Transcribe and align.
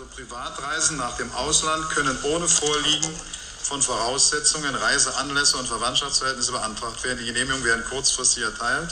Also 0.00 0.14
Privatreisen 0.16 0.96
nach 0.96 1.14
dem 1.18 1.30
Ausland 1.32 1.90
können 1.90 2.16
ohne 2.22 2.48
Vorliegen 2.48 3.20
von 3.62 3.82
Voraussetzungen, 3.82 4.74
Reiseanlässe 4.74 5.58
und 5.58 5.68
Verwandtschaftsverhältnisse 5.68 6.52
beantragt 6.52 7.04
werden. 7.04 7.18
Die 7.18 7.26
Genehmigungen 7.26 7.64
werden 7.66 7.84
kurzfristig 7.84 8.44
erteilt. 8.44 8.90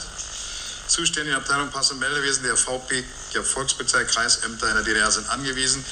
Zuständige 0.85 1.35
Abteilung 1.35 1.71
Pass- 1.71 1.89
und 1.89 1.97
Meldewesen 1.97 2.43
der 2.43 2.55
VP, 2.55 3.03
der 3.33 3.43
Volkspolizei, 3.43 4.03
Kreisämter 4.03 4.67
in 4.67 4.75
der 4.75 4.83
DDR 4.83 5.09
sind 5.09 5.27
angewiesen, 5.31 5.83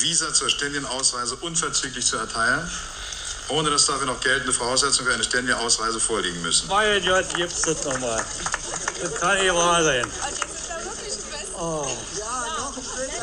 Visa 0.00 0.34
zur 0.34 0.50
ständigen 0.50 0.84
Ausreise 0.84 1.36
unverzüglich 1.36 2.04
zu 2.04 2.18
erteilen, 2.18 2.70
ohne 3.48 3.70
dass 3.70 3.86
dafür 3.86 4.06
noch 4.06 4.20
geltende 4.20 4.52
Voraussetzungen 4.52 5.08
für 5.08 5.14
eine 5.14 5.24
ständige 5.24 5.56
Ausreise 5.56 5.98
vorliegen 5.98 6.42
müssen. 6.42 6.68
Mein 6.68 7.02
Gott, 7.06 7.24
gibt's 7.34 7.62
das 7.62 7.84
nochmal. 7.84 8.22
Das 9.00 9.14
kann 9.14 9.38
nicht 9.38 9.54
wahr 9.54 9.82
sein. 9.82 10.06
Oh. 11.58 11.88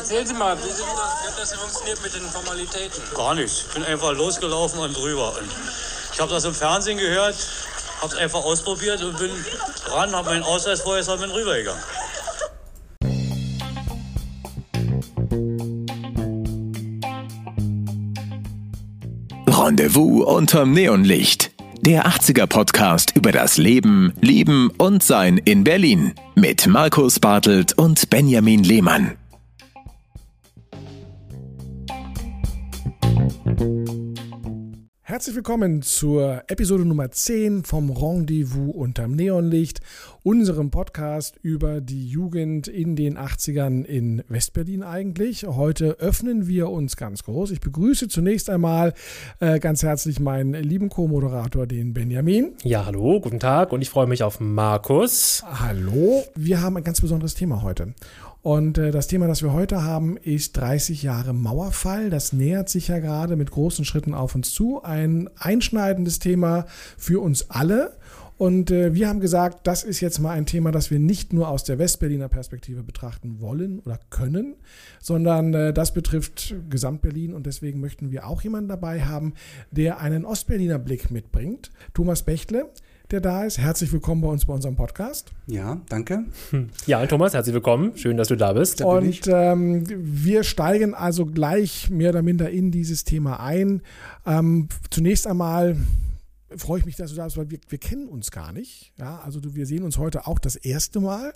Erzählen 0.05 0.27
Sie 0.27 0.35
mal, 0.35 0.55
wie, 0.59 0.61
sind 0.69 0.85
das, 0.95 1.23
wie 1.23 1.31
hat 1.31 1.39
das 1.39 1.53
funktioniert 1.55 2.03
mit 2.03 2.13
den 2.13 2.21
Formalitäten? 2.29 3.01
Gar 3.15 3.33
nichts. 3.33 3.65
Ich 3.67 3.73
bin 3.73 3.83
einfach 3.85 4.13
losgelaufen 4.13 4.79
und 4.79 4.95
drüber. 4.95 5.29
Und 5.29 5.49
ich 6.13 6.19
habe 6.19 6.31
das 6.31 6.45
im 6.45 6.53
Fernsehen 6.53 6.99
gehört, 6.99 7.35
habe 8.01 8.13
es 8.13 8.19
einfach 8.19 8.43
ausprobiert 8.43 9.01
und 9.01 9.17
bin 9.17 9.31
ran, 9.87 10.15
habe 10.15 10.29
meinen 10.29 10.43
Ausweis 10.43 10.81
vorher 10.81 11.11
und 11.11 11.21
bin 11.21 11.31
rübergegangen. 11.31 11.81
Rendezvous 19.47 20.23
unterm 20.23 20.73
Neonlicht. 20.73 21.49
Der 21.81 22.05
80er 22.05 22.45
Podcast 22.45 23.15
über 23.15 23.31
das 23.31 23.57
Leben, 23.57 24.13
Lieben 24.21 24.69
und 24.77 25.01
Sein 25.01 25.39
in 25.39 25.63
Berlin 25.63 26.13
mit 26.35 26.67
Markus 26.67 27.19
Bartelt 27.19 27.75
und 27.75 28.11
Benjamin 28.11 28.63
Lehmann. 28.63 29.17
Herzlich 35.07 35.35
willkommen 35.35 35.81
zur 35.83 36.43
Episode 36.47 36.83
Nummer 36.83 37.11
10 37.11 37.63
vom 37.63 37.91
Rendezvous 37.91 38.75
unterm 38.75 39.11
Neonlicht, 39.11 39.79
unserem 40.23 40.71
Podcast 40.71 41.37
über 41.41 41.79
die 41.79 42.09
Jugend 42.09 42.67
in 42.67 42.95
den 42.95 43.17
80ern 43.17 43.85
in 43.85 44.23
Westberlin 44.27 44.83
eigentlich. 44.83 45.45
Heute 45.45 45.97
öffnen 45.99 46.47
wir 46.47 46.69
uns 46.69 46.97
ganz 46.97 47.23
groß. 47.23 47.51
Ich 47.51 47.61
begrüße 47.61 48.07
zunächst 48.07 48.49
einmal 48.49 48.93
äh, 49.39 49.59
ganz 49.59 49.83
herzlich 49.83 50.19
meinen 50.19 50.53
lieben 50.55 50.89
Co-Moderator, 50.89 51.67
den 51.67 51.93
Benjamin. 51.93 52.53
Ja, 52.63 52.85
hallo, 52.85 53.21
guten 53.21 53.39
Tag 53.39 53.71
und 53.71 53.81
ich 53.81 53.91
freue 53.91 54.07
mich 54.07 54.23
auf 54.23 54.39
Markus. 54.39 55.43
Hallo, 55.45 56.23
wir 56.35 56.61
haben 56.61 56.75
ein 56.77 56.83
ganz 56.83 56.99
besonderes 56.99 57.35
Thema 57.35 57.61
heute. 57.61 57.93
Und 58.45 58.77
äh, 58.77 58.91
das 58.91 59.07
Thema, 59.07 59.25
das 59.25 59.41
wir 59.41 59.53
heute 59.53 59.81
haben, 59.81 60.17
ist 60.17 60.55
30 60.57 61.01
Jahre 61.01 61.33
Mauerfall. 61.33 62.11
Das 62.11 62.31
nähert 62.31 62.69
sich 62.69 62.89
ja 62.89 62.99
gerade 62.99 63.37
mit 63.37 63.49
großen 63.49 63.85
Schritten 63.85 64.13
auf 64.13 64.35
uns 64.35 64.53
zu. 64.53 64.83
Ein 64.83 65.31
einschneidendes 65.35 66.19
Thema 66.19 66.67
für 66.95 67.23
uns 67.23 67.49
alle. 67.49 67.97
Und 68.37 68.69
äh, 68.69 68.93
wir 68.93 69.09
haben 69.09 69.19
gesagt, 69.19 69.65
das 69.65 69.83
ist 69.83 69.99
jetzt 69.99 70.19
mal 70.19 70.29
ein 70.29 70.45
Thema, 70.45 70.71
das 70.71 70.91
wir 70.91 70.99
nicht 70.99 71.33
nur 71.33 71.47
aus 71.47 71.63
der 71.63 71.79
Westberliner 71.79 72.29
Perspektive 72.29 72.83
betrachten 72.83 73.41
wollen 73.41 73.79
oder 73.79 73.99
können, 74.11 74.53
sondern 75.01 75.55
äh, 75.55 75.73
das 75.73 75.95
betrifft 75.95 76.53
Gesamtberlin 76.69 77.33
und 77.33 77.47
deswegen 77.47 77.79
möchten 77.79 78.11
wir 78.11 78.27
auch 78.27 78.43
jemanden 78.43 78.69
dabei 78.69 79.05
haben, 79.05 79.33
der 79.71 80.01
einen 80.01 80.23
Ostberliner 80.23 80.77
Blick 80.77 81.09
mitbringt. 81.09 81.71
Thomas 81.95 82.21
Bechtle, 82.21 82.69
der 83.11 83.21
da 83.21 83.43
ist. 83.43 83.57
Herzlich 83.57 83.91
willkommen 83.91 84.21
bei 84.21 84.27
uns 84.27 84.45
bei 84.45 84.53
unserem 84.53 84.75
Podcast. 84.75 85.31
Ja, 85.47 85.81
danke. 85.89 86.25
Ja, 86.87 87.05
Thomas, 87.05 87.33
herzlich 87.33 87.53
willkommen. 87.53 87.97
Schön, 87.97 88.17
dass 88.17 88.27
du 88.27 88.35
da 88.35 88.53
bist. 88.53 88.81
Da 88.81 88.85
und 88.85 89.21
ähm, 89.27 89.83
wir 89.87 90.43
steigen 90.43 90.93
also 90.93 91.25
gleich 91.25 91.89
mehr 91.89 92.09
oder 92.09 92.21
minder 92.21 92.49
in 92.49 92.71
dieses 92.71 93.03
Thema 93.03 93.39
ein. 93.39 93.81
Ähm, 94.25 94.69
zunächst 94.89 95.27
einmal 95.27 95.77
freue 96.57 96.79
ich 96.79 96.85
mich, 96.85 96.95
dass 96.95 97.11
du 97.11 97.17
da 97.17 97.25
bist, 97.25 97.37
weil 97.37 97.49
wir, 97.49 97.59
wir 97.67 97.77
kennen 97.77 98.07
uns 98.07 98.31
gar 98.31 98.51
nicht. 98.51 98.93
Ja, 98.97 99.19
also 99.23 99.39
du, 99.39 99.55
wir 99.55 99.65
sehen 99.65 99.83
uns 99.83 99.97
heute 99.97 100.27
auch 100.27 100.39
das 100.39 100.55
erste 100.55 100.99
Mal. 100.99 101.33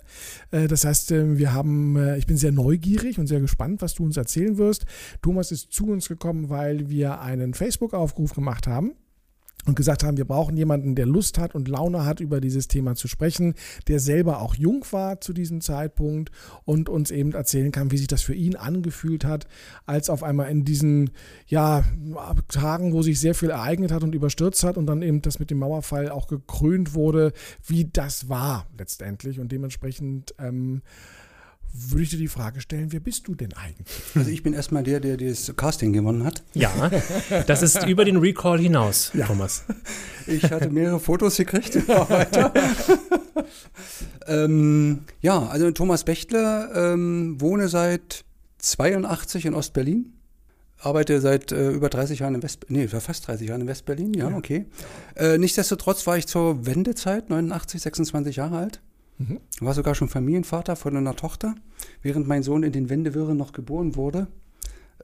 Äh, 0.50 0.68
das 0.68 0.84
heißt, 0.84 1.12
äh, 1.12 1.38
wir 1.38 1.52
haben, 1.52 1.96
äh, 1.96 2.18
ich 2.18 2.26
bin 2.26 2.36
sehr 2.36 2.52
neugierig 2.52 3.18
und 3.18 3.26
sehr 3.26 3.40
gespannt, 3.40 3.82
was 3.82 3.94
du 3.94 4.04
uns 4.04 4.16
erzählen 4.16 4.56
wirst. 4.58 4.86
Thomas 5.22 5.52
ist 5.52 5.72
zu 5.72 5.86
uns 5.86 6.08
gekommen, 6.08 6.48
weil 6.48 6.90
wir 6.90 7.20
einen 7.20 7.54
Facebook-Aufruf 7.54 8.34
gemacht 8.34 8.66
haben 8.66 8.92
und 9.66 9.76
gesagt 9.76 10.04
haben, 10.04 10.16
wir 10.16 10.24
brauchen 10.24 10.56
jemanden, 10.56 10.94
der 10.94 11.06
Lust 11.06 11.38
hat 11.38 11.54
und 11.54 11.68
Laune 11.68 12.04
hat, 12.04 12.20
über 12.20 12.40
dieses 12.40 12.68
Thema 12.68 12.94
zu 12.94 13.08
sprechen, 13.08 13.54
der 13.88 14.00
selber 14.00 14.40
auch 14.40 14.54
jung 14.54 14.84
war 14.90 15.20
zu 15.20 15.32
diesem 15.32 15.60
Zeitpunkt 15.60 16.30
und 16.64 16.88
uns 16.88 17.10
eben 17.10 17.32
erzählen 17.32 17.72
kann, 17.72 17.90
wie 17.90 17.98
sich 17.98 18.06
das 18.06 18.22
für 18.22 18.34
ihn 18.34 18.56
angefühlt 18.56 19.24
hat, 19.24 19.46
als 19.86 20.10
auf 20.10 20.22
einmal 20.22 20.50
in 20.50 20.64
diesen 20.64 21.10
ja, 21.46 21.84
Tagen, 22.48 22.92
wo 22.92 23.02
sich 23.02 23.20
sehr 23.20 23.34
viel 23.34 23.50
ereignet 23.50 23.92
hat 23.92 24.02
und 24.02 24.14
überstürzt 24.14 24.64
hat 24.64 24.76
und 24.76 24.86
dann 24.86 25.02
eben 25.02 25.22
das 25.22 25.38
mit 25.38 25.50
dem 25.50 25.58
Mauerfall 25.58 26.10
auch 26.10 26.26
gekrönt 26.26 26.94
wurde, 26.94 27.32
wie 27.66 27.84
das 27.84 28.28
war 28.28 28.66
letztendlich 28.78 29.40
und 29.40 29.52
dementsprechend 29.52 30.34
ähm, 30.38 30.82
würde 31.72 32.02
ich 32.02 32.10
dir 32.10 32.18
die 32.18 32.28
Frage 32.28 32.60
stellen, 32.60 32.92
wer 32.92 33.00
bist 33.00 33.28
du 33.28 33.34
denn 33.34 33.52
eigentlich? 33.54 33.86
Also 34.14 34.30
ich 34.30 34.42
bin 34.42 34.52
erstmal 34.54 34.82
der, 34.82 35.00
der 35.00 35.16
das 35.16 35.52
Casting 35.56 35.92
gewonnen 35.92 36.24
hat. 36.24 36.42
Ja, 36.54 36.90
das 37.46 37.62
ist 37.62 37.86
über 37.86 38.04
den 38.04 38.16
Recall 38.16 38.58
hinaus, 38.58 39.10
ja. 39.14 39.26
Thomas. 39.26 39.64
Ich 40.26 40.44
hatte 40.50 40.70
mehrere 40.70 41.00
Fotos 41.00 41.36
gekriegt. 41.36 41.76
ähm, 44.26 45.00
ja, 45.20 45.46
also 45.46 45.70
Thomas 45.70 46.04
Bechtle, 46.04 46.70
ähm, 46.74 47.40
wohne 47.40 47.68
seit 47.68 48.24
82 48.58 49.46
in 49.46 49.54
Ostberlin. 49.54 50.12
Arbeite 50.82 51.20
seit 51.20 51.52
äh, 51.52 51.70
über 51.70 51.90
30 51.90 52.20
Jahren 52.20 52.36
in 52.36 52.42
West, 52.42 52.66
nee, 52.68 52.88
fast 52.88 53.28
30 53.28 53.48
Jahren 53.48 53.60
in 53.60 53.66
Westberlin, 53.66 54.14
ja, 54.14 54.30
ja. 54.30 54.36
okay. 54.36 54.64
Äh, 55.14 55.36
nichtsdestotrotz 55.36 56.06
war 56.06 56.16
ich 56.16 56.26
zur 56.26 56.64
Wendezeit, 56.64 57.28
89, 57.28 57.82
26 57.82 58.36
Jahre 58.36 58.56
alt. 58.56 58.80
Mhm. 59.20 59.38
War 59.60 59.74
sogar 59.74 59.94
schon 59.94 60.08
Familienvater 60.08 60.76
von 60.76 60.96
einer 60.96 61.14
Tochter, 61.14 61.54
während 62.02 62.26
mein 62.26 62.42
Sohn 62.42 62.62
in 62.62 62.72
den 62.72 62.88
Wendewirren 62.88 63.36
noch 63.36 63.52
geboren 63.52 63.94
wurde. 63.94 64.28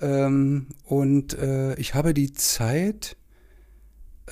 Ähm, 0.00 0.69
und 0.84 1.38
äh, 1.38 1.75
ich 1.75 1.94
habe 1.94 2.15
die 2.15 2.32
Zeit, 2.32 3.16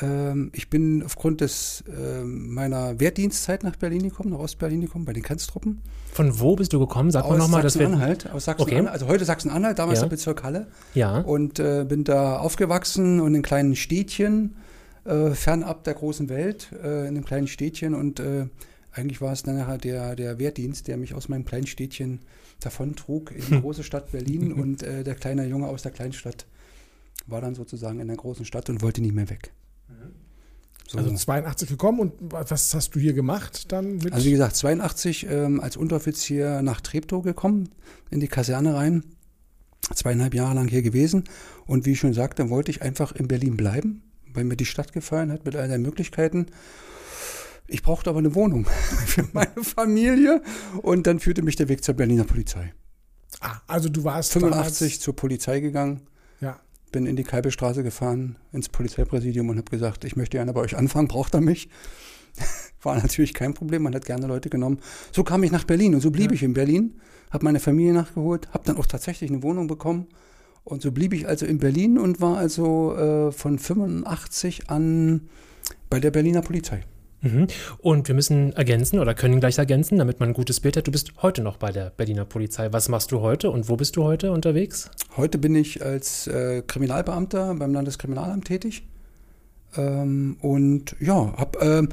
ähm, 0.00 0.50
ich 0.54 0.70
bin 0.70 1.02
aufgrund 1.02 1.42
des, 1.42 1.84
äh, 1.86 2.24
meiner 2.24 2.98
Wehrdienstzeit 2.98 3.62
nach 3.62 3.76
Berlin 3.76 4.04
gekommen, 4.04 4.30
nach 4.30 4.38
Ostberlin 4.38 4.80
gekommen, 4.80 5.04
bei 5.04 5.12
den 5.12 5.22
Grenztruppen. 5.22 5.82
Von 6.12 6.40
wo 6.40 6.56
bist 6.56 6.72
du 6.72 6.78
gekommen? 6.78 7.10
Sag 7.10 7.28
mal 7.28 7.36
nochmal. 7.36 7.62
Sachsen-Anhalt, 7.62 8.30
aus 8.30 8.46
Sachsen-Anhalt, 8.46 8.86
okay. 8.86 8.92
also 8.92 9.06
heute 9.06 9.26
Sachsen-Anhalt, 9.26 9.78
damals 9.78 9.98
ja. 9.98 10.04
der 10.04 10.10
Bezirk 10.10 10.42
Halle. 10.44 10.68
Ja. 10.94 11.18
Und 11.18 11.58
äh, 11.58 11.84
bin 11.86 12.04
da 12.04 12.38
aufgewachsen 12.38 13.20
und 13.20 13.34
in 13.34 13.42
kleinen 13.42 13.76
Städtchen, 13.76 14.56
äh, 15.04 15.30
fernab 15.30 15.84
der 15.84 15.92
großen 15.92 16.30
Welt, 16.30 16.70
äh, 16.82 17.02
in 17.02 17.08
einem 17.08 17.24
kleinen 17.26 17.48
Städtchen 17.48 17.94
und 17.94 18.20
äh, 18.20 18.46
eigentlich 18.94 19.20
war 19.20 19.32
es 19.32 19.42
dann 19.42 19.56
nachher 19.56 19.78
der, 19.78 20.16
der 20.16 20.38
Wehrdienst, 20.38 20.88
der 20.88 20.96
mich 20.96 21.14
aus 21.14 21.28
meinem 21.28 21.44
kleinen 21.44 21.66
Städtchen 21.66 22.20
davontrug 22.60 23.32
in 23.32 23.44
die 23.44 23.60
große 23.60 23.82
Stadt 23.82 24.12
Berlin 24.12 24.52
und 24.52 24.82
äh, 24.82 25.04
der 25.04 25.14
kleine 25.14 25.46
Junge 25.46 25.66
aus 25.66 25.82
der 25.82 25.92
Kleinstadt 25.92 26.46
war 27.26 27.40
dann 27.40 27.54
sozusagen 27.54 28.00
in 28.00 28.08
der 28.08 28.16
großen 28.16 28.44
Stadt 28.44 28.68
und 28.70 28.82
wollte 28.82 29.00
nicht 29.00 29.14
mehr 29.14 29.30
weg. 29.30 29.52
So. 30.86 30.98
Also 30.98 31.14
82 31.14 31.68
gekommen 31.68 31.98
und 31.98 32.12
was 32.20 32.74
hast 32.74 32.94
du 32.94 33.00
hier 33.00 33.14
gemacht 33.14 33.72
dann? 33.72 34.00
Also 34.10 34.26
wie 34.26 34.32
gesagt, 34.32 34.56
82 34.56 35.26
ähm, 35.30 35.60
als 35.60 35.76
Unteroffizier 35.76 36.60
nach 36.62 36.80
Treptow 36.82 37.22
gekommen, 37.22 37.70
in 38.10 38.20
die 38.20 38.28
Kaserne 38.28 38.74
rein, 38.74 39.02
zweieinhalb 39.94 40.34
Jahre 40.34 40.54
lang 40.54 40.68
hier 40.68 40.82
gewesen 40.82 41.24
und 41.66 41.86
wie 41.86 41.92
ich 41.92 42.00
schon 42.00 42.12
sagte, 42.12 42.50
wollte 42.50 42.70
ich 42.70 42.82
einfach 42.82 43.12
in 43.12 43.28
Berlin 43.28 43.56
bleiben, 43.56 44.02
weil 44.34 44.44
mir 44.44 44.56
die 44.56 44.66
Stadt 44.66 44.92
gefallen 44.92 45.32
hat 45.32 45.46
mit 45.46 45.56
all 45.56 45.68
den 45.68 45.82
Möglichkeiten 45.82 46.46
ich 47.66 47.82
brauchte 47.82 48.10
aber 48.10 48.18
eine 48.18 48.34
Wohnung 48.34 48.66
für 49.06 49.26
meine 49.32 49.62
Familie 49.62 50.42
und 50.82 51.06
dann 51.06 51.18
führte 51.18 51.42
mich 51.42 51.56
der 51.56 51.68
Weg 51.68 51.82
zur 51.82 51.94
Berliner 51.94 52.24
Polizei. 52.24 52.72
Ah, 53.40 53.60
also 53.66 53.88
du 53.88 54.04
warst 54.04 54.32
85 54.32 55.00
zur 55.00 55.16
Polizei 55.16 55.60
gegangen. 55.60 56.02
Ja. 56.40 56.60
Bin 56.92 57.06
in 57.06 57.16
die 57.16 57.24
Kalbestraße 57.24 57.82
gefahren, 57.82 58.36
ins 58.52 58.68
Polizeipräsidium 58.68 59.48
und 59.48 59.56
habe 59.56 59.70
gesagt, 59.70 60.04
ich 60.04 60.16
möchte 60.16 60.36
gerne 60.36 60.52
bei 60.52 60.60
euch 60.60 60.76
anfangen, 60.76 61.08
braucht 61.08 61.34
er 61.34 61.40
mich? 61.40 61.68
War 62.82 62.96
natürlich 62.96 63.34
kein 63.34 63.54
Problem, 63.54 63.82
man 63.82 63.94
hat 63.94 64.04
gerne 64.04 64.26
Leute 64.26 64.50
genommen. 64.50 64.80
So 65.12 65.24
kam 65.24 65.42
ich 65.42 65.50
nach 65.50 65.64
Berlin 65.64 65.94
und 65.94 66.00
so 66.00 66.10
blieb 66.10 66.30
ja. 66.30 66.34
ich 66.34 66.42
in 66.42 66.52
Berlin, 66.52 67.00
habe 67.30 67.44
meine 67.44 67.60
Familie 67.60 67.94
nachgeholt, 67.94 68.48
habe 68.52 68.64
dann 68.64 68.76
auch 68.76 68.86
tatsächlich 68.86 69.30
eine 69.30 69.42
Wohnung 69.42 69.66
bekommen. 69.66 70.06
Und 70.64 70.80
so 70.80 70.92
blieb 70.92 71.12
ich 71.12 71.28
also 71.28 71.44
in 71.44 71.58
Berlin 71.58 71.98
und 71.98 72.20
war 72.20 72.38
also 72.38 72.96
äh, 72.96 73.32
von 73.32 73.58
85 73.58 74.70
an 74.70 75.28
bei 75.90 76.00
der 76.00 76.10
Berliner 76.10 76.40
Polizei. 76.40 76.82
Mhm. 77.24 77.46
Und 77.78 78.06
wir 78.06 78.14
müssen 78.14 78.52
ergänzen 78.52 78.98
oder 78.98 79.14
können 79.14 79.40
gleich 79.40 79.58
ergänzen, 79.58 79.98
damit 79.98 80.20
man 80.20 80.30
ein 80.30 80.34
gutes 80.34 80.60
Bild 80.60 80.76
hat. 80.76 80.86
Du 80.86 80.92
bist 80.92 81.12
heute 81.22 81.42
noch 81.42 81.56
bei 81.56 81.72
der 81.72 81.90
Berliner 81.90 82.24
Polizei. 82.24 82.72
Was 82.72 82.88
machst 82.88 83.10
du 83.12 83.20
heute 83.20 83.50
und 83.50 83.68
wo 83.68 83.76
bist 83.76 83.96
du 83.96 84.04
heute 84.04 84.30
unterwegs? 84.30 84.90
Heute 85.16 85.38
bin 85.38 85.54
ich 85.56 85.82
als 85.84 86.26
äh, 86.26 86.62
Kriminalbeamter 86.66 87.54
beim 87.54 87.72
Landeskriminalamt 87.72 88.44
tätig. 88.44 88.86
Ähm, 89.76 90.36
und 90.40 90.94
ja, 91.00 91.32
hab, 91.36 91.60
ähm, 91.62 91.88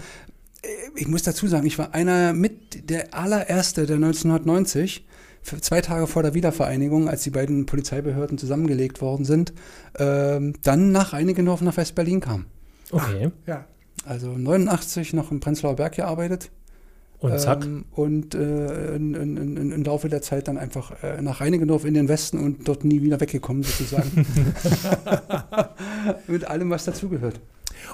ich 0.95 1.07
muss 1.07 1.24
dazu 1.24 1.48
sagen, 1.48 1.66
ich 1.66 1.80
war 1.80 1.94
einer 1.94 2.33
mit 2.33 2.89
der 2.89 3.13
allererste, 3.13 3.86
der 3.86 3.95
1990 3.95 5.06
zwei 5.44 5.81
Tage 5.81 6.06
vor 6.06 6.22
der 6.22 6.33
Wiedervereinigung, 6.33 7.10
als 7.10 7.24
die 7.24 7.31
beiden 7.31 7.66
Polizeibehörden 7.66 8.38
zusammengelegt 8.38 9.01
worden 9.01 9.25
sind, 9.25 9.54
ähm, 9.98 10.54
dann 10.62 10.92
nach 10.92 11.13
Reinickendorf 11.13 11.62
nach 11.62 11.78
West-Berlin 11.78 12.19
kam. 12.19 12.45
Okay. 12.92 13.31
Ja. 13.48 13.66
Also 14.06 14.30
89 14.30 15.13
noch 15.13 15.31
im 15.31 15.39
Prenzlauer 15.39 15.75
Berg 15.75 15.95
gearbeitet. 15.95 16.50
Und 17.19 17.39
zack. 17.39 17.63
Ähm, 17.65 17.86
und 17.92 18.33
äh, 18.33 18.95
in, 18.95 19.13
in, 19.13 19.38
in, 19.38 19.71
im 19.71 19.83
Laufe 19.83 20.09
der 20.09 20.24
Zeit 20.24 20.48
dann 20.48 20.57
einfach 20.57 21.03
äh, 21.03 21.21
nach 21.21 21.39
Reinickendorf 21.39 21.86
in 21.86 21.94
den 21.94 22.07
Westen 22.07 22.39
und 22.39 22.68
dort 22.68 22.83
nie 22.83 23.03
wieder 23.03 23.19
weggekommen, 23.19 23.62
sozusagen. 23.62 24.25
Mit 26.27 26.45
allem, 26.45 26.71
was 26.71 26.86
dazugehört. 26.86 27.39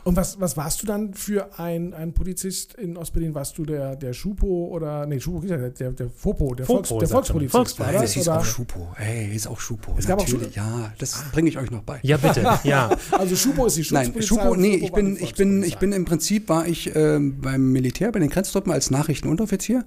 Und 0.04 0.16
was, 0.16 0.39
was 0.39 0.57
warst 0.57 0.81
du 0.81 0.86
dann 0.88 1.13
für 1.13 1.60
ein, 1.60 1.94
ein 1.94 2.13
Polizist 2.13 2.74
in 2.75 2.98
Ostberlin? 2.98 3.34
Warst 3.36 3.57
du 3.57 3.66
der, 3.66 3.95
der 3.95 4.13
Schupo 4.13 4.68
oder, 4.72 5.06
nee, 5.06 5.19
Schupo, 5.19 5.45
der, 5.45 5.69
der, 5.69 5.92
der 5.92 6.10
Fopo, 6.10 6.56
der, 6.56 6.66
Fopo, 6.66 6.84
Volks, 6.84 7.00
der. 7.00 7.07
Volkspolizist 7.10 7.51
Volks- 7.51 7.80
war 7.80 7.86
Nein, 7.88 7.95
das? 7.95 8.01
das 8.04 8.12
hieß 8.13 8.28
Oder? 8.28 8.39
auch 8.39 8.45
Schupo. 8.45 8.88
Hey, 8.95 9.36
ist 9.36 9.48
auch 9.48 9.60
Schupo. 9.60 9.95
Es 9.98 10.07
gab 10.07 10.19
auch 10.19 10.28
Natürlich. 10.28 10.56
Ja, 10.56 10.94
das 10.98 11.24
bringe 11.31 11.50
ich 11.50 11.57
euch 11.57 11.72
noch 11.72 11.84
bei. 11.84 12.00
Ja, 12.04 12.18
bitte. 12.18 12.48
Ja. 12.63 12.89
Also 13.12 13.36
Schupo 13.36 13.66
ist 13.68 13.78
die 13.78 13.86
Nein, 13.94 14.06
Schutzpolizei. 14.13 14.28
Schupo, 14.36 14.51
und 14.54 14.60
nee, 14.62 14.75
ich 14.75 14.92
bin, 14.92 15.16
ich 15.16 15.36
bin, 15.36 15.63
ich 15.63 15.78
bin 15.78 15.92
im 15.94 16.06
Prinzip 16.06 16.50
war 16.50 16.68
ich 16.68 16.95
ähm, 16.95 17.39
beim 17.42 17.72
Militär, 17.72 18.12
bei 18.12 18.19
den 18.19 18.30
Grenztruppen 18.30 18.72
als 18.72 18.89
Nachrichtenunteroffizier 18.92 19.86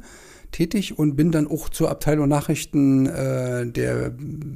tätig 0.52 0.98
und 0.98 1.16
bin 1.16 1.30
dann 1.32 1.46
auch 1.46 1.68
zur 1.68 1.90
Abteilung 1.90 2.28
Nachrichten 2.28 3.06
äh, 3.06 3.66
der 3.66 4.12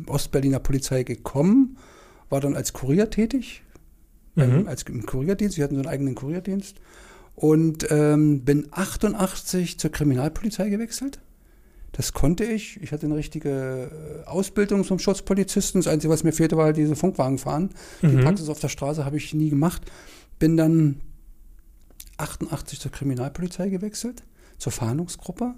Ostberliner 0.07 0.59
Polizei 0.61 1.03
gekommen, 1.03 1.77
war 2.31 2.41
dann 2.41 2.57
als 2.57 2.73
Kurier 2.73 3.11
tätig, 3.11 3.63
ähm, 4.37 4.69
als 4.69 4.83
im 4.85 5.07
Kurierdienst, 5.07 5.57
sie 5.57 5.63
hatten 5.63 5.75
so 5.75 5.81
einen 5.81 5.89
eigenen 5.89 6.15
Kurierdienst 6.15 6.77
und 7.35 7.87
ähm, 7.91 8.45
bin 8.45 8.69
88 8.71 9.79
zur 9.79 9.91
Kriminalpolizei 9.91 10.69
gewechselt. 10.69 11.21
Das 11.93 12.13
konnte 12.13 12.45
ich. 12.45 12.83
Ich 12.83 12.91
hatte 12.91 13.07
eine 13.07 13.15
richtige 13.15 14.25
äh, 14.25 14.29
Ausbildung 14.29 14.85
zum 14.85 14.99
Schutzpolizisten. 14.99 15.81
Das 15.81 15.87
Einzige, 15.87 16.13
was 16.13 16.25
mir 16.25 16.33
fehlte, 16.33 16.57
war 16.57 16.67
halt 16.67 16.77
diese 16.77 16.97
Funkwagen 16.97 17.39
fahren. 17.39 17.71
Die 18.03 18.17
Praxis 18.17 18.49
auf 18.49 18.59
der 18.59 18.69
Straße 18.69 19.05
habe 19.05 19.17
ich 19.17 19.33
nie 19.33 19.51
gemacht. 19.51 19.83
Bin 20.41 20.57
dann 20.57 21.01
88 22.17 22.81
zur 22.81 22.91
Kriminalpolizei 22.91 23.69
gewechselt, 23.69 24.25
zur 24.59 24.73
Fahndungsgruppe. 24.73 25.55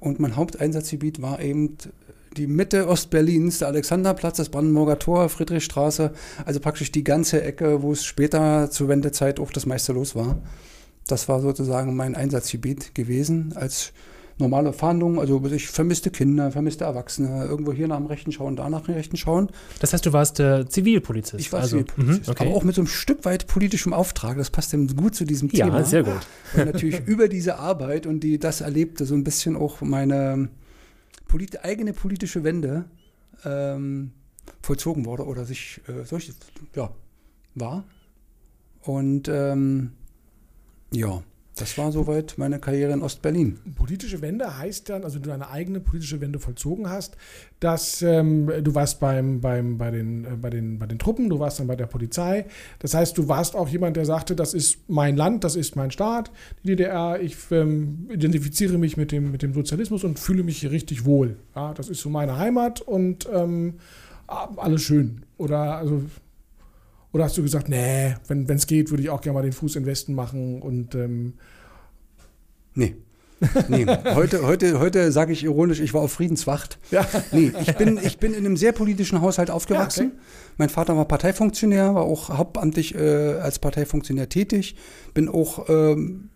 Und 0.00 0.20
mein 0.20 0.36
Haupteinsatzgebiet 0.36 1.20
war 1.20 1.40
eben 1.40 1.76
die 2.36 2.46
Mitte 2.46 2.88
Ostberlins, 2.88 3.58
der 3.58 3.68
Alexanderplatz, 3.68 4.36
das 4.36 4.48
Brandenburger 4.48 4.98
Tor, 4.98 5.28
Friedrichstraße, 5.28 6.12
also 6.44 6.60
praktisch 6.60 6.92
die 6.92 7.04
ganze 7.04 7.42
Ecke, 7.42 7.82
wo 7.82 7.92
es 7.92 8.04
später 8.04 8.70
zur 8.70 8.88
Wendezeit 8.88 9.40
auch 9.40 9.50
das 9.50 9.66
meiste 9.66 9.92
los 9.92 10.14
war. 10.14 10.38
Das 11.06 11.28
war 11.28 11.40
sozusagen 11.40 11.96
mein 11.96 12.14
Einsatzgebiet 12.14 12.94
gewesen 12.94 13.52
als 13.56 13.92
normale 14.38 14.72
Fahndung. 14.72 15.20
Also 15.20 15.44
ich 15.46 15.68
vermisste 15.68 16.10
Kinder, 16.10 16.50
vermisste 16.50 16.84
Erwachsene, 16.84 17.44
irgendwo 17.44 17.72
hier 17.72 17.88
nach 17.88 17.98
dem 17.98 18.06
Rechten 18.06 18.32
schauen, 18.32 18.56
da 18.56 18.68
nach 18.68 18.82
dem 18.82 18.94
Rechten 18.94 19.16
schauen. 19.16 19.50
Das 19.80 19.92
heißt, 19.92 20.04
du 20.06 20.12
warst 20.12 20.40
äh, 20.40 20.66
Zivilpolizist. 20.66 21.40
Ich 21.40 21.52
war 21.52 21.60
also, 21.60 21.78
Zivilpolizist, 21.78 22.26
mhm, 22.26 22.32
okay. 22.32 22.46
aber 22.46 22.56
auch 22.56 22.64
mit 22.64 22.74
so 22.74 22.80
einem 22.80 22.88
Stück 22.88 23.24
weit 23.24 23.46
politischem 23.46 23.92
Auftrag. 23.92 24.36
Das 24.36 24.50
passt 24.50 24.74
eben 24.74 24.88
gut 24.96 25.14
zu 25.14 25.24
diesem 25.24 25.48
ja, 25.50 25.66
Thema. 25.66 25.84
sehr 25.84 26.02
gut. 26.02 26.26
Und 26.56 26.66
natürlich 26.66 27.00
über 27.06 27.28
diese 27.28 27.58
Arbeit 27.58 28.06
und 28.06 28.20
die 28.20 28.38
das 28.38 28.60
erlebte 28.60 29.04
so 29.04 29.14
ein 29.14 29.24
bisschen 29.24 29.56
auch 29.56 29.80
meine 29.80 30.48
polit 31.28 31.64
eigene 31.64 31.92
politische 31.92 32.44
Wende 32.44 32.84
ähm, 33.44 34.12
vollzogen 34.62 35.04
wurde 35.04 35.26
oder 35.26 35.44
sich 35.44 35.80
äh, 35.88 36.04
solch, 36.04 36.32
ja, 36.74 36.94
war. 37.54 37.84
Und 38.80 39.28
ähm, 39.28 39.92
ja, 40.92 41.22
das 41.56 41.78
war 41.78 41.92
soweit 41.92 42.34
meine 42.36 42.58
Karriere 42.58 42.92
in 42.92 43.02
Ostberlin. 43.02 43.58
Politische 43.76 44.20
Wende 44.20 44.58
heißt 44.58 44.88
dann, 44.88 45.04
also 45.04 45.18
du 45.18 45.28
deine 45.28 45.50
eigene 45.50 45.80
politische 45.80 46.20
Wende 46.20 46.40
vollzogen 46.40 46.90
hast, 46.90 47.16
dass 47.60 48.02
ähm, 48.02 48.50
du 48.62 48.74
warst 48.74 48.98
beim, 48.98 49.40
beim, 49.40 49.78
bei, 49.78 49.90
den, 49.90 50.24
äh, 50.24 50.28
bei, 50.40 50.50
den, 50.50 50.78
bei 50.78 50.86
den 50.86 50.98
Truppen, 50.98 51.28
du 51.28 51.38
warst 51.38 51.60
dann 51.60 51.68
bei 51.68 51.76
der 51.76 51.86
Polizei. 51.86 52.46
Das 52.80 52.94
heißt, 52.94 53.16
du 53.16 53.28
warst 53.28 53.54
auch 53.54 53.68
jemand, 53.68 53.96
der 53.96 54.04
sagte, 54.04 54.34
das 54.34 54.52
ist 54.52 54.78
mein 54.88 55.16
Land, 55.16 55.44
das 55.44 55.54
ist 55.54 55.76
mein 55.76 55.90
Staat, 55.90 56.32
die 56.62 56.68
DDR, 56.68 57.20
ich 57.20 57.36
ähm, 57.52 58.08
identifiziere 58.10 58.76
mich 58.76 58.96
mit 58.96 59.12
dem, 59.12 59.30
mit 59.30 59.42
dem 59.42 59.54
Sozialismus 59.54 60.02
und 60.02 60.18
fühle 60.18 60.42
mich 60.42 60.58
hier 60.58 60.72
richtig 60.72 61.04
wohl. 61.04 61.36
Ja, 61.54 61.72
das 61.72 61.88
ist 61.88 62.00
so 62.00 62.10
meine 62.10 62.36
Heimat 62.36 62.80
und 62.80 63.28
ähm, 63.32 63.74
alles 64.26 64.82
schön. 64.82 65.22
Oder 65.36 65.76
also 65.76 66.02
oder 67.14 67.24
hast 67.24 67.38
du 67.38 67.42
gesagt, 67.42 67.68
nee, 67.68 68.14
wenn 68.28 68.50
es 68.50 68.66
geht, 68.66 68.90
würde 68.90 69.02
ich 69.02 69.08
auch 69.08 69.20
gerne 69.22 69.34
mal 69.38 69.42
den 69.42 69.52
Fuß 69.52 69.76
in 69.76 69.84
den 69.84 69.86
Westen 69.86 70.14
machen 70.14 70.60
und 70.60 70.94
ähm, 70.94 71.34
Nee. 72.74 72.96
Nee, 73.68 73.86
heute, 74.14 74.46
heute, 74.46 74.78
heute 74.78 75.12
sage 75.12 75.32
ich 75.32 75.44
ironisch, 75.44 75.80
ich 75.80 75.92
war 75.94 76.00
auf 76.00 76.12
Friedenswacht. 76.12 76.78
Ja. 76.90 77.06
Nee, 77.30 77.52
ich 77.60 77.76
bin, 77.76 78.00
ich 78.02 78.18
bin 78.18 78.32
in 78.32 78.46
einem 78.46 78.56
sehr 78.56 78.72
politischen 78.72 79.20
Haushalt 79.20 79.50
aufgewachsen. 79.50 80.12
Ja, 80.14 80.22
Mein 80.56 80.68
Vater 80.70 80.96
war 80.96 81.04
Parteifunktionär, 81.04 81.94
war 81.94 82.02
auch 82.02 82.30
hauptamtlich 82.30 82.94
äh, 82.94 83.34
als 83.34 83.58
Parteifunktionär 83.58 84.28
tätig. 84.28 84.76
Bin 85.12 85.28
auch 85.28 85.68
ähm, 85.68 86.30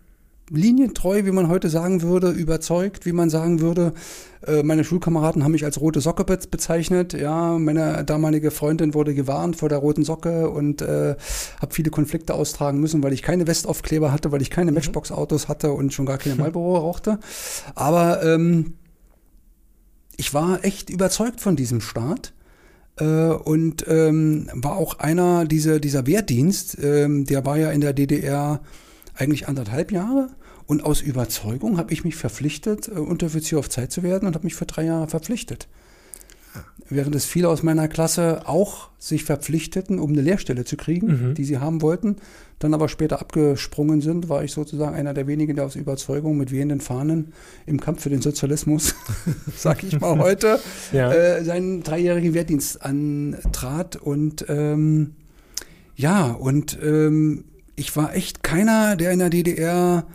linientreu, 0.49 1.25
wie 1.25 1.31
man 1.31 1.47
heute 1.47 1.69
sagen 1.69 2.01
würde, 2.01 2.29
überzeugt, 2.31 3.05
wie 3.05 3.11
man 3.11 3.29
sagen 3.29 3.59
würde. 3.59 3.93
Äh, 4.45 4.63
meine 4.63 4.83
Schulkameraden 4.83 5.43
haben 5.43 5.51
mich 5.51 5.65
als 5.65 5.79
rote 5.81 6.01
Socke 6.01 6.23
be 6.23 6.39
bezeichnet. 6.49 7.13
Ja, 7.13 7.57
meine 7.57 8.03
damalige 8.05 8.51
Freundin 8.51 8.93
wurde 8.93 9.13
gewarnt 9.13 9.55
vor 9.55 9.69
der 9.69 9.79
roten 9.79 10.03
Socke 10.03 10.49
und 10.49 10.81
äh, 10.81 11.15
habe 11.61 11.73
viele 11.73 11.91
Konflikte 11.91 12.33
austragen 12.33 12.79
müssen, 12.79 13.03
weil 13.03 13.13
ich 13.13 13.21
keine 13.21 13.47
Westaufkleber 13.47 14.11
hatte, 14.11 14.31
weil 14.31 14.41
ich 14.41 14.49
keine 14.49 14.71
Matchbox-Autos 14.71 15.47
hatte 15.47 15.71
und 15.71 15.93
schon 15.93 16.05
gar 16.05 16.17
keine 16.17 16.35
Marlboro 16.37 16.77
rauchte. 16.77 17.19
Aber 17.75 18.23
ähm, 18.23 18.73
ich 20.17 20.33
war 20.33 20.63
echt 20.65 20.89
überzeugt 20.89 21.41
von 21.41 21.55
diesem 21.55 21.81
Staat 21.81 22.33
äh, 22.99 23.05
und 23.05 23.85
ähm, 23.87 24.49
war 24.53 24.77
auch 24.77 24.99
einer 24.99 25.45
dieser, 25.45 25.79
dieser 25.79 26.05
Wehrdienst, 26.07 26.77
ähm, 26.81 27.25
der 27.25 27.45
war 27.45 27.57
ja 27.57 27.71
in 27.71 27.81
der 27.81 27.93
DDR 27.93 28.61
eigentlich 29.15 29.47
anderthalb 29.47 29.91
Jahre. 29.91 30.29
Und 30.69 30.83
aus 30.83 31.01
Überzeugung 31.01 31.79
habe 31.79 31.91
ich 31.93 32.03
mich 32.03 32.15
verpflichtet, 32.15 32.89
äh, 32.89 32.91
Unteroffizier 32.91 33.57
auf 33.57 33.71
Zeit 33.71 33.91
zu 33.91 34.03
werden 34.03 34.27
und 34.27 34.35
habe 34.35 34.45
mich 34.45 34.53
für 34.53 34.67
drei 34.67 34.83
Jahre 34.85 35.07
verpflichtet. 35.07 35.67
Während 36.87 37.15
es 37.15 37.25
viele 37.25 37.49
aus 37.49 37.63
meiner 37.63 37.87
Klasse 37.87 38.43
auch 38.47 38.89
sich 38.99 39.23
verpflichteten, 39.23 39.97
um 39.97 40.11
eine 40.11 40.21
Lehrstelle 40.21 40.65
zu 40.65 40.77
kriegen, 40.77 41.33
die 41.33 41.43
sie 41.43 41.57
haben 41.57 41.81
wollten, 41.81 42.17
dann 42.59 42.75
aber 42.75 42.87
später 42.87 43.19
abgesprungen 43.19 44.01
sind, 44.01 44.29
war 44.29 44.43
ich 44.43 44.51
sozusagen 44.51 44.95
einer 44.95 45.15
der 45.15 45.25
wenigen, 45.25 45.55
der 45.55 45.65
aus 45.65 45.75
Überzeugung 45.75 46.37
mit 46.37 46.51
wehenden 46.51 46.81
Fahnen 46.81 47.33
im 47.65 47.79
Kampf 47.79 48.03
für 48.03 48.09
den 48.11 48.21
Sozialismus, 48.21 48.93
sag 49.55 49.83
ich 49.83 49.99
mal 49.99 50.19
heute, 50.19 50.59
Ja. 50.91 51.11
äh, 51.11 51.43
seinen 51.43 51.81
dreijährigen 51.81 52.35
Wehrdienst 52.35 52.83
antrat. 52.83 53.95
Und 53.95 54.45
ähm, 54.49 55.15
ja, 55.95 56.27
und 56.27 56.77
ähm, 56.83 57.45
ich 57.75 57.95
war 57.95 58.15
echt 58.15 58.43
keiner, 58.43 58.95
der 58.95 59.11
in 59.11 59.19
der 59.19 59.29
DDR 59.31 60.05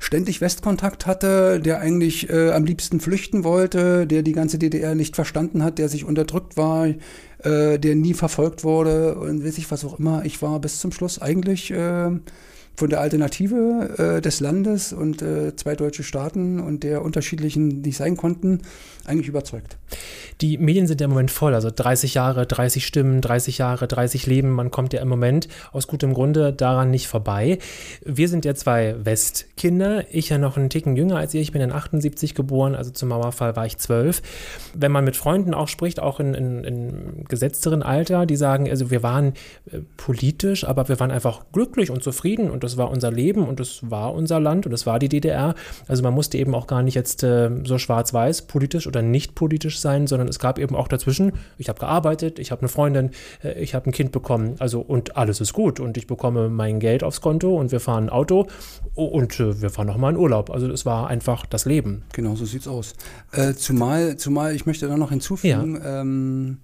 ständig 0.00 0.40
Westkontakt 0.40 1.06
hatte, 1.06 1.60
der 1.60 1.78
eigentlich 1.78 2.28
äh, 2.30 2.50
am 2.50 2.64
liebsten 2.64 2.98
flüchten 2.98 3.44
wollte, 3.44 4.06
der 4.06 4.22
die 4.22 4.32
ganze 4.32 4.58
DDR 4.58 4.96
nicht 4.96 5.14
verstanden 5.14 5.62
hat, 5.62 5.78
der 5.78 5.88
sich 5.88 6.04
unterdrückt 6.04 6.56
war, 6.56 6.86
äh, 6.86 7.78
der 7.78 7.94
nie 7.94 8.14
verfolgt 8.14 8.64
wurde 8.64 9.14
und 9.14 9.44
weiß 9.44 9.58
ich 9.58 9.70
was 9.70 9.84
auch 9.84 9.98
immer. 9.98 10.24
Ich 10.24 10.40
war 10.42 10.58
bis 10.58 10.80
zum 10.80 10.90
Schluss 10.90 11.20
eigentlich 11.20 11.70
äh, 11.70 12.10
von 12.76 12.88
der 12.88 13.00
Alternative 13.00 14.16
äh, 14.16 14.20
des 14.20 14.40
Landes 14.40 14.92
und 14.92 15.22
äh, 15.22 15.54
zwei 15.56 15.76
deutsche 15.76 16.02
Staaten 16.02 16.60
und 16.60 16.82
der 16.82 17.02
unterschiedlichen, 17.02 17.82
die 17.82 17.92
sein 17.92 18.16
konnten, 18.16 18.62
eigentlich 19.04 19.28
überzeugt. 19.28 19.76
Die 20.40 20.56
Medien 20.56 20.86
sind 20.86 21.00
ja 21.00 21.04
im 21.04 21.10
Moment 21.10 21.30
voll, 21.30 21.54
also 21.54 21.70
30 21.74 22.14
Jahre, 22.14 22.46
30 22.46 22.86
Stimmen, 22.86 23.20
30 23.20 23.58
Jahre, 23.58 23.86
30 23.86 24.26
Leben. 24.26 24.50
Man 24.50 24.70
kommt 24.70 24.92
ja 24.92 25.02
im 25.02 25.08
Moment 25.08 25.48
aus 25.72 25.86
gutem 25.86 26.14
Grunde 26.14 26.52
daran 26.52 26.90
nicht 26.90 27.08
vorbei. 27.08 27.58
Wir 28.04 28.28
sind 28.28 28.44
ja 28.44 28.54
zwei 28.54 28.96
Westkinder. 29.04 30.04
Ich 30.10 30.30
ja 30.30 30.38
noch 30.38 30.56
einen 30.56 30.70
Ticken 30.70 30.96
jünger 30.96 31.16
als 31.16 31.34
ihr. 31.34 31.40
Ich 31.40 31.52
bin 31.52 31.60
in 31.60 31.72
78 31.72 32.34
geboren, 32.34 32.74
also 32.74 32.90
zum 32.90 33.10
Mauerfall 33.10 33.56
war 33.56 33.66
ich 33.66 33.76
zwölf. 33.78 34.22
Wenn 34.74 34.92
man 34.92 35.04
mit 35.04 35.16
Freunden 35.16 35.52
auch 35.52 35.68
spricht, 35.68 36.00
auch 36.00 36.20
in, 36.20 36.34
in, 36.34 36.64
in 36.64 37.24
gesetzteren 37.28 37.82
Alter, 37.82 38.24
die 38.24 38.36
sagen, 38.36 38.68
also 38.68 38.90
wir 38.90 39.02
waren 39.02 39.34
äh, 39.70 39.80
politisch, 39.96 40.64
aber 40.64 40.88
wir 40.88 41.00
waren 41.00 41.10
einfach 41.10 41.44
glücklich 41.52 41.90
und 41.90 42.02
zufrieden 42.02 42.50
und 42.50 42.59
das 42.62 42.76
war 42.76 42.90
unser 42.90 43.10
Leben 43.10 43.46
und 43.46 43.60
das 43.60 43.80
war 43.88 44.14
unser 44.14 44.40
Land 44.40 44.66
und 44.66 44.72
das 44.72 44.86
war 44.86 44.98
die 44.98 45.08
DDR. 45.08 45.54
Also 45.88 46.02
man 46.02 46.14
musste 46.14 46.38
eben 46.38 46.54
auch 46.54 46.66
gar 46.66 46.82
nicht 46.82 46.94
jetzt 46.94 47.22
äh, 47.22 47.50
so 47.64 47.78
schwarz-weiß 47.78 48.42
politisch 48.42 48.86
oder 48.86 49.02
nicht 49.02 49.34
politisch 49.34 49.80
sein, 49.80 50.06
sondern 50.06 50.28
es 50.28 50.38
gab 50.38 50.58
eben 50.58 50.74
auch 50.74 50.88
dazwischen, 50.88 51.32
ich 51.58 51.68
habe 51.68 51.80
gearbeitet, 51.80 52.38
ich 52.38 52.50
habe 52.50 52.62
eine 52.62 52.68
Freundin, 52.68 53.10
äh, 53.42 53.60
ich 53.60 53.74
habe 53.74 53.90
ein 53.90 53.92
Kind 53.92 54.12
bekommen, 54.12 54.56
also 54.58 54.80
und 54.80 55.16
alles 55.16 55.40
ist 55.40 55.52
gut 55.52 55.80
und 55.80 55.96
ich 55.96 56.06
bekomme 56.06 56.48
mein 56.48 56.80
Geld 56.80 57.02
aufs 57.02 57.20
Konto 57.20 57.56
und 57.56 57.72
wir 57.72 57.80
fahren 57.80 58.04
ein 58.04 58.10
Auto 58.10 58.46
und 58.94 59.38
äh, 59.40 59.60
wir 59.60 59.70
fahren 59.70 59.86
nochmal 59.86 60.12
in 60.12 60.18
Urlaub. 60.18 60.50
Also 60.50 60.70
es 60.70 60.86
war 60.86 61.08
einfach 61.08 61.46
das 61.46 61.64
Leben. 61.64 62.02
Genau, 62.12 62.34
so 62.34 62.44
sieht's 62.44 62.68
aus. 62.68 62.94
Äh, 63.32 63.54
zumal, 63.54 64.16
zumal, 64.16 64.54
ich 64.54 64.66
möchte 64.66 64.88
da 64.88 64.96
noch 64.96 65.10
hinzufügen, 65.10 65.80
ähm, 65.84 66.58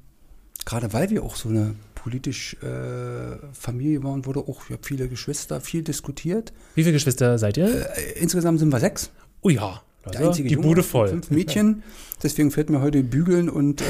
gerade 0.64 0.92
weil 0.92 1.10
wir 1.10 1.22
auch 1.22 1.36
so 1.36 1.48
eine 1.48 1.74
politisch 2.06 2.56
äh, 2.62 3.36
Familie 3.52 4.04
waren, 4.04 4.26
wurde 4.26 4.38
auch, 4.38 4.62
ich 4.66 4.70
habe 4.70 4.82
viele 4.84 5.08
Geschwister, 5.08 5.60
viel 5.60 5.82
diskutiert. 5.82 6.52
Wie 6.76 6.84
viele 6.84 6.92
Geschwister 6.92 7.36
seid 7.36 7.56
ihr? 7.56 7.66
Äh, 7.66 8.12
insgesamt 8.20 8.60
sind 8.60 8.72
wir 8.72 8.78
sechs. 8.78 9.10
Oh 9.42 9.48
ja, 9.50 9.82
Der 10.04 10.12
Also, 10.18 10.28
einzige 10.28 10.48
die 10.48 10.54
Junge, 10.54 10.68
Bude 10.68 10.82
voll. 10.84 11.08
Fünf 11.08 11.32
Mädchen. 11.32 11.82
Deswegen 12.22 12.52
fällt 12.52 12.70
mir 12.70 12.80
heute 12.80 13.02
Bügeln 13.02 13.48
und, 13.48 13.80
äh, 13.80 13.84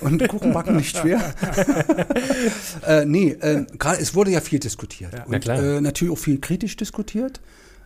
und 0.00 0.26
Kuchenbacken 0.28 0.76
nicht 0.76 0.96
schwer. 0.96 1.20
äh, 2.86 3.04
nee, 3.04 3.32
äh, 3.32 3.66
gerade 3.78 4.00
es 4.00 4.14
wurde 4.14 4.30
ja 4.30 4.40
viel 4.40 4.58
diskutiert. 4.58 5.12
Na 5.14 5.24
Und 5.24 5.40
klar. 5.40 5.62
äh, 5.62 5.80
natürlich 5.82 6.14
auch 6.14 6.18
viel 6.18 6.40
kritisch 6.40 6.74
diskutiert, 6.78 7.42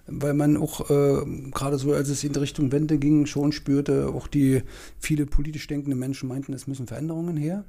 weil 0.06 0.34
man 0.34 0.56
auch 0.58 0.88
äh, 0.90 1.24
gerade 1.50 1.76
so, 1.76 1.92
als 1.92 2.08
es 2.08 2.22
in 2.22 2.36
Richtung 2.36 2.70
Wende 2.70 2.98
ging, 2.98 3.26
schon 3.26 3.50
spürte, 3.50 4.10
auch 4.14 4.28
die 4.28 4.62
viele 5.00 5.26
politisch 5.26 5.66
denkende 5.66 5.96
Menschen 5.96 6.28
meinten, 6.28 6.52
es 6.52 6.68
müssen 6.68 6.86
Veränderungen 6.86 7.36
her. 7.36 7.64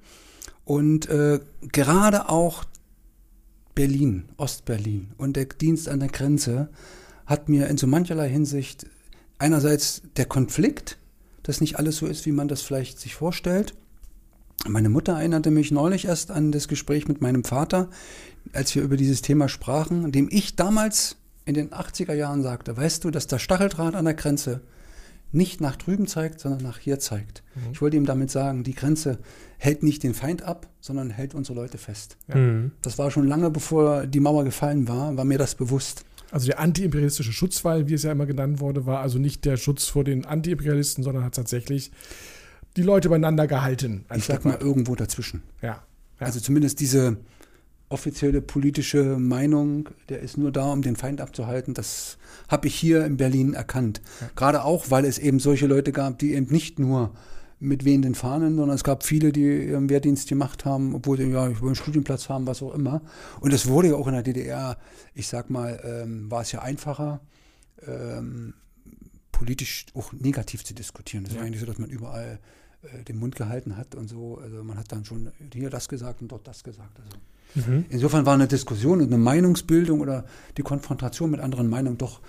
Und 0.65 1.09
äh, 1.09 1.39
gerade 1.71 2.29
auch 2.29 2.65
Berlin, 3.75 4.25
Ostberlin 4.37 5.11
und 5.17 5.35
der 5.35 5.45
Dienst 5.45 5.89
an 5.89 5.99
der 5.99 6.09
Grenze 6.09 6.69
hat 7.25 7.49
mir 7.49 7.67
in 7.67 7.77
so 7.77 7.87
mancherlei 7.87 8.29
Hinsicht 8.29 8.85
einerseits 9.39 10.01
der 10.17 10.25
Konflikt, 10.25 10.97
dass 11.43 11.61
nicht 11.61 11.77
alles 11.79 11.97
so 11.97 12.05
ist, 12.05 12.25
wie 12.25 12.31
man 12.31 12.47
das 12.47 12.61
vielleicht 12.61 12.99
sich 12.99 13.15
vorstellt. 13.15 13.73
Meine 14.67 14.89
Mutter 14.89 15.13
erinnerte 15.13 15.49
mich 15.49 15.71
neulich 15.71 16.05
erst 16.05 16.29
an 16.29 16.51
das 16.51 16.67
Gespräch 16.67 17.07
mit 17.07 17.21
meinem 17.21 17.43
Vater, 17.43 17.89
als 18.53 18.75
wir 18.75 18.83
über 18.83 18.97
dieses 18.97 19.21
Thema 19.21 19.49
sprachen, 19.49 20.11
dem 20.11 20.29
ich 20.31 20.55
damals 20.55 21.15
in 21.45 21.55
den 21.55 21.71
80er 21.71 22.13
Jahren 22.13 22.43
sagte, 22.43 22.77
weißt 22.77 23.03
du, 23.03 23.09
dass 23.09 23.25
der 23.25 23.39
Stacheldraht 23.39 23.95
an 23.95 24.05
der 24.05 24.13
Grenze 24.13 24.61
nicht 25.31 25.61
nach 25.61 25.75
drüben 25.75 26.07
zeigt, 26.07 26.39
sondern 26.39 26.61
nach 26.61 26.77
hier 26.77 26.99
zeigt. 26.99 27.43
Ich 27.71 27.81
wollte 27.81 27.97
ihm 27.97 28.05
damit 28.05 28.31
sagen, 28.31 28.63
die 28.63 28.73
Grenze 28.73 29.19
hält 29.57 29.83
nicht 29.83 30.03
den 30.03 30.13
Feind 30.13 30.43
ab, 30.43 30.67
sondern 30.79 31.09
hält 31.09 31.33
unsere 31.33 31.55
Leute 31.55 31.77
fest. 31.77 32.17
Mhm. 32.27 32.71
Das 32.81 32.97
war 32.97 33.11
schon 33.11 33.27
lange 33.27 33.49
bevor 33.49 34.07
die 34.07 34.19
Mauer 34.19 34.43
gefallen 34.43 34.87
war, 34.87 35.15
war 35.15 35.25
mir 35.25 35.37
das 35.37 35.55
bewusst. 35.55 36.05
Also 36.31 36.47
der 36.47 36.59
antiimperialistische 36.59 37.33
Schutzwall, 37.33 37.87
wie 37.89 37.93
es 37.93 38.03
ja 38.03 38.11
immer 38.11 38.25
genannt 38.25 38.59
wurde, 38.59 38.85
war 38.85 38.99
also 38.99 39.19
nicht 39.19 39.43
der 39.45 39.57
Schutz 39.57 39.87
vor 39.87 40.03
den 40.03 40.25
Antiimperialisten, 40.25 41.03
sondern 41.03 41.25
hat 41.25 41.35
tatsächlich 41.35 41.91
die 42.77 42.83
Leute 42.83 43.09
beieinander 43.09 43.47
gehalten. 43.47 44.05
Ich 44.15 44.25
sag 44.25 44.45
mal 44.45 44.57
irgendwo 44.59 44.95
dazwischen. 44.95 45.43
Ja. 45.61 45.67
ja. 45.67 46.25
Also 46.25 46.39
zumindest 46.39 46.79
diese 46.79 47.17
offizielle 47.91 48.41
politische 48.41 49.17
Meinung, 49.17 49.89
der 50.09 50.19
ist 50.19 50.37
nur 50.37 50.51
da, 50.51 50.71
um 50.71 50.81
den 50.81 50.95
Feind 50.95 51.21
abzuhalten. 51.21 51.73
Das 51.73 52.17
habe 52.47 52.67
ich 52.67 52.75
hier 52.75 53.05
in 53.05 53.17
Berlin 53.17 53.53
erkannt. 53.53 54.01
Gerade 54.35 54.63
auch, 54.63 54.89
weil 54.89 55.05
es 55.05 55.17
eben 55.17 55.39
solche 55.39 55.67
Leute 55.67 55.91
gab, 55.91 56.19
die 56.19 56.33
eben 56.33 56.47
nicht 56.51 56.79
nur 56.79 57.13
mit 57.59 57.85
wehenden 57.85 58.15
Fahnen, 58.15 58.55
sondern 58.55 58.75
es 58.75 58.83
gab 58.83 59.03
viele, 59.03 59.31
die 59.31 59.67
ihren 59.67 59.89
Wehrdienst 59.89 60.27
gemacht 60.27 60.65
haben, 60.65 60.95
obwohl 60.95 61.17
sie 61.17 61.29
ja 61.29 61.47
ich 61.47 61.61
will 61.61 61.67
einen 61.67 61.75
Studienplatz 61.75 62.27
haben, 62.27 62.47
was 62.47 62.63
auch 62.63 62.73
immer. 62.73 63.01
Und 63.39 63.53
es 63.53 63.67
wurde 63.67 63.89
ja 63.89 63.95
auch 63.95 64.07
in 64.07 64.13
der 64.13 64.23
DDR, 64.23 64.77
ich 65.13 65.27
sag 65.27 65.51
mal, 65.51 65.79
ähm, 65.83 66.29
war 66.31 66.41
es 66.41 66.51
ja 66.51 66.63
einfacher, 66.63 67.21
ähm, 67.85 68.55
politisch 69.31 69.85
auch 69.93 70.11
negativ 70.13 70.63
zu 70.63 70.73
diskutieren. 70.73 71.23
Das 71.23 71.35
war 71.35 71.43
eigentlich 71.43 71.59
so, 71.59 71.67
dass 71.67 71.77
man 71.77 71.89
überall 71.89 72.39
äh, 72.81 73.03
den 73.03 73.19
Mund 73.19 73.35
gehalten 73.35 73.77
hat 73.77 73.93
und 73.93 74.07
so. 74.07 74.39
Also 74.39 74.63
man 74.63 74.77
hat 74.77 74.91
dann 74.91 75.05
schon 75.05 75.31
hier 75.53 75.69
das 75.69 75.87
gesagt 75.87 76.21
und 76.21 76.31
dort 76.31 76.47
das 76.47 76.63
gesagt. 76.63 76.99
Also 76.99 77.17
Insofern 77.89 78.25
war 78.25 78.33
eine 78.33 78.47
Diskussion 78.47 79.01
und 79.01 79.07
eine 79.07 79.17
Meinungsbildung 79.17 79.99
oder 79.99 80.25
die 80.57 80.61
Konfrontation 80.61 81.31
mit 81.31 81.39
anderen 81.39 81.69
Meinungen 81.69 81.97
doch 81.97 82.21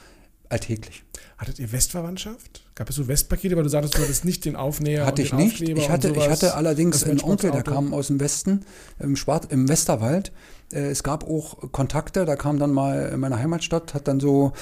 alltäglich. 0.48 1.04
Hattet 1.38 1.58
ihr 1.58 1.72
Westverwandtschaft? 1.72 2.62
Gab 2.74 2.90
es 2.90 2.96
so 2.96 3.08
Westpakete, 3.08 3.56
weil 3.56 3.62
du 3.64 3.68
sagtest, 3.68 3.96
du 3.96 4.02
hattest 4.02 4.24
nicht 4.24 4.44
den 4.44 4.54
Aufnäher 4.54 5.06
hatte 5.06 5.22
und 5.22 5.24
ich 5.24 5.30
den 5.30 5.38
nicht. 5.38 5.52
Aufkleber 5.54 5.80
Ich 5.80 5.90
hatte, 5.90 6.10
ich 6.10 6.28
hatte 6.28 6.54
allerdings 6.54 7.04
einen 7.04 7.20
Onkel, 7.20 7.50
der 7.50 7.62
kam 7.62 7.94
aus 7.94 8.08
dem 8.08 8.20
Westen, 8.20 8.60
im, 8.98 9.16
Schwarz, 9.16 9.46
im 9.48 9.68
Westerwald. 9.68 10.32
Äh, 10.72 10.90
Es 10.90 11.02
gab 11.02 11.24
auch 11.28 11.72
Kontakte, 11.72 12.24
da 12.24 12.36
kam 12.36 12.58
dann 12.58 12.72
mal 12.72 13.10
in 13.12 13.20
meiner 13.20 13.38
Heimatstadt, 13.38 13.94
hat 13.94 14.08
dann 14.08 14.20
so 14.20 14.52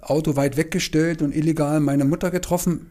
Auto 0.00 0.36
weit 0.36 0.56
weggestellt 0.56 1.20
und 1.20 1.34
illegal 1.34 1.80
meine 1.80 2.04
Mutter 2.04 2.30
getroffen. 2.30 2.90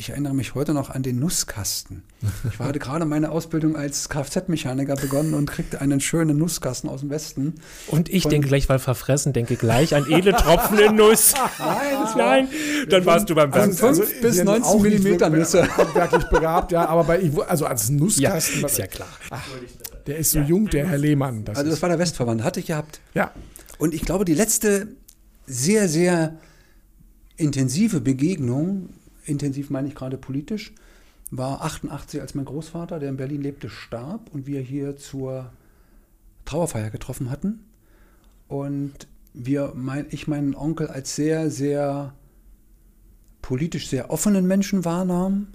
Ich 0.00 0.08
erinnere 0.08 0.32
mich 0.32 0.54
heute 0.54 0.72
noch 0.72 0.88
an 0.88 1.02
den 1.02 1.18
Nusskasten. 1.18 2.04
Ich 2.50 2.58
hatte 2.58 2.78
gerade 2.78 3.04
meine 3.04 3.30
Ausbildung 3.30 3.76
als 3.76 4.08
Kfz-Mechaniker 4.08 4.94
begonnen 4.96 5.34
und 5.34 5.44
kriegte 5.44 5.82
einen 5.82 6.00
schönen 6.00 6.38
Nusskasten 6.38 6.88
aus 6.88 7.00
dem 7.00 7.10
Westen. 7.10 7.56
Und 7.86 8.08
ich 8.08 8.24
denke 8.24 8.48
gleich, 8.48 8.66
weil 8.70 8.78
verfressen, 8.78 9.34
denke 9.34 9.56
gleich 9.56 9.94
an 9.94 10.10
edle 10.10 10.32
Tropfen 10.32 10.78
in 10.78 10.94
Nuss. 10.96 11.34
Nein, 11.58 12.08
nein. 12.16 12.48
Dann 12.88 13.04
warst 13.04 13.28
du 13.28 13.34
beim 13.34 13.52
Also, 13.52 13.76
Fernsehen. 13.76 14.06
fünf 14.06 14.14
bis 14.14 14.22
wir 14.22 14.32
sind 14.32 14.46
19 14.46 14.64
auch 14.64 14.74
nicht 14.82 14.82
Millimeter 14.84 15.26
wirklich 15.30 15.38
Nüsse. 15.52 15.76
Handwerklich 15.76 16.24
begabt, 16.30 16.72
ja, 16.72 16.86
aber 16.88 17.04
bei, 17.04 17.30
also 17.46 17.66
als 17.66 17.90
Nusskasten, 17.90 18.60
Ja, 18.62 18.66
ist 18.68 18.78
ja 18.78 18.86
klar. 18.86 19.08
der 20.06 20.16
ist 20.16 20.30
so 20.30 20.38
jung, 20.40 20.70
der 20.70 20.86
Herr 20.88 20.96
Lehmann. 20.96 21.44
Das 21.44 21.58
Also 21.58 21.68
ist, 21.68 21.74
das 21.76 21.82
war 21.82 21.90
der 21.90 21.98
Westverband, 21.98 22.42
hatte 22.42 22.58
ich 22.60 22.66
gehabt. 22.68 23.00
ja, 23.12 23.32
Und 23.76 23.92
ich 23.92 24.00
glaube, 24.00 24.24
die 24.24 24.32
letzte 24.34 24.88
sehr, 25.46 25.90
sehr 25.90 26.38
intensive 27.36 28.00
Begegnung, 28.00 28.88
intensiv 29.30 29.70
meine 29.70 29.88
ich 29.88 29.94
gerade 29.94 30.18
politisch, 30.18 30.72
war 31.30 31.62
88, 31.62 32.20
als 32.20 32.34
mein 32.34 32.44
Großvater, 32.44 32.98
der 32.98 33.08
in 33.08 33.16
Berlin 33.16 33.42
lebte, 33.42 33.70
starb 33.70 34.30
und 34.32 34.46
wir 34.46 34.60
hier 34.60 34.96
zur 34.96 35.52
Trauerfeier 36.44 36.90
getroffen 36.90 37.30
hatten. 37.30 37.64
Und 38.48 39.06
wir, 39.32 39.72
mein, 39.76 40.06
ich 40.10 40.26
meinen 40.26 40.54
Onkel 40.54 40.88
als 40.88 41.14
sehr, 41.14 41.50
sehr 41.50 42.14
politisch 43.42 43.88
sehr 43.88 44.10
offenen 44.10 44.46
Menschen 44.46 44.84
wahrnahm 44.84 45.48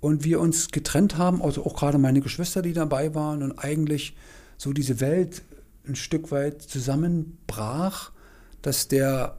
und 0.00 0.24
wir 0.24 0.40
uns 0.40 0.70
getrennt 0.70 1.16
haben, 1.16 1.42
also 1.42 1.64
auch 1.64 1.76
gerade 1.76 1.98
meine 1.98 2.20
Geschwister, 2.20 2.62
die 2.62 2.72
dabei 2.72 3.14
waren 3.14 3.42
und 3.42 3.58
eigentlich 3.58 4.16
so 4.56 4.72
diese 4.72 5.00
Welt 5.00 5.42
ein 5.86 5.94
Stück 5.94 6.30
weit 6.30 6.62
zusammenbrach, 6.62 8.10
dass 8.62 8.88
der, 8.88 9.38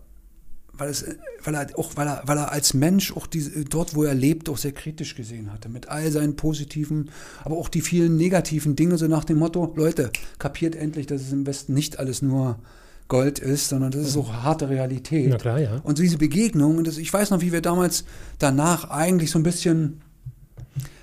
weil, 0.72 0.90
es, 0.90 1.06
weil, 1.44 1.56
er, 1.56 1.68
auch, 1.78 1.96
weil, 1.96 2.08
er, 2.08 2.22
weil 2.26 2.38
er 2.38 2.52
als 2.52 2.74
Mensch 2.74 3.16
auch 3.16 3.28
diese, 3.28 3.66
dort, 3.66 3.96
wo 3.96 4.04
er 4.04 4.14
lebt, 4.14 4.50
auch 4.50 4.58
sehr 4.58 4.72
kritisch 4.72 5.16
gesehen 5.16 5.52
hatte, 5.52 5.70
mit 5.70 5.90
all 5.90 6.12
seinen 6.12 6.36
positiven, 6.36 7.10
aber 7.44 7.58
auch 7.58 7.70
die 7.70 7.82
vielen 7.82 8.18
negativen 8.18 8.76
Dinge, 8.76 8.98
so 8.98 9.08
nach 9.08 9.24
dem 9.24 9.40
Motto, 9.40 9.74
Leute, 9.76 10.12
kapiert 10.40 10.76
endlich, 10.76 11.08
dass 11.08 11.22
es 11.22 11.32
im 11.32 11.46
Westen 11.46 11.74
nicht 11.74 12.00
alles 12.00 12.22
nur 12.22 12.60
Gold 13.08 13.40
ist, 13.40 13.70
sondern 13.70 13.92
das 13.92 14.08
ist 14.08 14.18
auch 14.18 14.32
harte 14.32 14.70
Realität. 14.70 15.30
Na 15.30 15.38
klar, 15.38 15.60
ja. 15.60 15.82
Und 15.84 15.98
so 15.98 16.04
diese 16.04 16.18
Begegnung, 16.18 16.78
und 16.78 16.88
das, 16.88 16.98
ich 16.98 17.12
weiß 17.14 17.32
noch, 17.32 17.42
wie 17.42 17.52
wir 17.52 17.62
damals 17.62 18.06
danach 18.40 18.90
eigentlich 18.90 19.30
so 19.30 19.40
ein 19.40 19.44
bisschen 19.44 20.02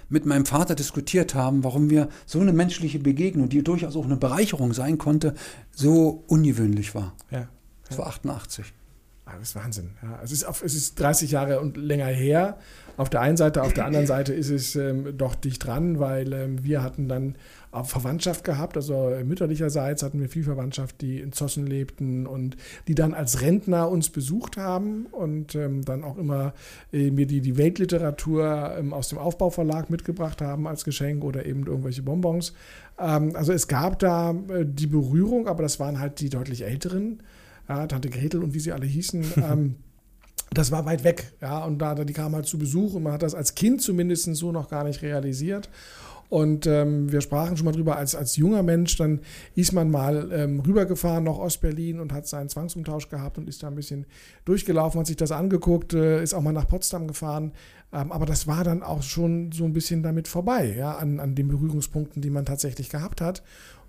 mit 0.08 0.26
meinem 0.26 0.44
Vater 0.44 0.74
diskutiert 0.74 1.34
haben, 1.34 1.62
warum 1.62 1.88
wir 1.88 2.08
so 2.26 2.40
eine 2.40 2.52
menschliche 2.52 2.98
Begegnung, 2.98 3.48
die 3.48 3.62
durchaus 3.62 3.94
auch 3.94 4.06
eine 4.06 4.16
Bereicherung 4.16 4.72
sein 4.72 4.98
konnte, 4.98 5.34
so 5.70 6.24
ungewöhnlich 6.26 6.94
war. 6.94 7.14
ja. 7.30 7.48
Das 7.88 7.98
war 7.98 8.06
88. 8.06 8.72
Ah, 9.30 9.36
Das 9.38 9.50
ist 9.50 9.56
Wahnsinn. 9.56 9.90
Ja, 10.02 10.18
es, 10.22 10.32
ist 10.32 10.44
auf, 10.44 10.62
es 10.62 10.74
ist 10.74 10.98
30 10.98 11.30
Jahre 11.30 11.60
und 11.60 11.76
länger 11.76 12.06
her. 12.06 12.58
Auf 12.96 13.08
der 13.08 13.20
einen 13.20 13.36
Seite, 13.36 13.62
auf 13.62 13.72
der 13.72 13.86
anderen 13.86 14.06
Seite 14.06 14.34
ist 14.34 14.50
es 14.50 14.76
ähm, 14.76 15.16
doch 15.16 15.34
dicht 15.34 15.64
dran, 15.64 16.00
weil 16.00 16.32
ähm, 16.32 16.64
wir 16.64 16.82
hatten 16.82 17.08
dann 17.08 17.36
auch 17.70 17.86
Verwandtschaft 17.86 18.44
gehabt, 18.44 18.76
also 18.76 19.10
äh, 19.10 19.22
mütterlicherseits 19.22 20.02
hatten 20.02 20.20
wir 20.20 20.28
viel 20.28 20.42
Verwandtschaft, 20.42 21.00
die 21.00 21.20
in 21.20 21.32
Zossen 21.32 21.66
lebten 21.66 22.26
und 22.26 22.56
die 22.88 22.96
dann 22.96 23.14
als 23.14 23.40
Rentner 23.40 23.88
uns 23.88 24.10
besucht 24.10 24.56
haben 24.56 25.06
und 25.12 25.54
ähm, 25.54 25.84
dann 25.84 26.02
auch 26.02 26.18
immer 26.18 26.52
äh, 26.92 27.10
mir 27.10 27.26
die, 27.26 27.40
die 27.40 27.56
Weltliteratur 27.56 28.74
ähm, 28.76 28.92
aus 28.92 29.08
dem 29.08 29.18
Aufbauverlag 29.18 29.88
mitgebracht 29.88 30.42
haben 30.42 30.66
als 30.66 30.84
Geschenk 30.84 31.22
oder 31.22 31.46
eben 31.46 31.66
irgendwelche 31.66 32.02
Bonbons. 32.02 32.52
Ähm, 32.98 33.36
also 33.36 33.52
es 33.52 33.68
gab 33.68 34.00
da 34.00 34.32
äh, 34.32 34.66
die 34.66 34.88
Berührung, 34.88 35.46
aber 35.46 35.62
das 35.62 35.78
waren 35.78 36.00
halt 36.00 36.20
die 36.20 36.28
deutlich 36.28 36.64
älteren 36.64 37.22
ja, 37.70 37.86
Tante 37.86 38.10
Gretel 38.10 38.42
und 38.42 38.52
wie 38.52 38.60
sie 38.60 38.72
alle 38.72 38.86
hießen, 38.86 39.24
ähm, 39.36 39.76
das 40.52 40.72
war 40.72 40.84
weit 40.84 41.04
weg, 41.04 41.32
ja, 41.40 41.64
und 41.64 41.78
da, 41.78 41.94
die 41.94 42.12
kamen 42.12 42.34
halt 42.34 42.46
zu 42.46 42.58
Besuch 42.58 42.94
und 42.94 43.04
man 43.04 43.12
hat 43.12 43.22
das 43.22 43.36
als 43.36 43.54
Kind 43.54 43.80
zumindest 43.80 44.24
so 44.34 44.50
noch 44.50 44.68
gar 44.68 44.84
nicht 44.84 45.02
realisiert. 45.02 45.70
Und 46.28 46.64
ähm, 46.68 47.10
wir 47.10 47.22
sprachen 47.22 47.56
schon 47.56 47.64
mal 47.64 47.72
drüber, 47.72 47.96
als, 47.96 48.14
als 48.14 48.36
junger 48.36 48.62
Mensch, 48.62 48.96
dann 48.96 49.20
ist 49.56 49.72
man 49.72 49.90
mal 49.90 50.30
ähm, 50.32 50.60
rübergefahren 50.60 51.24
nach 51.24 51.38
Ostberlin 51.38 51.98
und 51.98 52.12
hat 52.12 52.28
seinen 52.28 52.48
Zwangsumtausch 52.48 53.08
gehabt 53.08 53.36
und 53.36 53.48
ist 53.48 53.64
da 53.64 53.66
ein 53.66 53.74
bisschen 53.74 54.06
durchgelaufen, 54.44 55.00
hat 55.00 55.08
sich 55.08 55.16
das 55.16 55.32
angeguckt, 55.32 55.92
äh, 55.92 56.22
ist 56.22 56.34
auch 56.34 56.40
mal 56.40 56.52
nach 56.52 56.68
Potsdam 56.68 57.08
gefahren. 57.08 57.50
Ähm, 57.92 58.12
aber 58.12 58.26
das 58.26 58.46
war 58.46 58.62
dann 58.62 58.84
auch 58.84 59.02
schon 59.02 59.50
so 59.50 59.64
ein 59.64 59.72
bisschen 59.72 60.04
damit 60.04 60.28
vorbei, 60.28 60.72
ja, 60.78 60.96
an, 60.96 61.18
an 61.18 61.34
den 61.34 61.48
Berührungspunkten, 61.48 62.22
die 62.22 62.30
man 62.30 62.44
tatsächlich 62.44 62.90
gehabt 62.90 63.20
hat. 63.20 63.42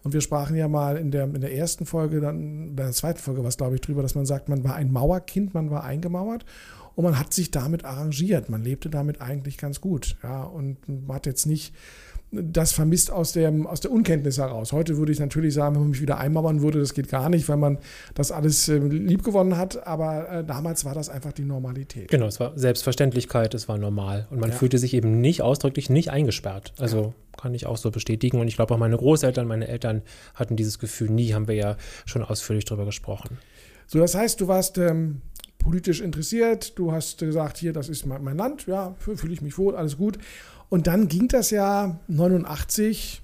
Und 0.03 0.13
wir 0.13 0.22
sprachen 0.22 0.55
ja 0.55 0.67
mal 0.67 0.98
in 0.98 1.12
der, 1.12 1.25
in 1.25 1.41
der 1.41 1.53
ersten 1.53 1.86
Folge, 1.86 2.22
dann 2.22 2.70
in 2.70 2.75
der 2.75 2.91
zweiten 2.91 3.20
Folge 3.20 3.43
was 3.43 3.58
glaube 3.58 3.75
ich 3.75 3.81
drüber, 3.81 4.01
dass 4.01 4.15
man 4.15 4.25
sagt, 4.25 4.50
man 4.50 4.63
war 4.63 4.75
ein 4.75 4.91
Mauerkind, 4.91 5.53
man 5.53 5.70
war 5.70 5.84
eingemauert 5.84 6.46
und 6.96 7.03
man 7.03 7.20
hat 7.20 7.34
sich 7.34 7.51
damit 7.51 7.86
arrangiert. 7.86 8.50
Man 8.50 8.63
lebte 8.63 8.89
damit 8.89 9.22
eigentlich 9.22 9.58
ganz 9.58 9.81
gut. 9.81 10.17
Ja, 10.24 10.43
und 10.43 10.77
man 10.88 11.15
hat 11.15 11.25
jetzt 11.25 11.46
nicht 11.46 11.74
das 12.31 12.71
vermisst 12.71 13.11
aus, 13.11 13.33
dem, 13.33 13.67
aus 13.67 13.81
der 13.81 13.91
Unkenntnis 13.91 14.38
heraus. 14.38 14.71
Heute 14.71 14.97
würde 14.97 15.11
ich 15.11 15.19
natürlich 15.19 15.53
sagen, 15.53 15.75
wenn 15.75 15.81
man 15.81 15.89
mich 15.91 16.01
wieder 16.01 16.17
einmauern 16.17 16.61
würde, 16.61 16.79
das 16.79 16.93
geht 16.93 17.09
gar 17.09 17.29
nicht, 17.29 17.50
weil 17.50 17.57
man 17.57 17.77
das 18.15 18.31
alles 18.31 18.69
äh, 18.69 18.77
lieb 18.77 19.23
gewonnen 19.23 19.57
hat. 19.57 19.85
Aber 19.85 20.29
äh, 20.29 20.43
damals 20.45 20.85
war 20.85 20.93
das 20.93 21.09
einfach 21.09 21.33
die 21.33 21.43
Normalität. 21.43 22.07
Genau, 22.09 22.27
es 22.27 22.39
war 22.39 22.57
Selbstverständlichkeit, 22.57 23.53
es 23.53 23.67
war 23.67 23.77
normal. 23.77 24.27
Und 24.31 24.39
man 24.39 24.51
Ja. 24.51 24.55
fühlte 24.55 24.77
sich 24.77 24.93
eben 24.93 25.19
nicht 25.19 25.41
ausdrücklich 25.41 25.89
nicht 25.89 26.09
eingesperrt. 26.09 26.73
Also 26.79 27.13
kann 27.38 27.53
ich 27.53 27.65
auch 27.65 27.77
so 27.77 27.91
bestätigen. 27.91 28.39
Und 28.39 28.47
ich 28.47 28.55
glaube 28.55 28.73
auch 28.73 28.79
meine 28.79 28.95
Großeltern, 28.97 29.45
meine 29.47 29.67
Eltern 29.67 30.01
hatten 30.35 30.55
dieses 30.55 30.79
Gefühl 30.79 31.09
nie, 31.09 31.33
haben 31.33 31.47
wir 31.50 31.55
ja 31.55 31.75
schon 32.05 32.23
ausführlich 32.23 32.63
drüber 32.65 32.85
gesprochen. 32.85 33.38
So, 33.88 34.00
das 34.00 34.15
heißt, 34.15 34.39
du 34.39 34.47
warst 34.47 34.77
ähm, 34.77 35.21
politisch 35.59 36.00
interessiert, 36.00 36.77
du 36.79 36.93
hast 36.93 37.19
gesagt, 37.19 37.57
hier, 37.57 37.73
das 37.73 37.89
ist 37.89 38.05
mein, 38.05 38.23
mein 38.23 38.38
Land, 38.38 38.67
ja, 38.67 38.95
fühle 39.00 39.33
ich 39.33 39.41
mich 39.41 39.57
wohl, 39.57 39.75
alles 39.75 39.97
gut. 39.97 40.17
Und 40.71 40.87
dann 40.87 41.09
ging 41.09 41.27
das 41.27 41.51
ja 41.51 41.99
89 42.07 43.21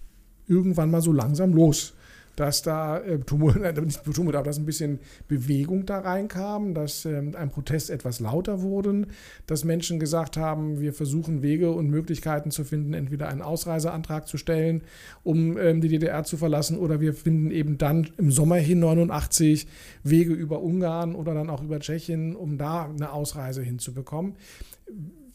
irgendwann 0.47 0.91
mal 0.91 1.01
so 1.01 1.13
langsam 1.13 1.53
los 1.53 1.93
dass 2.37 2.61
da 2.61 2.99
äh, 2.99 3.19
Tumult, 3.19 3.57
äh, 3.63 3.81
nicht 3.81 4.03
Tumult, 4.05 4.35
aber 4.35 4.45
dass 4.45 4.57
ein 4.57 4.65
bisschen 4.65 4.99
Bewegung 5.27 5.85
da 5.85 5.99
reinkam, 5.99 6.73
dass 6.73 7.03
ähm, 7.03 7.35
ein 7.35 7.49
Protest 7.49 7.89
etwas 7.89 8.19
lauter 8.19 8.61
wurde, 8.61 9.07
dass 9.47 9.65
Menschen 9.65 9.99
gesagt 9.99 10.37
haben, 10.37 10.79
wir 10.79 10.93
versuchen 10.93 11.41
Wege 11.41 11.71
und 11.71 11.89
Möglichkeiten 11.89 12.51
zu 12.51 12.63
finden, 12.63 12.93
entweder 12.93 13.27
einen 13.27 13.41
Ausreiseantrag 13.41 14.27
zu 14.27 14.37
stellen, 14.37 14.83
um 15.23 15.57
ähm, 15.57 15.81
die 15.81 15.89
DDR 15.89 16.23
zu 16.23 16.37
verlassen, 16.37 16.77
oder 16.77 17.01
wir 17.01 17.13
finden 17.13 17.51
eben 17.51 17.77
dann 17.79 18.07
im 18.17 18.31
Sommer 18.31 18.57
hin 18.57 18.79
89 18.79 19.67
Wege 20.03 20.33
über 20.33 20.61
Ungarn 20.61 21.15
oder 21.15 21.33
dann 21.33 21.49
auch 21.49 21.63
über 21.63 21.79
Tschechien, 21.79 22.35
um 22.35 22.59
da 22.59 22.85
eine 22.85 23.11
Ausreise 23.11 23.63
hinzubekommen. 23.63 24.35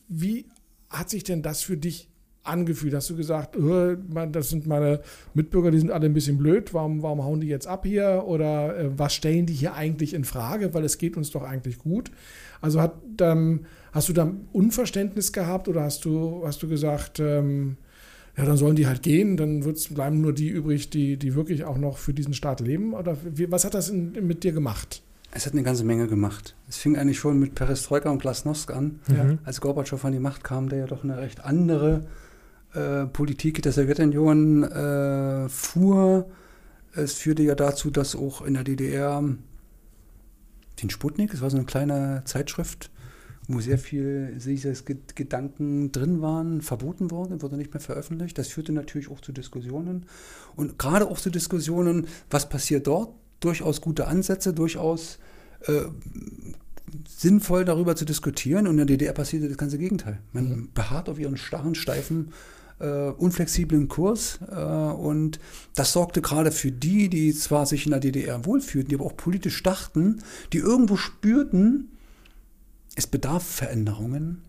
Wie 0.09 0.47
hat 0.93 1.11
sich 1.11 1.25
denn 1.25 1.43
das 1.43 1.63
für 1.63 1.77
dich 1.77 2.09
angefühlt? 2.45 2.95
Hast 2.95 3.11
du 3.11 3.17
gesagt, 3.17 3.57
das 3.57 4.51
sind 4.51 4.67
meine 4.67 5.01
Mitbürger, 5.35 5.71
die 5.71 5.79
sind 5.79 5.91
alle 5.91 6.07
ein 6.07 6.15
bisschen 6.15 6.39
blöd, 6.39 6.75
warum, 6.75 7.03
warum 7.03 7.23
hauen 7.25 7.41
die 7.41 7.49
jetzt 7.49 7.67
ab 7.67 7.87
hier? 7.87 8.25
Oder 8.27 8.77
äh, 8.77 8.99
was 8.99 9.15
stellen 9.15 9.47
die 9.47 9.55
hier 9.55 9.75
eigentlich 9.75 10.15
in 10.15 10.25
Frage? 10.25 10.75
Weil 10.75 10.85
es 10.85 10.99
geht 10.99 11.17
uns 11.17 11.31
doch 11.31 11.43
eigentlich 11.43 11.79
gut. 11.79 12.11
Also 12.61 12.81
hat, 12.81 12.95
ähm, 13.21 13.67
hast 13.93 14.09
du 14.09 14.13
da 14.13 14.33
Unverständnis 14.53 15.33
gehabt 15.33 15.69
oder 15.69 15.83
hast 15.83 16.05
du, 16.05 16.43
hast 16.45 16.63
du 16.63 16.69
gesagt, 16.69 17.21
ähm, 17.21 17.77
ja, 18.37 18.47
dann 18.47 18.57
sollen 18.57 18.77
die 18.77 18.87
halt 18.87 19.03
gehen, 19.03 19.37
dann 19.37 19.61
bleiben 19.91 20.21
nur 20.23 20.33
die 20.33 20.49
übrig, 20.49 20.89
die, 20.89 21.19
die 21.19 21.35
wirklich 21.35 21.65
auch 21.65 21.77
noch 21.77 21.99
für 21.99 22.15
diesen 22.15 22.33
Staat 22.33 22.61
leben? 22.61 22.95
Oder 22.95 23.17
wie, 23.25 23.51
was 23.51 23.65
hat 23.65 23.75
das 23.75 23.91
in, 23.91 24.13
mit 24.27 24.43
dir 24.43 24.53
gemacht? 24.53 25.03
Es 25.35 25.47
hat 25.47 25.55
eine 25.55 25.63
ganze 25.63 25.85
Menge 25.85 26.09
gemacht. 26.09 26.55
Es 26.69 26.77
fing 26.77 26.97
eigentlich 26.97 27.19
schon 27.19 27.39
mit 27.39 27.55
Perestroika 27.55 28.11
und 28.11 28.21
Glasnost 28.21 28.71
an, 28.71 29.01
mhm. 29.09 29.39
als 29.45 29.61
Gorbatschow 29.63 30.05
an 30.05 30.13
die 30.13 30.19
Macht 30.19 30.45
kam, 30.45 30.69
der 30.69 30.81
ja 30.81 30.87
doch 30.87 31.05
eine 31.05 31.17
recht 31.17 31.41
andere 31.41 32.07
äh, 32.75 33.07
Politik 33.07 33.63
der 33.63 33.73
Sowjetunion 33.73 34.63
äh, 34.65 35.49
fuhr. 35.49 36.27
Es 36.95 37.15
führte 37.15 37.43
ja 37.43 37.55
dazu, 37.55 37.91
dass 37.91 38.15
auch 38.15 38.43
in 38.43 38.55
der 38.55 38.65
DDR 38.65 39.25
den 40.83 40.91
Sputnik, 40.91 41.33
es 41.33 41.41
war 41.41 41.49
so 41.49 41.57
eine 41.57 41.67
kleine 41.67 42.23
Zeitschrift, 42.27 42.91
wo 43.49 43.61
sehr 43.61 43.79
viel 43.79 44.39
Gedanken 45.15 45.93
drin 45.93 46.21
waren, 46.21 46.61
verboten 46.61 47.11
worden, 47.11 47.43
wurde 47.43 47.57
nicht 47.57 47.73
mehr 47.73 47.81
veröffentlicht. 47.81 48.37
Das 48.37 48.49
führte 48.49 48.73
natürlich 48.73 49.11
auch 49.11 49.21
zu 49.21 49.33
Diskussionen 49.33 50.07
und 50.57 50.79
gerade 50.79 51.09
auch 51.09 51.19
zu 51.19 51.31
Diskussionen, 51.31 52.07
was 52.31 52.49
passiert 52.49 52.87
dort. 52.87 53.15
Durchaus 53.43 53.81
gute 53.81 54.07
Ansätze, 54.07 54.55
durchaus 54.55 55.19
äh, 55.67 55.83
sinnvoll 57.09 57.65
darüber 57.65 57.97
zu 57.97 58.05
diskutieren. 58.05 58.67
Und 58.67 58.73
in 58.73 58.77
der 58.79 58.87
DDR 58.87 59.13
passierte 59.13 59.49
das 59.49 59.59
ganze 59.59 59.79
Gegenteil. 59.79 60.19
Man 60.33 60.49
mhm. 60.49 60.69
beharrt 60.73 61.09
auf 61.09 61.19
ihren 61.19 61.37
starren, 61.37 61.75
steifen 61.75 62.33
äh, 62.79 63.11
unflexiblen 63.11 63.89
Kurs. 63.89 64.39
Äh, 64.51 64.55
und 64.55 65.39
das 65.75 65.93
sorgte 65.93 66.23
gerade 66.23 66.53
für 66.53 66.73
die, 66.73 67.09
die 67.09 67.35
zwar 67.35 67.67
sich 67.67 67.87
in 67.87 67.91
der 67.91 68.01
DDR 68.01 68.45
wohlfühlten, 68.45 68.91
die 68.91 68.95
aber 68.97 69.07
auch 69.07 69.17
politisch 69.17 69.63
dachten, 69.63 70.23
die 70.53 70.59
irgendwo 70.59 70.97
spürten, 70.97 71.89
es 72.95 73.07
bedarf 73.07 73.45
Veränderungen. 73.45 74.43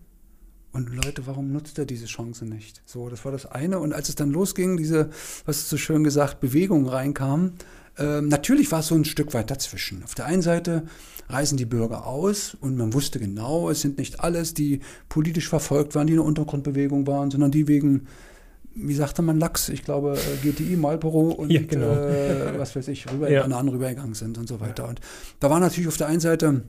Und 0.72 0.92
Leute, 0.92 1.26
warum 1.26 1.52
nutzt 1.52 1.78
er 1.78 1.86
diese 1.86 2.06
Chance 2.06 2.44
nicht? 2.44 2.82
So, 2.84 3.08
das 3.08 3.24
war 3.24 3.30
das 3.30 3.46
eine. 3.46 3.78
Und 3.78 3.92
als 3.92 4.08
es 4.08 4.16
dann 4.16 4.32
losging, 4.32 4.76
diese, 4.76 5.10
was 5.46 5.58
ist 5.58 5.68
so 5.68 5.76
schön 5.76 6.02
gesagt, 6.02 6.40
Bewegung 6.40 6.88
reinkam, 6.88 7.52
äh, 7.98 8.20
natürlich 8.20 8.70
war 8.72 8.80
es 8.80 8.88
so 8.88 8.94
ein 8.94 9.04
Stück 9.04 9.34
weit 9.34 9.50
dazwischen. 9.50 10.02
Auf 10.02 10.14
der 10.14 10.26
einen 10.26 10.42
Seite 10.42 10.84
reisen 11.28 11.56
die 11.56 11.64
Bürger 11.64 12.06
aus 12.06 12.56
und 12.60 12.76
man 12.76 12.92
wusste 12.92 13.18
genau, 13.18 13.70
es 13.70 13.80
sind 13.80 13.98
nicht 13.98 14.20
alles, 14.20 14.54
die 14.54 14.80
politisch 15.08 15.48
verfolgt 15.48 15.94
waren, 15.94 16.06
die 16.06 16.12
in 16.12 16.18
der 16.18 16.26
Untergrundbewegung 16.26 17.06
waren, 17.06 17.30
sondern 17.30 17.50
die 17.50 17.68
wegen, 17.68 18.06
wie 18.74 18.94
sagte 18.94 19.22
man, 19.22 19.38
Lachs, 19.38 19.68
ich 19.68 19.84
glaube, 19.84 20.18
äh, 20.18 20.46
GTI, 20.46 20.76
Marlboro 20.76 21.30
und 21.30 21.50
ja, 21.50 21.62
genau. 21.62 21.92
äh, 21.92 22.58
was 22.58 22.74
weiß 22.76 22.88
ich, 22.88 23.10
rüber, 23.10 23.30
ja. 23.30 23.42
an 23.42 23.52
anderen 23.52 23.68
rübergegangen 23.68 24.14
sind 24.14 24.38
und 24.38 24.48
so 24.48 24.60
weiter. 24.60 24.88
Und 24.88 25.00
da 25.40 25.48
war 25.48 25.60
natürlich 25.60 25.88
auf 25.88 25.96
der 25.96 26.08
einen 26.08 26.20
Seite 26.20 26.62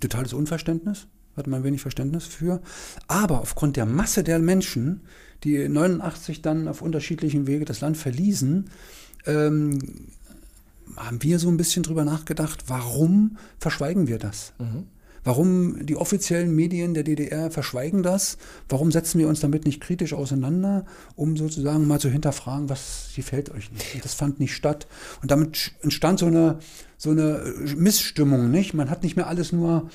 totales 0.00 0.32
Unverständnis, 0.32 1.06
hatte 1.36 1.50
man 1.50 1.64
wenig 1.64 1.80
Verständnis 1.80 2.24
für, 2.24 2.60
aber 3.08 3.40
aufgrund 3.40 3.76
der 3.76 3.86
Masse 3.86 4.22
der 4.22 4.38
Menschen, 4.38 5.02
die 5.44 5.68
89 5.68 6.42
dann 6.42 6.68
auf 6.68 6.82
unterschiedlichen 6.82 7.46
Wege 7.46 7.64
das 7.64 7.80
Land 7.80 7.96
verließen, 7.96 8.70
ähm, 9.26 9.78
haben 10.96 11.22
wir 11.22 11.38
so 11.38 11.48
ein 11.48 11.56
bisschen 11.56 11.82
drüber 11.82 12.04
nachgedacht, 12.04 12.64
warum 12.68 13.36
verschweigen 13.58 14.06
wir 14.06 14.18
das? 14.18 14.52
Mhm. 14.58 14.84
Warum 15.26 15.84
die 15.84 15.96
offiziellen 15.96 16.54
Medien 16.54 16.94
der 16.94 17.02
DDR 17.02 17.50
verschweigen 17.50 18.04
das? 18.04 18.38
Warum 18.68 18.92
setzen 18.92 19.18
wir 19.18 19.26
uns 19.26 19.40
damit 19.40 19.66
nicht 19.66 19.80
kritisch 19.80 20.12
auseinander, 20.12 20.84
um 21.16 21.36
sozusagen 21.36 21.88
mal 21.88 21.98
zu 21.98 22.08
hinterfragen, 22.08 22.68
was 22.68 23.08
gefällt 23.16 23.50
euch 23.50 23.72
nicht? 23.72 24.04
Das 24.04 24.14
fand 24.14 24.38
nicht 24.38 24.54
statt. 24.54 24.86
Und 25.22 25.32
damit 25.32 25.72
entstand 25.82 26.20
so 26.20 26.26
eine, 26.26 26.60
so 26.96 27.10
eine 27.10 27.42
Missstimmung, 27.76 28.52
nicht? 28.52 28.72
Man 28.72 28.88
hat 28.88 29.02
nicht 29.02 29.16
mehr 29.16 29.26
alles 29.26 29.50
nur 29.50 29.90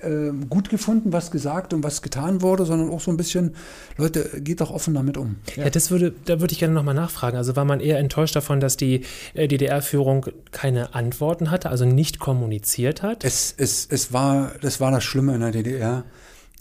äh, 0.00 0.30
gut 0.48 0.68
gefunden, 0.68 1.12
was 1.12 1.30
gesagt 1.30 1.74
und 1.74 1.82
was 1.82 2.02
getan 2.02 2.42
wurde, 2.42 2.64
sondern 2.64 2.90
auch 2.90 3.00
so 3.00 3.10
ein 3.10 3.16
bisschen, 3.16 3.54
Leute, 3.96 4.40
geht 4.40 4.60
doch 4.60 4.70
offen 4.70 4.94
damit 4.94 5.16
um. 5.16 5.36
Ja, 5.56 5.64
ja 5.64 5.70
das 5.70 5.90
würde, 5.90 6.14
da 6.24 6.40
würde 6.40 6.52
ich 6.52 6.58
gerne 6.58 6.74
nochmal 6.74 6.94
nachfragen. 6.94 7.36
Also 7.36 7.56
war 7.56 7.64
man 7.64 7.80
eher 7.80 7.98
enttäuscht 7.98 8.36
davon, 8.36 8.60
dass 8.60 8.76
die 8.76 9.02
äh, 9.34 9.48
DDR-Führung 9.48 10.26
keine 10.52 10.94
Antworten 10.94 11.50
hatte, 11.50 11.70
also 11.70 11.84
nicht 11.84 12.18
kommuniziert 12.18 13.02
hat? 13.02 13.24
Es, 13.24 13.54
es, 13.56 13.86
es 13.90 14.12
war, 14.12 14.52
das 14.60 14.80
war 14.80 14.90
das 14.90 15.04
Schlimme 15.04 15.34
in 15.34 15.40
der 15.40 15.50
DDR, 15.50 16.04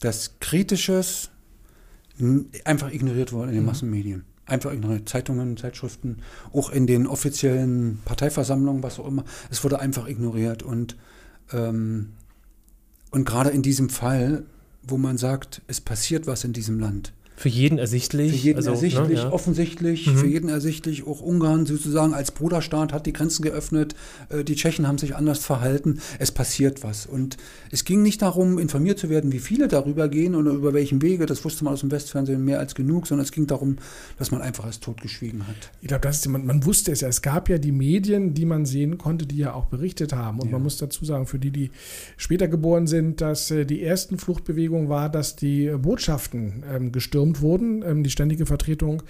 dass 0.02 0.40
Kritisches 0.40 1.30
einfach 2.64 2.92
ignoriert 2.92 3.32
wurde 3.32 3.50
in 3.50 3.56
den 3.56 3.62
mhm. 3.62 3.68
Massenmedien 3.68 4.26
einfach 4.48 4.72
ignoriert. 4.72 5.08
Zeitungen, 5.08 5.58
Zeitschriften, 5.58 6.20
auch 6.54 6.72
in 6.72 6.88
den 6.88 7.06
offiziellen 7.06 8.00
Parteiversammlungen, 8.06 8.82
was 8.82 9.00
auch 9.00 9.08
immer. 9.08 9.26
Es 9.52 9.64
wurde 9.64 9.80
einfach 9.80 10.08
ignoriert. 10.08 10.64
Und 10.64 10.96
ähm, 11.52 12.14
und 13.12 13.26
gerade 13.26 13.50
in 13.50 13.62
diesem 13.62 13.90
Fall, 13.90 14.46
wo 14.84 14.98
man 14.98 15.18
sagt, 15.18 15.62
es 15.68 15.82
passiert 15.82 16.28
was 16.28 16.44
in 16.44 16.54
diesem 16.54 16.80
Land, 16.80 17.14
für 17.38 17.50
jeden 17.50 17.78
ersichtlich. 17.78 18.32
Für 18.32 18.38
jeden 18.38 18.58
also, 18.58 18.72
ersichtlich, 18.72 19.20
ne, 19.20 19.26
ja. 19.26 19.32
offensichtlich, 19.32 20.08
mhm. 20.08 20.18
für 20.18 20.26
jeden 20.26 20.50
ersichtlich. 20.50 21.06
Auch 21.06 21.22
Ungarn 21.22 21.68
sozusagen 21.68 22.16
als 22.16 22.32
Bruderstaat 22.32 22.92
hat 22.92 23.06
die 23.06 23.14
Grenzen 23.14 23.44
geöffnet. 23.44 23.94
Äh, 24.30 24.44
die 24.44 24.56
Tschechen 24.56 24.88
haben 24.88 24.98
sich 24.98 25.16
anders 25.16 25.46
verhalten. 25.46 26.00
Es 26.18 26.32
passiert 26.32 26.84
was. 26.84 27.06
Und 27.06 27.38
es 27.70 27.86
ging 27.86 28.02
nicht 28.02 28.24
darum, 28.24 28.58
informiert 28.58 28.98
zu 28.98 29.10
werden, 29.10 29.32
wie 29.32 29.38
viele 29.38 29.68
darüber 29.68 30.08
gehen 30.08 30.34
oder 30.34 30.50
über 30.50 30.74
welchen 30.74 31.04
Wege. 31.04 31.28
Das 31.28 31.46
wusste 31.46 31.64
man 31.64 31.74
aus 31.74 31.82
dem 31.82 31.92
Westfernsehen 31.92 32.44
mehr 32.44 32.58
als 32.58 32.74
genug, 32.74 33.06
sondern 33.06 33.24
es 33.24 33.32
ging 33.32 33.46
darum, 33.46 33.76
dass 34.18 34.32
man 34.32 34.42
einfach 34.42 34.66
als 34.66 34.80
totgeschwiegen 34.80 35.48
hat. 35.48 35.72
Ich 35.80 35.90
glaube, 35.90 36.10
man, 36.30 36.44
man 36.44 36.66
wusste 36.66 36.92
es 36.92 37.02
ja. 37.02 37.08
Es 37.08 37.22
gab 37.22 37.50
ja 37.50 37.60
die 37.60 37.72
Medien, 37.72 38.34
die 38.34 38.46
man 38.46 38.66
sehen 38.66 38.98
konnte, 38.98 39.28
die 39.28 39.38
ja 39.38 39.54
auch 39.54 39.66
berichtet 39.66 40.12
haben. 40.12 40.40
Und 40.40 40.48
ja. 40.48 40.54
man 40.54 40.64
muss 40.64 40.78
dazu 40.78 41.06
sagen, 41.06 41.28
für 41.28 41.38
die, 41.38 41.52
die 41.52 41.70
später 42.18 42.48
geboren 42.48 42.88
sind, 42.88 43.22
dass 43.22 43.52
äh, 43.52 43.64
die 43.64 43.84
ersten 43.84 44.18
Fluchtbewegungen 44.18 44.90
war, 44.90 45.12
dass 45.12 45.36
die 45.36 45.70
Botschaften 45.78 46.64
ähm, 46.68 46.92
gestürmt 46.92 47.27
gestürmt 47.28 47.42
wurden. 47.42 47.84
Ähm, 47.84 48.04
die 48.04 48.10
ständige 48.10 48.46
Vertretung 48.46 49.04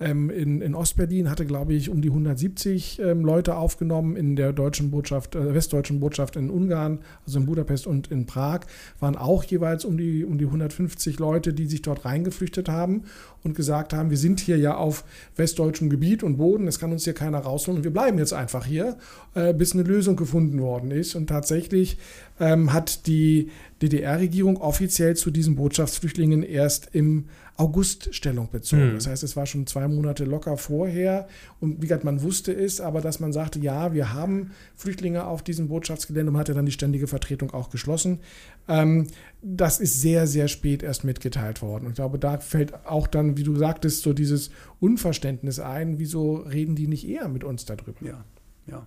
ähm, 0.00 0.30
in, 0.30 0.60
in 0.60 0.74
Ostberlin 0.74 1.30
hatte, 1.30 1.46
glaube 1.46 1.74
ich, 1.74 1.90
um 1.90 2.00
die 2.00 2.08
170 2.08 3.00
ähm, 3.00 3.24
Leute 3.24 3.56
aufgenommen. 3.56 4.16
In 4.16 4.36
der 4.36 4.52
deutschen 4.52 4.90
Botschaft, 4.90 5.34
äh, 5.34 5.54
westdeutschen 5.54 6.00
Botschaft 6.00 6.36
in 6.36 6.50
Ungarn, 6.50 7.00
also 7.26 7.38
in 7.38 7.46
Budapest 7.46 7.86
und 7.86 8.10
in 8.10 8.26
Prag, 8.26 8.60
waren 9.00 9.16
auch 9.16 9.44
jeweils 9.44 9.84
um 9.84 9.96
die, 9.96 10.24
um 10.24 10.38
die 10.38 10.46
150 10.46 11.18
Leute, 11.18 11.52
die 11.52 11.66
sich 11.66 11.82
dort 11.82 12.04
reingeflüchtet 12.04 12.68
haben 12.68 13.02
und 13.42 13.54
gesagt 13.54 13.92
haben, 13.92 14.10
wir 14.10 14.16
sind 14.16 14.40
hier 14.40 14.56
ja 14.56 14.76
auf 14.76 15.04
westdeutschem 15.36 15.90
Gebiet 15.90 16.22
und 16.22 16.38
Boden, 16.38 16.66
es 16.66 16.78
kann 16.78 16.92
uns 16.92 17.04
hier 17.04 17.12
keiner 17.12 17.38
rausholen 17.38 17.78
und 17.78 17.84
wir 17.84 17.92
bleiben 17.92 18.18
jetzt 18.18 18.32
einfach 18.32 18.64
hier, 18.64 18.96
äh, 19.34 19.52
bis 19.52 19.74
eine 19.74 19.82
Lösung 19.82 20.16
gefunden 20.16 20.60
worden 20.60 20.90
ist. 20.90 21.14
Und 21.14 21.26
tatsächlich 21.26 21.98
ähm, 22.40 22.72
hat 22.72 23.06
die 23.06 23.50
DDR-Regierung 23.82 24.56
offiziell 24.56 25.14
zu 25.14 25.30
diesen 25.30 25.56
Botschaftsflüchtlingen 25.56 26.42
erst 26.42 26.88
im 26.92 27.26
August 27.56 28.12
Stellung 28.14 28.48
bezogen. 28.50 28.90
Mhm. 28.90 28.94
Das 28.94 29.06
heißt, 29.06 29.22
es 29.22 29.36
war 29.36 29.46
schon 29.46 29.66
zwei 29.66 29.86
Monate 29.86 30.24
locker 30.24 30.56
vorher. 30.56 31.28
Und 31.60 31.76
wie 31.76 31.86
gesagt, 31.86 32.02
man 32.02 32.22
wusste 32.22 32.52
es, 32.52 32.80
aber 32.80 33.00
dass 33.00 33.20
man 33.20 33.32
sagte, 33.32 33.60
ja, 33.60 33.92
wir 33.92 34.12
haben 34.12 34.50
Flüchtlinge 34.76 35.24
auf 35.24 35.42
diesem 35.42 35.68
Botschaftsgelände 35.68 36.32
und 36.32 36.38
hat 36.38 36.48
ja 36.48 36.54
dann 36.54 36.66
die 36.66 36.72
ständige 36.72 37.06
Vertretung 37.06 37.52
auch 37.52 37.70
geschlossen. 37.70 38.18
Ähm, 38.66 39.06
das 39.40 39.78
ist 39.78 40.00
sehr, 40.00 40.26
sehr 40.26 40.48
spät 40.48 40.82
erst 40.82 41.04
mitgeteilt 41.04 41.62
worden. 41.62 41.84
Und 41.84 41.90
ich 41.90 41.96
glaube, 41.96 42.18
da 42.18 42.38
fällt 42.38 42.86
auch 42.86 43.06
dann, 43.06 43.36
wie 43.36 43.44
du 43.44 43.54
sagtest, 43.54 44.02
so 44.02 44.12
dieses 44.12 44.50
Unverständnis 44.80 45.60
ein, 45.60 45.98
wieso 45.98 46.36
reden 46.36 46.74
die 46.74 46.88
nicht 46.88 47.08
eher 47.08 47.28
mit 47.28 47.44
uns 47.44 47.66
darüber? 47.66 47.94
Ja, 48.00 48.24
ja. 48.66 48.86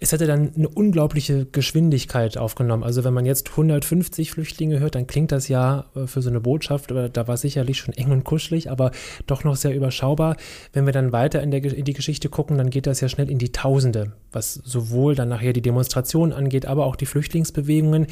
Es 0.00 0.12
hätte 0.12 0.26
dann 0.26 0.52
eine 0.56 0.68
unglaubliche 0.68 1.46
Geschwindigkeit 1.46 2.36
aufgenommen. 2.36 2.82
Also 2.82 3.04
wenn 3.04 3.14
man 3.14 3.26
jetzt 3.26 3.50
150 3.50 4.32
Flüchtlinge 4.32 4.80
hört, 4.80 4.94
dann 4.94 5.06
klingt 5.06 5.32
das 5.32 5.48
ja 5.48 5.86
äh, 5.94 6.06
für 6.06 6.22
so 6.22 6.30
eine 6.30 6.40
Botschaft, 6.40 6.90
da 6.90 7.28
war 7.28 7.36
sicherlich 7.36 7.78
schon 7.78 7.94
eng 7.94 8.10
und 8.10 8.24
kuschelig, 8.24 8.70
aber 8.70 8.90
doch 9.26 9.44
noch 9.44 9.56
sehr 9.56 9.74
überschaubar. 9.74 10.36
Wenn 10.72 10.86
wir 10.86 10.92
dann 10.92 11.12
weiter 11.12 11.42
in, 11.42 11.50
der, 11.50 11.64
in 11.64 11.84
die 11.84 11.92
Geschichte 11.92 12.28
gucken, 12.28 12.58
dann 12.58 12.70
geht 12.70 12.86
das 12.86 13.00
ja 13.00 13.08
schnell 13.08 13.30
in 13.30 13.38
die 13.38 13.52
Tausende, 13.52 14.12
was 14.32 14.54
sowohl 14.54 15.14
dann 15.14 15.28
nachher 15.28 15.52
die 15.52 15.62
Demonstrationen 15.62 16.32
angeht, 16.32 16.66
aber 16.66 16.86
auch 16.86 16.96
die 16.96 17.06
Flüchtlingsbewegungen. 17.06 18.06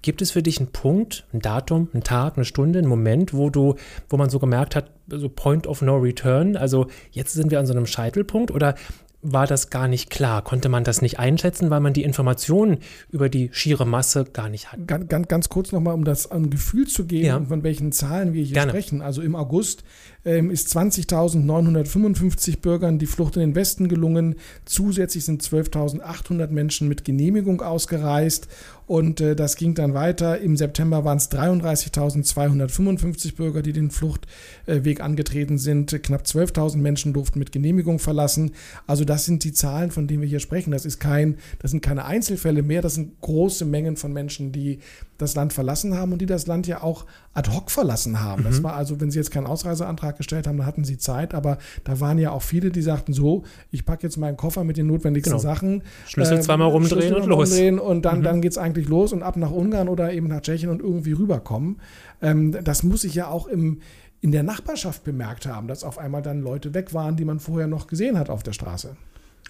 Gibt 0.00 0.22
es 0.22 0.30
für 0.30 0.42
dich 0.42 0.58
einen 0.58 0.70
Punkt, 0.70 1.24
ein 1.32 1.40
Datum, 1.40 1.88
einen 1.92 2.04
Tag, 2.04 2.36
eine 2.36 2.44
Stunde, 2.44 2.78
einen 2.78 2.88
Moment, 2.88 3.34
wo 3.34 3.50
du, 3.50 3.74
wo 4.08 4.16
man 4.16 4.30
so 4.30 4.38
gemerkt 4.38 4.76
hat, 4.76 4.92
so 5.08 5.28
Point 5.28 5.66
of 5.66 5.82
No 5.82 5.96
Return, 5.96 6.56
also 6.56 6.86
jetzt 7.10 7.32
sind 7.32 7.50
wir 7.50 7.58
an 7.58 7.66
so 7.66 7.72
einem 7.72 7.86
Scheitelpunkt 7.86 8.52
oder 8.52 8.76
war 9.20 9.48
das 9.48 9.70
gar 9.70 9.88
nicht 9.88 10.10
klar? 10.10 10.42
Konnte 10.42 10.68
man 10.68 10.84
das 10.84 11.02
nicht 11.02 11.18
einschätzen, 11.18 11.70
weil 11.70 11.80
man 11.80 11.92
die 11.92 12.04
Informationen 12.04 12.78
über 13.10 13.28
die 13.28 13.50
schiere 13.52 13.84
Masse 13.84 14.24
gar 14.32 14.48
nicht 14.48 14.72
hat? 14.72 14.86
Ganz, 14.86 15.08
ganz, 15.08 15.26
ganz 15.28 15.48
kurz 15.48 15.72
nochmal, 15.72 15.94
um 15.94 16.04
das 16.04 16.30
ein 16.30 16.50
Gefühl 16.50 16.86
zu 16.86 17.04
geben, 17.04 17.26
ja. 17.26 17.40
von 17.40 17.64
welchen 17.64 17.90
Zahlen 17.90 18.32
wir 18.32 18.44
hier 18.44 18.54
Gerne. 18.54 18.70
sprechen. 18.70 19.02
Also 19.02 19.20
im 19.22 19.34
August 19.34 19.82
ähm, 20.24 20.50
ist 20.50 20.68
20.955 20.76 22.60
Bürgern 22.60 23.00
die 23.00 23.06
Flucht 23.06 23.36
in 23.36 23.40
den 23.40 23.54
Westen 23.56 23.88
gelungen. 23.88 24.36
Zusätzlich 24.64 25.24
sind 25.24 25.42
12.800 25.42 26.48
Menschen 26.48 26.86
mit 26.86 27.04
Genehmigung 27.04 27.60
ausgereist. 27.60 28.46
Und 28.88 29.20
äh, 29.20 29.36
das 29.36 29.56
ging 29.56 29.74
dann 29.74 29.92
weiter. 29.92 30.40
Im 30.40 30.56
September 30.56 31.04
waren 31.04 31.18
es 31.18 31.30
33.255 31.30 33.36
Bürger, 33.36 33.60
die 33.60 33.74
den 33.74 33.90
Fluchtweg 33.90 35.02
angetreten 35.02 35.58
sind. 35.58 36.02
Knapp 36.02 36.22
12.000 36.22 36.78
Menschen 36.78 37.12
durften 37.12 37.38
mit 37.38 37.52
Genehmigung 37.52 37.98
verlassen. 37.98 38.52
Also 38.86 39.04
das 39.04 39.26
sind 39.26 39.44
die 39.44 39.52
Zahlen, 39.52 39.90
von 39.90 40.08
denen 40.08 40.22
wir 40.22 40.28
hier 40.28 40.40
sprechen. 40.40 40.70
Das 40.70 40.86
ist 40.86 41.00
kein, 41.00 41.36
das 41.58 41.70
sind 41.70 41.82
keine 41.82 42.06
Einzelfälle 42.06 42.62
mehr. 42.62 42.80
Das 42.80 42.94
sind 42.94 43.20
große 43.20 43.66
Mengen 43.66 43.98
von 43.98 44.14
Menschen, 44.14 44.52
die 44.52 44.78
das 45.18 45.34
Land 45.34 45.52
verlassen 45.52 45.96
haben 45.96 46.12
und 46.12 46.20
die 46.20 46.26
das 46.26 46.46
Land 46.46 46.68
ja 46.68 46.82
auch 46.82 47.04
ad 47.34 47.50
hoc 47.50 47.70
verlassen 47.70 48.20
haben. 48.20 48.42
Mhm. 48.42 48.46
Das 48.46 48.62
war 48.62 48.74
also, 48.74 49.00
wenn 49.00 49.10
sie 49.10 49.18
jetzt 49.18 49.32
keinen 49.32 49.46
Ausreiseantrag 49.46 50.16
gestellt 50.16 50.46
haben, 50.46 50.58
dann 50.58 50.66
hatten 50.66 50.84
sie 50.84 50.96
Zeit, 50.96 51.34
aber 51.34 51.58
da 51.84 52.00
waren 52.00 52.18
ja 52.18 52.30
auch 52.30 52.42
viele, 52.42 52.70
die 52.70 52.82
sagten 52.82 53.12
so, 53.12 53.42
ich 53.72 53.84
packe 53.84 54.04
jetzt 54.04 54.16
meinen 54.16 54.36
Koffer 54.36 54.62
mit 54.62 54.76
den 54.76 54.86
notwendigsten 54.86 55.36
genau. 55.36 55.42
Sachen. 55.42 55.82
Schlüssel 56.06 56.38
äh, 56.38 56.40
zweimal 56.40 56.68
rumdrehen 56.68 57.02
Schlüssel 57.02 57.16
und 57.16 57.28
los. 57.28 57.50
Rumdrehen 57.50 57.78
und 57.80 58.02
dann, 58.02 58.20
mhm. 58.20 58.22
dann 58.22 58.40
geht 58.40 58.52
es 58.52 58.58
eigentlich 58.58 58.77
los 58.86 59.12
und 59.12 59.22
ab 59.22 59.36
nach 59.36 59.50
Ungarn 59.50 59.88
oder 59.88 60.12
eben 60.12 60.28
nach 60.28 60.42
Tschechien 60.42 60.70
und 60.70 60.80
irgendwie 60.80 61.12
rüberkommen. 61.12 61.80
Ähm, 62.22 62.56
das 62.62 62.82
muss 62.82 63.02
ich 63.04 63.14
ja 63.14 63.28
auch 63.28 63.46
im, 63.46 63.80
in 64.20 64.30
der 64.30 64.42
Nachbarschaft 64.42 65.04
bemerkt 65.04 65.46
haben, 65.46 65.66
dass 65.66 65.82
auf 65.82 65.98
einmal 65.98 66.22
dann 66.22 66.40
Leute 66.40 66.74
weg 66.74 66.94
waren, 66.94 67.16
die 67.16 67.24
man 67.24 67.40
vorher 67.40 67.66
noch 67.66 67.86
gesehen 67.86 68.18
hat 68.18 68.30
auf 68.30 68.42
der 68.42 68.52
Straße. 68.52 68.96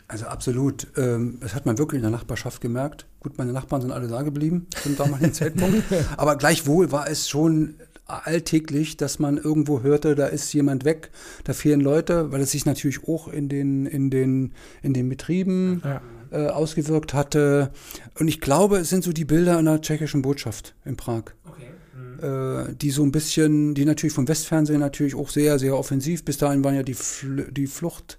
Also 0.06 0.26
absolut. 0.26 0.86
Ähm, 0.96 1.36
das 1.40 1.54
hat 1.54 1.66
man 1.66 1.76
wirklich 1.76 1.98
in 1.98 2.02
der 2.02 2.10
Nachbarschaft 2.10 2.62
gemerkt. 2.62 3.06
Gut, 3.20 3.36
meine 3.36 3.52
Nachbarn 3.52 3.82
sind 3.82 3.92
alle 3.92 4.08
da 4.08 4.22
geblieben 4.22 4.66
zum 4.82 4.96
damaligen 4.96 5.32
Zeitpunkt. 5.34 5.82
Aber 6.16 6.36
gleichwohl 6.36 6.90
war 6.92 7.10
es 7.10 7.28
schon 7.28 7.74
alltäglich, 8.06 8.96
dass 8.96 9.18
man 9.18 9.36
irgendwo 9.36 9.82
hörte, 9.82 10.14
da 10.14 10.26
ist 10.26 10.50
jemand 10.54 10.86
weg, 10.86 11.10
da 11.44 11.52
fehlen 11.52 11.80
Leute, 11.80 12.32
weil 12.32 12.40
es 12.40 12.52
sich 12.52 12.64
natürlich 12.64 13.06
auch 13.06 13.28
in 13.28 13.50
den, 13.50 13.84
in 13.84 14.08
den, 14.08 14.54
in 14.82 14.94
den 14.94 15.10
Betrieben 15.10 15.82
ja. 15.84 16.00
Äh, 16.30 16.46
ausgewirkt 16.46 17.14
hatte. 17.14 17.70
Und 18.18 18.28
ich 18.28 18.40
glaube, 18.40 18.78
es 18.78 18.90
sind 18.90 19.04
so 19.04 19.12
die 19.12 19.24
Bilder 19.24 19.58
einer 19.58 19.80
tschechischen 19.80 20.22
Botschaft 20.22 20.74
in 20.84 20.96
Prag. 20.96 21.22
Okay. 21.46 21.68
Mhm. 21.96 22.68
Äh, 22.70 22.74
die 22.74 22.90
so 22.90 23.02
ein 23.02 23.12
bisschen, 23.12 23.74
die 23.74 23.84
natürlich 23.84 24.12
vom 24.14 24.28
Westfernsehen 24.28 24.80
natürlich 24.80 25.14
auch 25.14 25.30
sehr, 25.30 25.58
sehr 25.58 25.76
offensiv. 25.76 26.24
Bis 26.24 26.38
dahin 26.38 26.64
waren 26.64 26.74
ja 26.74 26.82
die, 26.82 26.94
Fl 26.94 27.50
die 27.50 27.66
Flucht, 27.66 28.18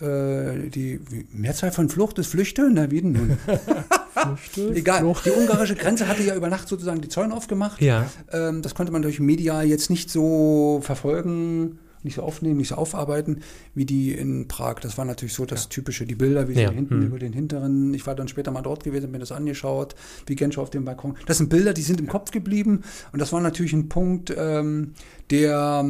äh, 0.00 0.68
die 0.68 1.00
Mehrzahl 1.32 1.72
von 1.72 1.88
Flucht 1.88 2.18
ist 2.18 2.28
Flüchte? 2.28 2.68
Na, 2.72 2.90
wie 2.90 3.02
denn 3.02 3.12
nun? 3.12 3.38
Flüchte, 4.36 4.74
Egal, 4.74 5.00
Flucht. 5.00 5.26
die 5.26 5.30
ungarische 5.30 5.76
Grenze 5.76 6.08
hatte 6.08 6.22
ja 6.22 6.34
über 6.34 6.48
Nacht 6.48 6.68
sozusagen 6.68 7.00
die 7.00 7.08
Zäune 7.08 7.34
aufgemacht. 7.34 7.80
Ja. 7.80 8.10
Ähm, 8.32 8.62
das 8.62 8.74
konnte 8.74 8.92
man 8.92 9.02
durch 9.02 9.20
medial 9.20 9.66
jetzt 9.66 9.90
nicht 9.90 10.10
so 10.10 10.80
verfolgen, 10.82 11.78
nicht 12.04 12.14
so 12.14 12.22
aufnehmen, 12.22 12.56
nicht 12.56 12.68
so 12.68 12.76
aufarbeiten, 12.76 13.40
wie 13.74 13.84
die 13.84 14.12
in 14.12 14.48
Prag. 14.48 14.76
Das 14.80 14.98
war 14.98 15.04
natürlich 15.04 15.34
so 15.34 15.46
das 15.46 15.68
Typische, 15.68 16.06
die 16.06 16.14
Bilder, 16.14 16.48
wie 16.48 16.54
sie 16.54 16.62
ja. 16.62 16.70
hinten 16.70 17.00
hm. 17.00 17.06
über 17.06 17.18
den 17.18 17.32
hinteren. 17.32 17.94
Ich 17.94 18.06
war 18.06 18.14
dann 18.14 18.28
später 18.28 18.50
mal 18.50 18.62
dort 18.62 18.84
gewesen, 18.84 19.10
mir 19.10 19.18
das 19.18 19.32
angeschaut, 19.32 19.94
wie 20.26 20.36
Genscher 20.36 20.62
auf 20.62 20.70
dem 20.70 20.84
Balkon. 20.84 21.16
Das 21.26 21.38
sind 21.38 21.48
Bilder, 21.48 21.72
die 21.72 21.82
sind 21.82 22.00
im 22.00 22.08
Kopf 22.08 22.30
geblieben. 22.30 22.82
Und 23.12 23.18
das 23.18 23.32
war 23.32 23.40
natürlich 23.40 23.72
ein 23.72 23.88
Punkt, 23.88 24.34
ähm, 24.36 24.94
der 25.30 25.84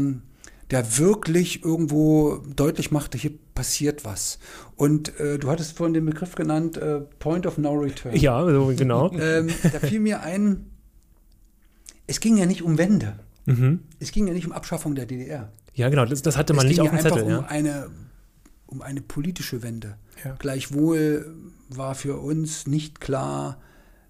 der 0.70 0.98
wirklich 0.98 1.64
irgendwo 1.64 2.42
deutlich 2.54 2.90
machte, 2.90 3.18
hier 3.18 3.32
passiert 3.54 4.04
was. 4.04 4.38
Und 4.76 5.18
äh, 5.18 5.38
du 5.38 5.50
hattest 5.50 5.76
vorhin 5.76 5.94
den 5.94 6.06
Begriff 6.06 6.34
genannt, 6.34 6.76
äh, 6.76 7.00
Point 7.18 7.46
of 7.46 7.58
No 7.58 7.72
Return. 7.72 8.14
Ja, 8.14 8.44
so, 8.46 8.72
genau. 8.76 9.10
ähm, 9.18 9.48
da 9.62 9.80
fiel 9.80 10.00
mir 10.00 10.22
ein, 10.22 10.66
es 12.06 12.20
ging 12.20 12.36
ja 12.36 12.46
nicht 12.46 12.62
um 12.62 12.78
Wende. 12.78 13.18
Mhm. 13.46 13.80
Es 13.98 14.12
ging 14.12 14.26
ja 14.28 14.32
nicht 14.32 14.46
um 14.46 14.52
Abschaffung 14.52 14.94
der 14.94 15.06
DDR. 15.06 15.50
Ja, 15.80 15.88
genau, 15.88 16.04
das, 16.04 16.20
das 16.20 16.36
hatte 16.36 16.52
man 16.52 16.66
es 16.66 16.72
nicht 16.72 16.80
auf 16.80 16.90
dem 16.90 17.00
Zettel. 17.00 17.22
Es 17.22 17.26
ging 17.26 17.36
um, 17.38 17.44
eine, 17.46 17.90
um 18.66 18.82
eine 18.82 19.00
politische 19.00 19.62
Wende. 19.62 19.96
Ja. 20.22 20.36
Gleichwohl 20.38 21.34
war 21.70 21.94
für 21.94 22.18
uns 22.18 22.66
nicht 22.66 23.00
klar, 23.00 23.58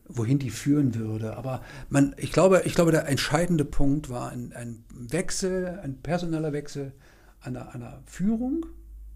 wohin 0.09 0.41
die 0.41 0.51
führen 0.51 0.97
würde. 0.97 1.37
Aber 1.37 1.63
man, 1.89 2.17
ich 2.19 2.33
glaube, 2.33 2.63
ich 2.65 2.75
glaube, 2.75 2.91
der 2.91 3.07
entscheidende 3.07 3.65
Punkt 3.65 4.11
war 4.11 4.33
ein, 4.33 4.53
ein 4.53 4.85
Wechsel, 4.93 5.79
ein 5.85 5.99
personeller 5.99 6.53
Wechsel 6.53 6.93
einer, 7.41 7.73
einer 7.73 8.03
Führung 8.05 8.67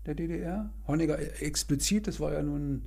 der 0.06 0.14
DDR. 0.14 0.70
Honecker 0.86 1.18
explizit, 1.42 2.06
das 2.06 2.20
war 2.20 2.32
ja 2.32 2.42
nun 2.44 2.82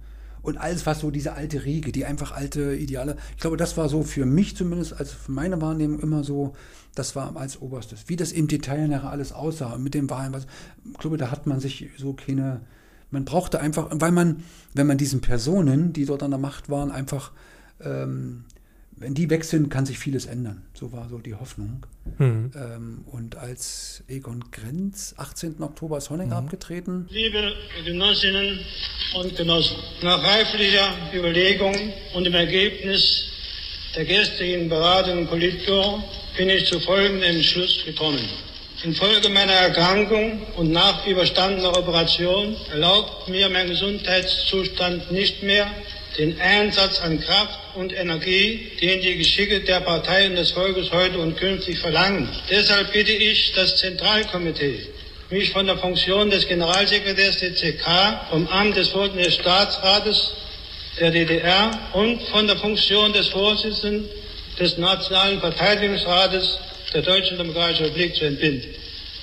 und 0.47 0.57
alles, 0.57 0.86
was 0.86 1.01
so 1.01 1.12
diese 1.12 1.33
alte 1.33 1.65
Riege, 1.65 1.91
die 1.91 2.05
einfach 2.05 2.31
alte 2.31 2.73
Ideale. 2.73 3.17
Ich 3.36 3.41
glaube, 3.41 3.57
das 3.57 3.75
war 3.75 3.89
so 3.89 4.03
für 4.03 4.25
mich 4.25 4.55
zumindest, 4.55 4.97
also 4.97 5.13
für 5.17 5.33
meine 5.33 5.60
Wahrnehmung 5.60 5.99
immer 5.99 6.23
so, 6.23 6.55
das 6.95 7.17
war 7.17 7.36
als 7.36 7.62
oberstes. 7.62 8.05
Wie 8.07 8.15
das 8.15 8.31
im 8.31 8.47
Detail 8.47 8.88
nachher 8.88 9.10
alles 9.10 9.33
aussah 9.33 9.77
mit 9.77 9.93
den 9.93 10.10
Wahlen, 10.10 10.31
was, 10.31 10.47
ich 10.89 10.99
glaube, 10.99 11.17
da 11.17 11.31
hat 11.31 11.47
man 11.47 11.60
sich 11.60 11.89
so 11.97 12.13
keine, 12.13 12.62
man 13.12 13.25
brauchte 13.25 13.60
einfach, 13.60 13.89
weil 13.91 14.13
man, 14.13 14.41
wenn 14.73 14.88
man 14.88 14.97
diesen 14.97 15.19
Personen, 15.19 15.91
die 15.91 16.05
dort 16.05 16.23
an 16.23 16.31
der 16.31 16.39
Macht 16.39 16.69
waren, 16.69 16.91
einfach 16.91 17.33
ähm, 17.81 18.45
wenn 18.99 19.13
die 19.13 19.29
weg 19.29 19.43
sind, 19.43 19.69
kann 19.69 19.86
sich 19.86 19.99
vieles 19.99 20.25
ändern. 20.25 20.63
So 20.73 20.91
war 20.91 21.07
so 21.10 21.19
die 21.19 21.36
Hoffnung. 21.36 21.86
Mhm. 22.17 22.51
Ähm, 22.55 23.05
und 23.05 23.36
als 23.36 24.03
Egon 24.07 24.45
Grenz, 24.51 25.13
18. 25.17 25.62
Oktober 25.62 25.97
ist 25.97 26.10
Honecker 26.10 26.41
mhm. 26.41 26.47
abgetreten. 26.47 27.07
Liebe 27.10 27.53
Genossinnen 27.86 28.60
und 29.15 29.36
Genossen, 29.36 29.77
nach 30.01 30.23
reiflicher 30.23 30.89
Überlegung 31.13 31.75
und 32.15 32.23
dem 32.23 32.33
Ergebnis 32.33 33.25
der 33.95 34.05
gestrigen 34.05 34.67
Beratung 34.67 35.19
im 35.19 35.27
Politbüro 35.27 36.03
bin 36.36 36.49
ich 36.49 36.65
zu 36.65 36.79
folgendem 36.79 37.23
Entschluss 37.23 37.86
gekommen. 37.86 38.21
Infolge 38.83 39.29
meiner 39.29 39.53
Erkrankung 39.53 40.41
und 40.55 40.71
nach 40.71 41.05
überstandener 41.07 41.75
Operation 41.77 42.55
erlaubt 42.71 43.27
mir 43.27 43.49
mein 43.49 43.67
Gesundheitszustand 43.67 45.12
nicht 45.12 45.41
mehr, 45.41 45.67
den 46.17 46.39
Einsatz 46.39 46.99
an 47.01 47.19
Kraft 47.19 47.60
und 47.75 47.93
Energie, 47.93 48.71
den 48.82 49.01
die 49.01 49.17
Geschicke 49.17 49.60
der 49.62 49.82
Parteien 49.82 50.36
des 50.36 50.51
Volkes 50.51 50.91
heute 50.91 51.19
und 51.19 51.38
künftig 51.38 51.80
verlangen. 51.80 52.27
Deshalb 52.49 52.91
bitte 52.91 53.12
ich 53.12 53.53
das 53.53 53.77
Zentralkomitee, 53.77 54.88
mich 55.30 55.51
von 55.51 55.67
der 55.67 55.77
Funktion 55.77 56.30
des 56.30 56.47
Generalsekretärs 56.47 57.39
der 57.39 57.51
CK, 57.51 58.30
vom 58.32 58.47
Amt 58.47 58.77
des 58.77 58.89
Vorsitzenden 58.89 59.25
des 59.25 59.36
Staatsrates 59.36 60.32
der 60.99 61.12
DDR 61.12 61.71
und 61.93 62.21
von 62.23 62.47
der 62.47 62.58
Funktion 62.58 63.13
des 63.13 63.27
Vorsitzenden 63.27 64.10
des 64.60 64.77
Nationalen 64.77 65.39
Verteidigungsrates 65.39 66.58
der 66.93 67.03
Deutschen 67.03 67.38
Demokratischen 67.38 67.86
Republik 67.86 68.15
zu 68.15 68.25
entbinden. 68.25 68.73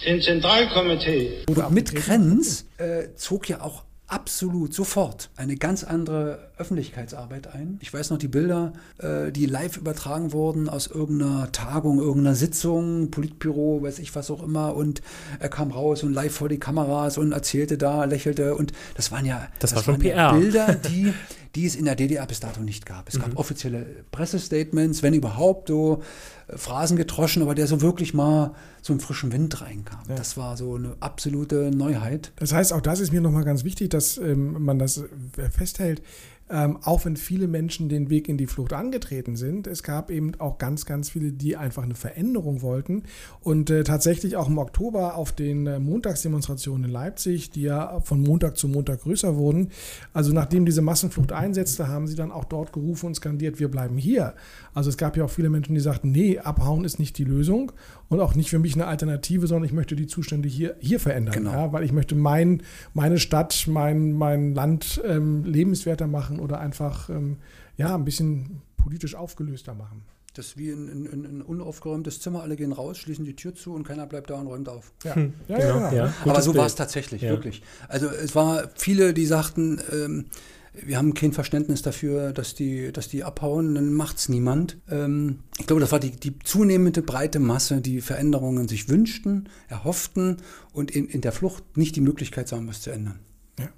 Den 0.07 0.20
Zentralkomitee. 0.20 1.44
Mit 1.70 1.94
Grenz 1.94 2.66
äh, 2.76 3.14
zog 3.16 3.48
ja 3.48 3.62
auch 3.62 3.83
absolut 4.14 4.72
sofort 4.72 5.29
eine 5.37 5.57
ganz 5.57 5.83
andere 5.83 6.53
Öffentlichkeitsarbeit 6.57 7.48
ein. 7.53 7.79
Ich 7.83 7.92
weiß 7.92 8.11
noch 8.11 8.18
die 8.18 8.29
Bilder, 8.29 8.72
äh, 8.98 9.33
die 9.33 9.46
live 9.46 9.77
übertragen 9.77 10.33
wurden 10.33 10.68
aus 10.68 10.87
irgendeiner 10.87 11.50
Tagung, 11.50 11.98
irgendeiner 11.98 12.37
Sitzung, 12.37 13.11
Politbüro, 13.11 13.83
weiß 13.83 13.98
ich 13.98 14.14
was 14.14 14.31
auch 14.31 14.42
immer. 14.44 14.77
Und 14.77 15.03
er 15.40 15.48
kam 15.48 15.72
raus 15.72 16.05
und 16.05 16.14
live 16.14 16.33
vor 16.33 16.48
die 16.48 16.61
Kameras 16.61 17.18
und 17.18 17.33
erzählte 17.33 17.77
da, 17.77 18.05
lächelte. 18.05 18.55
Und 18.55 18.72
das 18.94 19.11
waren 19.11 19.27
ja, 19.27 19.48
das, 19.59 19.70
das 19.70 19.77
war 19.77 19.83
schon 19.83 19.98
PR. 19.98 20.16
Ja 20.16 20.33
Bilder, 20.33 20.74
die, 20.77 21.12
die 21.54 21.66
es 21.66 21.76
in 21.76 21.84
der 21.84 21.94
DDR 21.94 22.26
bis 22.26 22.40
dato 22.40 22.60
nicht 22.60 22.86
gab. 22.86 23.08
Es 23.08 23.18
gab 23.18 23.30
mhm. 23.30 23.36
offizielle 23.36 23.86
Pressestatements, 24.10 25.02
wenn 25.02 25.14
überhaupt, 25.14 25.68
so 25.68 26.02
äh, 26.48 26.56
Phrasen 26.56 26.96
getroschen, 26.96 27.42
aber 27.42 27.54
der 27.54 27.66
so 27.66 27.80
wirklich 27.80 28.14
mal 28.14 28.54
so 28.82 28.92
einen 28.92 29.00
frischen 29.00 29.32
Wind 29.32 29.60
reinkam. 29.60 30.00
Ja. 30.08 30.16
Das 30.16 30.36
war 30.36 30.56
so 30.56 30.74
eine 30.74 30.96
absolute 31.00 31.70
Neuheit. 31.74 32.32
Das 32.36 32.52
heißt, 32.52 32.72
auch 32.72 32.80
das 32.80 33.00
ist 33.00 33.12
mir 33.12 33.20
nochmal 33.20 33.44
ganz 33.44 33.64
wichtig, 33.64 33.90
dass 33.90 34.18
ähm, 34.18 34.64
man 34.64 34.78
das 34.78 34.98
äh, 34.98 35.50
festhält. 35.50 36.02
Ähm, 36.50 36.78
auch 36.83 37.04
wenn 37.07 37.16
viele 37.16 37.48
Menschen 37.48 37.88
den 37.88 38.11
Weg 38.11 38.28
in 38.28 38.37
die 38.37 38.46
Flucht 38.46 38.74
angetreten 38.74 39.35
sind, 39.35 39.66
es 39.66 39.83
gab 39.83 40.11
eben 40.11 40.33
auch 40.38 40.59
ganz, 40.59 40.85
ganz 40.85 41.11
viele, 41.11 41.33
die 41.33 41.57
einfach 41.57 41.83
eine 41.83 41.94
Veränderung 41.94 42.61
wollten. 42.61 43.04
Und 43.40 43.70
äh, 43.70 43.83
tatsächlich 43.83 44.37
auch 44.37 44.48
im 44.48 44.59
Oktober 44.59 45.14
auf 45.16 45.33
den 45.33 45.66
äh, 45.66 45.78
Montagsdemonstrationen 45.78 46.85
in 46.85 46.90
Leipzig, 46.90 47.50
die 47.50 47.62
ja 47.62 48.00
von 48.00 48.22
Montag 48.22 48.59
zu 48.59 48.68
Montag 48.68 49.02
größer 49.02 49.37
wurden, 49.37 49.70
also 50.12 50.33
nachdem 50.33 50.66
diese 50.66 50.83
Massenflucht 50.83 51.33
einsetzte, 51.33 51.88
haben 51.88 52.07
sie 52.07 52.16
dann 52.16 52.30
auch 52.30 52.44
dort 52.44 52.72
gerufen 52.72 53.07
und 53.07 53.14
skandiert, 53.14 53.59
wir 53.59 53.70
bleiben 53.70 53.96
hier. 53.96 54.35
Also 54.74 54.90
es 54.90 54.98
gab 54.98 55.16
ja 55.16 55.24
auch 55.24 55.30
viele 55.30 55.48
Menschen, 55.48 55.74
die 55.74 55.80
sagten, 55.80 56.12
nee, 56.12 56.38
abhauen 56.38 56.85
ist 56.85 56.98
nicht 56.98 57.16
die 57.16 57.24
Lösung 57.24 57.72
und 58.08 58.20
auch 58.20 58.34
nicht 58.34 58.50
für 58.50 58.58
mich 58.58 58.74
eine 58.74 58.86
Alternative, 58.86 59.46
sondern 59.46 59.64
ich 59.64 59.72
möchte 59.72 59.96
die 59.96 60.06
Zustände 60.06 60.48
hier, 60.48 60.76
hier 60.80 61.00
verändern. 61.00 61.34
Genau. 61.34 61.52
Ja, 61.52 61.72
weil 61.72 61.84
ich 61.84 61.92
möchte 61.92 62.14
mein, 62.14 62.62
meine 62.92 63.18
Stadt, 63.18 63.66
mein, 63.66 64.12
mein 64.12 64.54
Land 64.54 65.00
ähm, 65.04 65.44
lebenswerter 65.44 66.06
machen 66.06 66.38
oder 66.38 66.60
einfach 66.60 67.08
ähm, 67.08 67.38
ja, 67.76 67.94
ein 67.94 68.04
bisschen 68.04 68.62
politisch 68.76 69.14
aufgelöster 69.14 69.74
machen. 69.74 70.02
Das 70.34 70.46
ist 70.46 70.58
wie 70.58 70.70
ein, 70.70 70.88
ein, 70.88 71.24
ein, 71.24 71.42
unaufgeräumtes 71.42 72.20
Zimmer, 72.20 72.42
alle 72.42 72.56
gehen 72.56 72.72
raus, 72.72 72.98
schließen 72.98 73.24
die 73.24 73.36
Tür 73.36 73.54
zu 73.54 73.72
und 73.72 73.84
keiner 73.84 74.04
bleibt 74.06 74.30
da 74.30 74.34
und 74.34 74.48
räumt 74.48 74.68
auf. 74.68 74.92
Ja, 75.04 75.14
hm. 75.14 75.32
ja, 75.46 75.58
genau. 75.58 75.78
ja, 75.78 75.92
ja. 75.92 76.14
Aber 76.24 76.42
so 76.42 76.56
war 76.56 76.66
es 76.66 76.74
tatsächlich, 76.74 77.22
wirklich. 77.22 77.62
Also 77.88 78.08
es 78.08 78.34
war 78.34 78.68
viele, 78.74 79.14
die 79.14 79.26
sagten, 79.26 79.80
ähm, 79.92 80.26
wir 80.74 80.98
haben 80.98 81.14
kein 81.14 81.32
Verständnis 81.32 81.82
dafür, 81.82 82.32
dass 82.32 82.54
die, 82.54 82.92
dass 82.92 83.08
die 83.08 83.24
abhauen, 83.24 83.74
dann 83.74 83.92
macht 83.92 84.18
es 84.18 84.28
niemand. 84.28 84.78
Ähm, 84.90 85.40
ich 85.58 85.66
glaube, 85.66 85.80
das 85.80 85.92
war 85.92 86.00
die, 86.00 86.10
die 86.10 86.38
zunehmende 86.40 87.02
breite 87.02 87.38
Masse, 87.38 87.80
die 87.80 88.00
Veränderungen 88.00 88.68
sich 88.68 88.88
wünschten, 88.88 89.48
erhofften 89.68 90.38
und 90.72 90.90
in, 90.90 91.06
in 91.06 91.20
der 91.20 91.32
Flucht 91.32 91.76
nicht 91.76 91.96
die 91.96 92.00
Möglichkeit 92.00 92.48
sahen, 92.48 92.66
was 92.66 92.82
zu 92.82 92.90
ändern. 92.90 93.20
Ja. 93.58 93.68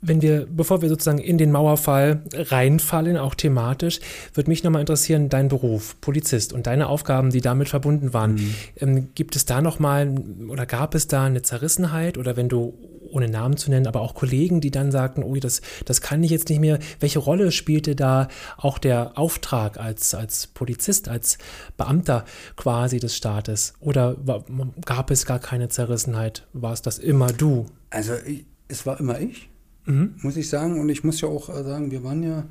Wenn 0.00 0.22
wir, 0.22 0.46
bevor 0.48 0.82
wir 0.82 0.88
sozusagen 0.88 1.18
in 1.18 1.38
den 1.38 1.50
Mauerfall 1.50 2.22
reinfallen, 2.34 3.16
auch 3.16 3.34
thematisch, 3.34 4.00
würde 4.34 4.50
mich 4.50 4.62
nochmal 4.62 4.80
interessieren, 4.80 5.28
dein 5.28 5.48
Beruf, 5.48 6.00
Polizist 6.00 6.52
und 6.52 6.66
deine 6.66 6.88
Aufgaben, 6.88 7.30
die 7.30 7.40
damit 7.40 7.68
verbunden 7.68 8.12
waren. 8.12 8.34
Mhm. 8.34 8.54
Ähm, 8.76 9.08
gibt 9.14 9.36
es 9.36 9.46
da 9.46 9.60
nochmal 9.60 10.14
oder 10.48 10.66
gab 10.66 10.94
es 10.94 11.08
da 11.08 11.24
eine 11.24 11.42
Zerrissenheit 11.42 12.18
oder 12.18 12.36
wenn 12.36 12.48
du 12.48 12.74
ohne 13.10 13.28
Namen 13.28 13.56
zu 13.56 13.70
nennen, 13.70 13.86
aber 13.86 14.00
auch 14.00 14.14
Kollegen, 14.14 14.60
die 14.60 14.70
dann 14.70 14.90
sagten, 14.90 15.22
oh, 15.22 15.34
das, 15.36 15.62
das 15.84 16.00
kann 16.00 16.22
ich 16.22 16.30
jetzt 16.30 16.48
nicht 16.48 16.60
mehr. 16.60 16.78
Welche 17.00 17.18
Rolle 17.18 17.50
spielte 17.52 17.96
da 17.96 18.28
auch 18.56 18.78
der 18.78 19.16
Auftrag 19.16 19.78
als, 19.78 20.14
als 20.14 20.46
Polizist, 20.48 21.08
als 21.08 21.38
Beamter 21.76 22.24
quasi 22.56 23.00
des 23.00 23.16
Staates? 23.16 23.74
Oder 23.80 24.16
war, 24.26 24.44
gab 24.84 25.10
es 25.10 25.26
gar 25.26 25.38
keine 25.38 25.68
Zerrissenheit? 25.68 26.46
War 26.52 26.72
es 26.72 26.82
das 26.82 26.98
immer 26.98 27.32
du? 27.32 27.66
Also 27.90 28.14
ich, 28.26 28.44
es 28.68 28.86
war 28.86 29.00
immer 29.00 29.20
ich, 29.20 29.48
mhm. 29.86 30.14
muss 30.22 30.36
ich 30.36 30.48
sagen. 30.48 30.80
Und 30.80 30.88
ich 30.88 31.04
muss 31.04 31.20
ja 31.20 31.28
auch 31.28 31.48
äh, 31.48 31.64
sagen, 31.64 31.90
wir 31.90 32.04
waren 32.04 32.22
ja 32.22 32.44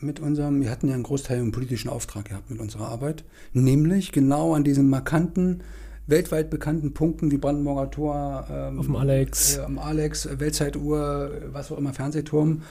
mit 0.00 0.20
unserem, 0.20 0.60
wir 0.60 0.70
hatten 0.70 0.88
ja 0.88 0.94
einen 0.94 1.02
Großteil 1.02 1.38
einen 1.38 1.52
politischen 1.52 1.88
Auftrag 1.88 2.26
gehabt 2.26 2.50
mit 2.50 2.58
unserer 2.58 2.88
Arbeit, 2.88 3.24
nämlich 3.52 4.12
genau 4.12 4.54
an 4.54 4.64
diesem 4.64 4.88
markanten 4.88 5.62
weltweit 6.06 6.50
bekannten 6.50 6.92
Punkten 6.92 7.30
wie 7.30 7.38
Brandenburger 7.38 7.90
Tor, 7.90 8.46
ähm, 8.50 8.78
auf 8.78 8.86
dem 8.86 8.96
Alex, 8.96 9.56
äh, 9.56 9.60
am 9.60 9.78
Alex, 9.78 10.28
Weltzeituhr, 10.38 11.30
was 11.52 11.72
auch 11.72 11.78
immer, 11.78 11.92
Fernsehturm, 11.92 12.62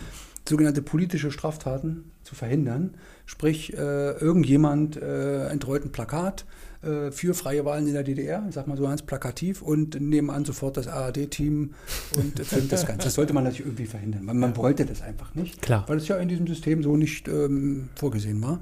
sogenannte 0.47 0.81
politische 0.81 1.31
Straftaten 1.31 2.11
zu 2.23 2.35
verhindern. 2.35 2.95
Sprich, 3.25 3.73
äh, 3.73 4.11
irgendjemand 4.11 4.97
äh, 4.97 5.47
entrollt 5.47 5.85
ein 5.85 5.91
Plakat 5.91 6.45
äh, 6.83 7.11
für 7.11 7.33
freie 7.33 7.65
Wahlen 7.65 7.87
in 7.87 7.93
der 7.93 8.03
DDR, 8.03 8.45
sag 8.51 8.67
mal 8.67 8.77
so 8.77 8.83
ganz 8.83 9.01
plakativ, 9.01 9.61
und 9.61 9.99
nebenan 9.99 10.45
sofort 10.45 10.77
das 10.77 10.87
ARD-Team 10.87 11.73
und 12.17 12.39
filmt 12.45 12.71
das 12.71 12.85
Ganze. 12.85 13.05
Das 13.05 13.13
sollte 13.13 13.33
man 13.33 13.43
natürlich 13.43 13.65
irgendwie 13.65 13.85
verhindern, 13.85 14.27
weil 14.27 14.35
man 14.35 14.55
wollte 14.57 14.85
das 14.85 15.01
einfach 15.01 15.33
nicht, 15.35 15.61
Klar. 15.61 15.85
weil 15.87 15.97
es 15.97 16.07
ja 16.07 16.17
in 16.17 16.29
diesem 16.29 16.47
System 16.47 16.83
so 16.83 16.97
nicht 16.97 17.27
ähm, 17.27 17.89
vorgesehen 17.95 18.41
war. 18.41 18.59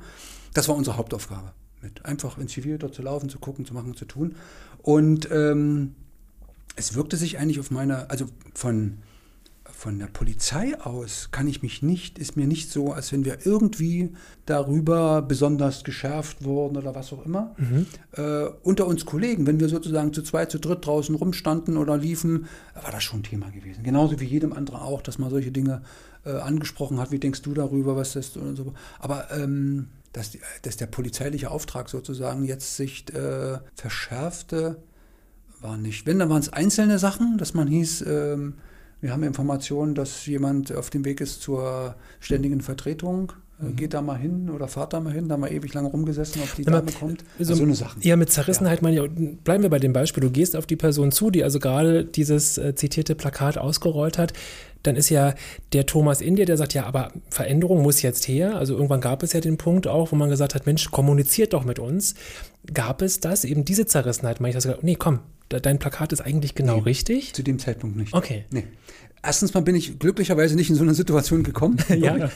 Das 0.54 0.68
war 0.68 0.76
unsere 0.76 0.98
Hauptaufgabe 0.98 1.54
mit. 1.82 2.06
Einfach 2.06 2.38
in 2.38 2.48
Zivil 2.48 2.78
dort 2.78 2.94
zu 2.94 3.02
laufen, 3.02 3.30
zu 3.30 3.40
gucken, 3.40 3.66
zu 3.66 3.74
machen, 3.74 3.96
zu 3.96 4.06
tun. 4.06 4.36
Und 4.82 5.30
ähm, 5.32 5.96
es 6.76 6.96
wirkte 6.96 7.18
sich 7.18 7.38
eigentlich 7.38 7.60
auf 7.60 7.72
meine, 7.72 8.10
also 8.10 8.26
von, 8.54 8.98
von 9.82 9.98
der 9.98 10.06
Polizei 10.06 10.80
aus 10.80 11.30
kann 11.32 11.48
ich 11.48 11.64
mich 11.64 11.82
nicht, 11.82 12.20
ist 12.20 12.38
mir 12.38 12.46
nicht 12.46 12.70
so, 12.70 12.94
als 12.94 13.12
wenn 13.12 13.26
wir 13.26 13.48
irgendwie 13.48 14.14
darüber 14.46 15.24
besonders 15.24 15.84
geschärft 15.84 16.44
wurden 16.44 16.78
oder 16.78 16.94
was 16.94 17.12
auch 17.12 17.26
immer. 17.26 17.56
Mhm. 17.58 17.88
Äh, 18.12 18.44
unter 18.62 18.86
uns 18.86 19.08
Kollegen, 19.08 19.48
wenn 19.48 19.60
wir 19.60 19.70
sozusagen 19.70 20.14
zu 20.14 20.22
zweit, 20.22 20.52
zu 20.52 20.60
dritt 20.60 20.86
draußen 20.86 21.16
rumstanden 21.16 21.78
oder 21.78 21.98
liefen, 21.98 22.46
war 22.80 22.92
das 22.92 23.04
schon 23.04 23.22
ein 23.22 23.24
Thema 23.24 23.50
gewesen. 23.50 23.82
Genauso 23.82 24.20
wie 24.20 24.26
jedem 24.26 24.54
anderen 24.54 24.82
auch, 24.82 25.02
dass 25.02 25.18
man 25.18 25.32
solche 25.32 25.52
Dinge 25.52 25.82
äh, 26.26 26.30
angesprochen 26.30 27.00
hat. 27.00 27.10
Wie 27.10 27.20
denkst 27.20 27.42
du 27.42 27.56
darüber, 27.56 27.96
was 27.96 28.14
das 28.14 28.38
und 28.38 28.58
so. 28.58 28.76
Aber 29.00 29.32
ähm, 29.32 29.88
dass, 30.14 30.30
die, 30.30 30.42
dass 30.62 30.78
der 30.78 30.86
polizeiliche 30.86 31.50
Auftrag 31.50 31.90
sozusagen 31.90 32.44
jetzt 32.44 32.78
sich 32.78 33.12
äh, 33.16 33.58
verschärfte, 33.74 34.78
war 35.60 35.78
nicht. 35.78 36.06
Wenn, 36.06 36.20
dann 36.20 36.30
waren 36.30 36.42
es 36.42 36.54
einzelne 36.54 37.00
Sachen, 37.00 37.40
dass 37.40 37.56
man 37.56 37.68
hieß, 37.68 38.04
ähm, 38.04 38.54
wir 39.02 39.12
haben 39.12 39.24
Informationen, 39.24 39.96
dass 39.96 40.26
jemand 40.28 40.74
auf 40.74 40.90
dem 40.90 41.04
Weg 41.06 41.22
ist 41.22 41.42
zur 41.42 41.96
ständigen 42.20 42.62
Vertretung. 42.62 43.34
Äh, 43.60 43.66
mhm. 43.66 43.76
Geht 43.76 43.94
da 43.94 44.02
mal 44.02 44.18
hin 44.18 44.50
oder 44.50 44.68
fahrt 44.68 44.94
da 44.94 45.00
mal 45.00 45.12
hin, 45.12 45.28
da 45.28 45.38
mal 45.38 45.52
ewig 45.52 45.74
lange 45.74 45.90
rumgesessen, 45.90 46.42
ob 46.42 46.56
die 46.56 46.64
Dame 46.64 46.92
kommt. 46.92 47.24
Also, 47.40 47.56
so 47.56 47.64
eine 47.64 47.74
Sache. 47.74 47.98
Ja, 48.02 48.16
mit 48.16 48.30
Zerrissenheit 48.30 48.82
ja. 48.82 48.84
meine 48.84 49.06
ich, 49.06 49.38
bleiben 49.44 49.64
wir 49.64 49.70
bei 49.70 49.80
dem 49.80 49.92
Beispiel. 49.92 50.22
Du 50.22 50.30
gehst 50.30 50.56
auf 50.56 50.68
die 50.68 50.76
Person 50.76 51.12
zu, 51.12 51.32
die 51.32 51.44
also 51.44 51.60
gerade 51.60 52.06
dieses 52.06 52.60
äh, 52.60 52.76
zitierte 52.76 53.16
Plakat 53.16 53.58
ausgerollt 53.58 54.18
hat 54.18 54.34
dann 54.84 54.96
ist 54.96 55.10
ja 55.10 55.36
der 55.74 55.86
Thomas 55.86 56.22
in 56.22 56.36
dir, 56.36 56.46
der 56.46 56.58
sagt, 56.58 56.74
ja, 56.74 56.86
aber 56.86 57.12
Veränderung 57.30 57.82
muss 57.82 58.02
jetzt 58.02 58.28
her. 58.28 58.56
Also 58.56 58.74
irgendwann 58.74 59.02
gab 59.02 59.24
es 59.24 59.34
ja 59.34 59.40
den 59.40 59.58
Punkt 59.58 59.88
auch, 59.88 60.12
wo 60.12 60.16
man 60.16 60.30
gesagt 60.30 60.56
hat, 60.56 60.66
Mensch, 60.66 60.90
kommuniziert 60.92 61.54
doch 61.54 61.66
mit 61.66 61.80
uns. 61.80 62.16
Gab 62.74 63.02
es 63.02 63.20
das, 63.20 63.44
eben 63.44 63.66
diese 63.66 63.86
Zerrissenheit? 63.86 64.40
Meine 64.40 64.50
ich 64.50 64.56
das 64.56 64.64
gesagt, 64.64 64.84
nee, 64.84 64.96
komm, 64.96 65.20
dein 65.50 65.80
Plakat 65.80 66.14
ist 66.14 66.22
eigentlich 66.22 66.56
genau 66.56 66.78
nee, 66.78 66.84
richtig? 66.84 67.34
Zu 67.34 67.44
dem 67.44 67.60
Zeitpunkt 67.60 67.98
nicht. 67.98 68.14
Okay. 68.14 68.46
Nee. 68.52 68.66
Erstens 69.24 69.54
mal 69.54 69.62
bin 69.62 69.76
ich 69.76 70.00
glücklicherweise 70.00 70.56
nicht 70.56 70.72
in 70.72 70.76
so 70.76 70.82
eine 70.82 70.96
Situation 70.96 71.44
gekommen. 71.44 71.78
ja. 71.90 72.30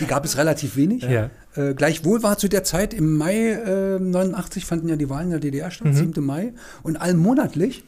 Die 0.00 0.06
gab 0.06 0.24
es 0.24 0.38
relativ 0.38 0.76
wenig. 0.76 1.02
Ja. 1.02 1.28
Äh, 1.54 1.74
gleichwohl 1.74 2.22
war 2.22 2.38
zu 2.38 2.48
der 2.48 2.64
Zeit, 2.64 2.94
im 2.94 3.18
Mai 3.18 3.50
äh, 3.50 3.98
89 3.98 4.64
fanden 4.64 4.88
ja 4.88 4.96
die 4.96 5.10
Wahlen 5.10 5.26
in 5.26 5.30
der 5.32 5.40
DDR 5.40 5.70
statt, 5.70 5.88
mhm. 5.88 6.12
7. 6.14 6.24
Mai. 6.24 6.54
Und 6.82 6.96
allmonatlich 6.96 7.84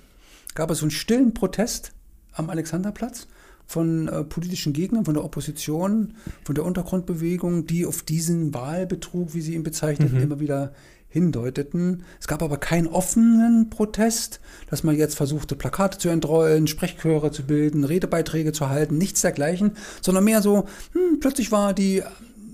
gab 0.55 0.71
es 0.71 0.79
so 0.79 0.85
einen 0.85 0.91
stillen 0.91 1.33
Protest 1.33 1.93
am 2.35 2.51
Alexanderplatz 2.51 3.29
von 3.67 4.09
äh, 4.09 4.25
politischen 4.25 4.73
Gegnern, 4.73 5.05
von 5.05 5.15
der 5.15 5.25
Opposition, 5.25 6.15
von 6.45 6.55
der 6.55 6.65
Untergrundbewegung, 6.65 7.67
die 7.67 7.87
auf 7.87 8.03
diesen 8.03 8.55
Wahlbetrug, 8.55 9.35
wie 9.35 9.41
sie 9.41 9.55
ihn 9.55 9.63
bezeichneten, 9.63 10.17
mhm. 10.17 10.23
immer 10.23 10.41
wieder 10.41 10.73
hindeuteten. 11.15 12.03
Es 12.21 12.27
gab 12.27 12.43
aber 12.43 12.57
keinen 12.57 12.89
offenen 12.89 13.71
Protest, 13.71 14.41
dass 14.69 14.83
man 14.83 14.97
jetzt 14.97 15.15
versuchte, 15.15 15.55
Plakate 15.55 15.97
zu 15.99 16.09
entrollen, 16.09 16.67
Sprechchöre 16.67 17.31
zu 17.31 17.45
bilden, 17.45 17.85
Redebeiträge 17.85 18.53
zu 18.53 18.69
halten, 18.69 18.99
nichts 18.99 19.21
dergleichen, 19.21 19.73
sondern 20.03 20.25
mehr 20.25 20.43
so, 20.43 20.67
hm, 20.93 21.21
plötzlich 21.21 21.53
war 21.53 21.73
die 21.73 22.03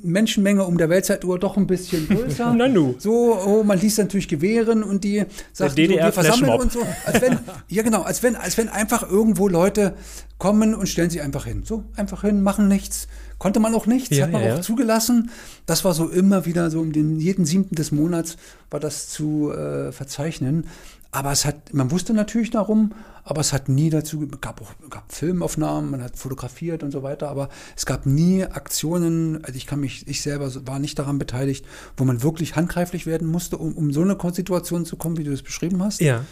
Menschenmenge 0.02 0.64
um 0.64 0.78
der 0.78 0.88
Weltzeituhr 0.88 1.38
doch 1.38 1.56
ein 1.56 1.66
bisschen 1.66 2.08
größer. 2.08 2.52
Nanu. 2.54 2.94
So, 2.98 3.38
oh, 3.44 3.62
man 3.62 3.78
liest 3.78 3.98
natürlich 3.98 4.28
Gewehren 4.28 4.82
und 4.82 5.04
die 5.04 5.24
sagten, 5.52 5.86
so, 5.86 5.90
wir 5.90 6.12
versammeln 6.12 6.60
und 6.60 6.72
so. 6.72 6.80
Als 7.04 7.20
wenn, 7.20 7.38
ja 7.68 7.82
genau, 7.82 8.02
als 8.02 8.22
wenn, 8.22 8.36
als 8.36 8.56
wenn 8.58 8.68
einfach 8.68 9.08
irgendwo 9.08 9.48
Leute 9.48 9.94
kommen 10.38 10.74
und 10.74 10.88
stellen 10.88 11.10
sich 11.10 11.22
einfach 11.22 11.44
hin. 11.44 11.62
So, 11.64 11.84
einfach 11.96 12.22
hin, 12.22 12.42
machen 12.42 12.68
nichts. 12.68 13.08
Konnte 13.40 13.59
man 13.59 13.74
auch 13.74 13.87
nichts, 13.87 14.14
ja, 14.14 14.24
hat 14.24 14.33
man 14.33 14.42
ja, 14.42 14.53
auch 14.53 14.57
ja. 14.59 14.62
zugelassen. 14.62 15.31
Das 15.64 15.83
war 15.83 15.94
so 15.94 16.11
immer 16.11 16.44
wieder 16.44 16.70
so 16.70 16.81
um 16.81 16.92
den 16.92 17.18
jeden 17.18 17.46
siebten 17.46 17.74
des 17.74 17.90
Monats 17.90 18.37
war 18.70 18.81
das 18.81 19.09
zu 19.09 19.50
äh, 19.50 19.92
verzeichnen. 19.92 20.66
Aber 21.11 21.33
es 21.33 21.46
hat, 21.46 21.72
man 21.72 21.90
wusste 21.90 22.12
natürlich 22.12 22.50
darum, 22.50 22.92
aber 23.24 23.40
es 23.40 23.55
hat 23.55 23.70
nie 23.70 23.88
dazu, 23.88 24.29
gab 24.42 24.61
auch 24.61 24.74
gab 24.90 25.11
Filmaufnahmen, 25.11 25.90
man 25.90 26.03
hat 26.03 26.18
fotografiert 26.18 26.83
und 26.83 26.90
so 26.90 27.03
weiter, 27.03 27.31
aber 27.31 27.48
es 27.76 27.87
gab 27.87 28.05
nie 28.05 28.44
Aktionen, 28.44 29.42
also 29.42 29.57
ich 29.57 29.66
kann 29.66 29.81
mich, 29.81 30.07
ich 30.07 30.20
selber 30.20 30.53
war 30.66 30.79
nicht 30.79 30.98
daran 30.98 31.18
beteiligt, 31.18 31.64
wo 31.96 32.05
man 32.05 32.22
wirklich 32.22 32.57
handgreiflich 32.57 33.07
werden 33.07 33.26
musste, 33.26 33.57
um, 33.57 33.72
um 33.72 33.90
so 33.90 34.03
eine 34.03 34.18
Situation 34.33 34.85
zu 34.85 34.96
kommen, 34.96 35.16
wie 35.16 35.24
du 35.24 35.33
es 35.33 35.42
beschrieben 35.42 35.83
hast. 35.83 36.03
Ja. 36.03 36.26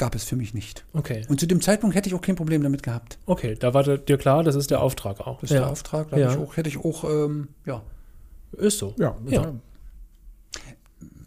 Gab 0.00 0.14
es 0.14 0.24
für 0.24 0.34
mich 0.34 0.54
nicht. 0.54 0.86
Okay. 0.94 1.26
Und 1.28 1.40
zu 1.40 1.46
dem 1.46 1.60
Zeitpunkt 1.60 1.94
hätte 1.94 2.08
ich 2.08 2.14
auch 2.14 2.22
kein 2.22 2.34
Problem 2.34 2.62
damit 2.62 2.82
gehabt. 2.82 3.18
Okay, 3.26 3.54
da 3.54 3.74
war 3.74 3.82
dir 3.82 4.16
klar, 4.16 4.42
das 4.42 4.54
ist 4.54 4.70
der 4.70 4.80
Auftrag 4.80 5.20
auch. 5.20 5.42
Das 5.42 5.50
ist 5.50 5.54
ja. 5.54 5.60
der 5.60 5.70
Auftrag, 5.70 6.08
da 6.08 6.16
ja. 6.16 6.32
ich 6.32 6.38
auch, 6.38 6.56
hätte 6.56 6.70
ich 6.70 6.78
auch, 6.78 7.04
ähm, 7.04 7.48
ja. 7.66 7.82
Ist 8.52 8.78
so. 8.78 8.94
Ja, 8.96 9.14
ja. 9.26 9.52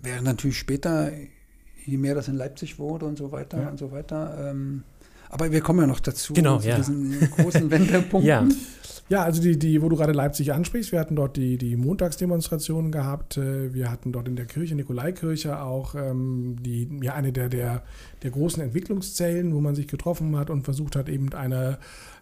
Wäre 0.02 0.24
natürlich 0.24 0.58
später 0.58 1.12
je 1.86 1.98
mehr 1.98 2.16
das 2.16 2.28
in 2.30 2.36
Leipzig 2.36 2.80
wurde 2.80 3.06
und 3.06 3.16
so 3.16 3.32
weiter 3.32 3.62
ja. 3.62 3.70
und 3.70 3.78
so 3.78 3.92
weiter. 3.92 4.50
Ähm, 4.50 4.82
aber 5.30 5.52
wir 5.52 5.62
kommen 5.62 5.82
ja 5.82 5.86
noch 5.86 6.00
dazu, 6.00 6.34
genau, 6.34 6.58
zu 6.58 6.70
ja. 6.70 6.78
diesen 6.78 7.30
großen 7.30 7.70
Wendepunkten. 7.72 8.28
ja. 8.28 8.48
Ja, 9.10 9.24
also 9.24 9.42
die, 9.42 9.60
die, 9.60 9.82
wo 9.82 9.90
du 9.90 9.98
gerade 9.98 10.14
Leipzig 10.14 10.54
ansprichst, 10.54 10.94
wir 10.94 11.00
hatten 11.00 11.16
dort 11.16 11.36
die, 11.36 11.58
die 11.58 11.76
Montagsdemonstrationen 11.76 12.92
gehabt. 12.92 13.38
Äh, 13.38 13.74
wir 13.74 13.92
hatten 13.92 14.14
dort 14.14 14.28
in 14.30 14.38
der 14.38 14.46
Kirche, 14.46 14.76
Nikolaikirche, 14.76 15.60
auch 15.60 15.96
ähm, 15.96 16.56
die, 16.62 16.88
ja, 17.02 17.14
eine 17.14 17.34
der, 17.34 17.50
der, 17.50 17.84
der 18.24 18.32
großen 18.32 18.64
Entwicklungszellen, 18.64 19.54
wo 19.54 19.60
man 19.60 19.76
sich 19.76 19.88
getroffen 19.88 20.38
hat 20.38 20.50
und 20.50 20.64
versucht 20.64 20.96
hat, 20.96 21.10
eben 21.10 21.34
eine, 21.34 21.80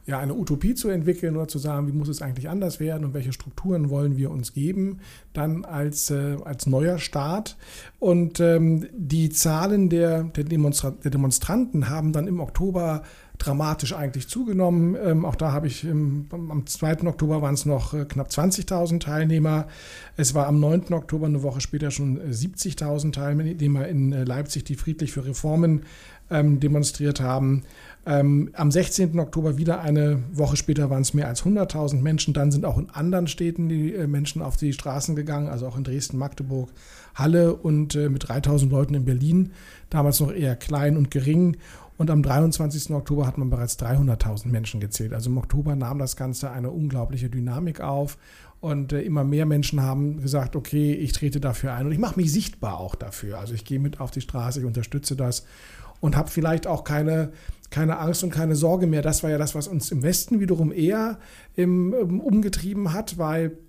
ja, 0.08 0.18
eine 0.20 0.34
Utopie 0.34 0.74
zu 0.74 0.90
entwickeln 0.90 1.36
oder 1.36 1.48
zu 1.48 1.60
sagen, 1.60 1.88
wie 1.88 1.92
muss 1.92 2.10
es 2.10 2.24
eigentlich 2.24 2.50
anders 2.50 2.80
werden 2.80 3.06
und 3.06 3.14
welche 3.14 3.32
Strukturen 3.32 3.92
wollen 3.92 4.18
wir 4.18 4.32
uns 4.32 4.54
geben, 4.54 5.02
dann 5.34 5.66
als, 5.66 6.10
äh, 6.10 6.38
als 6.44 6.66
neuer 6.66 6.98
Staat. 6.98 7.58
Und 8.00 8.40
ähm, 8.40 8.88
die 8.94 9.30
Zahlen 9.30 9.90
der, 9.90 10.24
der, 10.24 10.46
Demonstra 10.46 10.92
der 10.92 11.12
Demonstranten 11.12 11.90
haben 11.90 12.12
dann 12.12 12.28
im 12.28 12.40
Oktober 12.40 13.04
dramatisch 13.42 13.94
eigentlich 13.94 14.28
zugenommen. 14.28 14.96
Ähm, 15.04 15.26
auch 15.26 15.36
da 15.36 15.52
habe 15.52 15.68
ich 15.68 15.84
im, 15.84 16.28
am 16.32 16.66
2. 16.66 17.08
Oktober 17.08 17.42
waren 17.42 17.56
es 17.56 17.66
noch 17.66 17.94
äh, 17.94 18.06
knapp 18.06 18.30
20.000 18.30 19.00
Teilnehmer. 19.00 19.68
Es 20.18 20.34
war 20.34 20.48
am 20.48 20.60
9. 20.60 20.94
Oktober, 20.94 21.26
eine 21.26 21.44
Woche 21.44 21.62
später, 21.62 21.92
schon 21.92 22.20
70.000 22.20 23.08
äh, 23.08 23.12
Teilnehmer 23.12 23.88
in 23.88 24.14
äh, 24.14 24.24
Leipzig, 24.24 24.64
die 24.64 24.76
friedlich 24.76 25.12
für 25.12 25.26
Reformen 25.26 25.84
ähm, 26.30 26.60
demonstriert 26.60 27.20
haben. 27.20 27.64
Ähm, 28.06 28.50
am 28.54 28.72
16. 28.72 29.20
Oktober 29.20 29.58
wieder 29.58 29.82
eine 29.82 30.24
Woche 30.32 30.58
später 30.58 30.90
waren 30.90 31.02
es 31.02 31.14
mehr 31.14 31.28
als 31.28 31.44
100.000 31.44 32.02
Menschen. 32.02 32.34
Dann 32.34 32.52
sind 32.52 32.66
auch 32.66 32.78
in 32.78 32.90
anderen 32.90 33.28
Städten 33.28 33.70
die 33.70 33.92
Menschen 34.08 34.42
auf 34.42 34.58
die 34.58 34.74
Straßen 34.74 35.16
gegangen, 35.16 35.48
also 35.48 35.68
auch 35.68 35.78
in 35.78 35.84
Dresden, 35.84 36.18
Magdeburg, 36.18 36.70
Halle 37.16 37.56
und 37.56 37.96
äh, 37.96 38.10
mit 38.10 38.26
3.000 38.26 38.70
Leuten 38.70 38.94
in 38.94 39.06
Berlin. 39.06 39.52
Damals 39.90 40.20
noch 40.20 40.32
eher 40.32 40.56
klein 40.56 40.98
und 40.98 41.12
gering. 41.12 41.58
Und 42.02 42.10
am 42.10 42.24
23. 42.24 42.96
Oktober 42.96 43.28
hat 43.28 43.38
man 43.38 43.52
bereits 43.52 43.78
300.000 43.78 44.48
Menschen 44.48 44.80
gezählt. 44.80 45.14
Also 45.14 45.30
im 45.30 45.38
Oktober 45.38 45.76
nahm 45.76 46.00
das 46.00 46.16
Ganze 46.16 46.50
eine 46.50 46.72
unglaubliche 46.72 47.30
Dynamik 47.30 47.80
auf. 47.80 48.18
Und 48.60 48.92
äh, 48.92 49.04
immer 49.04 49.24
mehr 49.24 49.46
Menschen 49.46 49.84
haben 49.84 50.20
gesagt, 50.20 50.56
okay, 50.56 50.96
ich 50.96 51.12
trete 51.12 51.40
dafür 51.40 51.74
ein 51.74 51.86
und 51.86 51.92
ich 51.92 52.00
mache 52.00 52.20
mich 52.20 52.32
sichtbar 52.32 52.80
auch 52.80 52.96
dafür. 52.96 53.38
Also 53.38 53.54
ich 53.54 53.66
gehe 53.66 53.78
mit 53.78 54.00
auf 54.00 54.10
die 54.10 54.22
Straße, 54.22 54.62
ich 54.62 54.66
unterstütze 54.66 55.16
das 55.16 55.46
und 56.00 56.18
habe 56.18 56.32
vielleicht 56.32 56.66
auch 56.66 56.86
keine, 56.86 57.34
keine 57.70 58.00
Angst 58.00 58.24
und 58.24 58.32
keine 58.32 58.56
Sorge 58.56 58.88
mehr. 58.88 59.04
Das 59.04 59.22
war 59.22 59.30
ja 59.30 59.38
das, 59.38 59.54
was 59.54 59.68
uns 59.68 59.92
im 59.92 60.02
Westen 60.02 60.40
wiederum 60.40 60.72
eher 60.72 61.20
im, 61.56 61.94
um, 61.94 62.20
umgetrieben 62.20 62.94
hat, 62.94 63.20
weil, 63.20 63.60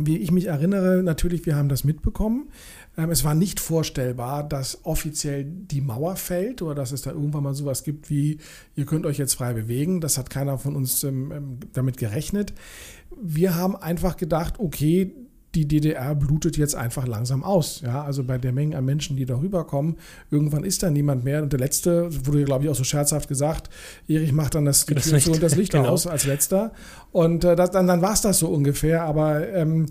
wie 0.00 0.16
ich 0.16 0.32
mich 0.32 0.46
erinnere, 0.46 1.04
natürlich, 1.04 1.46
wir 1.46 1.54
haben 1.54 1.68
das 1.68 1.84
mitbekommen. 1.84 2.48
Ähm, 2.96 3.10
es 3.10 3.24
war 3.24 3.34
nicht 3.34 3.60
vorstellbar, 3.60 4.46
dass 4.46 4.84
offiziell 4.84 5.44
die 5.44 5.80
Mauer 5.80 6.16
fällt 6.16 6.62
oder 6.62 6.74
dass 6.74 6.92
es 6.92 7.02
da 7.02 7.10
irgendwann 7.10 7.42
mal 7.42 7.54
sowas 7.54 7.84
gibt 7.84 8.10
wie, 8.10 8.38
ihr 8.76 8.84
könnt 8.84 9.06
euch 9.06 9.18
jetzt 9.18 9.34
frei 9.34 9.54
bewegen. 9.54 10.00
Das 10.00 10.18
hat 10.18 10.30
keiner 10.30 10.58
von 10.58 10.76
uns 10.76 11.02
ähm, 11.04 11.32
ähm 11.32 11.58
damit 11.72 11.96
gerechnet. 11.96 12.52
Wir 13.20 13.54
haben 13.54 13.76
einfach 13.76 14.16
gedacht, 14.16 14.54
okay, 14.58 15.12
die 15.54 15.68
DDR 15.68 16.14
blutet 16.14 16.56
jetzt 16.56 16.74
einfach 16.74 17.06
langsam 17.06 17.44
aus. 17.44 17.82
Ja, 17.82 18.02
also 18.02 18.24
bei 18.24 18.38
der 18.38 18.52
Menge 18.52 18.76
an 18.76 18.84
Menschen, 18.84 19.16
die 19.16 19.26
da 19.26 19.38
rüberkommen, 19.38 19.96
irgendwann 20.30 20.64
ist 20.64 20.82
da 20.82 20.90
niemand 20.90 21.24
mehr. 21.24 21.42
Und 21.42 21.52
der 21.52 21.60
letzte, 21.60 22.08
wurde, 22.26 22.44
glaube 22.44 22.64
ich, 22.64 22.70
auch 22.70 22.74
so 22.74 22.84
scherzhaft 22.84 23.28
gesagt, 23.28 23.68
Erich 24.08 24.32
macht 24.32 24.54
dann 24.54 24.64
das, 24.64 24.86
das 24.86 25.04
zu 25.04 25.32
und 25.32 25.42
das 25.42 25.54
Licht 25.56 25.72
genau. 25.72 25.88
aus 25.88 26.06
als 26.06 26.24
letzter. 26.24 26.72
Und 27.10 27.44
äh, 27.44 27.54
das, 27.54 27.70
dann, 27.70 27.86
dann 27.86 28.00
war 28.00 28.14
es 28.14 28.22
das 28.22 28.38
so 28.38 28.48
ungefähr. 28.48 29.02
Aber 29.02 29.46
ähm, 29.48 29.86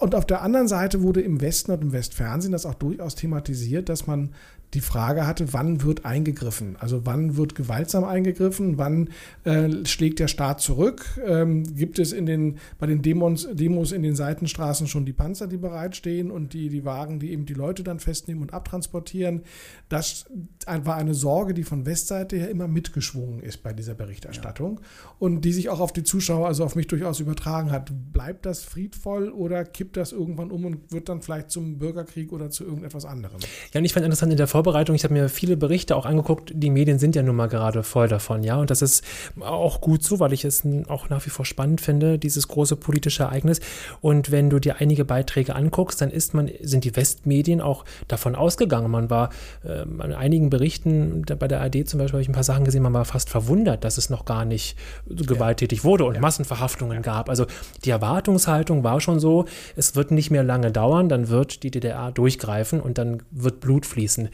und 0.00 0.14
auf 0.14 0.26
der 0.26 0.42
anderen 0.42 0.68
Seite 0.68 1.02
wurde 1.02 1.20
im 1.20 1.40
Westen 1.40 1.72
und 1.72 1.82
im 1.82 1.92
Westfernsehen 1.92 2.52
das 2.52 2.66
auch 2.66 2.74
durchaus 2.74 3.14
thematisiert, 3.14 3.88
dass 3.88 4.06
man 4.06 4.30
die 4.74 4.80
Frage 4.80 5.26
hatte, 5.26 5.52
wann 5.54 5.82
wird 5.82 6.04
eingegriffen? 6.04 6.76
Also 6.78 7.06
wann 7.06 7.36
wird 7.36 7.54
gewaltsam 7.54 8.04
eingegriffen? 8.04 8.76
Wann 8.76 9.08
äh, 9.44 9.86
schlägt 9.86 10.18
der 10.18 10.28
Staat 10.28 10.60
zurück? 10.60 11.18
Ähm, 11.26 11.64
gibt 11.74 11.98
es 11.98 12.12
in 12.12 12.26
den, 12.26 12.58
bei 12.78 12.86
den 12.86 13.00
Demos, 13.00 13.48
Demos 13.50 13.92
in 13.92 14.02
den 14.02 14.14
Seitenstraßen 14.14 14.86
schon 14.86 15.06
die 15.06 15.14
Panzer, 15.14 15.46
die 15.46 15.56
bereitstehen 15.56 16.30
und 16.30 16.52
die, 16.52 16.68
die 16.68 16.84
Wagen, 16.84 17.18
die 17.18 17.32
eben 17.32 17.46
die 17.46 17.54
Leute 17.54 17.82
dann 17.82 17.98
festnehmen 17.98 18.42
und 18.42 18.52
abtransportieren? 18.52 19.42
Das 19.88 20.26
war 20.66 20.96
eine 20.96 21.14
Sorge, 21.14 21.54
die 21.54 21.64
von 21.64 21.86
Westseite 21.86 22.36
her 22.36 22.50
immer 22.50 22.68
mitgeschwungen 22.68 23.40
ist 23.40 23.62
bei 23.62 23.72
dieser 23.72 23.94
Berichterstattung 23.94 24.80
ja. 24.80 25.10
und 25.18 25.46
die 25.46 25.52
sich 25.52 25.70
auch 25.70 25.80
auf 25.80 25.92
die 25.92 26.02
Zuschauer, 26.02 26.46
also 26.46 26.64
auf 26.64 26.76
mich 26.76 26.88
durchaus 26.88 27.20
übertragen 27.20 27.70
hat. 27.70 27.90
Bleibt 28.12 28.44
das 28.44 28.64
friedvoll 28.64 29.30
oder 29.30 29.64
kippt 29.64 29.96
das 29.96 30.12
irgendwann 30.12 30.50
um 30.50 30.66
und 30.66 30.92
wird 30.92 31.08
dann 31.08 31.22
vielleicht 31.22 31.50
zum 31.50 31.78
Bürgerkrieg 31.78 32.32
oder 32.32 32.50
zu 32.50 32.64
irgendetwas 32.64 33.06
anderem? 33.06 33.38
Ja, 33.72 33.78
und 33.78 33.86
ich 33.86 33.94
fand 33.94 34.04
interessant 34.04 34.32
in 34.32 34.36
der 34.36 34.46
Vorbereitung, 34.58 34.96
ich 34.96 35.04
habe 35.04 35.14
mir 35.14 35.28
viele 35.28 35.56
Berichte 35.56 35.94
auch 35.94 36.04
angeguckt, 36.04 36.50
die 36.52 36.70
Medien 36.70 36.98
sind 36.98 37.14
ja 37.14 37.22
nun 37.22 37.36
mal 37.36 37.46
gerade 37.46 37.84
voll 37.84 38.08
davon, 38.08 38.42
ja, 38.42 38.56
und 38.56 38.70
das 38.70 38.82
ist 38.82 39.04
auch 39.38 39.80
gut 39.80 40.02
so, 40.02 40.18
weil 40.18 40.32
ich 40.32 40.44
es 40.44 40.66
auch 40.88 41.08
nach 41.10 41.24
wie 41.26 41.30
vor 41.30 41.44
spannend 41.44 41.80
finde, 41.80 42.18
dieses 42.18 42.48
große 42.48 42.74
politische 42.74 43.22
Ereignis. 43.22 43.60
Und 44.00 44.32
wenn 44.32 44.50
du 44.50 44.58
dir 44.58 44.80
einige 44.80 45.04
Beiträge 45.04 45.54
anguckst, 45.54 46.00
dann 46.00 46.10
ist 46.10 46.34
man, 46.34 46.50
sind 46.60 46.82
die 46.82 46.96
Westmedien 46.96 47.60
auch 47.60 47.84
davon 48.08 48.34
ausgegangen. 48.34 48.90
Man 48.90 49.10
war 49.10 49.30
äh, 49.62 49.82
an 50.02 50.12
einigen 50.12 50.50
Berichten, 50.50 51.22
bei 51.38 51.46
der 51.46 51.60
AD 51.60 51.84
zum 51.84 52.00
Beispiel 52.00 52.14
habe 52.14 52.22
ich 52.22 52.28
ein 52.28 52.32
paar 52.32 52.42
Sachen 52.42 52.64
gesehen, 52.64 52.82
man 52.82 52.94
war 52.94 53.04
fast 53.04 53.30
verwundert, 53.30 53.84
dass 53.84 53.96
es 53.96 54.10
noch 54.10 54.24
gar 54.24 54.44
nicht 54.44 54.76
so 55.06 55.24
gewalttätig 55.24 55.84
wurde 55.84 56.04
und 56.04 56.16
ja. 56.16 56.20
Massenverhaftungen 56.20 56.96
ja. 56.96 57.02
gab. 57.02 57.28
Also 57.28 57.46
die 57.84 57.90
Erwartungshaltung 57.90 58.82
war 58.82 59.00
schon 59.00 59.20
so, 59.20 59.44
es 59.76 59.94
wird 59.94 60.10
nicht 60.10 60.32
mehr 60.32 60.42
lange 60.42 60.72
dauern, 60.72 61.08
dann 61.08 61.28
wird 61.28 61.62
die 61.62 61.70
DDR 61.70 62.10
durchgreifen 62.10 62.80
und 62.80 62.98
dann 62.98 63.22
wird 63.30 63.60
Blut 63.60 63.86
fließen. 63.86 64.30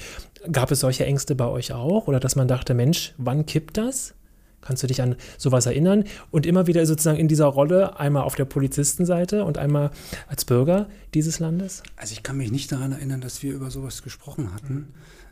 Gab 0.50 0.70
es 0.70 0.80
solche 0.80 1.06
Ängste 1.06 1.34
bei 1.34 1.46
euch 1.46 1.72
auch? 1.72 2.06
Oder 2.06 2.20
dass 2.20 2.36
man 2.36 2.48
dachte, 2.48 2.74
Mensch, 2.74 3.14
wann 3.16 3.46
kippt 3.46 3.76
das? 3.76 4.14
Kannst 4.64 4.82
du 4.82 4.86
dich 4.86 5.02
an 5.02 5.16
sowas 5.36 5.66
erinnern? 5.66 6.04
Und 6.30 6.46
immer 6.46 6.66
wieder 6.66 6.86
sozusagen 6.86 7.18
in 7.18 7.28
dieser 7.28 7.46
Rolle, 7.46 8.00
einmal 8.00 8.22
auf 8.22 8.34
der 8.34 8.46
Polizistenseite 8.46 9.44
und 9.44 9.58
einmal 9.58 9.90
als 10.26 10.44
Bürger 10.44 10.88
dieses 11.12 11.38
Landes? 11.38 11.82
Also 11.96 12.12
ich 12.12 12.22
kann 12.22 12.38
mich 12.38 12.50
nicht 12.50 12.72
daran 12.72 12.92
erinnern, 12.92 13.20
dass 13.20 13.42
wir 13.42 13.52
über 13.52 13.70
sowas 13.70 14.02
gesprochen 14.02 14.54
hatten. 14.54 14.74
Mhm. 14.74 14.86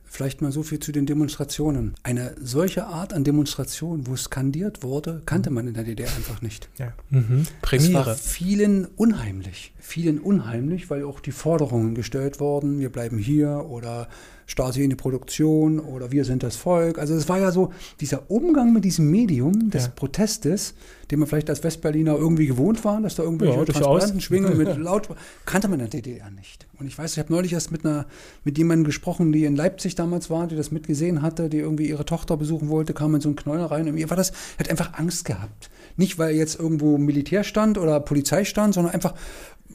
Vielleicht 0.04 0.42
mal 0.42 0.52
so 0.52 0.62
viel 0.62 0.78
zu 0.78 0.92
den 0.92 1.06
Demonstrationen. 1.06 1.94
Eine 2.02 2.34
solche 2.38 2.84
Art 2.84 3.14
an 3.14 3.24
Demonstration, 3.24 4.06
wo 4.06 4.14
skandiert 4.14 4.82
wurde, 4.82 5.22
kannte 5.24 5.48
man 5.48 5.66
in 5.66 5.72
der 5.72 5.84
DDR 5.84 6.10
einfach 6.14 6.42
nicht. 6.42 6.68
Ja. 6.78 6.92
Mhm. 7.08 7.46
Es 7.70 7.92
war 7.94 8.14
vielen 8.14 8.84
unheimlich. 8.84 9.72
Vielen 9.80 10.18
unheimlich, 10.18 10.90
weil 10.90 11.04
auch 11.04 11.20
die 11.20 11.32
Forderungen 11.32 11.94
gestellt 11.94 12.40
wurden, 12.40 12.78
wir 12.78 12.92
bleiben 12.92 13.16
hier 13.16 13.64
oder 13.70 14.06
Stasi 14.46 14.84
in 14.84 14.90
die 14.90 14.96
Produktion 14.96 15.80
oder 15.80 16.12
wir 16.12 16.24
sind 16.24 16.42
das 16.42 16.56
Volk. 16.56 16.98
Also 16.98 17.14
es 17.14 17.28
war 17.28 17.38
ja 17.38 17.50
so 17.50 17.72
dieser 18.00 18.30
Umgang 18.30 18.72
mit 18.72 18.84
diesem 18.84 19.10
Medium 19.10 19.70
des 19.70 19.84
ja. 19.84 19.92
Protestes, 19.94 20.74
den 21.10 21.18
man 21.18 21.28
vielleicht 21.28 21.50
als 21.50 21.62
Westberliner 21.62 22.16
irgendwie 22.16 22.46
gewohnt 22.46 22.84
war, 22.84 23.00
dass 23.00 23.16
da 23.16 23.22
irgendwelche 23.22 23.58
ja, 23.58 23.64
Transparenten 23.64 24.20
schwingen 24.20 24.56
mit 24.56 24.76
laut, 24.78 25.08
kannte 25.44 25.68
man 25.68 25.80
in 25.80 25.90
der 25.90 26.00
DDR 26.00 26.30
nicht. 26.30 26.66
Und 26.78 26.86
ich 26.86 26.98
weiß, 26.98 27.12
ich 27.12 27.18
habe 27.18 27.32
neulich 27.32 27.52
erst 27.52 27.70
mit 27.70 27.84
einer 27.84 28.06
mit 28.44 28.58
jemandem 28.58 28.84
gesprochen, 28.84 29.32
die 29.32 29.44
in 29.44 29.54
Leipzig 29.54 29.94
damals 29.94 30.30
war, 30.30 30.46
die 30.46 30.56
das 30.56 30.70
mitgesehen 30.70 31.22
hatte, 31.22 31.48
die 31.48 31.58
irgendwie 31.58 31.88
ihre 31.88 32.04
Tochter 32.04 32.36
besuchen 32.36 32.68
wollte, 32.68 32.94
kam 32.94 33.14
in 33.14 33.20
so 33.20 33.28
einen 33.28 33.36
Knäuel 33.36 33.64
rein 33.64 33.88
und 33.88 33.96
ihr 33.96 34.10
war 34.10 34.16
das, 34.16 34.32
hat 34.58 34.68
einfach 34.68 34.94
Angst 34.94 35.24
gehabt. 35.24 35.70
Nicht, 35.96 36.18
weil 36.18 36.34
jetzt 36.34 36.58
irgendwo 36.58 36.98
Militär 36.98 37.44
stand 37.44 37.78
oder 37.78 38.00
Polizei 38.00 38.44
stand, 38.44 38.74
sondern 38.74 38.94
einfach, 38.94 39.14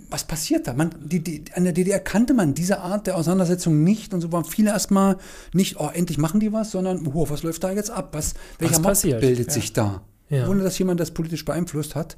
was 0.10 0.26
passiert 0.26 0.68
da? 0.68 0.74
Man, 0.74 0.92
die, 1.04 1.22
die, 1.22 1.44
an 1.54 1.64
der 1.64 1.74
DDR 1.74 2.00
kannte 2.00 2.34
man 2.34 2.54
diese 2.54 2.80
Art 2.80 3.08
der 3.08 3.18
Auseinandersetzung 3.18 3.84
nicht 3.84 4.14
und 4.14 4.22
so 4.22 4.32
waren 4.32 4.46
viele 4.46 4.72
erstmal 4.72 5.18
nicht, 5.54 5.80
oh, 5.80 5.90
endlich 5.94 6.18
machen 6.18 6.40
die 6.40 6.54
was, 6.54 6.72
sondern, 6.72 7.06
oh, 7.08 7.30
was 7.30 7.44
läuft 7.44 7.64
da 7.64 7.72
jetzt 7.72 7.92
ab? 7.92 8.10
Was, 8.14 8.34
welcher 8.60 8.84
was 8.84 9.04
Mob 9.04 9.20
bildet 9.20 9.48
ja. 9.48 9.54
sich 9.54 9.74
da? 9.74 10.02
Ja. 10.30 10.48
Ohne 10.48 10.64
dass 10.64 10.78
jemand 10.78 11.00
das 11.00 11.12
politisch 11.12 11.46
beeinflusst 11.46 11.96
hat. 11.96 12.18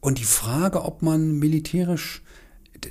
Und 0.00 0.18
die 0.18 0.24
Frage, 0.24 0.84
ob 0.84 1.02
man 1.02 1.38
militärisch, 1.38 2.22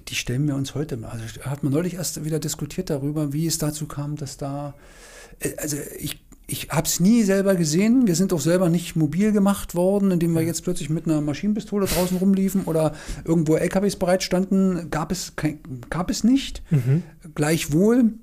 die 0.07 0.15
stellen 0.15 0.47
wir 0.47 0.55
uns 0.55 0.75
heute, 0.75 0.99
also 1.03 1.23
hat 1.41 1.63
man 1.63 1.71
neulich 1.73 1.95
erst 1.95 2.23
wieder 2.25 2.39
diskutiert 2.39 2.89
darüber, 2.89 3.33
wie 3.33 3.47
es 3.47 3.57
dazu 3.57 3.85
kam, 3.85 4.15
dass 4.15 4.37
da, 4.37 4.73
äh, 5.39 5.55
also 5.57 5.77
ich 5.97 6.24
ich 6.47 6.69
habe 6.69 6.87
es 6.87 6.99
nie 6.99 7.23
selber 7.23 7.55
gesehen. 7.55 8.07
Wir 8.07 8.15
sind 8.15 8.31
auch 8.31 8.39
selber 8.39 8.69
nicht 8.69 8.95
mobil 8.95 9.31
gemacht 9.31 9.73
worden, 9.73 10.11
indem 10.11 10.33
wir 10.33 10.43
jetzt 10.43 10.63
plötzlich 10.63 10.89
mit 10.89 11.07
einer 11.07 11.21
Maschinenpistole 11.21 11.87
draußen 11.87 12.17
rumliefen 12.17 12.65
oder 12.65 12.93
irgendwo 13.23 13.55
LKWs 13.55 13.95
bereitstanden. 13.95 14.89
Gab 14.91 15.11
es, 15.11 15.33
gab 15.89 16.09
es 16.09 16.23
nicht. 16.23 16.61
Mhm. 16.69 17.03
Gleichwohl, 17.33 18.13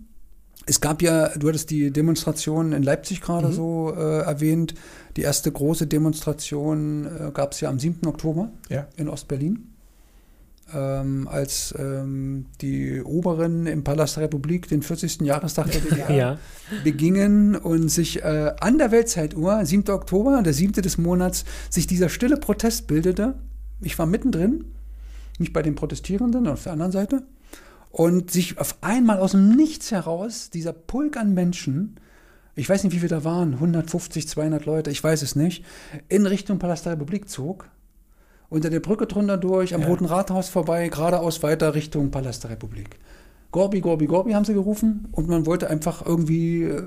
es 0.66 0.80
gab 0.80 1.02
ja, 1.02 1.30
du 1.36 1.48
hattest 1.48 1.70
die 1.70 1.90
Demonstration 1.90 2.72
in 2.72 2.84
Leipzig 2.84 3.20
gerade 3.20 3.48
mhm. 3.48 3.52
so 3.52 3.92
äh, 3.96 4.20
erwähnt. 4.20 4.74
Die 5.16 5.22
erste 5.22 5.50
große 5.50 5.88
Demonstration 5.88 7.06
äh, 7.06 7.30
gab 7.32 7.52
es 7.52 7.60
ja 7.60 7.68
am 7.68 7.80
7. 7.80 8.06
Oktober 8.06 8.50
ja. 8.70 8.86
in 8.96 9.08
Ostberlin 9.08 9.71
ähm, 10.74 11.28
als 11.28 11.74
ähm, 11.78 12.46
die 12.60 13.02
Oberen 13.02 13.66
im 13.66 13.84
Palast 13.84 14.16
der 14.16 14.24
Republik 14.24 14.68
den 14.68 14.82
40. 14.82 15.22
Jahrestag 15.22 15.70
der 15.70 15.80
DDR 15.80 16.10
ja. 16.14 16.38
begingen 16.84 17.56
und 17.56 17.88
sich 17.88 18.22
äh, 18.22 18.52
an 18.60 18.78
der 18.78 18.90
Weltzeituhr, 18.90 19.64
7. 19.64 19.90
Oktober, 19.90 20.42
der 20.42 20.52
7. 20.52 20.82
des 20.82 20.98
Monats, 20.98 21.44
sich 21.70 21.86
dieser 21.86 22.08
stille 22.08 22.36
Protest 22.36 22.86
bildete. 22.86 23.34
Ich 23.80 23.98
war 23.98 24.06
mittendrin, 24.06 24.64
nicht 25.38 25.52
bei 25.52 25.62
den 25.62 25.74
Protestierenden 25.74 26.46
auf 26.46 26.64
der 26.64 26.72
anderen 26.72 26.92
Seite, 26.92 27.22
und 27.90 28.30
sich 28.30 28.58
auf 28.58 28.76
einmal 28.80 29.18
aus 29.18 29.32
dem 29.32 29.54
Nichts 29.54 29.90
heraus 29.90 30.50
dieser 30.50 30.72
Pulk 30.72 31.16
an 31.16 31.34
Menschen 31.34 31.96
ich 32.54 32.68
weiß 32.68 32.84
nicht, 32.84 32.92
wie 32.92 32.98
viele 32.98 33.08
da 33.08 33.24
waren, 33.24 33.54
150, 33.54 34.28
200 34.28 34.66
Leute, 34.66 34.90
ich 34.90 35.02
weiß 35.02 35.22
es 35.22 35.36
nicht, 35.36 35.64
in 36.08 36.26
Richtung 36.26 36.58
Palast 36.58 36.84
der 36.84 36.92
Republik 36.92 37.28
zog 37.28 37.68
unter 38.52 38.70
der 38.70 38.80
Brücke 38.80 39.06
drunter 39.06 39.36
durch, 39.38 39.74
am 39.74 39.80
Ja. 39.80 39.86
Roten 39.88 40.04
Rathaus 40.04 40.48
vorbei, 40.48 40.88
geradeaus 40.88 41.42
weiter 41.42 41.74
Richtung 41.74 42.10
Palast 42.10 42.44
der 42.44 42.50
Republik. 42.52 42.90
Gorbi, 43.50 43.80
Gorbi, 43.80 44.06
Gorbi 44.06 44.32
haben 44.32 44.44
sie 44.44 44.54
gerufen 44.54 45.08
und 45.12 45.28
man 45.28 45.46
wollte 45.46 45.68
einfach 45.68 46.04
irgendwie. 46.06 46.64
Äh, 46.64 46.82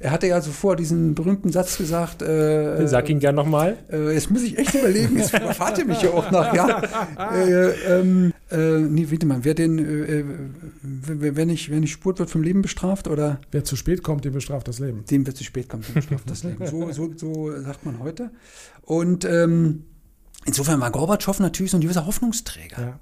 er 0.00 0.12
hatte 0.12 0.28
ja 0.28 0.40
zuvor 0.40 0.76
diesen 0.76 1.16
berühmten 1.16 1.50
Satz 1.50 1.76
gesagt. 1.76 2.22
Äh, 2.22 2.86
Sag 2.86 3.08
ihn 3.10 3.18
gern 3.18 3.34
nochmal. 3.34 3.78
äh, 3.90 4.12
jetzt 4.14 4.30
muss 4.30 4.44
ich 4.44 4.56
echt 4.56 4.72
überlegen, 4.76 5.16
jetzt 5.18 5.34
überfahrt 5.34 5.76
ihr 5.78 5.86
mich 5.86 6.00
ja 6.00 6.10
auch 6.10 6.30
noch, 6.30 6.54
ja. 6.54 6.82
Äh, 7.34 7.70
ähm, 7.98 8.32
äh, 8.48 8.78
nee, 8.78 9.08
warte 9.10 9.26
mal, 9.26 9.40
wer 9.42 9.54
den, 9.54 9.78
äh, 9.80 10.20
äh, 10.20 10.24
wer, 10.82 11.34
wer, 11.34 11.46
nicht, 11.46 11.68
wer 11.70 11.80
nicht 11.80 11.90
spurt, 11.90 12.20
wird 12.20 12.30
vom 12.30 12.44
Leben 12.44 12.62
bestraft 12.62 13.08
oder 13.08 13.40
Wer 13.50 13.64
zu 13.64 13.74
spät 13.74 14.04
kommt, 14.04 14.24
dem 14.24 14.34
bestraft 14.34 14.68
das 14.68 14.78
Leben. 14.78 15.04
dem 15.10 15.26
wird 15.26 15.36
zu 15.36 15.42
spät 15.42 15.68
kommen, 15.68 15.82
dem 15.82 15.94
bestraft 15.94 16.30
das 16.30 16.44
Leben. 16.44 16.64
So, 16.70 16.92
so, 16.92 17.10
so 17.16 17.60
sagt 17.60 17.84
man 17.84 17.98
heute. 17.98 18.30
Und 18.82 19.24
ähm, 19.24 19.82
insofern 20.48 20.80
war 20.80 20.90
Gorbatschow 20.90 21.38
natürlich 21.38 21.70
so 21.70 21.76
ein 21.76 21.80
gewisser 21.82 22.06
Hoffnungsträger. 22.06 22.80
Ja. 22.80 23.00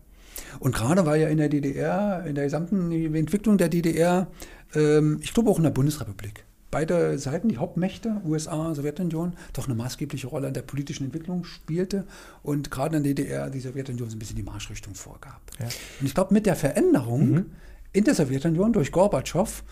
Und 0.59 0.75
gerade 0.75 1.07
war 1.07 1.17
ja 1.17 1.29
in 1.29 1.39
der 1.39 1.49
DDR, 1.49 2.25
in 2.27 2.35
der 2.35 2.45
gesamten 2.45 2.93
Entwicklung 3.15 3.57
der 3.57 3.69
DDR, 3.69 4.27
ähm, 4.75 5.19
ich 5.23 5.33
glaube 5.33 5.51
auch 5.51 5.59
in 5.59 5.65
der 5.65 5.71
Bundesrepublik, 5.71 6.45
beide 6.71 7.19
Seiten, 7.19 7.49
die 7.49 7.59
Hauptmächte, 7.59 8.21
USA, 8.25 8.75
Sowjetunion, 8.75 9.35
doch 9.53 9.67
eine 9.67 9.75
maßgebliche 9.75 10.27
Rolle 10.27 10.49
in 10.49 10.55
der 10.55 10.63
politischen 10.63 11.05
Entwicklung 11.05 11.45
spielte 11.45 12.05
und 12.43 12.71
gerade 12.71 12.97
in 12.97 13.05
der 13.05 13.15
DDR 13.15 13.51
die 13.51 13.61
Sowjetunion 13.61 14.11
so 14.11 14.17
ein 14.17 14.19
bisschen 14.19 14.37
die 14.37 14.43
Marschrichtung 14.43 14.95
vorgab. 14.95 15.41
Ja. 15.59 15.67
Und 16.01 16.07
ich 16.07 16.15
glaube, 16.15 16.35
mit 16.35 16.47
der 16.47 16.57
Veränderung 16.57 17.47
in 17.93 18.05
der 18.05 18.15
Sowjetunion 18.15 18.73
durch 18.73 18.93
Gorbatschow 18.93 19.63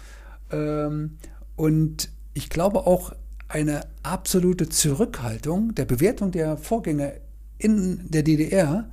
ähm, 0.50 1.18
und 1.56 2.10
ich 2.34 2.48
glaube 2.48 2.86
auch 2.86 3.12
eine 3.48 3.82
absolute 4.02 4.68
Zurückhaltung 4.68 5.74
der 5.74 5.84
Bewertung 5.84 6.30
der 6.30 6.56
Vorgänge 6.56 7.20
in 7.58 8.10
der 8.10 8.22
DDR, 8.22 8.88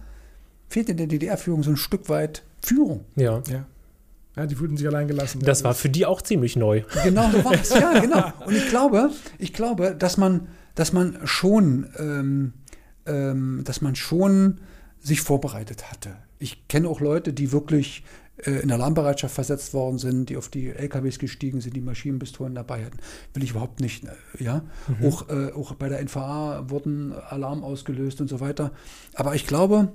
fehlt 0.69 0.89
in 0.89 0.97
der 0.97 1.07
DDR-Führung 1.07 1.63
so 1.63 1.71
ein 1.71 1.77
Stück 1.77 2.09
weit 2.09 2.43
Führung. 2.61 3.05
Ja. 3.15 3.41
Ja. 3.49 3.65
ja, 4.35 4.45
die 4.45 4.55
fühlten 4.55 4.77
sich 4.77 4.87
allein 4.87 5.07
gelassen. 5.07 5.41
Das 5.43 5.63
war 5.63 5.73
für 5.73 5.89
die 5.89 6.05
auch 6.05 6.21
ziemlich 6.21 6.55
neu. 6.55 6.83
Genau 7.03 7.29
so 7.31 7.43
war 7.43 7.53
es, 7.53 7.69
ja, 7.73 7.99
genau. 7.99 8.31
Und 8.45 8.55
ich 8.55 8.69
glaube, 8.69 9.09
ich 9.37 9.53
glaube, 9.53 9.95
dass 9.97 10.17
man, 10.17 10.47
dass 10.75 10.93
man 10.93 11.19
schon, 11.25 11.87
ähm, 11.97 12.53
ähm, 13.05 13.61
dass 13.65 13.81
man 13.81 13.95
schon 13.95 14.59
sich 14.99 15.21
vorbereitet 15.21 15.91
hatte. 15.91 16.15
Ich 16.39 16.67
kenne 16.67 16.87
auch 16.87 17.01
Leute, 17.01 17.33
die 17.33 17.51
wirklich 17.51 18.03
in 18.49 18.71
Alarmbereitschaft 18.71 19.35
versetzt 19.35 19.73
worden 19.73 19.97
sind, 19.97 20.29
die 20.29 20.37
auf 20.37 20.49
die 20.49 20.69
LKWs 20.69 21.19
gestiegen 21.19 21.61
sind, 21.61 21.75
die 21.75 21.81
Maschinenpistolen 21.81 22.55
dabei 22.55 22.85
hatten. 22.85 22.97
Will 23.33 23.43
ich 23.43 23.51
überhaupt 23.51 23.79
nicht, 23.79 24.05
äh, 24.05 24.43
ja. 24.43 24.63
Auch, 25.03 25.29
äh, 25.29 25.51
auch 25.53 25.73
bei 25.75 25.89
der 25.89 25.99
NVA 25.99 26.69
wurden 26.69 27.13
Alarm 27.13 27.63
ausgelöst 27.63 28.21
und 28.21 28.27
so 28.27 28.39
weiter. 28.39 28.71
Aber 29.13 29.35
ich 29.35 29.45
glaube, 29.47 29.89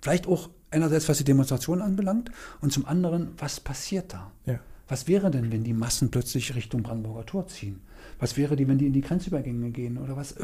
vielleicht 0.00 0.26
auch 0.26 0.50
einerseits, 0.70 1.08
was 1.08 1.18
die 1.18 1.24
Demonstration 1.24 1.80
anbelangt 1.82 2.30
und 2.60 2.72
zum 2.72 2.86
anderen, 2.86 3.32
was 3.38 3.60
passiert 3.60 4.12
da? 4.12 4.32
Ja. 4.46 4.58
Was 4.88 5.06
wäre 5.08 5.30
denn, 5.30 5.52
wenn 5.52 5.64
die 5.64 5.72
Massen 5.72 6.10
plötzlich 6.10 6.54
Richtung 6.54 6.82
Brandenburger 6.82 7.24
Tor 7.24 7.46
ziehen? 7.46 7.80
Was 8.22 8.36
wäre 8.36 8.54
die, 8.54 8.68
wenn 8.68 8.78
die 8.78 8.86
in 8.86 8.92
die 8.92 9.00
Grenzübergänge 9.00 9.70
gehen 9.70 9.98
oder 9.98 10.16
was? 10.16 10.36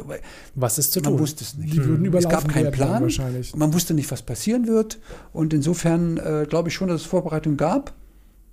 Was 0.57 0.79
ist 0.79 0.93
zu 0.93 1.01
Man 1.01 1.13
tun? 1.13 1.21
wusste 1.21 1.45
es 1.45 1.57
nicht. 1.57 1.73
Die 1.75 1.79
würden 1.85 2.03
es 2.03 2.09
überlaufen 2.09 2.31
gab 2.31 2.49
keinen 2.49 2.73
Plan. 2.73 3.03
wahrscheinlich. 3.03 3.55
Man 3.55 3.73
wusste 3.73 3.95
nicht, 3.95 4.11
was 4.11 4.23
passieren 4.23 4.67
wird. 4.67 4.99
Und 5.33 5.55
insofern 5.55 6.17
äh, 6.19 6.45
glaube 6.49 6.71
ich 6.71 6.75
schon, 6.75 6.89
dass 6.89 7.03
es 7.03 7.07
Vorbereitung 7.07 7.57
gab. 7.57 7.95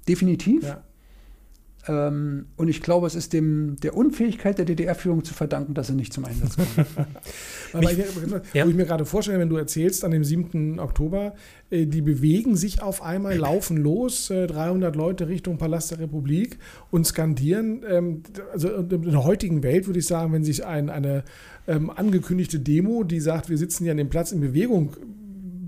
Definitiv. 0.07 0.63
Ja. 0.63 0.84
Ähm, 1.88 2.47
und 2.55 2.67
ich 2.67 2.81
glaube, 2.81 3.05
es 3.05 3.15
ist 3.15 3.33
dem, 3.33 3.75
der 3.81 3.95
Unfähigkeit 3.95 4.57
der 4.57 4.65
DDR-Führung 4.65 5.23
zu 5.23 5.33
verdanken, 5.33 5.73
dass 5.73 5.88
sie 5.88 5.93
nicht 5.93 6.13
zum 6.13 6.25
Einsatz 6.25 6.55
kommen. 6.55 6.88
Aber 7.73 7.91
ich, 7.91 7.99
Ja. 8.53 8.65
Wo 8.65 8.69
ich 8.69 8.75
mir 8.75 8.86
gerade 8.86 9.05
vorstelle, 9.05 9.39
wenn 9.39 9.49
du 9.49 9.57
erzählst, 9.57 10.03
an 10.03 10.11
dem 10.11 10.23
7. 10.23 10.79
Oktober, 10.79 11.36
äh, 11.69 11.86
die 11.86 12.01
bewegen 12.01 12.55
sich 12.55 12.81
auf 12.81 13.03
einmal, 13.03 13.38
laufen 13.38 13.77
los, 13.77 14.29
äh, 14.29 14.47
300 14.47 14.95
Leute 14.95 15.27
Richtung 15.27 15.57
Palast 15.57 15.91
der 15.91 15.99
Republik 15.99 16.57
und 16.89 17.05
skandieren. 17.05 17.83
Ähm, 17.88 18.23
also 18.51 18.69
in 18.69 18.89
der 18.89 19.23
heutigen 19.23 19.61
Welt 19.61 19.86
würde 19.86 19.99
ich 19.99 20.07
sagen, 20.07 20.33
wenn 20.33 20.43
sich 20.43 20.65
ein, 20.65 20.89
eine 20.89 21.23
ähm, 21.67 21.89
angekündigte 21.89 22.59
Demo, 22.59 23.03
die 23.03 23.19
sagt, 23.19 23.49
wir 23.49 23.57
sitzen 23.57 23.83
hier 23.83 23.91
an 23.91 23.97
dem 23.97 24.09
Platz 24.09 24.31
in 24.31 24.39
Bewegung, 24.39 24.95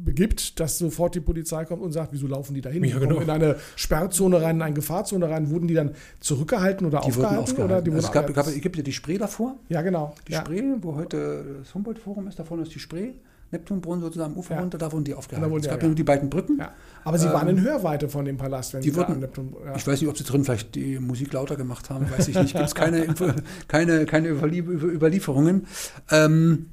begibt, 0.07 0.59
dass 0.59 0.79
sofort 0.79 1.13
die 1.13 1.19
Polizei 1.19 1.65
kommt 1.65 1.83
und 1.83 1.91
sagt, 1.91 2.11
wieso 2.13 2.25
laufen 2.25 2.55
die 2.55 2.61
dahin? 2.61 2.83
Ja, 2.83 2.95
Die 2.95 3.05
kommen 3.05 3.09
genau. 3.09 3.21
in 3.21 3.29
eine 3.29 3.55
Sperrzone 3.75 4.41
rein, 4.41 4.55
in 4.55 4.61
eine 4.63 4.73
Gefahrzone 4.73 5.29
rein. 5.29 5.51
Wurden 5.51 5.67
die 5.67 5.75
dann 5.75 5.91
zurückgehalten 6.19 6.87
oder 6.87 7.01
Die 7.01 7.15
wurden 7.15 7.25
aufgehalten? 7.25 7.43
aufgehalten. 7.43 7.63
Oder 7.73 7.81
die 7.83 7.91
also 7.91 7.97
wurden 7.97 8.05
es, 8.07 8.11
gab, 8.11 8.23
aufgehalten? 8.25 8.53
gab, 8.53 8.61
gibt 8.63 8.75
ja 8.77 8.83
die 8.83 8.93
Spree 8.93 9.17
davor. 9.19 9.57
ja, 9.69 9.83
genau. 9.83 10.15
Die 10.27 10.31
ja. 10.31 10.39
Spree, 10.39 10.63
wo 10.81 10.95
heute 10.95 11.57
das 11.59 11.75
Humboldt-Forum 11.75 12.27
ist, 12.27 12.39
da 12.39 12.43
vorne 12.43 12.63
ist 12.63 12.73
die 12.73 12.79
Spree. 12.79 13.11
Neptunbrunnen 13.49 14.01
sozusagen 14.03 14.33
am 14.33 14.37
Ufer 14.37 14.55
Ja. 14.55 14.59
runter, 14.59 14.77
da 14.77 14.91
wurden 14.91 15.05
die 15.05 15.11
Da 15.11 15.17
aufgehalten. 15.19 15.49
wurden 15.49 15.61
es 15.61 15.67
die- 15.67 15.69
gab 15.69 15.77
ja. 15.77 15.83
ja 15.83 15.87
nur 15.87 15.95
die 15.95 16.03
beiden 16.03 16.29
Brücken. 16.29 16.57
Ja. 16.59 16.71
Aber 17.05 17.17
sie 17.17 17.27
waren 17.27 17.47
in 17.47 17.61
Hörweite 17.61 18.09
von 18.09 18.25
dem 18.25 18.35
Palast, 18.35 18.73
wenn 18.73 18.79
Ähm, 18.79 18.83
Die 18.83 18.89
sie 18.89 18.99
da 18.99 19.07
wurden. 19.07 19.21
Ja. 19.65 19.75
ich 19.77 19.87
weiß 19.87 20.01
nicht, 20.01 20.09
ob 20.09 20.17
sie 20.17 20.25
drin 20.25 20.43
vielleicht 20.43 20.75
die 20.75 20.99
Musik 20.99 21.31
lauter 21.31 21.55
gemacht 21.55 21.89
haben, 21.89 22.11
weiß 22.11 22.27
ich 22.27 22.35
nicht. 22.37 22.53
Gibt 22.53 22.65
es 22.65 22.75
keine, 22.75 23.07
keine, 23.69 24.05
keine 24.05 24.27
Überlie 24.27 24.59
Über- 24.59 24.87
Überlieferungen. 24.91 25.65
Ähm, 26.11 26.71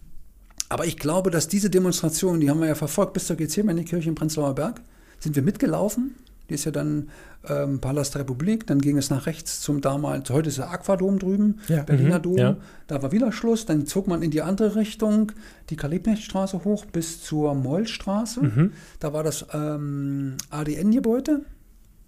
aber 0.69 0.87
ich 0.87 0.97
glaube, 0.97 1.31
dass 1.31 1.49
diese 1.49 1.71
Demonstration, 1.71 2.41
die 2.41 2.51
haben 2.51 2.61
wir 2.61 2.69
ja 2.69 2.75
verfolgt 2.75 3.12
bis 3.12 3.27
zur 3.27 3.37
Gethsemane-Kirche 3.37 4.09
in 4.09 4.15
Prenzlauer 4.15 4.55
Berg, 4.55 4.81
sind 5.21 5.37
wir 5.37 5.43
mitgelaufen. 5.43 6.15
Die 6.51 6.55
ist 6.55 6.65
ja 6.67 6.73
dann 6.73 7.09
ähm, 7.49 7.81
Palast 7.81 8.15
der 8.15 8.21
Republik, 8.21 8.67
dann 8.67 8.79
ging 8.79 8.99
es 8.99 9.09
nach 9.09 9.25
rechts 9.27 9.61
zum 9.62 9.81
damals, 9.81 10.29
heute 10.29 10.51
ist 10.51 10.59
der 10.59 10.71
Aquadom 10.71 11.19
drüben, 11.19 11.61
Ja. 11.69 11.83
Berliner 11.85 12.19
Mhm, 12.19 12.23
Dom, 12.23 12.37
ja. 12.37 12.57
da 12.87 13.03
war 13.03 13.12
wieder 13.12 13.33
Schluss, 13.33 13.65
dann 13.65 13.87
zog 13.87 14.09
man 14.09 14.23
in 14.23 14.31
die 14.31 14.43
andere 14.43 14.77
Richtung, 14.77 15.33
die 15.71 15.77
Karl-Liebknecht-Straße 15.77 16.65
hoch 16.65 16.85
bis 16.85 17.23
zur 17.23 17.55
Mollstraße. 17.55 18.43
Mhm. 18.43 18.73
Da 19.01 19.15
war 19.15 19.23
das 19.25 19.47
ähm, 19.55 20.35
ADN-Gebäude. 20.51 21.41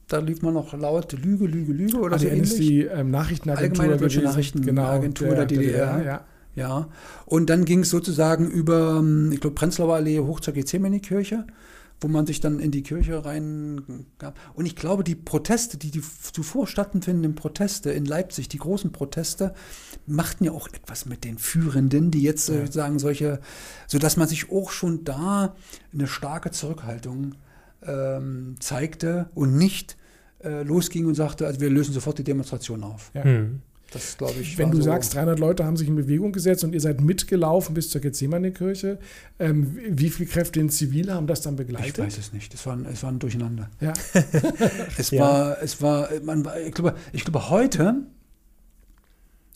Da 0.08 0.18
lief 0.18 0.42
man 0.42 0.52
noch 0.54 0.72
laut 0.78 1.12
Lüge, 1.14 1.46
Lüge, 1.46 1.72
Lüge 1.72 1.96
oder 1.98 2.18
so 2.18 2.26
ADN 2.26 2.42
ist 2.42 2.52
ähnlich. 2.54 2.68
die 2.68 2.82
ähm, 2.84 3.10
Nachrichtenagentur 3.10 3.84
Allgemeine 3.84 3.96
Deutsche. 4.00 4.20
Nachrichtenagentur 4.22 5.34
der 5.34 5.46
DDR. 5.46 6.02
Ja. 6.04 6.24
Ja. 6.56 6.88
Und 7.26 7.50
dann 7.50 7.64
ging 7.64 7.80
es 7.80 7.90
sozusagen 7.90 8.50
über, 8.50 8.96
ähm, 8.98 9.30
ich 9.30 9.40
glaube, 9.40 9.54
Prenzlauer 9.54 9.94
Allee 9.94 10.18
hoch 10.18 10.40
zur 10.40 10.54
Gethsemane-Kirche, 10.54 11.46
wo 12.00 12.08
man 12.08 12.26
sich 12.26 12.40
dann 12.40 12.58
in 12.58 12.70
die 12.70 12.82
Kirche 12.82 13.24
reingab. 13.24 14.38
Und 14.54 14.66
ich 14.66 14.74
glaube, 14.74 15.04
die 15.04 15.14
Proteste, 15.14 15.76
die, 15.76 15.90
die 15.90 16.02
zuvor 16.32 16.66
stattfindenden 16.66 17.34
Proteste 17.34 17.90
in 17.90 18.04
Leipzig, 18.04 18.48
die 18.48 18.58
großen 18.58 18.90
Proteste, 18.90 19.54
machten 20.06 20.44
ja 20.44 20.52
auch 20.52 20.68
etwas 20.68 21.06
mit 21.06 21.24
den 21.24 21.38
Führenden, 21.38 22.10
die 22.10 22.22
jetzt 22.22 22.48
äh, 22.48 22.66
sagen 22.70 22.98
solche, 22.98 23.40
sodass 23.86 24.16
man 24.16 24.28
sich 24.28 24.50
auch 24.50 24.70
schon 24.70 25.04
da 25.04 25.54
eine 25.92 26.06
starke 26.06 26.50
Zurückhaltung 26.50 27.34
ähm, 27.82 28.56
zeigte 28.60 29.28
und 29.34 29.56
nicht 29.56 29.96
äh, 30.42 30.62
losging 30.62 31.06
und 31.06 31.14
sagte, 31.14 31.46
also 31.46 31.60
wir 31.60 31.70
lösen 31.70 31.92
sofort 31.92 32.18
die 32.18 32.24
Demonstration 32.24 32.82
auf. 32.82 33.10
Ja. 33.14 33.24
Hm. 33.24 33.62
Das 33.96 34.16
glaube 34.18 34.34
ich. 34.40 34.56
Wenn 34.58 34.70
du 34.70 34.76
so- 34.78 34.84
sagst, 34.84 35.14
300 35.14 35.38
Leute 35.38 35.64
haben 35.64 35.76
sich 35.76 35.88
in 35.88 35.96
Bewegung 35.96 36.32
gesetzt 36.32 36.64
und 36.64 36.72
ihr 36.74 36.80
seid 36.80 37.00
mitgelaufen 37.00 37.74
bis 37.74 37.90
zur 37.90 38.00
Gethsemane-Kirche, 38.00 38.98
ähm, 39.38 39.76
wie 39.88 40.10
viel 40.10 40.26
Kräfte 40.26 40.60
in 40.60 40.68
Zivil 40.70 41.12
haben 41.12 41.26
das 41.26 41.40
dann 41.42 41.54
Ich 41.54 41.58
begleitet? 41.58 41.98
weiß 41.98 42.18
es 42.18 42.32
nicht. 42.32 42.54
Es 42.54 42.64
war, 42.66 42.74
ein- 42.76 42.86
es 42.86 43.02
war 43.02 43.10
ein 43.12 43.18
Durcheinander. 43.18 43.70
Ja. 43.80 43.92
Es 44.98 45.10
Ja. 45.10 45.20
war, 45.22 45.62
es 45.62 45.80
war, 45.82 46.08
man, 46.24 46.44
war- 46.44 46.60
ich 46.60 46.72
glaube, 46.72 46.94
ich 47.12 47.24
glaube, 47.24 47.50
heute 47.50 47.94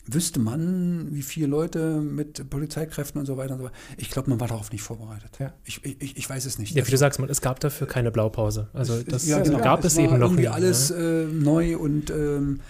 wüsste 0.06 0.40
man, 0.40 1.08
wie 1.12 1.22
viele 1.22 1.46
Leute 1.46 2.00
mit 2.00 2.50
Polizeikräften 2.50 3.20
und 3.20 3.26
so 3.26 3.36
weiter 3.36 3.52
und 3.54 3.58
so 3.60 3.64
weiter. 3.66 3.74
Ich 3.96 4.10
glaube, 4.10 4.28
man 4.30 4.40
war 4.40 4.48
darauf 4.48 4.72
nicht 4.72 4.82
vorbereitet. 4.82 5.38
Ja. 5.38 5.52
Ich, 5.64 5.84
ich, 5.84 6.16
ich 6.16 6.28
weiß 6.28 6.46
es 6.46 6.58
nicht. 6.58 6.74
Ja, 6.74 6.84
wie 6.84 6.90
du 6.90 6.96
sagst, 6.96 7.20
man, 7.20 7.28
es 7.28 7.40
gab 7.40 7.60
dafür 7.60 7.86
keine 7.86 8.10
Blaupause. 8.10 8.68
Also 8.72 9.02
das 9.04 9.26
Ja, 9.28 9.38
genau. 9.40 9.60
gab 9.60 9.84
es, 9.84 9.96
war 9.96 10.04
eben 10.04 10.14
noch 10.18 10.28
irgendwie 10.28 10.42
nie. 10.42 10.48
alles 10.48 10.90
ne? 10.90 10.96
äh, 10.96 11.26
neu 11.32 11.76
und 11.78 12.10
ähm, 12.10 12.60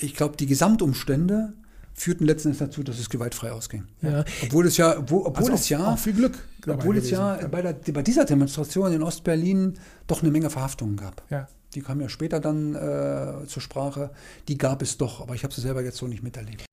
ich 0.00 0.14
glaube, 0.14 0.36
die 0.36 0.46
Gesamtumstände 0.46 1.52
führten 1.94 2.24
letztendlich 2.24 2.58
dazu, 2.58 2.82
dass 2.82 2.98
es 2.98 3.10
gewaltfrei 3.10 3.52
ausging. 3.52 3.84
Ja. 4.00 4.24
Obwohl 4.44 4.66
es 4.66 4.76
ja, 4.76 4.96
wo, 5.06 5.26
obwohl 5.26 5.50
Also 5.50 5.52
es 5.54 5.68
ja 5.68 5.92
auch 5.92 5.98
viel 5.98 6.14
Glück. 6.14 6.38
Obwohl 6.66 6.96
es 6.96 7.10
ja 7.10 7.38
bei, 7.50 7.62
der, 7.62 7.74
bei 7.92 8.02
dieser 8.02 8.24
Demonstration 8.24 8.92
in 8.92 9.02
Ostberlin 9.02 9.74
doch 10.06 10.22
eine 10.22 10.30
Menge 10.30 10.50
Verhaftungen 10.50 10.96
gab. 10.96 11.22
Ja. 11.30 11.48
Die 11.74 11.82
kamen 11.82 12.00
ja 12.00 12.08
später 12.08 12.40
dann 12.40 12.74
äh, 12.74 13.46
zur 13.46 13.62
Sprache. 13.62 14.10
Die 14.48 14.58
gab 14.58 14.82
es 14.82 14.96
doch, 14.96 15.20
aber 15.20 15.34
ich 15.34 15.44
habe 15.44 15.54
sie 15.54 15.60
selber 15.60 15.82
jetzt 15.82 15.98
so 15.98 16.06
nicht 16.06 16.22
miterlebt. 16.22 16.64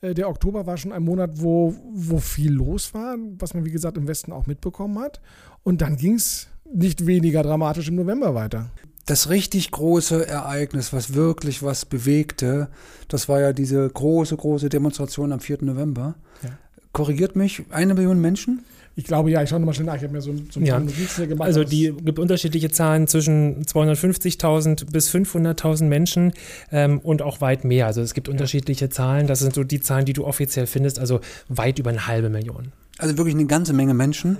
Äh, 0.00 0.14
Der 0.14 0.28
Oktober 0.28 0.66
war 0.66 0.76
schon 0.76 0.92
ein 0.92 1.02
Monat, 1.02 1.30
wo, 1.34 1.74
wo 1.92 2.18
viel 2.18 2.52
los 2.52 2.94
war, 2.94 3.16
was 3.38 3.54
man 3.54 3.64
wie 3.64 3.70
gesagt 3.70 3.96
im 3.96 4.06
Westen 4.08 4.32
auch 4.32 4.46
mitbekommen 4.46 4.98
hat. 4.98 5.20
Und 5.62 5.82
dann 5.82 5.96
ging 5.96 6.14
es 6.14 6.48
nicht 6.72 7.06
weniger 7.06 7.42
dramatisch 7.42 7.88
im 7.88 7.96
November 7.96 8.34
weiter. 8.34 8.70
Das 9.06 9.28
richtig 9.28 9.70
große 9.72 10.26
Ereignis, 10.28 10.92
was 10.92 11.14
wirklich 11.14 11.62
was 11.62 11.84
bewegte, 11.84 12.68
das 13.08 13.28
war 13.28 13.40
ja 13.40 13.52
diese 13.52 13.88
große, 13.88 14.36
große 14.36 14.68
Demonstration 14.68 15.32
am 15.32 15.40
4. 15.40 15.58
November. 15.62 16.14
Ja. 16.42 16.50
Korrigiert 16.92 17.34
mich, 17.34 17.64
eine 17.70 17.94
Million 17.94 18.20
Menschen? 18.20 18.64
Ich 18.94 19.04
glaube, 19.04 19.30
ja, 19.30 19.42
ich 19.42 19.48
schaue 19.48 19.58
nochmal 19.58 19.74
schnell 19.74 19.86
nach. 19.86 19.96
Ich 19.96 20.02
habe 20.02 20.12
mir 20.12 20.20
so, 20.20 20.34
so 20.50 20.60
ein 20.60 20.66
Ja. 20.66 20.78
Notizen 20.78 21.16
hier 21.16 21.26
gemacht. 21.26 21.46
Also 21.46 21.64
die 21.64 21.94
gibt 22.04 22.18
unterschiedliche 22.18 22.70
Zahlen 22.70 23.08
zwischen 23.08 23.64
250.000 23.64 24.90
bis 24.92 25.10
500.000 25.10 25.84
Menschen 25.84 26.32
ähm, 26.70 26.98
und 26.98 27.22
auch 27.22 27.40
weit 27.40 27.64
mehr. 27.64 27.86
Also 27.86 28.02
es 28.02 28.12
gibt 28.12 28.28
unterschiedliche 28.28 28.90
Zahlen. 28.90 29.26
Das 29.26 29.38
sind 29.38 29.54
so 29.54 29.64
die 29.64 29.80
Zahlen, 29.80 30.04
die 30.04 30.12
du 30.12 30.26
offiziell 30.26 30.66
findest. 30.66 30.98
Also 30.98 31.20
weit 31.48 31.78
über 31.78 31.88
eine 31.88 32.06
halbe 32.06 32.28
Million. 32.28 32.72
Also 32.98 33.16
wirklich 33.16 33.34
eine 33.34 33.46
ganze 33.46 33.72
Menge 33.72 33.94
Menschen. 33.94 34.36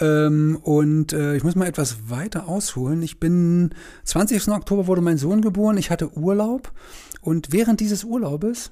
Ähm, 0.00 0.58
und 0.62 1.12
äh, 1.12 1.36
ich 1.36 1.44
muss 1.44 1.56
mal 1.56 1.66
etwas 1.66 2.08
weiter 2.08 2.48
ausholen. 2.48 3.02
Ich 3.02 3.18
bin 3.18 3.74
20. 4.04 4.48
Oktober 4.48 4.86
wurde 4.86 5.00
mein 5.00 5.18
Sohn 5.18 5.42
geboren. 5.42 5.76
Ich 5.76 5.90
hatte 5.90 6.16
Urlaub 6.16 6.72
und 7.20 7.52
während 7.52 7.80
dieses 7.80 8.04
Urlaubes 8.04 8.70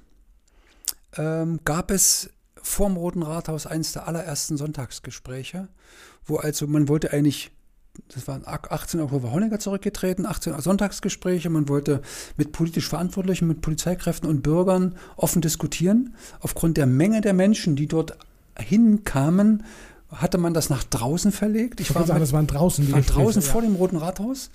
ähm, 1.17 1.61
gab 1.65 1.91
es 1.91 2.31
vorm 2.63 2.97
Roten 2.97 3.23
Rathaus 3.23 3.67
eines 3.67 3.93
der 3.93 4.09
allerersten 4.09 4.57
Sonntagsgespräche, 4.57 5.69
wo 6.25 6.37
also 6.37 6.67
man 6.67 6.89
wollte 6.89 7.13
eigentlich 7.13 7.53
das 8.09 8.29
war 8.29 8.41
18 8.45 9.01
Oktober 9.01 9.33
Honecker 9.33 9.59
zurückgetreten, 9.59 10.27
18 10.27 10.61
Sonntagsgespräche. 10.61 11.49
Man 11.49 11.67
wollte 11.69 12.03
mit 12.37 12.53
politisch 12.53 12.89
Verantwortlichen, 12.89 13.49
mit 13.49 13.63
Polizeikräften 13.63 14.29
und 14.29 14.43
Bürgern 14.43 14.97
offen 15.17 15.41
diskutieren. 15.41 16.15
Aufgrund 16.41 16.77
der 16.77 16.85
Menge 16.85 17.23
der 17.23 17.33
Menschen, 17.33 17.75
die 17.75 17.87
dort 17.87 18.19
hinkamen, 18.59 19.65
hatte 20.17 20.39
man 20.39 20.55
das 20.55 20.71
nach 20.71 20.85
draußen 20.85 21.33
verlegt. 21.33 21.81
Ich, 21.81 21.91
ich 21.91 21.95
war 21.95 22.07
sagen, 22.07 22.21
das 22.21 22.33
waren 22.33 22.47
draußen. 22.47 22.85
Die 22.85 22.93
waren 22.93 23.05
draußen 23.05 23.43
ja. 23.43 23.49
vor 23.49 23.63
dem 23.63 23.77
Roten 23.77 23.97
Rathaus. 23.97 24.51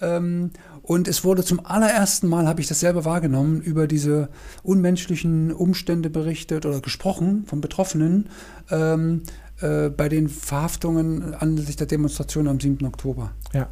Ähm, 0.00 0.50
und 0.82 1.08
es 1.08 1.24
wurde 1.24 1.42
zum 1.42 1.64
allerersten 1.64 2.28
Mal, 2.28 2.46
habe 2.46 2.60
ich 2.60 2.66
das 2.66 2.80
selber 2.80 3.04
wahrgenommen, 3.04 3.60
über 3.60 3.86
diese 3.86 4.28
unmenschlichen 4.62 5.52
Umstände 5.52 6.10
berichtet 6.10 6.66
oder 6.66 6.80
gesprochen 6.80 7.44
von 7.46 7.60
Betroffenen. 7.60 8.28
Ähm, 8.70 9.22
äh, 9.60 9.88
bei 9.88 10.08
den 10.10 10.28
Verhaftungen 10.28 11.34
anlässlich 11.34 11.76
der 11.76 11.86
Demonstration 11.86 12.46
am 12.46 12.60
7. 12.60 12.84
Oktober. 12.86 13.32
Ja. 13.54 13.68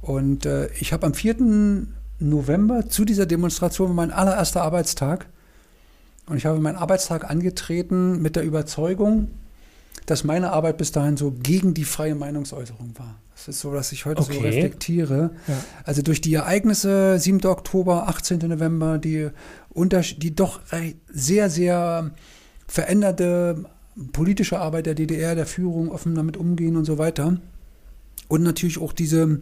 Und 0.00 0.46
äh, 0.46 0.68
ich 0.80 0.92
habe 0.92 1.06
am 1.06 1.12
4. 1.12 1.86
November 2.18 2.88
zu 2.88 3.04
dieser 3.04 3.26
Demonstration 3.26 3.94
mein 3.94 4.10
allererster 4.10 4.62
Arbeitstag. 4.62 5.26
Und 6.26 6.38
ich 6.38 6.46
habe 6.46 6.58
meinen 6.58 6.76
Arbeitstag 6.76 7.28
angetreten 7.30 8.22
mit 8.22 8.34
der 8.34 8.44
Überzeugung, 8.44 9.28
dass 10.04 10.24
meine 10.24 10.52
Arbeit 10.52 10.76
bis 10.76 10.92
dahin 10.92 11.16
so 11.16 11.32
gegen 11.32 11.74
die 11.74 11.84
freie 11.84 12.14
Meinungsäußerung 12.14 12.92
war. 12.98 13.16
Das 13.34 13.48
ist 13.48 13.60
so, 13.60 13.72
dass 13.72 13.92
ich 13.92 14.06
heute 14.06 14.22
okay. 14.22 14.34
so 14.34 14.40
reflektiere. 14.40 15.30
Ja. 15.46 15.54
Also 15.84 16.02
durch 16.02 16.20
die 16.20 16.34
Ereignisse 16.34 17.18
7. 17.18 17.44
Oktober, 17.46 18.08
18. 18.08 18.38
November, 18.48 18.98
die, 18.98 19.28
die 20.18 20.34
doch 20.34 20.60
sehr, 21.08 21.50
sehr 21.50 22.10
veränderte 22.66 23.64
politische 24.12 24.58
Arbeit 24.58 24.86
der 24.86 24.94
DDR, 24.94 25.34
der 25.34 25.46
Führung, 25.46 25.90
offen 25.90 26.14
damit 26.14 26.36
umgehen 26.36 26.76
und 26.76 26.84
so 26.84 26.98
weiter. 26.98 27.38
Und 28.28 28.42
natürlich 28.42 28.78
auch 28.78 28.92
diese, 28.92 29.40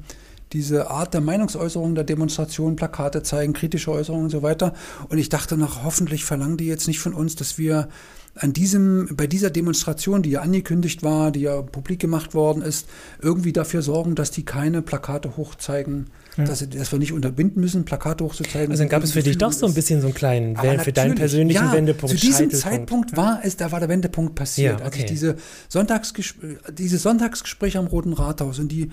diese 0.52 0.90
Art 0.90 1.14
der 1.14 1.20
Meinungsäußerung, 1.20 1.94
der 1.94 2.04
Demonstration, 2.04 2.76
Plakate 2.76 3.22
zeigen, 3.22 3.52
kritische 3.52 3.90
Äußerungen 3.90 4.24
und 4.24 4.30
so 4.30 4.42
weiter. 4.42 4.74
Und 5.08 5.18
ich 5.18 5.28
dachte 5.28 5.56
nach, 5.56 5.82
hoffentlich 5.84 6.24
verlangen 6.24 6.56
die 6.56 6.66
jetzt 6.66 6.86
nicht 6.86 7.00
von 7.00 7.14
uns, 7.14 7.34
dass 7.36 7.58
wir 7.58 7.88
an 8.36 8.52
diesem, 8.52 9.10
bei 9.14 9.28
dieser 9.28 9.50
Demonstration, 9.50 10.22
die 10.22 10.30
ja 10.30 10.40
angekündigt 10.40 11.04
war, 11.04 11.30
die 11.30 11.42
ja 11.42 11.62
publik 11.62 12.00
gemacht 12.00 12.34
worden 12.34 12.62
ist, 12.62 12.88
irgendwie 13.22 13.52
dafür 13.52 13.80
sorgen, 13.80 14.16
dass 14.16 14.32
die 14.32 14.44
keine 14.44 14.82
Plakate 14.82 15.36
hochzeigen, 15.36 16.06
ja. 16.36 16.44
dass, 16.44 16.68
dass, 16.68 16.90
wir 16.90 16.98
nicht 16.98 17.12
unterbinden 17.12 17.60
müssen, 17.60 17.84
Plakate 17.84 18.24
hochzuzeigen. 18.24 18.72
Also 18.72 18.82
dann 18.82 18.88
gab 18.88 19.04
es 19.04 19.12
für 19.12 19.22
dich 19.22 19.38
doch 19.38 19.52
so 19.52 19.66
ein 19.66 19.74
bisschen 19.74 20.00
so 20.00 20.08
einen 20.08 20.14
kleinen, 20.14 20.56
für 20.80 20.92
deinen 20.92 21.14
persönlichen 21.14 21.64
ja, 21.64 21.72
Wendepunkt. 21.72 22.18
Zu 22.18 22.26
diesem 22.26 22.50
Zeitpunkt 22.50 23.16
war 23.16 23.40
es, 23.44 23.56
da 23.56 23.70
war 23.70 23.78
der 23.78 23.88
Wendepunkt 23.88 24.34
passiert. 24.34 24.80
Ja, 24.80 24.86
okay. 24.86 25.02
Als 25.02 25.10
diese 25.10 25.36
Sonntagsgespräche, 25.68 26.58
diese 26.76 26.98
Sonntagsgespräche 26.98 27.78
am 27.78 27.86
Roten 27.86 28.14
Rathaus 28.14 28.58
und 28.58 28.72
die 28.72 28.90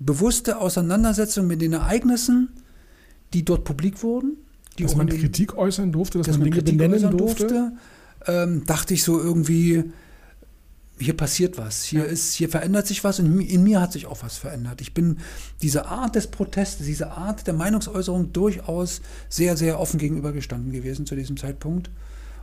bewusste 0.00 0.60
Auseinandersetzung 0.60 1.46
mit 1.46 1.62
den 1.62 1.72
Ereignissen, 1.72 2.48
die 3.32 3.44
dort 3.44 3.62
publik 3.62 4.02
wurden. 4.02 4.38
dass 4.76 4.96
man 4.96 5.08
Kritik 5.08 5.56
äußern 5.56 5.92
durfte, 5.92 6.18
dass, 6.18 6.26
dass 6.26 6.38
man 6.38 6.50
Dinge 6.50 6.62
benennen 6.62 7.16
durfte. 7.16 7.46
durfte 7.46 7.72
ähm, 8.26 8.64
dachte 8.64 8.94
ich 8.94 9.04
so 9.04 9.20
irgendwie, 9.20 9.84
hier 10.98 11.16
passiert 11.16 11.58
was, 11.58 11.84
hier 11.84 12.00
ja. 12.00 12.06
ist, 12.06 12.34
hier 12.34 12.48
verändert 12.48 12.86
sich 12.86 13.04
was 13.04 13.20
und 13.20 13.40
in 13.40 13.62
mir 13.62 13.80
hat 13.80 13.92
sich 13.92 14.06
auch 14.06 14.22
was 14.22 14.38
verändert. 14.38 14.80
Ich 14.80 14.94
bin 14.94 15.18
dieser 15.60 15.86
Art 15.86 16.14
des 16.14 16.28
Protestes, 16.28 16.86
dieser 16.86 17.16
Art 17.18 17.46
der 17.46 17.54
Meinungsäußerung 17.54 18.32
durchaus 18.32 19.02
sehr, 19.28 19.56
sehr 19.56 19.78
offen 19.78 19.98
gegenübergestanden 19.98 20.72
gewesen 20.72 21.04
zu 21.04 21.14
diesem 21.14 21.36
Zeitpunkt. 21.36 21.90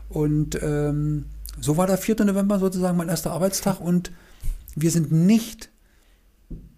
Und 0.09 0.59
ähm, 0.61 1.25
so 1.59 1.77
war 1.77 1.88
der 1.88 1.97
4. 1.97 2.25
November 2.25 2.59
sozusagen 2.59 2.97
mein 2.97 3.09
erster 3.09 3.31
Arbeitstag 3.31 3.79
und 3.79 4.11
wir 4.75 4.91
sind 4.91 5.11
nicht, 5.11 5.69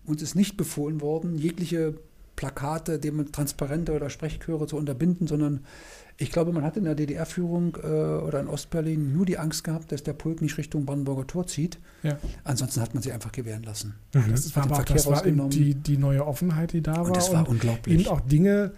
uns 0.05 0.21
ist 0.21 0.35
nicht 0.35 0.55
befohlen 0.55 1.01
worden, 1.01 1.37
jegliche 1.37 1.95
Plakate, 2.35 2.99
Transparente 3.31 3.93
oder 3.93 4.09
Sprechchöre 4.09 4.67
zu 4.67 4.75
unterbinden, 4.77 5.27
sondern 5.27 5.61
ich 6.17 6.31
glaube, 6.31 6.53
man 6.53 6.63
hat 6.63 6.77
in 6.77 6.85
der 6.85 6.95
DDR-Führung 6.95 7.77
äh, 7.83 7.87
oder 7.87 8.39
in 8.39 8.47
Ostberlin 8.47 9.13
nur 9.13 9.25
die 9.25 9.37
Angst 9.37 9.65
gehabt, 9.65 9.91
dass 9.91 10.03
der 10.03 10.13
Pulk 10.13 10.41
nicht 10.41 10.57
Richtung 10.57 10.85
Brandenburger 10.85 11.27
Tor 11.27 11.47
zieht. 11.47 11.77
Ja. 12.03 12.17
Ansonsten 12.45 12.81
hat 12.81 12.93
man 12.93 13.03
sie 13.03 13.11
einfach 13.11 13.33
gewähren 13.33 13.63
lassen. 13.63 13.95
Mhm. 14.13 14.31
Das, 14.31 14.55
war 14.55 14.71
auch, 14.71 14.83
das 14.83 15.07
war 15.07 15.25
eben 15.25 15.49
die, 15.49 15.75
die 15.75 15.97
neue 15.97 16.25
Offenheit, 16.25 16.71
die 16.71 16.81
da 16.81 16.95
war. 16.95 17.07
Und 17.07 17.17
das 17.17 17.33
war 17.33 17.41
und 17.41 17.49
unglaublich. 17.49 17.99
Eben 17.99 18.07
auch 18.07 18.21
Dinge 18.21 18.71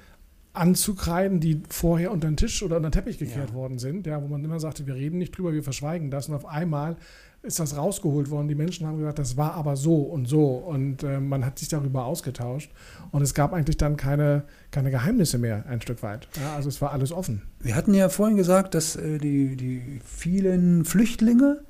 anzukreiden, 0.54 1.40
die 1.40 1.62
vorher 1.70 2.12
unter 2.12 2.28
den 2.28 2.38
Tisch 2.38 2.64
oder 2.64 2.78
unter 2.78 2.90
den 2.90 2.94
Teppich 2.94 3.20
gekehrt 3.20 3.50
ja. 3.50 3.56
worden 3.56 3.78
sind, 3.78 4.08
ja, 4.08 4.22
wo 4.24 4.28
man 4.28 4.44
immer 4.44 4.60
sagte, 4.60 4.88
wir 4.88 4.96
reden 4.96 5.20
nicht 5.20 5.38
drüber, 5.38 5.54
wir 5.54 5.64
verschweigen 5.64 6.10
das. 6.10 6.30
Und 6.30 6.36
auf 6.36 6.46
einmal 6.46 6.98
ist 7.48 7.60
das 7.60 7.76
rausgeholt 7.76 8.30
worden. 8.30 8.48
Die 8.48 8.56
Menschen 8.56 8.86
haben 8.86 8.98
gesagt, 8.98 9.20
das 9.20 9.38
war 9.38 9.54
aber 9.54 9.76
so 9.76 9.96
und 9.96 10.28
so. 10.28 10.46
Und 10.50 11.04
äh, 11.04 11.20
man 11.20 11.46
hat 11.46 11.60
sich 11.60 11.70
darüber 11.70 12.06
ausgetauscht. 12.06 12.72
Und 13.12 13.22
es 13.22 13.34
gab 13.34 13.54
eigentlich 13.54 13.78
dann 13.78 13.98
keine, 13.98 14.44
keine 14.72 14.92
Geheimnisse 14.92 15.38
mehr, 15.38 15.66
ein 15.68 15.82
Stück 15.82 16.04
weit. 16.04 16.28
Ja, 16.40 16.56
also 16.56 16.70
es 16.70 16.82
war 16.82 16.92
alles 16.92 17.12
offen. 17.12 17.42
Wir 17.60 17.76
hatten 17.76 17.94
ja 17.94 18.10
vorhin 18.10 18.38
gesagt, 18.38 18.76
dass 18.76 18.96
äh, 18.96 19.18
die, 19.18 19.56
die 19.56 20.02
vielen 20.04 20.86
Flüchtlinge 20.86 21.62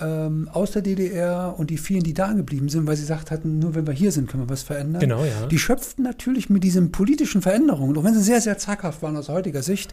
ähm, 0.00 0.48
aus 0.52 0.72
der 0.72 0.82
DDR 0.82 1.54
und 1.58 1.70
die 1.70 1.78
vielen, 1.78 2.02
die 2.02 2.14
da 2.14 2.32
geblieben 2.32 2.68
sind, 2.68 2.86
weil 2.86 2.96
sie 2.96 3.02
gesagt 3.02 3.30
hatten, 3.30 3.58
nur 3.58 3.74
wenn 3.74 3.86
wir 3.86 3.94
hier 3.94 4.12
sind, 4.12 4.28
können 4.28 4.44
wir 4.44 4.48
was 4.50 4.62
verändern. 4.62 5.00
Genau, 5.00 5.24
ja. 5.24 5.46
Die 5.46 5.58
schöpften 5.58 6.04
natürlich 6.04 6.50
mit 6.50 6.64
diesen 6.64 6.92
politischen 6.92 7.42
Veränderungen, 7.42 7.96
auch 7.96 8.04
wenn 8.04 8.14
sie 8.14 8.22
sehr, 8.22 8.40
sehr 8.40 8.58
zaghaft 8.58 9.02
waren 9.02 9.16
aus 9.16 9.28
heutiger 9.28 9.62
Sicht, 9.62 9.92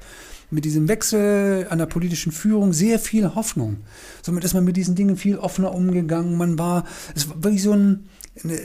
mit 0.49 0.65
diesem 0.65 0.87
Wechsel 0.87 1.67
an 1.69 1.77
der 1.77 1.87
politischen 1.87 2.31
Führung 2.31 2.73
sehr 2.73 2.99
viel 2.99 3.35
Hoffnung. 3.35 3.77
Somit 4.21 4.43
ist 4.43 4.53
man 4.53 4.63
mit 4.63 4.77
diesen 4.77 4.95
Dingen 4.95 5.17
viel 5.17 5.37
offener 5.37 5.73
umgegangen. 5.73 6.37
Man 6.37 6.57
war, 6.57 6.85
es 7.15 7.29
war 7.29 7.43
wirklich 7.43 7.63
so 7.63 7.73
ein, 7.73 8.05
eine, 8.43 8.57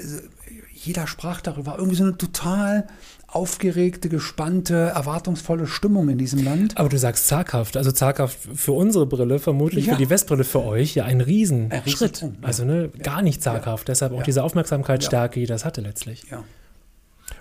jeder 0.72 1.06
sprach 1.06 1.40
darüber, 1.40 1.76
irgendwie 1.78 1.96
so 1.96 2.04
eine 2.04 2.16
total 2.16 2.86
aufgeregte, 3.32 4.08
gespannte, 4.08 4.74
erwartungsvolle 4.74 5.66
Stimmung 5.66 6.08
in 6.10 6.18
diesem 6.18 6.44
Land. 6.44 6.76
Aber 6.76 6.88
du 6.88 6.98
sagst 6.98 7.26
zaghaft, 7.26 7.76
also 7.76 7.90
zaghaft 7.90 8.38
für 8.54 8.72
unsere 8.72 9.06
Brille, 9.06 9.38
vermutlich 9.38 9.86
ja. 9.86 9.94
für 9.94 9.98
die 9.98 10.10
Westbrille 10.10 10.44
für 10.44 10.62
euch, 10.62 10.94
ja 10.94 11.04
ein 11.04 11.20
Riesenschritt. 11.20 12.22
Ein 12.22 12.36
also 12.42 12.64
ne, 12.64 12.90
ja. 12.94 13.02
gar 13.02 13.22
nicht 13.22 13.42
zaghaft, 13.42 13.88
ja. 13.88 13.92
deshalb 13.92 14.12
auch 14.12 14.22
diese 14.22 14.44
Aufmerksamkeitsstärke, 14.44 15.40
die 15.40 15.46
das 15.46 15.64
hatte 15.64 15.80
letztlich. 15.80 16.24
Ja. 16.30 16.44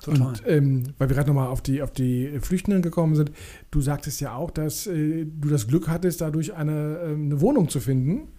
Total. 0.02 0.28
Und 0.28 0.44
ähm, 0.48 0.84
weil 0.98 1.10
wir 1.10 1.16
gerade 1.16 1.28
nochmal 1.28 1.48
auf 1.48 1.62
die, 1.62 1.82
auf 1.82 1.92
die 1.92 2.40
Flüchtenden 2.42 2.82
gekommen 2.82 3.16
sind, 3.16 3.32
du 3.70 3.82
sagtest 3.82 4.22
ja 4.22 4.36
auch, 4.36 4.50
dass 4.50 4.88
äh, 4.88 5.26
du 5.26 5.50
das 5.50 5.68
Glück 5.68 5.88
hattest, 5.88 6.22
dadurch 6.22 6.54
eine, 6.54 7.00
äh, 7.00 7.14
eine 7.14 7.42
Wohnung 7.42 7.70
zu 7.70 7.80
finden. 7.80 8.30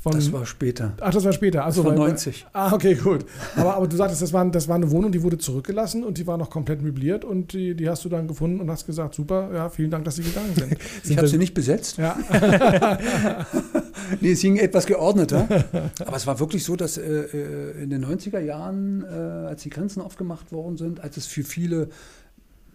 Von, 0.00 0.12
das 0.12 0.32
war 0.32 0.46
später. 0.46 0.92
Ach, 1.00 1.12
das 1.12 1.24
war 1.24 1.32
später. 1.32 1.64
Also 1.64 1.82
das 1.82 1.90
war 1.90 1.98
90. 1.98 2.46
ah, 2.52 2.72
okay, 2.72 2.94
gut. 2.94 3.24
Aber, 3.56 3.74
aber 3.74 3.88
du 3.88 3.96
sagtest, 3.96 4.22
das 4.22 4.32
war, 4.32 4.48
das 4.48 4.68
war 4.68 4.76
eine 4.76 4.88
Wohnung, 4.92 5.10
die 5.10 5.24
wurde 5.24 5.38
zurückgelassen 5.38 6.04
und 6.04 6.18
die 6.18 6.26
war 6.28 6.38
noch 6.38 6.50
komplett 6.50 6.82
möbliert 6.82 7.24
und 7.24 7.52
die, 7.52 7.74
die 7.74 7.88
hast 7.88 8.04
du 8.04 8.08
dann 8.08 8.28
gefunden 8.28 8.60
und 8.60 8.70
hast 8.70 8.86
gesagt, 8.86 9.16
super, 9.16 9.50
ja, 9.52 9.68
vielen 9.68 9.90
Dank, 9.90 10.04
dass 10.04 10.14
Sie 10.14 10.22
gegangen 10.22 10.54
sind. 10.54 10.76
ich 11.04 11.18
habe 11.18 11.26
sie 11.26 11.36
nicht 11.36 11.52
besetzt. 11.52 11.98
Ja. 11.98 12.16
nee, 14.20 14.30
es 14.30 14.40
hing 14.40 14.56
etwas 14.56 14.86
geordneter. 14.86 15.48
Aber 16.06 16.16
es 16.16 16.28
war 16.28 16.38
wirklich 16.38 16.62
so, 16.62 16.76
dass 16.76 16.96
äh, 16.96 17.02
äh 17.02 17.82
in 17.82 17.90
den 17.90 18.04
90er 18.04 18.38
Jahren, 18.38 19.02
äh, 19.02 19.48
als 19.48 19.62
die 19.62 19.70
Grenzen 19.70 20.00
aufgemacht 20.00 20.52
worden 20.52 20.76
sind, 20.76 21.00
als 21.00 21.16
es 21.16 21.26
für 21.26 21.42
viele 21.42 21.88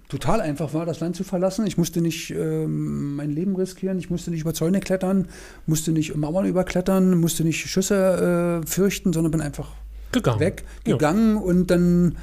total 0.10 0.41
einfach 0.41 0.74
war, 0.74 0.86
das 0.86 0.99
Land 0.99 1.16
zu 1.16 1.24
verlassen. 1.24 1.66
Ich 1.66 1.78
musste 1.78 2.01
nicht 2.01 2.32
ähm, 2.32 3.16
mein 3.16 3.32
Leben 3.32 3.56
riskieren, 3.56 3.97
ich 3.99 4.10
musste 4.10 4.32
nicht 4.32 4.41
über 4.41 4.54
Zäune 4.54 4.80
klettern, 4.80 5.28
musste 5.66 5.91
nicht 5.91 6.16
Mauern 6.16 6.45
überklettern, 6.45 7.20
musste 7.20 7.43
nicht 7.43 7.66
Schüsse 7.66 8.62
äh, 8.64 8.68
fürchten, 8.68 9.14
sondern 9.14 9.32
bin 9.32 9.41
einfach 9.41 9.72
gegangen. 10.12 10.39
weg, 10.39 10.64
gegangen 10.84 11.36
ja. 11.36 11.41
und 11.41 11.68
dann, 11.72 12.18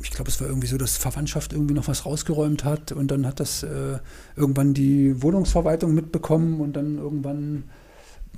ich 0.00 0.10
glaube, 0.10 0.30
es 0.30 0.40
war 0.40 0.48
irgendwie 0.48 0.66
so, 0.66 0.76
dass 0.76 0.96
Verwandtschaft 0.96 1.52
irgendwie 1.52 1.74
noch 1.74 1.88
was 1.88 2.04
rausgeräumt 2.04 2.64
hat 2.64 2.92
und 2.92 3.10
dann 3.10 3.26
hat 3.26 3.40
das 3.40 3.62
äh, 3.62 3.98
irgendwann 4.36 4.74
die 4.74 5.22
Wohnungsverwaltung 5.22 5.94
mitbekommen 5.94 6.60
und 6.60 6.74
dann 6.74 6.98
irgendwann 6.98 7.64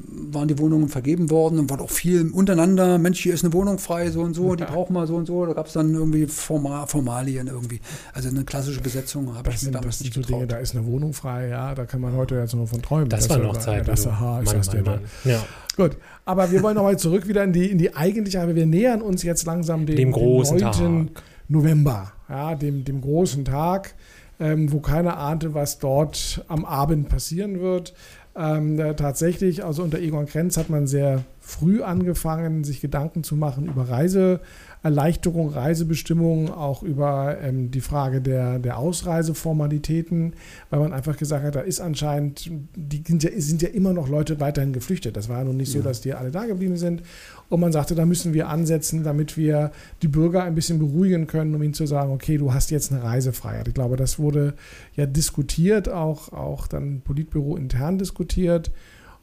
waren 0.08 0.48
die 0.48 0.58
Wohnungen 0.58 0.88
vergeben 0.88 1.30
worden 1.30 1.58
und 1.58 1.70
war 1.70 1.80
auch 1.80 1.90
viel 1.90 2.30
untereinander, 2.30 2.98
Mensch, 2.98 3.20
hier 3.20 3.34
ist 3.34 3.44
eine 3.44 3.52
Wohnung 3.52 3.78
frei, 3.78 4.10
so 4.10 4.22
und 4.22 4.34
so, 4.34 4.54
die 4.54 4.64
brauchen 4.64 4.94
wir 4.94 5.06
so 5.06 5.16
und 5.16 5.26
so. 5.26 5.46
Da 5.46 5.52
gab 5.52 5.66
es 5.66 5.72
dann 5.72 5.94
irgendwie 5.94 6.26
Formal, 6.26 6.86
Formalien 6.86 7.46
irgendwie. 7.46 7.80
Also 8.12 8.28
eine 8.28 8.44
klassische 8.44 8.80
Besetzung 8.80 9.34
habe 9.34 9.50
ich 9.50 9.62
mir 9.62 9.72
damals 9.72 10.00
nicht 10.00 10.14
so 10.14 10.20
getraut. 10.20 10.40
Dinge, 10.40 10.46
da 10.46 10.56
ist 10.58 10.74
eine 10.74 10.86
Wohnung 10.86 11.12
frei, 11.12 11.48
ja, 11.48 11.74
da 11.74 11.84
kann 11.84 12.00
man 12.00 12.14
heute 12.14 12.36
jetzt 12.36 12.54
nur 12.54 12.66
von 12.66 12.82
träumen. 12.82 13.08
Das 13.08 13.28
war 13.28 13.38
noch 13.38 13.56
Zeit. 13.58 13.78
Ja, 13.78 13.84
das, 13.84 14.06
aha, 14.06 14.40
ich 14.42 14.52
Mann, 14.52 14.60
Mann, 14.66 14.84
Mann. 14.84 15.00
Ja. 15.24 15.44
Gut, 15.76 15.96
aber 16.24 16.50
wir 16.50 16.62
wollen 16.62 16.74
nochmal 16.74 16.98
zurück 16.98 17.28
wieder 17.28 17.44
in 17.44 17.52
die, 17.52 17.70
in 17.70 17.78
die 17.78 17.94
eigentliche, 17.94 18.40
aber 18.40 18.54
wir 18.54 18.66
nähern 18.66 19.02
uns 19.02 19.22
jetzt 19.22 19.44
langsam 19.44 19.86
dem, 19.86 19.96
dem 19.96 20.12
großen 20.12 20.56
dem 20.56 20.66
9. 20.66 21.06
Tag. 21.14 21.22
November, 21.48 22.12
ja, 22.28 22.54
dem, 22.54 22.84
dem 22.84 23.00
großen 23.00 23.44
Tag, 23.44 23.94
ähm, 24.40 24.72
wo 24.72 24.80
keiner 24.80 25.18
ahnte, 25.18 25.54
was 25.54 25.78
dort 25.78 26.44
am 26.48 26.64
Abend 26.64 27.08
passieren 27.08 27.60
wird. 27.60 27.94
Ähm, 28.36 28.78
äh, 28.78 28.94
tatsächlich, 28.94 29.64
also 29.64 29.82
unter 29.82 29.98
Egon 29.98 30.26
Krenz 30.26 30.56
hat 30.56 30.68
man 30.68 30.86
sehr 30.86 31.24
früh 31.46 31.80
angefangen, 31.80 32.64
sich 32.64 32.80
Gedanken 32.80 33.22
zu 33.22 33.36
machen 33.36 33.66
über 33.66 33.88
Reiseerleichterung, 33.88 35.50
Reisebestimmungen, 35.50 36.50
auch 36.50 36.82
über 36.82 37.38
ähm, 37.40 37.70
die 37.70 37.80
Frage 37.80 38.20
der, 38.20 38.58
der 38.58 38.78
Ausreiseformalitäten, 38.78 40.32
weil 40.70 40.80
man 40.80 40.92
einfach 40.92 41.16
gesagt 41.16 41.44
hat, 41.44 41.54
da 41.54 41.60
ist 41.60 41.80
anscheinend, 41.80 42.50
die 42.74 43.00
sind 43.06 43.22
ja, 43.22 43.30
sind 43.36 43.62
ja 43.62 43.68
immer 43.68 43.92
noch 43.92 44.08
Leute 44.08 44.40
weiterhin 44.40 44.72
geflüchtet. 44.72 45.16
Das 45.16 45.28
war 45.28 45.38
ja 45.38 45.44
nun 45.44 45.56
nicht 45.56 45.70
so, 45.70 45.82
dass 45.82 46.00
die 46.00 46.14
alle 46.14 46.32
da 46.32 46.46
geblieben 46.46 46.76
sind. 46.76 47.02
Und 47.48 47.60
man 47.60 47.70
sagte, 47.70 47.94
da 47.94 48.06
müssen 48.06 48.34
wir 48.34 48.48
ansetzen, 48.48 49.04
damit 49.04 49.36
wir 49.36 49.70
die 50.02 50.08
Bürger 50.08 50.42
ein 50.42 50.56
bisschen 50.56 50.80
beruhigen 50.80 51.28
können, 51.28 51.54
um 51.54 51.62
ihnen 51.62 51.74
zu 51.74 51.86
sagen, 51.86 52.10
okay, 52.10 52.38
du 52.38 52.52
hast 52.52 52.72
jetzt 52.72 52.90
eine 52.90 53.04
Reisefreiheit. 53.04 53.68
Ich 53.68 53.74
glaube, 53.74 53.94
das 53.94 54.18
wurde 54.18 54.54
ja 54.96 55.06
diskutiert, 55.06 55.88
auch, 55.88 56.32
auch 56.32 56.66
dann 56.66 57.02
Politbüro 57.02 57.56
intern 57.56 57.98
diskutiert 57.98 58.72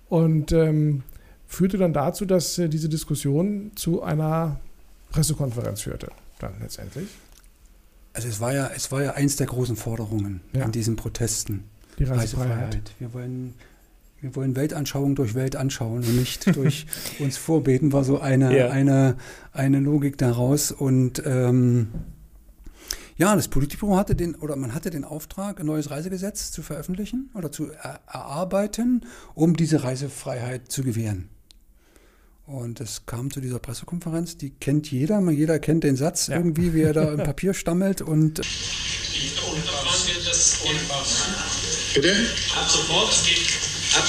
und 0.07 0.53
ähm, 0.53 1.03
führte 1.53 1.77
dann 1.77 1.93
dazu, 1.93 2.25
dass 2.25 2.57
äh, 2.57 2.67
diese 2.69 2.89
Diskussion 2.89 3.71
zu 3.75 4.01
einer 4.03 4.59
Pressekonferenz 5.11 5.81
führte, 5.81 6.09
dann 6.39 6.53
letztendlich. 6.61 7.07
Also 8.13 8.27
es 8.27 8.39
war 8.39 8.53
ja, 8.53 8.69
es 8.75 8.91
war 8.91 9.01
ja 9.03 9.11
eins 9.13 9.35
der 9.37 9.47
großen 9.47 9.75
Forderungen 9.75 10.41
Ja. 10.53 10.65
in 10.65 10.71
diesen 10.71 10.95
Protesten. 10.95 11.63
Die 11.99 12.03
Reisefreiheit. 12.03 12.91
Wir 12.99 13.13
wollen, 13.13 13.53
wir 14.21 14.35
wollen 14.35 14.55
Weltanschauung 14.55 15.15
durch 15.15 15.35
Welt 15.35 15.55
anschauen 15.55 16.03
und 16.03 16.15
nicht 16.15 16.47
durch 16.55 16.85
uns 17.19 17.37
vorbeten, 17.37 17.91
war 17.91 18.03
so 18.03 18.19
eine, 18.19 18.55
Ja. 18.57 18.69
eine, 18.69 19.15
eine 19.51 19.79
Logik 19.79 20.17
daraus. 20.17 20.71
Und 20.71 21.21
ähm, 21.25 21.87
ja, 23.17 23.35
das 23.35 23.47
Politbüro 23.47 23.95
hatte 23.97 24.15
den, 24.15 24.33
oder 24.35 24.55
man 24.55 24.73
hatte 24.73 24.89
den 24.89 25.03
Auftrag, 25.03 25.59
ein 25.59 25.67
neues 25.67 25.91
Reisegesetz 25.91 26.51
zu 26.51 26.63
veröffentlichen 26.63 27.29
oder 27.35 27.51
zu 27.51 27.69
er 27.71 27.99
erarbeiten, 28.07 29.05
um 29.35 29.55
diese 29.55 29.83
Reisefreiheit 29.83 30.71
zu 30.71 30.83
gewähren. 30.83 31.29
Und 32.45 32.81
es 32.81 33.05
kam 33.05 33.31
zu 33.31 33.39
dieser 33.39 33.59
Pressekonferenz, 33.59 34.35
die 34.37 34.49
kennt 34.49 34.91
jeder, 34.91 35.21
man- 35.21 35.35
jeder 35.35 35.59
kennt 35.59 35.83
den 35.85 35.95
Satz 35.95 36.27
irgendwie, 36.27 36.73
wie 36.73 36.81
er 36.81 36.93
da 36.93 37.13
im 37.13 37.17
Papier 37.23 37.53
stammelt 37.53 38.01
und 38.01 38.41
Bitte? 41.93 42.15
Ab 42.55 42.69
sofort, 42.69 43.13
ab. 43.95 44.07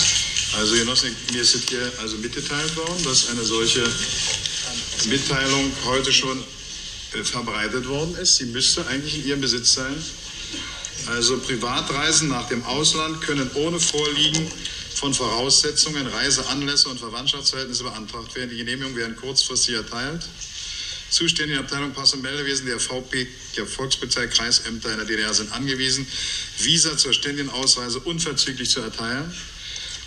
Also 0.59 0.74
Genossen, 0.76 1.14
mir 1.32 1.43
ist 1.43 1.55
es 1.55 1.62
hier 1.68 1.93
also 2.01 2.16
mitgeteilt 2.18 2.76
worden, 2.76 3.03
dass 3.05 3.28
eine 3.30 3.43
solche 3.43 3.82
Mitteilung 5.09 5.70
heute 5.85 6.12
schon 6.12 6.39
äh, 7.14 7.24
verbreitet 7.24 7.87
worden 7.89 8.14
ist. 8.16 8.37
Sie 8.37 8.47
müsste 8.47 8.87
eigentlich 8.87 9.18
in 9.20 9.26
Ihrem 9.28 9.41
Besitz 9.41 9.74
sein. 9.74 9.95
Also 11.09 11.39
Privatreisen 11.39 12.28
nach 12.28 12.49
dem 12.49 12.64
Ausland 12.64 13.20
können 13.20 13.51
ohne 13.55 13.78
Vorliegen 13.78 14.47
von 14.95 15.12
Voraussetzungen, 15.12 16.07
Reiseanlässe 16.07 16.88
und 16.88 16.99
Verwandtschaftsverhältnisse 16.99 17.84
beantragt 17.84 18.34
werden. 18.34 18.51
Die 18.51 18.57
Genehmigungen 18.57 18.97
werden 18.97 19.16
kurzfristig 19.16 19.74
erteilt. 19.74 20.22
Zuständige 21.11 21.61
Abteilung 21.61 21.92
Pass- 21.92 22.14
und 22.14 22.22
Meldewesen 22.22 22.66
der 22.66 22.80
VP, 22.80 23.26
der 23.57 23.66
Volkspolizei, 23.66 24.26
Kreisämter 24.26 24.90
in 24.90 24.97
der 24.97 25.07
DDR 25.07 25.32
sind 25.32 25.53
angewiesen, 25.53 26.07
Visa 26.59 26.97
zur 26.97 27.12
ständigen 27.12 27.51
Ausreise 27.51 28.01
unverzüglich 28.01 28.70
zu 28.70 28.80
erteilen, 28.80 29.32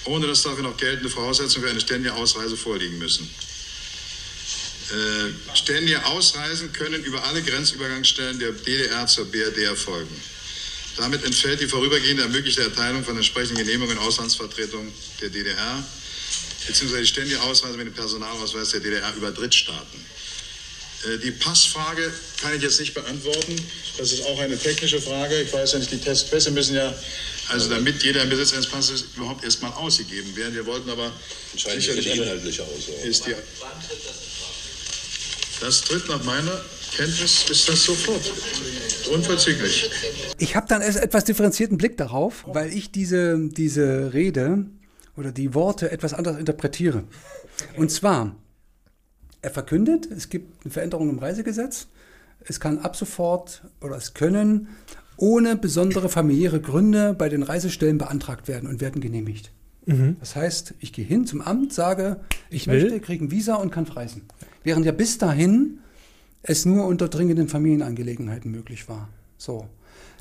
ohne 0.06 0.28
dass 0.28 0.44
dafür 0.44 0.64
noch 0.64 0.76
geltende 0.76 1.10
Voraussetzungen 1.10 1.66
für 1.66 1.72
eine 1.72 1.80
ständige 1.80 2.14
Ausreise 2.14 2.58
vorliegen 2.58 2.98
müssen. 2.98 3.30
Äh, 4.90 5.56
ständige 5.56 6.06
Ausreisen 6.06 6.72
können 6.74 7.04
über 7.04 7.24
alle 7.26 7.42
Grenzübergangsstellen 7.42 8.40
der 8.40 8.52
DDR 8.52 9.06
zur 9.08 9.26
BRD 9.32 9.60
erfolgen. 9.64 10.22
Damit 10.98 11.24
entfällt 11.24 11.62
die 11.62 11.68
vorübergehende 11.68 12.24
ermöglichte 12.24 12.64
Erteilung 12.64 13.04
von 13.04 13.16
entsprechenden 13.16 13.58
Genehmigungen 13.58 13.98
in 13.98 14.04
Auslandsvertretungen 14.04 14.92
der 15.22 15.30
DDR 15.30 15.84
beziehungsweise 16.68 17.02
die 17.02 17.08
ständige 17.08 17.42
Ausreise 17.42 17.78
mit 17.78 17.88
dem 17.88 17.94
Personalausweis 17.94 18.72
der 18.72 18.82
DDR 18.82 19.14
über 19.16 19.32
Drittstaaten. 19.32 20.06
Äh, 21.06 21.18
Die 21.20 21.32
Passfrage 21.32 22.12
kann 22.42 22.56
ich 22.56 22.62
jetzt 22.62 22.80
nicht 22.80 22.94
beantworten. 22.94 23.56
Das 23.98 24.12
ist 24.12 24.26
auch 24.26 24.40
eine 24.40 24.58
technische 24.58 25.02
Frage. 25.02 25.42
Ich 25.42 25.54
weiß 25.54 25.74
ja 25.74 25.80
nicht, 25.80 25.92
die 25.92 26.00
Testpässe 26.00 26.52
müssen 26.52 26.76
ja, 26.76 26.94
also 27.48 27.70
damit 27.70 28.04
jeder 28.04 28.24
im 28.24 28.30
Besitz 28.30 28.54
eines 28.54 28.68
Passes 28.68 29.02
ist, 29.02 29.16
überhaupt 29.16 29.44
erstmal 29.44 29.72
ausgegeben 29.74 30.36
werden. 30.36 30.54
Wir 30.54 30.66
wollten 30.66 30.90
aber 30.90 31.12
sicherlich 31.56 32.12
eine, 32.12 32.24
inhaltliche 32.24 32.64
Aussage. 32.64 33.08
ist 33.08 33.26
die, 33.26 33.36
das 35.62 35.82
tritt 35.82 36.08
nach 36.10 36.24
meiner 36.24 36.64
Kenntnis, 36.98 37.50
ist 37.50 37.70
das 37.70 37.84
sofort. 37.84 38.32
Unverzüglich. 39.14 39.90
Ich 40.40 40.56
habe 40.56 40.68
dann 40.68 40.82
erst 40.82 41.00
etwas 41.00 41.24
differenzierten 41.24 41.78
Blick 41.78 41.96
darauf, 41.98 42.44
weil 42.48 42.74
ich 42.74 42.92
diese, 42.92 43.38
diese 43.50 44.14
Rede 44.14 44.66
oder 45.16 45.32
die 45.32 45.54
Worte 45.54 45.92
etwas 45.92 46.14
anders 46.14 46.38
interpretiere. 46.38 47.04
Und 47.76 47.92
zwar, 47.92 48.36
er 49.42 49.52
verkündet, 49.52 50.10
es 50.12 50.30
gibt 50.30 50.66
eine 50.66 50.72
Veränderung 50.74 51.10
im 51.10 51.20
Reisegesetz. 51.20 51.88
Es 52.46 52.60
kann 52.60 52.80
ab 52.80 52.96
sofort 52.96 53.62
oder 53.82 53.96
es 53.96 54.14
können 54.14 54.68
ohne 55.18 55.56
besondere 55.56 56.10
familiäre 56.10 56.60
Gründe 56.62 57.14
bei 57.14 57.30
den 57.30 57.44
Reisestellen 57.44 57.98
beantragt 57.98 58.48
werden 58.48 58.68
und 58.70 58.82
werden 58.82 59.02
genehmigt. 59.02 59.52
Das 60.20 60.36
heißt, 60.36 60.74
ich 60.80 60.92
gehe 60.92 61.06
hin 61.06 61.26
zum 61.26 61.40
Amt, 61.40 61.72
sage, 61.72 62.20
ich, 62.50 62.64
Ich 62.64 62.68
will. 62.68 62.82
möchte, 62.84 63.00
kriege 63.00 63.24
ein 63.24 63.32
Visa 63.32 63.56
und 63.56 63.72
kann 63.72 63.86
reisen. 63.86 64.24
Während 64.66 64.86
ja 64.86 64.92
bis 64.92 65.18
dahin 65.18 65.80
es 66.44 66.66
nur 66.66 66.86
unter 66.86 67.08
dringenden 67.10 67.48
Familienangelegenheiten 67.48 68.52
möglich 68.52 68.88
war. 68.90 69.10
So. 69.38 69.68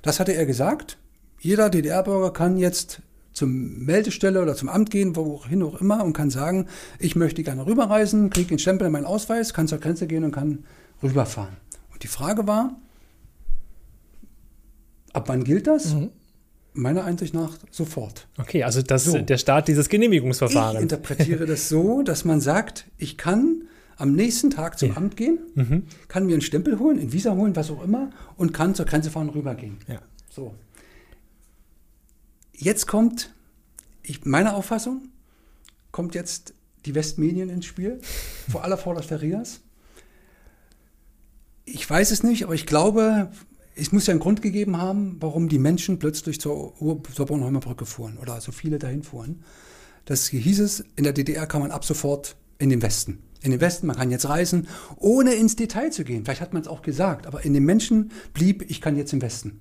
Das 0.03 0.21
hatte 0.21 0.33
er 0.33 0.47
gesagt. 0.47 0.99
Jeder 1.41 1.71
DDR-Bürger 1.71 2.33
kann 2.33 2.57
jetzt 2.57 3.03
zum 3.33 3.85
Meldestelle 3.85 4.41
oder 4.43 4.55
zum 4.57 4.69
Amt 4.71 4.91
gehen, 4.91 5.15
wohin 5.15 5.63
auch 5.63 5.81
immer, 5.81 6.03
und 6.05 6.15
kann 6.15 6.31
sagen, 6.31 6.67
ich 6.99 7.17
möchte 7.17 7.43
gerne 7.43 7.67
rüberreisen, 7.67 8.31
kriege 8.31 8.49
den 8.49 8.59
Stempel 8.59 8.87
in 8.87 8.93
meinen 8.93 9.05
Ausweis, 9.05 9.53
kann 9.53 9.69
zur 9.69 9.79
Grenze 9.79 10.07
gehen 10.07 10.25
und 10.25 10.33
kann 10.33 10.65
rüberfahren. 11.03 11.57
Und 11.93 12.03
die 12.03 12.07
Frage 12.09 12.47
war, 12.47 12.77
ab 15.13 15.29
wann 15.29 15.45
gilt 15.45 15.67
das? 15.67 15.95
Meiner 16.73 17.05
Einsicht 17.05 17.35
nach 17.35 17.57
sofort. 17.71 18.27
Okay, 18.39 18.65
also 18.65 18.83
das, 18.83 19.05
So. 19.05 19.19
der 19.19 19.39
Start 19.39 19.69
dieses 19.69 19.87
Ich 19.87 19.91
Genehmigungsverfahrens. 19.91 20.81
interpretiere 20.83 21.47
das 21.47 21.69
so, 21.69 22.03
dass 22.03 22.25
man 22.25 22.41
sagt, 22.41 22.87
ich 22.99 23.17
kann 23.17 23.65
am 23.97 24.13
nächsten 24.13 24.51
Tag 24.51 24.79
zum 24.79 24.97
Amt 24.97 25.17
gehen, 25.17 25.87
kann 26.09 26.27
mir 26.27 26.33
einen 26.35 26.43
Stempel 26.43 26.79
holen, 26.79 26.99
ein 26.99 27.13
Visa 27.13 27.35
holen, 27.35 27.57
was 27.57 27.71
auch 27.71 27.83
immer, 27.83 28.11
und 28.37 28.53
kann 28.53 28.75
zur 28.75 28.85
Grenze 28.87 29.11
fahren 29.11 29.29
und 29.29 29.35
rübergehen. 29.35 29.79
Ja. 29.89 30.01
So. 30.31 30.55
Jetzt 32.53 32.87
kommt, 32.87 33.35
ich, 34.03 34.25
meine 34.25 34.55
Auffassung, 34.55 35.09
kommt 35.93 36.15
jetzt 36.15 36.55
die 36.85 36.95
Westmedien 36.95 37.49
ins 37.49 37.67
Spiel, 37.67 38.01
vor 38.51 38.65
aller 38.65 38.77
Vorderst 38.79 39.11
der 39.11 39.23
Rias. 39.23 39.61
Ich 41.65 41.89
weiß 41.89 42.11
es 42.13 42.23
nicht, 42.23 42.45
aber 42.45 42.55
ich 42.55 42.67
glaube, 42.67 43.31
es 43.75 43.93
muss 43.93 44.07
ja 44.07 44.13
einen 44.13 44.21
Grund 44.21 44.41
gegeben 44.41 44.77
haben, 44.79 45.17
warum 45.21 45.49
die 45.49 45.59
Menschen 45.59 45.99
plötzlich 45.99 46.41
zur, 46.41 46.81
Ur- 46.81 47.03
zur 47.13 47.27
Bornholmer 47.27 47.61
Brücke 47.61 47.87
fuhren 47.87 48.19
oder 48.19 48.41
so 48.41 48.53
viele 48.53 48.79
dahin 48.79 49.03
fuhren. 49.03 49.43
Das 50.05 50.29
hieß 50.29 50.61
es, 50.61 50.85
in 50.95 51.05
der 51.05 51.13
DDR 51.13 51.47
kann 51.47 51.61
man 51.61 51.73
ab 51.73 51.85
sofort 51.85 52.37
in 52.59 52.71
den 52.71 52.81
Westen. 52.83 53.19
In 53.47 53.53
den 53.53 53.61
Westen, 53.61 53.87
man 53.87 53.97
kann 53.97 54.11
jetzt 54.11 54.29
reisen, 54.29 54.67
ohne 54.97 55.35
ins 55.35 55.57
Detail 55.57 55.91
zu 55.91 56.05
gehen. 56.05 56.25
Vielleicht 56.25 56.41
hat 56.41 56.53
man 56.53 56.63
es 56.63 56.69
auch 56.69 56.83
gesagt, 56.83 57.27
aber 57.27 57.45
in 57.45 57.55
den 57.55 57.65
Menschen 57.65 58.11
blieb, 58.35 58.65
ich 58.69 58.81
kann 58.81 58.97
jetzt 58.97 59.13
im 59.13 59.23
Westen. 59.23 59.61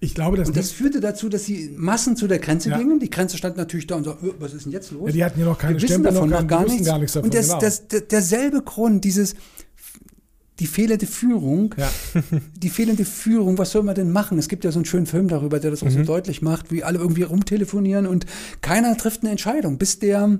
Ich 0.00 0.14
glaube, 0.14 0.36
dass 0.36 0.48
Und 0.48 0.56
das 0.56 0.70
führte 0.70 1.00
dazu, 1.00 1.28
dass 1.28 1.42
die 1.44 1.70
Massen 1.76 2.16
zu 2.16 2.26
der 2.28 2.38
Grenze 2.38 2.70
Ja. 2.70 2.78
gingen. 2.78 3.00
Die 3.00 3.10
Grenze 3.10 3.36
stand 3.36 3.56
natürlich 3.56 3.86
da 3.86 3.96
und 3.96 4.04
so, 4.04 4.12
"Äh, 4.12 4.32
was 4.38 4.54
ist 4.54 4.64
denn 4.64 4.72
jetzt 4.72 4.92
los? 4.92 5.08
Ja, 5.08 5.12
die 5.12 5.24
hatten 5.24 5.40
ja 5.40 5.46
noch 5.46 5.58
keine 5.58 5.74
Wir 5.74 5.82
wissen 5.82 5.94
Stempel, 5.94 6.12
davon 6.12 6.30
noch 6.30 6.38
kein- 6.38 6.48
gar 6.48 6.64
nichts. 6.64 6.86
gar 6.86 6.98
nichts 6.98 7.12
davon, 7.14 7.28
Und 7.28 7.34
das, 7.34 7.48
genau. 7.48 7.60
das, 7.60 7.88
der- 7.88 8.00
derselbe 8.02 8.62
Grund, 8.62 9.04
dieses 9.04 9.34
die 10.58 10.66
fehlende 10.66 11.06
Führung, 11.06 11.74
Ja. 11.76 11.90
die 12.62 12.70
fehlende 12.70 13.04
Führung, 13.04 13.58
was 13.58 13.72
soll 13.72 13.82
man 13.82 13.94
denn 13.94 14.10
machen? 14.10 14.38
Es 14.38 14.48
gibt 14.48 14.64
ja 14.64 14.72
so 14.72 14.78
einen 14.78 14.86
schönen 14.86 15.04
Film 15.06 15.28
darüber, 15.28 15.60
der 15.60 15.70
das 15.70 15.82
auch 15.82 15.90
so 15.90 16.02
deutlich 16.02 16.40
macht, 16.40 16.70
wie 16.72 16.82
alle 16.82 16.98
irgendwie 16.98 17.24
rumtelefonieren 17.24 18.06
und 18.06 18.24
keiner 18.62 18.96
trifft 18.96 19.20
eine 19.22 19.32
Entscheidung, 19.32 19.76
bis 19.76 19.98
der 19.98 20.38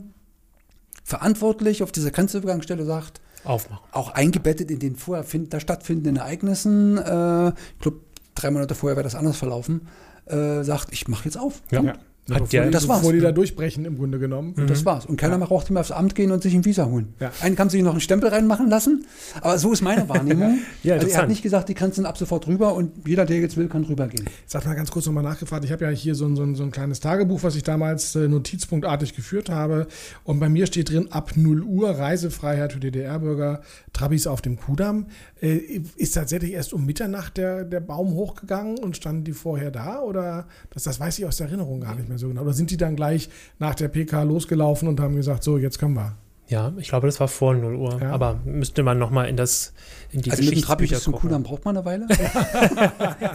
verantwortlich 1.06 1.84
auf 1.84 1.92
dieser 1.92 2.10
Grenzübergangsstelle 2.10 2.84
sagt, 2.84 3.20
Aufmachen. 3.44 3.86
auch 3.92 4.10
eingebettet 4.10 4.72
in 4.72 4.80
den 4.80 4.96
vorher 4.96 5.22
find, 5.22 5.54
da 5.54 5.60
stattfindenden 5.60 6.16
Ereignissen, 6.16 6.98
äh, 6.98 7.48
ich 7.50 7.78
glaube, 7.78 8.00
drei 8.34 8.50
Monate 8.50 8.74
vorher 8.74 8.96
wäre 8.96 9.04
das 9.04 9.14
anders 9.14 9.36
verlaufen, 9.36 9.86
äh, 10.26 10.64
sagt, 10.64 10.92
ich 10.92 11.06
mache 11.06 11.26
jetzt 11.26 11.38
auf. 11.38 11.62
Ja. 11.70 11.80
Ja. 11.80 11.92
Hat 12.28 12.40
bevor, 12.40 12.48
ja- 12.58 12.64
die, 12.64 12.70
das 12.72 12.88
war's. 12.88 12.98
bevor 13.00 13.12
die 13.12 13.20
da 13.20 13.30
durchbrechen, 13.32 13.84
im 13.84 13.96
Grunde 13.98 14.18
genommen. 14.18 14.54
Und 14.56 14.68
das 14.68 14.84
war's. 14.84 15.06
Und 15.06 15.16
keiner 15.16 15.38
brauchte 15.38 15.72
mehr 15.72 15.80
aufs 15.80 15.92
Amt 15.92 16.14
gehen 16.14 16.32
und 16.32 16.42
sich 16.42 16.54
ein 16.54 16.64
Visa 16.64 16.86
holen. 16.86 17.14
Ja. 17.20 17.30
Einen 17.40 17.54
kann 17.54 17.68
sich 17.70 17.82
noch 17.82 17.92
einen 17.92 18.00
Stempel 18.00 18.30
reinmachen 18.30 18.68
lassen, 18.68 19.06
aber 19.40 19.58
so 19.58 19.72
ist 19.72 19.82
meine 19.82 20.08
Wahrnehmung. 20.08 20.58
Ja, 20.82 20.94
also 20.94 21.06
er 21.06 21.18
hat 21.18 21.28
nicht 21.28 21.42
gesagt, 21.42 21.68
die 21.68 21.74
Grenzen 21.74 22.04
ab 22.04 22.18
sofort 22.18 22.46
rüber 22.48 22.74
und 22.74 23.06
jeder, 23.06 23.26
der 23.26 23.38
jetzt 23.38 23.56
will, 23.56 23.68
kann 23.68 23.84
rübergehen. 23.84 24.26
Sag 24.46 24.64
mal 24.66 24.74
ganz 24.74 24.90
kurz 24.90 25.06
nochmal 25.06 25.22
nachgefragt. 25.22 25.64
Ich 25.64 25.70
habe 25.72 25.84
ja 25.84 25.90
hier 25.90 26.14
so 26.16 26.26
ein, 26.26 26.34
so, 26.34 26.42
ein, 26.42 26.54
so 26.56 26.64
ein 26.64 26.72
kleines 26.72 26.98
Tagebuch, 27.00 27.42
was 27.44 27.54
ich 27.54 27.62
damals 27.62 28.16
äh, 28.16 28.26
notizpunktartig 28.26 29.14
geführt 29.14 29.48
habe. 29.50 29.86
Und 30.24 30.40
bei 30.40 30.48
mir 30.48 30.66
steht 30.66 30.90
drin, 30.90 31.08
ab 31.12 31.32
0 31.36 31.62
Uhr 31.62 31.90
Reisefreiheit 31.90 32.72
für 32.72 32.80
DDR-Bürger, 32.80 33.60
Trabis 33.96 34.26
auf 34.26 34.42
dem 34.42 34.58
Kudamm. 34.58 35.06
Äh, 35.40 35.80
ist 35.96 36.12
tatsächlich 36.12 36.52
erst 36.52 36.72
um 36.72 36.84
Mitternacht 36.84 37.36
der, 37.36 37.64
der 37.64 37.80
Baum 37.80 38.14
hochgegangen 38.14 38.78
und 38.78 38.96
standen 38.96 39.24
die 39.24 39.32
vorher 39.32 39.70
da? 39.70 40.00
Oder 40.00 40.46
das, 40.70 40.84
das 40.84 41.00
weiß 41.00 41.18
ich 41.18 41.26
aus 41.26 41.38
der 41.38 41.46
Erinnerung 41.46 41.80
gar 41.80 41.94
nicht 41.94 42.08
mehr 42.08 42.18
so 42.18 42.28
genau. 42.28 42.42
Oder 42.42 42.52
sind 42.52 42.70
die 42.70 42.76
dann 42.76 42.96
gleich 42.96 43.28
nach 43.58 43.74
der 43.74 43.88
PK 43.88 44.22
losgelaufen 44.22 44.88
und 44.88 45.00
haben 45.00 45.16
gesagt, 45.16 45.42
so, 45.42 45.58
jetzt 45.58 45.78
können 45.78 45.94
wir? 45.94 46.16
Ja, 46.48 46.72
ich 46.78 46.88
glaube, 46.88 47.08
das 47.08 47.18
war 47.18 47.26
vor 47.26 47.54
0 47.54 47.74
Uhr. 47.74 48.00
Ja. 48.00 48.12
Aber 48.12 48.40
müsste 48.44 48.82
man 48.82 48.98
nochmal 48.98 49.28
in 49.28 49.36
das 49.36 49.72
in 50.12 50.22
die 50.22 50.30
also 50.30 50.42
Geschichtsbücher 50.42 50.80
mit 50.80 50.90
dem 50.90 51.00
zum 51.00 51.14
Kudamm 51.14 51.42
braucht 51.42 51.64
man 51.64 51.76
eine 51.76 51.84
Weile. 51.84 52.06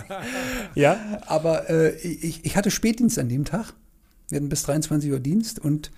ja. 0.75 0.97
Aber 1.25 1.69
äh, 1.69 1.95
ich, 1.97 2.45
ich 2.45 2.55
hatte 2.55 2.71
Spätdienst 2.71 3.19
an 3.19 3.27
dem 3.27 3.43
Tag. 3.43 3.73
Wir 4.29 4.37
hatten 4.37 4.47
bis 4.47 4.63
23 4.63 5.11
Uhr 5.11 5.19
Dienst 5.19 5.59
und 5.59 5.91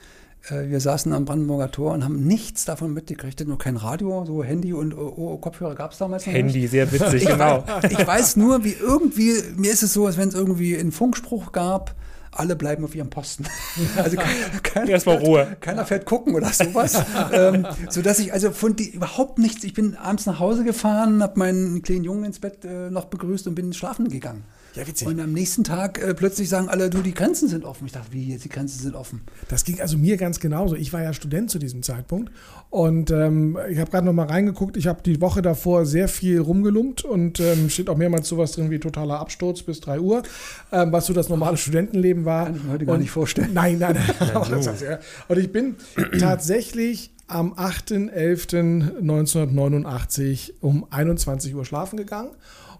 wir 0.49 0.79
saßen 0.79 1.13
am 1.13 1.25
Brandenburger 1.25 1.71
Tor 1.71 1.93
und 1.93 2.03
haben 2.03 2.25
nichts 2.25 2.65
davon 2.65 2.93
mitgekriegt. 2.93 3.45
Nur 3.47 3.57
kein 3.57 3.77
Radio, 3.77 4.25
so 4.25 4.43
Handy 4.43 4.73
und 4.73 4.93
oh, 4.93 5.13
oh, 5.15 5.37
Kopfhörer 5.37 5.75
gab 5.75 5.93
es 5.93 5.99
damals 5.99 6.25
noch 6.25 6.33
Handy, 6.33 6.61
nicht. 6.61 6.71
sehr 6.71 6.91
witzig, 6.91 7.23
ich, 7.23 7.29
genau. 7.29 7.63
Ich 7.89 8.05
weiß 8.05 8.35
nur, 8.35 8.63
wie 8.63 8.73
irgendwie, 8.73 9.33
mir 9.55 9.71
ist 9.71 9.83
es 9.83 9.93
so, 9.93 10.05
als 10.05 10.17
wenn 10.17 10.29
es 10.29 10.35
irgendwie 10.35 10.77
einen 10.77 10.91
Funkspruch 10.91 11.51
gab 11.51 11.95
alle 12.35 12.55
bleiben 12.55 12.83
auf 12.83 12.95
ihrem 12.95 13.09
Posten. 13.09 13.45
Also 13.95 14.17
keiner, 14.63 14.89
Erstmal 14.89 15.17
Ruhe. 15.17 15.55
Keiner 15.59 15.85
fährt 15.85 16.05
gucken 16.05 16.35
oder 16.35 16.51
sowas. 16.51 17.01
ähm, 17.31 17.67
sodass 17.89 18.19
ich 18.19 18.33
also 18.33 18.51
von 18.51 18.75
die 18.75 18.89
überhaupt 18.89 19.39
nichts, 19.39 19.63
ich 19.63 19.73
bin 19.73 19.95
abends 19.95 20.25
nach 20.25 20.39
Hause 20.39 20.63
gefahren, 20.63 21.21
habe 21.21 21.39
meinen 21.39 21.81
kleinen 21.81 22.03
Jungen 22.03 22.25
ins 22.25 22.39
Bett 22.39 22.65
äh, 22.65 22.89
noch 22.89 23.05
begrüßt 23.05 23.47
und 23.47 23.55
bin 23.55 23.73
schlafen 23.73 24.09
gegangen. 24.09 24.43
Ja, 24.75 24.87
witzig. 24.87 25.07
Und 25.07 25.19
am 25.19 25.33
nächsten 25.33 25.63
Tag 25.63 26.01
äh, 26.01 26.15
plötzlich 26.15 26.49
sagen 26.49 26.67
alle, 26.67 26.89
du, 26.89 27.01
die 27.01 27.13
Grenzen 27.13 27.47
sind 27.47 27.63
offen. 27.63 27.85
Ich 27.85 27.91
dachte, 27.91 28.11
wie 28.11 28.31
jetzt, 28.31 28.43
die 28.43 28.49
Grenzen 28.49 28.81
sind 28.81 28.95
offen. 28.95 29.21
Das 29.47 29.65
ging 29.65 29.79
also 29.79 29.99
mir 29.99 30.17
ganz 30.17 30.39
genauso. 30.39 30.75
Ich 30.75 30.91
war 30.93 31.03
ja 31.03 31.13
Student 31.13 31.51
zu 31.51 31.59
diesem 31.59 31.83
Zeitpunkt 31.83 32.31
und 32.71 33.11
ähm, 33.11 33.59
ich 33.69 33.77
habe 33.77 33.91
gerade 33.91 34.03
noch 34.05 34.13
mal 34.13 34.25
reingeguckt. 34.25 34.75
Ich 34.75 34.87
habe 34.87 35.03
die 35.03 35.21
Woche 35.21 35.43
davor 35.43 35.85
sehr 35.85 36.07
viel 36.07 36.39
rumgelumpt 36.39 37.05
und 37.05 37.39
ähm, 37.39 37.69
steht 37.69 37.87
auch 37.87 37.97
mehrmals 37.97 38.27
sowas 38.27 38.53
drin 38.53 38.71
wie 38.71 38.79
totaler 38.79 39.19
Absturz 39.19 39.61
bis 39.61 39.79
3 39.81 39.99
Uhr, 39.99 40.23
ähm, 40.71 40.91
was 40.91 41.05
so 41.05 41.13
das 41.13 41.29
normale 41.29 41.57
Studentenleben 41.57 42.25
war. 42.25 42.45
Kann 42.45 42.55
ich 42.55 42.63
mir 42.63 42.71
heute 42.71 42.87
gar 42.87 42.97
nicht 42.97 43.11
vorstellen. 43.11 43.53
Nein, 43.53 43.77
nein. 43.77 43.95
nein. 44.19 44.35
und 45.27 45.37
ich 45.37 45.51
bin 45.51 45.75
tatsächlich 46.19 47.11
am 47.27 47.53
8.11.1989 47.53 50.53
um 50.61 50.87
21 50.89 51.53
Uhr 51.53 51.63
schlafen 51.63 51.97
gegangen 51.97 52.31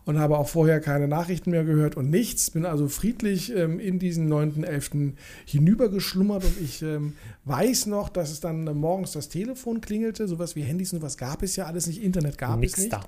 und 0.05 0.19
habe 0.19 0.37
auch 0.37 0.49
vorher 0.49 0.79
keine 0.79 1.07
Nachrichten 1.07 1.51
mehr 1.51 1.63
gehört 1.63 1.95
und 1.95 2.09
nichts. 2.09 2.51
Bin 2.51 2.65
also 2.65 2.87
friedlich 2.87 3.55
ähm, 3.55 3.79
in 3.79 3.99
diesen 3.99 4.31
9.11. 4.31 5.13
hinübergeschlummert 5.45 6.43
und 6.43 6.61
ich 6.61 6.81
ähm, 6.81 7.13
weiß 7.45 7.85
noch, 7.85 8.09
dass 8.09 8.31
es 8.31 8.39
dann 8.39 8.67
äh, 8.67 8.73
morgens 8.73 9.11
das 9.11 9.29
Telefon 9.29 9.81
klingelte. 9.81 10.27
Sowas 10.27 10.55
wie 10.55 10.61
Handys 10.61 10.93
und 10.93 11.01
was 11.01 11.17
gab 11.17 11.43
es 11.43 11.55
ja 11.55 11.65
alles 11.65 11.87
nicht. 11.87 12.03
Internet 12.03 12.37
gab 12.37 12.59
Nix 12.59 12.73
es 12.73 12.79
nicht. 12.79 12.93
Da. 12.93 13.03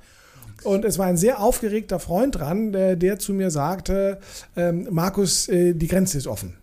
Und 0.64 0.86
es 0.86 0.98
war 0.98 1.08
ein 1.08 1.18
sehr 1.18 1.41
aufgeregter 1.41 2.00
Freund 2.00 2.36
dran, 2.36 2.72
der, 2.72 2.96
der 2.96 3.20
zu 3.20 3.34
mir 3.34 3.52
sagte, 3.52 4.20
ähm, 4.56 4.88
Markus, 4.89 5.50
äh, 5.50 5.74
die 5.74 5.88
Grenze 5.88 6.18
ist 6.18 6.28
offen. 6.28 6.56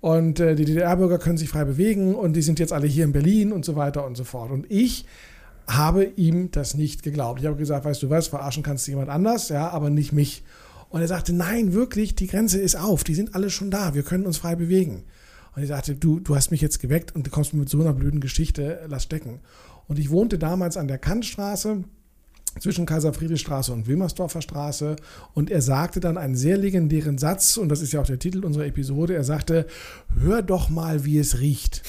Und 0.00 0.38
äh, 0.38 0.54
die 0.54 0.64
DDR-Bürger 0.64 1.18
können 1.18 1.38
sich 1.38 1.48
frei 1.48 1.64
bewegen 1.64 2.14
und 2.14 2.34
die 2.34 2.42
sind 2.42 2.60
jetzt 2.60 2.72
alle 2.72 2.86
hier 2.86 3.04
in 3.04 3.12
Berlin 3.12 3.52
und 3.52 3.64
so 3.64 3.74
weiter 3.74 4.06
und 4.06 4.16
so 4.16 4.22
fort. 4.22 4.52
Und 4.52 4.66
ich 4.70 5.06
habe 5.68 6.04
ihm 6.04 6.50
das 6.50 6.74
nicht 6.74 7.02
geglaubt. 7.02 7.40
Ich 7.40 7.46
habe 7.46 7.56
gesagt, 7.56 7.84
weißt 7.84 8.02
du 8.02 8.10
was, 8.10 8.28
verarschen 8.28 8.62
kannst 8.62 8.86
du 8.86 8.92
jemand 8.92 9.10
anders, 9.10 9.50
ja, 9.50 9.68
aber 9.68 9.90
nicht 9.90 10.12
mich. 10.12 10.42
Und 10.88 11.02
er 11.02 11.08
sagte, 11.08 11.34
nein, 11.34 11.74
wirklich, 11.74 12.14
die 12.14 12.26
Grenze 12.26 12.58
ist 12.58 12.76
auf, 12.76 13.04
die 13.04 13.14
sind 13.14 13.34
alle 13.34 13.50
schon 13.50 13.70
da, 13.70 13.94
wir 13.94 14.02
können 14.02 14.24
uns 14.24 14.38
frei 14.38 14.56
bewegen. 14.56 15.04
Und 15.54 15.62
ich 15.62 15.68
sagte, 15.68 15.94
du, 15.94 16.20
du 16.20 16.34
hast 16.34 16.50
mich 16.50 16.62
jetzt 16.62 16.80
geweckt 16.80 17.14
und 17.14 17.26
du 17.26 17.30
kommst 17.30 17.52
mit 17.52 17.68
so 17.68 17.80
einer 17.80 17.92
blöden 17.92 18.20
Geschichte, 18.20 18.80
lass 18.88 19.02
stecken. 19.02 19.40
Und 19.86 19.98
ich 19.98 20.10
wohnte 20.10 20.38
damals 20.38 20.76
an 20.76 20.88
der 20.88 20.98
Kantstraße 20.98 21.84
zwischen 22.60 22.86
Kaiser 22.86 23.12
Friedrichstraße 23.12 23.72
und 23.72 23.86
Wilmersdorfer 23.86 24.42
Straße 24.42 24.96
und 25.34 25.50
er 25.50 25.62
sagte 25.62 26.00
dann 26.00 26.16
einen 26.16 26.34
sehr 26.34 26.56
legendären 26.56 27.18
Satz 27.18 27.56
und 27.56 27.68
das 27.68 27.82
ist 27.82 27.92
ja 27.92 28.00
auch 28.00 28.06
der 28.06 28.18
Titel 28.18 28.44
unserer 28.44 28.66
Episode. 28.66 29.14
Er 29.14 29.24
sagte, 29.24 29.66
hör 30.18 30.42
doch 30.42 30.68
mal, 30.70 31.04
wie 31.04 31.18
es 31.18 31.40
riecht. 31.40 31.82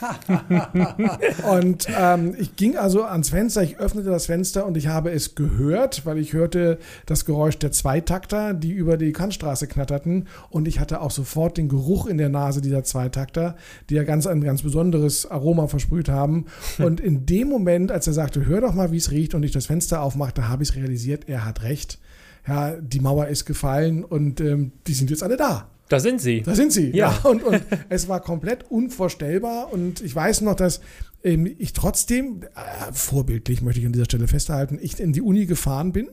und 1.50 1.86
ähm, 1.96 2.34
ich 2.38 2.56
ging 2.56 2.76
also 2.76 3.04
ans 3.04 3.30
Fenster, 3.30 3.62
ich 3.62 3.78
öffnete 3.78 4.10
das 4.10 4.26
Fenster 4.26 4.66
und 4.66 4.76
ich 4.76 4.88
habe 4.88 5.10
es 5.10 5.34
gehört, 5.34 6.04
weil 6.04 6.18
ich 6.18 6.32
hörte 6.32 6.78
das 7.06 7.24
Geräusch 7.24 7.58
der 7.58 7.72
Zweitakter, 7.72 8.54
die 8.54 8.72
über 8.72 8.96
die 8.96 9.12
Kantstraße 9.12 9.66
knatterten 9.66 10.28
und 10.50 10.68
ich 10.68 10.80
hatte 10.80 11.00
auch 11.00 11.10
sofort 11.10 11.56
den 11.56 11.68
Geruch 11.68 12.06
in 12.06 12.18
der 12.18 12.28
Nase 12.28 12.60
dieser 12.60 12.84
Zweitakter, 12.84 13.56
die 13.88 13.94
ja 13.94 14.04
ganz 14.04 14.26
ein 14.26 14.42
ganz 14.42 14.62
besonderes 14.62 15.30
Aroma 15.30 15.66
versprüht 15.66 16.08
haben. 16.08 16.46
Und 16.78 17.00
in 17.00 17.26
dem 17.26 17.48
Moment, 17.48 17.90
als 17.90 18.06
er 18.06 18.12
sagte, 18.12 18.46
hör 18.46 18.60
doch 18.60 18.74
mal, 18.74 18.92
wie 18.92 18.96
es 18.96 19.10
riecht 19.10 19.34
und 19.34 19.42
ich 19.42 19.52
das 19.52 19.66
Fenster 19.66 20.02
aufmachte, 20.02 20.48
habe 20.48 20.62
ich 20.62 20.70
es 20.70 20.76
realisiert, 20.76 21.28
er 21.28 21.44
hat 21.44 21.62
recht. 21.62 21.98
Ja, 22.46 22.76
die 22.76 23.00
Mauer 23.00 23.26
ist 23.26 23.44
gefallen 23.44 24.04
und 24.04 24.40
ähm, 24.40 24.72
die 24.86 24.94
sind 24.94 25.10
jetzt 25.10 25.22
alle 25.22 25.36
da. 25.36 25.68
Da 25.88 26.00
sind 26.00 26.20
sie. 26.20 26.42
Da 26.42 26.54
sind 26.54 26.72
sie. 26.72 26.90
Ja. 26.90 27.10
ja 27.10 27.30
und, 27.30 27.42
und 27.44 27.62
es 27.88 28.08
war 28.08 28.20
komplett 28.20 28.70
unvorstellbar. 28.70 29.72
Und 29.72 30.00
ich 30.00 30.14
weiß 30.14 30.40
noch, 30.40 30.54
dass 30.54 30.80
ähm, 31.22 31.46
ich 31.58 31.72
trotzdem, 31.72 32.42
äh, 32.42 32.92
vorbildlich 32.92 33.62
möchte 33.62 33.80
ich 33.80 33.86
an 33.86 33.92
dieser 33.92 34.06
Stelle 34.06 34.28
festhalten, 34.28 34.78
ich 34.80 34.98
in 35.00 35.12
die 35.12 35.22
Uni 35.22 35.46
gefahren 35.46 35.92
bin 35.92 36.08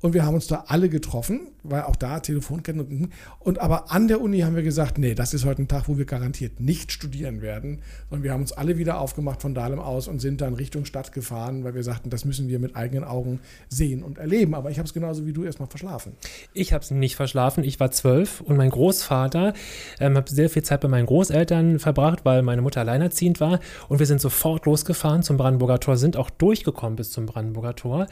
und 0.00 0.14
wir 0.14 0.24
haben 0.24 0.34
uns 0.34 0.46
da 0.46 0.64
alle 0.68 0.88
getroffen, 0.88 1.48
weil 1.70 1.82
auch 1.82 1.96
da 1.96 2.20
Telefonketten 2.20 2.80
und, 2.80 3.12
und 3.40 3.58
aber 3.60 3.90
an 3.90 4.08
der 4.08 4.20
Uni 4.20 4.40
haben 4.40 4.56
wir 4.56 4.62
gesagt, 4.62 4.98
nee, 4.98 5.14
das 5.14 5.34
ist 5.34 5.44
heute 5.44 5.62
ein 5.62 5.68
Tag, 5.68 5.88
wo 5.88 5.98
wir 5.98 6.04
garantiert 6.04 6.60
nicht 6.60 6.92
studieren 6.92 7.42
werden, 7.42 7.82
sondern 8.10 8.24
wir 8.24 8.32
haben 8.32 8.40
uns 8.40 8.52
alle 8.52 8.78
wieder 8.78 9.00
aufgemacht 9.00 9.42
von 9.42 9.54
Dahlem 9.54 9.78
aus 9.78 10.08
und 10.08 10.20
sind 10.20 10.40
dann 10.40 10.54
Richtung 10.54 10.84
Stadt 10.84 11.12
gefahren, 11.12 11.64
weil 11.64 11.74
wir 11.74 11.82
sagten, 11.82 12.10
das 12.10 12.24
müssen 12.24 12.48
wir 12.48 12.58
mit 12.58 12.76
eigenen 12.76 13.04
Augen 13.04 13.40
sehen 13.68 14.02
und 14.02 14.18
erleben. 14.18 14.54
Aber 14.54 14.70
ich 14.70 14.78
habe 14.78 14.86
es 14.86 14.94
genauso 14.94 15.26
wie 15.26 15.32
du 15.32 15.44
erstmal 15.44 15.68
verschlafen. 15.68 16.12
Ich 16.52 16.72
habe 16.72 16.82
es 16.82 16.90
nicht 16.90 17.16
verschlafen. 17.16 17.64
Ich 17.64 17.80
war 17.80 17.90
zwölf 17.90 18.40
und 18.40 18.56
mein 18.56 18.70
Großvater 18.70 19.54
ähm, 20.00 20.16
habe 20.16 20.30
sehr 20.30 20.50
viel 20.50 20.62
Zeit 20.62 20.80
bei 20.80 20.88
meinen 20.88 21.06
Großeltern 21.06 21.78
verbracht, 21.78 22.24
weil 22.24 22.42
meine 22.42 22.62
Mutter 22.62 22.80
alleinerziehend 22.80 23.40
war 23.40 23.60
und 23.88 23.98
wir 23.98 24.06
sind 24.06 24.20
sofort 24.20 24.66
losgefahren 24.66 25.22
zum 25.22 25.36
Brandenburger 25.36 25.80
Tor, 25.80 25.96
sind 25.96 26.16
auch 26.16 26.30
durchgekommen 26.30 26.96
bis 26.96 27.10
zum 27.10 27.26
Brandenburger 27.26 27.74
Tor 27.74 28.06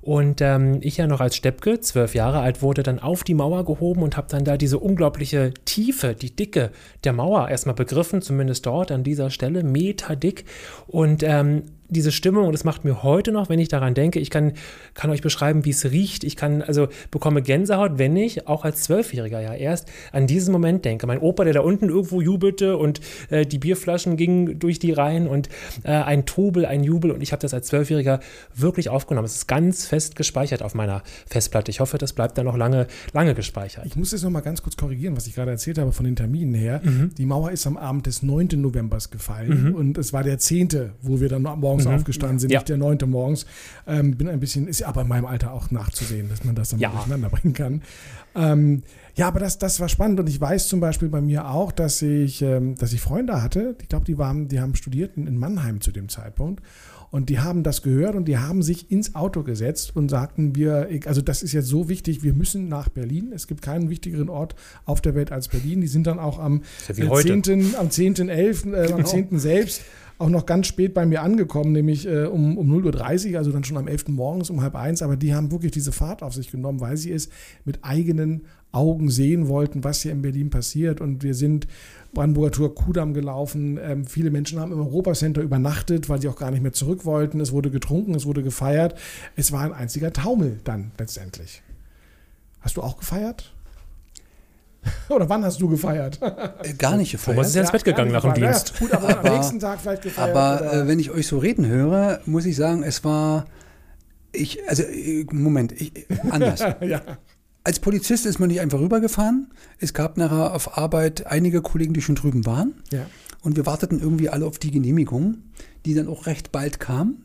und 0.00 0.40
ähm, 0.40 0.78
ich 0.80 0.96
ja 0.96 1.06
noch 1.06 1.20
als 1.20 1.36
Steppke, 1.36 1.80
zwölf 1.80 2.14
Jahre 2.14 2.40
alt, 2.40 2.62
wurde 2.62 2.82
dann 2.82 2.97
auf 2.98 3.24
die 3.24 3.34
Mauer 3.34 3.64
gehoben 3.64 4.02
und 4.02 4.16
habe 4.16 4.28
dann 4.30 4.44
da 4.44 4.56
diese 4.56 4.78
unglaubliche 4.78 5.52
Tiefe, 5.64 6.14
die 6.14 6.34
Dicke 6.34 6.70
der 7.04 7.12
Mauer 7.12 7.48
erstmal 7.48 7.74
begriffen, 7.74 8.22
zumindest 8.22 8.66
dort 8.66 8.90
an 8.92 9.04
dieser 9.04 9.30
Stelle, 9.30 9.62
meterdick. 9.62 10.44
Und 10.86 11.22
ähm, 11.22 11.62
diese 11.88 12.12
Stimmung 12.12 12.46
und 12.46 12.52
das 12.52 12.64
macht 12.64 12.84
mir 12.84 13.02
heute 13.02 13.32
noch, 13.32 13.48
wenn 13.48 13.58
ich 13.58 13.68
daran 13.68 13.94
denke, 13.94 14.18
ich 14.18 14.30
kann, 14.30 14.52
kann 14.94 15.10
euch 15.10 15.22
beschreiben, 15.22 15.64
wie 15.64 15.70
es 15.70 15.90
riecht. 15.90 16.24
Ich 16.24 16.36
kann, 16.36 16.62
also 16.62 16.88
bekomme 17.10 17.42
Gänsehaut, 17.42 17.98
wenn 17.98 18.16
ich 18.16 18.46
auch 18.46 18.64
als 18.64 18.82
Zwölfjähriger 18.82 19.40
ja 19.40 19.54
erst 19.54 19.88
an 20.12 20.26
diesen 20.26 20.52
Moment 20.52 20.84
denke. 20.84 21.06
Mein 21.06 21.18
Opa, 21.18 21.44
der 21.44 21.54
da 21.54 21.60
unten 21.60 21.88
irgendwo 21.88 22.20
jubelte 22.20 22.76
und 22.76 23.00
äh, 23.30 23.46
die 23.46 23.58
Bierflaschen 23.58 24.16
gingen 24.16 24.58
durch 24.58 24.78
die 24.78 24.92
Reihen 24.92 25.26
und 25.26 25.48
äh, 25.82 25.92
ein 25.92 26.26
Trubel, 26.26 26.66
ein 26.66 26.84
Jubel 26.84 27.10
und 27.10 27.22
ich 27.22 27.32
habe 27.32 27.40
das 27.40 27.54
als 27.54 27.68
Zwölfjähriger 27.68 28.20
wirklich 28.54 28.88
aufgenommen. 28.90 29.26
Es 29.26 29.36
ist 29.36 29.48
ganz 29.48 29.86
fest 29.86 30.16
gespeichert 30.16 30.62
auf 30.62 30.74
meiner 30.74 31.02
Festplatte. 31.26 31.70
Ich 31.70 31.80
hoffe, 31.80 31.98
das 31.98 32.12
bleibt 32.12 32.36
dann 32.36 32.44
noch 32.44 32.56
lange, 32.56 32.86
lange 33.12 33.34
gespeichert. 33.34 33.86
Ich 33.86 33.96
muss 33.96 34.12
jetzt 34.12 34.24
noch 34.24 34.30
mal 34.30 34.40
ganz 34.40 34.62
kurz 34.62 34.76
korrigieren, 34.76 35.16
was 35.16 35.26
ich 35.26 35.34
gerade 35.34 35.50
erzählt 35.50 35.78
habe 35.78 35.92
von 35.92 36.04
den 36.04 36.16
Terminen 36.16 36.54
her. 36.54 36.80
Mhm. 36.84 37.14
Die 37.16 37.26
Mauer 37.26 37.50
ist 37.50 37.66
am 37.66 37.76
Abend 37.76 38.06
des 38.06 38.22
9. 38.22 38.48
Novembers 38.56 39.10
gefallen 39.10 39.68
mhm. 39.68 39.74
und 39.74 39.98
es 39.98 40.12
war 40.12 40.22
der 40.22 40.38
10., 40.38 40.68
wo 41.00 41.20
wir 41.20 41.28
dann 41.28 41.42
morgen 41.42 41.77
morgens 41.78 41.86
mhm. 41.86 42.00
aufgestanden 42.00 42.38
sind, 42.38 42.50
ja. 42.50 42.58
nicht 42.58 42.68
der 42.68 42.76
neunte 42.76 43.06
morgens. 43.06 43.46
Ähm, 43.86 44.16
bin 44.16 44.28
ein 44.28 44.40
bisschen, 44.40 44.68
ist 44.68 44.82
aber 44.82 45.02
in 45.02 45.08
meinem 45.08 45.26
Alter 45.26 45.52
auch 45.52 45.70
nachzusehen, 45.70 46.28
dass 46.28 46.44
man 46.44 46.54
das 46.54 46.70
dann 46.70 46.80
ja. 46.80 46.90
durcheinander 46.90 47.28
bringen 47.28 47.54
kann. 47.54 47.82
Ähm, 48.34 48.82
ja, 49.14 49.28
aber 49.28 49.40
das, 49.40 49.58
das 49.58 49.80
war 49.80 49.88
spannend 49.88 50.20
und 50.20 50.28
ich 50.28 50.40
weiß 50.40 50.68
zum 50.68 50.80
Beispiel 50.80 51.08
bei 51.08 51.20
mir 51.20 51.50
auch, 51.50 51.72
dass 51.72 52.02
ich, 52.02 52.42
ähm, 52.42 52.76
dass 52.76 52.92
ich 52.92 53.00
Freunde 53.00 53.42
hatte, 53.42 53.76
ich 53.80 53.88
glaube, 53.88 54.04
die, 54.04 54.18
waren, 54.18 54.48
die 54.48 54.60
haben 54.60 54.74
studiert 54.74 55.16
in 55.16 55.36
Mannheim 55.38 55.80
zu 55.80 55.90
dem 55.90 56.08
Zeitpunkt 56.08 56.62
und 57.10 57.30
die 57.30 57.38
haben 57.38 57.62
das 57.62 57.82
gehört 57.82 58.14
und 58.14 58.26
die 58.26 58.38
haben 58.38 58.62
sich 58.62 58.90
ins 58.90 59.14
Auto 59.14 59.42
gesetzt 59.42 59.96
und 59.96 60.08
sagten, 60.10 60.54
wir, 60.54 60.88
also 61.06 61.22
das 61.22 61.42
ist 61.42 61.52
jetzt 61.52 61.66
so 61.66 61.88
wichtig, 61.88 62.22
wir 62.22 62.34
müssen 62.34 62.68
nach 62.68 62.88
Berlin. 62.90 63.32
Es 63.34 63.46
gibt 63.46 63.62
keinen 63.62 63.88
wichtigeren 63.88 64.28
Ort 64.28 64.54
auf 64.84 65.00
der 65.00 65.14
Welt 65.14 65.32
als 65.32 65.48
Berlin. 65.48 65.80
Die 65.80 65.88
sind 65.88 66.06
dann 66.06 66.18
auch 66.18 66.38
am 66.38 66.62
ja 66.88 67.12
10., 67.12 67.74
am 67.76 67.88
10.11., 67.88 68.74
äh, 68.74 68.86
genau. 68.86 68.98
am 68.98 69.04
10. 69.04 69.38
selbst 69.38 69.82
auch 70.18 70.28
noch 70.28 70.46
ganz 70.46 70.66
spät 70.66 70.94
bei 70.94 71.06
mir 71.06 71.22
angekommen, 71.22 71.72
nämlich 71.72 72.06
äh, 72.06 72.24
um, 72.24 72.58
um 72.58 72.70
0.30 72.70 73.32
Uhr, 73.32 73.38
also 73.38 73.52
dann 73.52 73.62
schon 73.62 73.76
am 73.76 73.86
11. 73.86 74.08
morgens 74.08 74.50
um 74.50 74.60
halb 74.62 74.74
eins. 74.74 75.00
Aber 75.00 75.16
die 75.16 75.32
haben 75.32 75.52
wirklich 75.52 75.70
diese 75.70 75.92
Fahrt 75.92 76.22
auf 76.22 76.34
sich 76.34 76.50
genommen, 76.50 76.80
weil 76.80 76.96
sie 76.96 77.12
es 77.12 77.28
mit 77.64 77.84
eigenen 77.84 78.42
Augen 78.72 79.10
sehen 79.10 79.48
wollten, 79.48 79.84
was 79.84 80.02
hier 80.02 80.12
in 80.12 80.22
Berlin 80.22 80.50
passiert. 80.50 81.00
Und 81.00 81.22
wir 81.22 81.34
sind 81.34 81.68
Brandenburger 82.12 82.50
Tour 82.50 82.74
Kudamm 82.74 83.14
gelaufen. 83.14 83.78
Ähm, 83.80 84.06
viele 84.06 84.30
Menschen 84.30 84.58
haben 84.58 84.72
im 84.72 84.80
Europacenter 84.80 85.40
übernachtet, 85.40 86.08
weil 86.08 86.20
sie 86.20 86.28
auch 86.28 86.36
gar 86.36 86.50
nicht 86.50 86.62
mehr 86.62 86.72
zurück 86.72 87.04
wollten. 87.04 87.40
Es 87.40 87.52
wurde 87.52 87.70
getrunken, 87.70 88.14
es 88.14 88.26
wurde 88.26 88.42
gefeiert. 88.42 88.98
Es 89.36 89.52
war 89.52 89.62
ein 89.62 89.72
einziger 89.72 90.12
Taumel 90.12 90.58
dann 90.64 90.90
letztendlich. 90.98 91.62
Hast 92.60 92.76
du 92.76 92.82
auch 92.82 92.98
gefeiert? 92.98 93.54
Oder 95.08 95.28
wann 95.28 95.44
hast 95.44 95.60
du 95.60 95.68
gefeiert? 95.68 96.20
Äh, 96.22 96.74
gar 96.74 96.96
nicht 96.96 97.12
gefeiert. 97.12 97.36
Thomas 97.36 97.48
ist 97.48 97.54
ja 97.54 97.62
ins 97.62 97.72
Bett 97.72 97.84
gegangen 97.84 98.12
nach 98.12 98.22
dem 98.22 98.34
Dienst. 98.34 98.72
Ja, 98.74 98.78
gut, 98.80 98.92
aber, 98.92 99.08
aber, 99.08 99.30
am 99.30 99.36
nächsten 99.36 99.58
Tag 99.58 99.80
vielleicht 99.80 100.02
gefeiert. 100.02 100.36
Aber 100.36 100.72
äh, 100.72 100.88
wenn 100.88 100.98
ich 100.98 101.10
euch 101.10 101.26
so 101.26 101.38
reden 101.38 101.66
höre, 101.66 102.20
muss 102.26 102.46
ich 102.46 102.56
sagen, 102.56 102.82
es 102.82 103.04
war. 103.04 103.46
Ich, 104.32 104.68
also, 104.68 104.82
äh, 104.82 105.26
Moment, 105.32 105.72
ich, 105.72 106.06
anders. 106.30 106.60
ja. 106.80 107.00
als 107.64 107.80
Polizist 107.80 108.26
ist 108.26 108.38
man 108.38 108.48
nicht 108.48 108.60
einfach 108.60 108.78
rübergefahren. 108.78 109.50
Es 109.78 109.94
gab 109.94 110.16
nachher 110.16 110.54
auf 110.54 110.76
Arbeit 110.76 111.26
einige 111.26 111.62
Kollegen, 111.62 111.94
die 111.94 112.02
schon 112.02 112.14
drüben 112.14 112.46
waren. 112.46 112.74
Ja. 112.92 113.06
Und 113.42 113.56
wir 113.56 113.66
warteten 113.66 114.00
irgendwie 114.00 114.28
alle 114.28 114.46
auf 114.46 114.58
die 114.58 114.70
Genehmigung, 114.70 115.38
die 115.86 115.94
dann 115.94 116.08
auch 116.08 116.26
recht 116.26 116.52
bald 116.52 116.80
kam. 116.80 117.22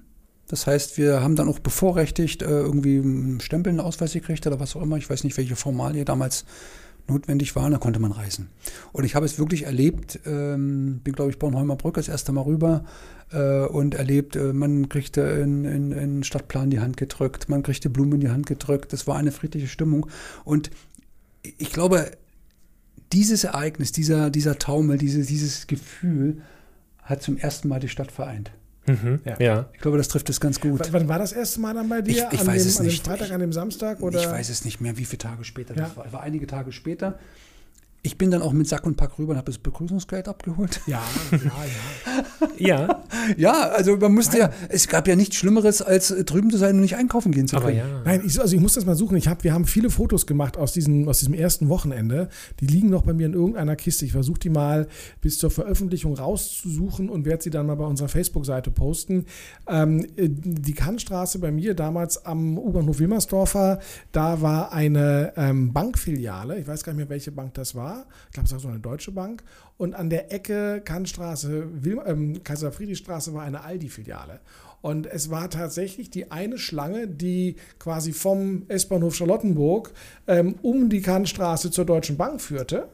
Das 0.48 0.68
heißt, 0.68 0.98
wir 0.98 1.22
haben 1.22 1.36
dann 1.36 1.50
auch 1.50 1.60
bevorrechtigt 1.60 2.42
äh, 2.42 2.46
irgendwie 2.46 3.00
einen 3.00 3.40
Stempel, 3.40 3.72
einen 3.72 3.80
Ausweis 3.80 4.14
gekriegt 4.14 4.46
oder 4.46 4.60
was 4.60 4.76
auch 4.76 4.82
immer. 4.82 4.98
Ich 4.98 5.10
weiß 5.10 5.24
nicht, 5.24 5.38
welche 5.38 5.56
Formalie 5.56 6.06
damals 6.06 6.46
notwendig 7.08 7.56
waren. 7.56 7.72
Da 7.72 7.78
konnte 7.78 8.00
man 8.00 8.12
reisen. 8.12 8.50
Und 8.92 9.04
ich 9.04 9.16
habe 9.16 9.26
es 9.26 9.40
wirklich 9.40 9.64
erlebt. 9.64 10.20
Ähm, 10.26 11.02
bin, 11.04 11.14
glaube 11.14 11.32
ich, 11.32 11.40
Bornholmer 11.40 11.76
Brücke 11.76 12.00
das 12.00 12.08
erste 12.08 12.32
Mal 12.32 12.42
rüber 12.42 12.86
äh, 13.32 13.66
und 13.66 13.96
erlebt, 13.96 14.36
äh, 14.36 14.54
man 14.54 14.90
kriegte 14.90 15.22
in, 15.22 15.66
in, 15.66 15.92
in 15.92 16.24
Stadtplan 16.24 16.70
die 16.70 16.80
Hand 16.80 16.98
gedrückt, 16.98 17.50
man 17.50 17.64
kriegte 17.64 17.90
Blumen 17.90 18.14
in 18.14 18.22
die 18.22 18.30
Hand 18.30 18.46
gedrückt. 18.46 18.94
Das 18.94 19.08
war 19.08 19.18
eine 19.18 19.32
friedliche 19.32 19.68
Stimmung. 19.68 20.08
Und 20.46 20.72
ich 21.58 21.72
glaube, 21.72 22.12
dieses 23.12 23.44
Ereignis, 23.44 23.92
dieser, 23.92 24.30
dieser 24.30 24.58
Taumel, 24.58 24.98
diese, 24.98 25.24
dieses 25.24 25.68
Gefühl 25.68 26.42
hat 27.02 27.22
zum 27.22 27.38
ersten 27.38 27.68
Mal 27.68 27.80
die 27.80 27.90
Stadt 27.90 28.12
vereint. 28.12 28.52
Mhm, 28.86 29.20
Ja. 29.26 29.36
ja. 29.40 29.66
Ich 29.74 29.80
glaube, 29.80 29.98
das 29.98 30.08
trifft 30.10 30.30
es 30.30 30.40
ganz 30.42 30.60
gut. 30.60 30.80
W- 30.82 30.88
Wann 30.92 31.08
war 31.08 31.20
das 31.20 31.32
erste 31.32 31.62
Mal 31.62 31.74
dann 31.74 31.88
bei 31.88 32.02
dir? 32.02 32.12
Ich- 32.12 32.34
ich 32.34 32.40
an 32.42 32.48
weiß 32.48 32.64
dem, 32.64 32.70
es 32.70 32.78
an 32.78 32.84
dem 32.84 32.92
nicht. 32.92 33.06
Freitag, 33.06 33.32
an 33.32 33.40
dem 33.40 33.54
Samstag? 33.54 34.02
Oder? 34.02 34.20
Ich 34.20 34.28
weiß 34.30 34.50
es 34.50 34.66
nicht 34.66 34.82
mehr, 34.82 34.98
wie 34.98 35.06
viele 35.06 35.20
Tage 35.20 35.44
später 35.44 35.76
Ja. 35.76 35.84
das 35.84 35.96
war. 35.98 36.06
Es 36.06 36.14
war 36.14 36.22
einige 36.22 36.48
Tage 36.48 36.72
später. 36.72 37.18
Ich 38.06 38.18
bin 38.18 38.32
dann 38.32 38.42
auch 38.42 38.52
mit 38.52 38.68
Sack 38.68 38.86
und 38.86 38.98
Pack 38.98 39.18
rüber 39.18 39.32
und 39.32 39.38
habe 39.38 39.46
das 39.46 39.58
Begrüßungsgeld 39.58 40.28
abgeholt. 40.28 40.82
Ja, 40.88 41.02
ja, 41.32 41.38
ja. 41.38 42.48
Ja, 42.58 43.04
Ja, 43.38 43.70
also 43.70 43.98
man 43.98 44.14
musste 44.14 44.38
ja, 44.38 44.52
es 44.70 44.88
gab 44.88 45.08
ja 45.08 45.16
nichts 45.16 45.38
Schlimmeres, 45.38 45.82
als 45.82 46.10
drüben 46.26 46.50
zu 46.50 46.58
sein 46.58 46.76
und 46.76 46.82
nicht 46.82 46.96
einkaufen 46.96 47.32
gehen 47.32 47.48
zu 47.48 47.56
aber 47.56 47.68
können. 47.68 47.78
ja. 47.78 48.02
Nein, 48.04 48.22
ich, 48.26 48.40
also 48.40 48.56
ich 48.56 48.62
muss 48.62 48.74
das 48.74 48.86
mal 48.86 48.96
suchen. 48.96 49.18
Ich 49.18 49.28
hab, 49.28 49.44
wir 49.44 49.54
haben 49.54 49.66
viele 49.66 49.90
Fotos 49.90 50.28
gemacht 50.28 50.58
aus 50.58 50.74
diesem, 50.74 51.08
aus 51.08 51.20
diesem 51.20 51.34
ersten 51.34 51.70
Wochenende. 51.70 52.30
Die 52.60 52.68
liegen 52.68 52.90
noch 52.90 53.04
bei 53.04 53.14
mir 53.14 53.26
in 53.28 53.34
irgendeiner 53.34 53.76
Kiste. 53.76 54.06
Ich 54.06 54.12
versuche 54.12 54.40
die 54.40 54.50
mal 54.50 54.88
bis 55.22 55.38
zur 55.38 55.50
Veröffentlichung 55.52 56.16
rauszusuchen 56.16 57.10
und 57.10 57.26
werde 57.26 57.44
sie 57.44 57.50
dann 57.50 57.68
mal 57.68 57.76
bei 57.76 57.86
unserer 57.86 58.10
Facebook-Seite 58.10 58.72
posten. 58.72 59.26
Ähm, 59.68 60.06
äh, 60.18 60.28
die 60.30 60.74
Kannstraße 60.74 61.40
bei 61.40 61.52
mir 61.52 61.74
damals 61.74 62.26
am 62.26 62.58
U-Bahnhof 62.58 63.00
Wilmersdorfer, 63.00 63.80
da 64.12 64.42
war 64.42 64.74
eine 64.74 65.34
ähm, 65.38 65.72
Bankfiliale. 65.72 66.60
Ich 66.60 66.68
weiß 66.68 66.84
gar 66.84 66.94
nicht 66.94 66.98
mehr, 66.98 67.10
welche 67.10 67.32
Bank 67.32 67.54
das 67.54 67.76
war. 67.76 67.93
Ich 68.28 68.34
glaube, 68.34 68.48
es 68.48 68.54
war 68.54 68.60
so 68.60 68.68
eine 68.68 68.80
deutsche 68.80 69.12
Bank. 69.12 69.44
Und 69.78 69.96
an 69.96 70.10
der 70.10 70.32
Ecke 70.32 70.82
Kannstraße, 70.84 71.84
Wil 71.84 72.02
ähm, 72.06 72.44
Kaiser-Friedrich-Straße 72.44 73.34
war 73.34 73.44
eine 73.44 73.64
Aldi-Filiale. 73.64 74.40
Und 74.82 75.06
es 75.08 75.30
war 75.30 75.50
tatsächlich 75.50 76.10
die 76.10 76.30
eine 76.32 76.58
Schlange, 76.58 77.08
die 77.08 77.56
quasi 77.80 78.12
vom 78.12 78.64
S-Bahnhof 78.68 79.16
Charlottenburg 79.16 79.94
ähm, 80.28 80.56
um 80.62 80.90
die 80.90 81.02
Kannstraße 81.02 81.72
zur 81.72 81.86
Deutschen 81.86 82.18
Bank 82.18 82.42
führte. 82.42 82.90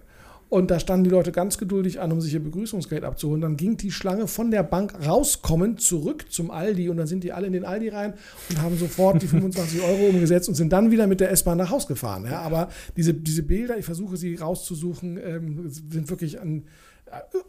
Und 0.50 0.72
da 0.72 0.80
standen 0.80 1.04
die 1.04 1.12
Leute 1.12 1.32
ganz 1.32 1.60
geduldig 1.60 2.00
an, 2.02 2.12
um 2.12 2.22
sich 2.22 2.34
ihr 2.34 2.44
Begrüßungsgeld 2.44 3.04
abzuholen. 3.04 3.42
Dann 3.42 3.56
ging 3.56 3.78
die 3.78 3.92
Schlange 3.92 4.28
von 4.28 4.50
der 4.50 4.64
Bank 4.64 4.94
rauskommend 5.06 5.80
zurück 5.80 6.26
zum 6.30 6.50
Aldi 6.50 6.90
und 6.90 6.98
dann 6.98 7.06
sind 7.06 7.24
die 7.24 7.32
alle 7.32 7.46
in 7.46 7.54
den 7.54 7.66
Aldi 7.66 7.90
rein 7.90 8.16
und 8.50 8.60
haben 8.60 8.76
sofort 8.76 9.22
die 9.22 9.28
25 9.40 9.82
Euro 9.84 10.08
umgesetzt 10.08 10.50
und 10.50 10.56
sind 10.56 10.74
dann 10.74 10.90
wieder 10.90 11.06
mit 11.06 11.20
der 11.20 11.30
S-Bahn 11.30 11.60
nach 11.60 11.70
Haus 11.70 11.86
gefahren. 11.86 12.26
Ja, 12.26 12.42
aber 12.42 12.70
diese, 12.98 13.14
diese 13.14 13.44
Bilder, 13.44 13.78
ich 13.78 13.86
versuche 13.86 14.18
sie 14.18 14.36
rauszusuchen, 14.36 15.20
ähm, 15.24 15.70
sind 15.70 16.10
wirklich 16.10 16.42
ein, 16.42 16.60
äh, 16.60 16.62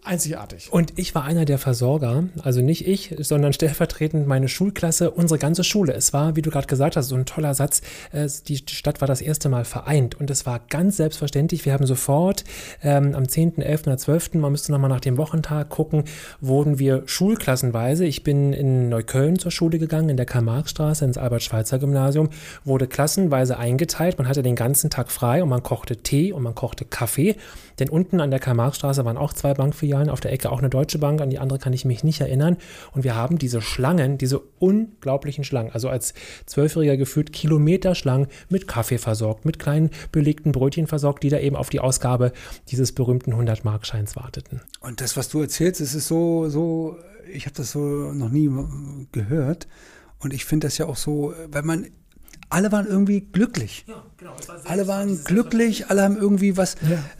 einzigartig. 0.05 0.73
Und 0.73 0.93
ich 0.97 1.15
war 1.15 1.25
einer 1.25 1.45
der 1.45 1.59
Versorger, 1.59 2.25
also 2.43 2.61
nicht 2.61 2.87
ich, 2.87 3.15
sondern 3.19 3.53
stellvertretend 3.53 4.27
meine 4.27 4.49
Schulklasse, 4.49 5.11
unsere 5.11 5.39
ganze 5.39 5.65
Schule. 5.65 5.93
Es 5.93 6.13
war, 6.13 6.37
wie 6.37 6.43
du 6.43 6.51
gerade 6.51 6.67
gesagt 6.67 6.97
hast, 6.97 7.09
so 7.09 7.17
ein 7.17 7.27
toller 7.27 7.55
Satz, 7.55 7.83
äh, 8.13 8.29
die 8.47 8.57
Stadt 8.57 9.01
war 9.01 9.09
das 9.09 9.21
erste 9.21 9.49
Mal 9.49 9.65
vereint 9.65 10.19
und 10.19 10.31
es 10.31 10.47
war 10.47 10.61
ganz 10.69 10.97
selbstverständlich. 10.97 11.65
Wir 11.65 11.73
haben 11.73 11.87
sofort 11.87 12.45
ähm, 12.83 13.15
am 13.15 13.29
10., 13.29 13.59
11. 13.59 13.87
oder 13.87 13.99
12., 13.99 14.35
man 14.35 14.53
müsste 14.53 14.73
nochmal 14.73 14.91
nach 14.91 15.01
dem 15.01 15.17
Wochentag 15.17 15.69
gucken, 15.69 16.05
wurden 16.41 16.79
wir 16.79 17.03
schulklassenweise, 17.07 18.05
ich 18.05 18.25
bin 18.25 18.53
in 18.53 18.89
Neukölln 18.89 19.39
zur 19.39 19.51
Schule 19.51 19.79
gegangen, 19.79 20.09
in 20.09 20.17
der 20.17 20.27
Karl-Marx-Straße, 20.27 21.05
ins 21.05 21.19
Albert-Schweitzer-Gymnasium, 21.19 22.31
wurde 22.65 22.87
klassenweise 22.87 23.59
eingeteilt, 23.59 24.19
man 24.19 24.29
hatte 24.29 24.43
den 24.43 24.57
ganzen 24.57 24.91
Tag 24.91 25.11
frei 25.11 25.43
und 25.43 25.49
man 25.49 25.63
kochte 25.63 25.99
Tee 25.99 26.33
und 26.33 26.43
man 26.43 26.55
kochte 26.55 26.85
Kaffee, 26.85 27.37
denn 27.81 27.89
unten 27.89 28.21
an 28.21 28.31
der 28.31 28.41
Karl-Marx-Straße 28.41 29.05
waren 29.05 29.17
auch 29.17 29.33
zwei 29.33 29.55
Bankfilialen, 29.55 30.09
auf 30.09 30.21
der 30.21 30.33
Ecke 30.33 30.51
auch 30.51 30.59
eine 30.59 30.71
Deutsche 30.71 30.99
Bank, 30.99 31.21
an 31.21 31.31
die 31.31 31.39
andere 31.39 31.59
kann 31.59 31.73
ich 31.73 31.85
mich 31.85 32.05
nicht 32.05 32.21
erinnern. 32.21 32.57
Und 32.93 33.05
wir 33.05 33.15
haben 33.15 33.39
diese 33.39 33.61
Schlangen, 33.61 34.19
diese 34.19 34.41
unglaublichen 34.59 35.45
Schlangen, 35.45 35.73
also 35.73 35.89
als 35.89 36.15
Zwölfjähriger 36.47 36.97
gefühlt 36.97 37.33
Kilometerschlangen 37.33 38.29
mit 38.49 38.69
Kaffee 38.69 38.99
versorgt, 38.99 39.45
mit 39.45 39.59
kleinen 39.59 39.91
belegten 40.13 40.53
Brötchen 40.53 40.87
versorgt, 40.87 41.23
die 41.23 41.29
da 41.31 41.39
eben 41.39 41.57
auf 41.57 41.71
die 41.71 41.81
Ausgabe 41.81 42.33
dieses 42.69 42.93
berühmten 42.93 43.33
100-Markscheins 43.33 44.17
warteten. 44.17 44.61
Und 44.81 45.01
das, 45.01 45.17
was 45.17 45.29
du 45.29 45.41
erzählst, 45.41 45.81
es 45.81 45.95
ist 45.95 46.09
so, 46.09 46.49
so, 46.49 46.97
ich 47.33 47.47
habe 47.47 47.57
das 47.57 47.73
so 47.73 47.79
noch 47.81 48.31
nie 48.31 48.51
gehört. 49.13 49.67
Und 50.19 50.35
ich 50.35 50.45
finde 50.45 50.67
das 50.67 50.77
ja 50.79 50.87
auch 50.87 50.97
so, 50.97 51.33
weil 51.51 51.63
man, 51.63 51.87
alle 52.51 52.73
waren 52.73 52.87
irgendwie 52.87 53.21
glücklich. 53.21 53.85
Alle 54.65 54.87
waren 54.87 55.25
glücklich, 55.25 55.89
alle 55.89 56.03
haben 56.03 56.17
irgendwie 56.17 56.57
was. 56.57 56.77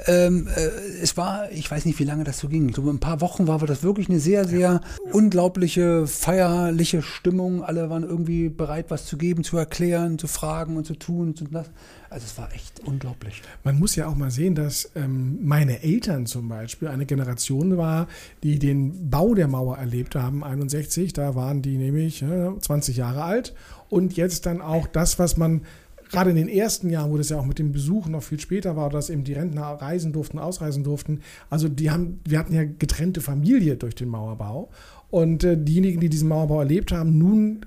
Ähm, 0.07 0.49
äh, 0.55 0.69
es 1.03 1.17
war, 1.17 1.51
ich 1.53 1.71
weiß 1.71 1.85
nicht, 1.85 1.99
wie 2.01 2.05
lange 2.05 2.25
das 2.25 2.39
so 2.39 2.49
ging. 2.49 2.75
So 2.75 2.83
ein 2.91 2.99
paar 2.99 3.21
Wochen 3.21 3.47
war 3.47 3.59
das 3.61 3.83
wirklich 3.83 4.09
eine 4.09 4.19
sehr, 4.19 4.47
sehr 4.47 4.81
unglaubliche, 5.13 6.07
feierliche 6.07 7.01
Stimmung. 7.01 7.63
Alle 7.63 7.89
waren 7.89 8.03
irgendwie 8.03 8.49
bereit, 8.49 8.87
was 8.89 9.07
zu 9.07 9.17
geben, 9.17 9.45
zu 9.45 9.57
erklären, 9.57 10.19
zu 10.19 10.27
fragen 10.27 10.77
und 10.77 10.85
zu 10.85 10.95
tun 10.95 11.35
und 11.41 11.55
das. 11.55 11.71
Also 12.11 12.27
es 12.27 12.37
war 12.37 12.53
echt 12.53 12.81
unglaublich. 12.85 13.41
Man 13.63 13.79
muss 13.79 13.95
ja 13.95 14.09
auch 14.09 14.17
mal 14.17 14.33
sehen, 14.33 14.57
dass 14.57 14.91
ähm, 14.97 15.39
meine 15.43 15.85
Eltern 15.85 16.27
zum 16.27 16.49
Beispiel 16.49 16.89
eine 16.89 17.07
Generation 17.07 17.77
war, 17.77 18.09
die 18.43 18.59
den 18.59 19.11
Bau 19.11 19.35
der 19.35 19.47
Mauer 19.47 19.79
erlebt 19.79 20.17
haben, 20.17 20.43
61. 20.43 21.13
Da 21.13 21.37
waren 21.37 21.63
die 21.63 21.77
nämlich 21.77 22.21
äh, 22.23 22.51
20 22.59 22.97
Jahre 22.97 23.23
alt. 23.23 23.55
Und 23.91 24.17
jetzt 24.17 24.47
dann 24.47 24.63
auch 24.63 24.87
das, 24.87 25.19
was 25.19 25.37
man 25.37 25.63
gerade 26.11 26.31
in 26.31 26.37
den 26.37 26.49
ersten 26.49 26.91
Jahren, 26.91 27.11
wo 27.11 27.17
das 27.17 27.29
ja 27.29 27.39
auch 27.39 27.47
mit 27.47 27.59
dem 27.59 27.73
Besuch 27.73 28.07
noch 28.09 28.23
viel 28.23 28.41
später 28.41 28.77
war, 28.77 28.91
dass 28.91 29.11
eben 29.11 29.25
die 29.25 29.33
Rentner 29.33 29.63
reisen 29.63 30.13
durften, 30.13 30.39
ausreisen 30.39 30.85
durften. 30.85 31.21
Also 31.49 31.69
die 31.69 31.91
haben, 31.91 32.21
wir 32.25 32.39
hatten 32.39 32.55
ja 32.55 32.65
getrennte 32.65 33.21
Familie 33.21 33.77
durch 33.77 33.95
den 33.95 34.09
Mauerbau. 34.09 34.71
Und 35.11 35.45
äh, 35.45 35.57
diejenigen, 35.57 36.01
die 36.01 36.09
diesen 36.09 36.29
Mauerbau 36.29 36.61
erlebt 36.61 36.93
haben, 36.93 37.19
nun 37.19 37.67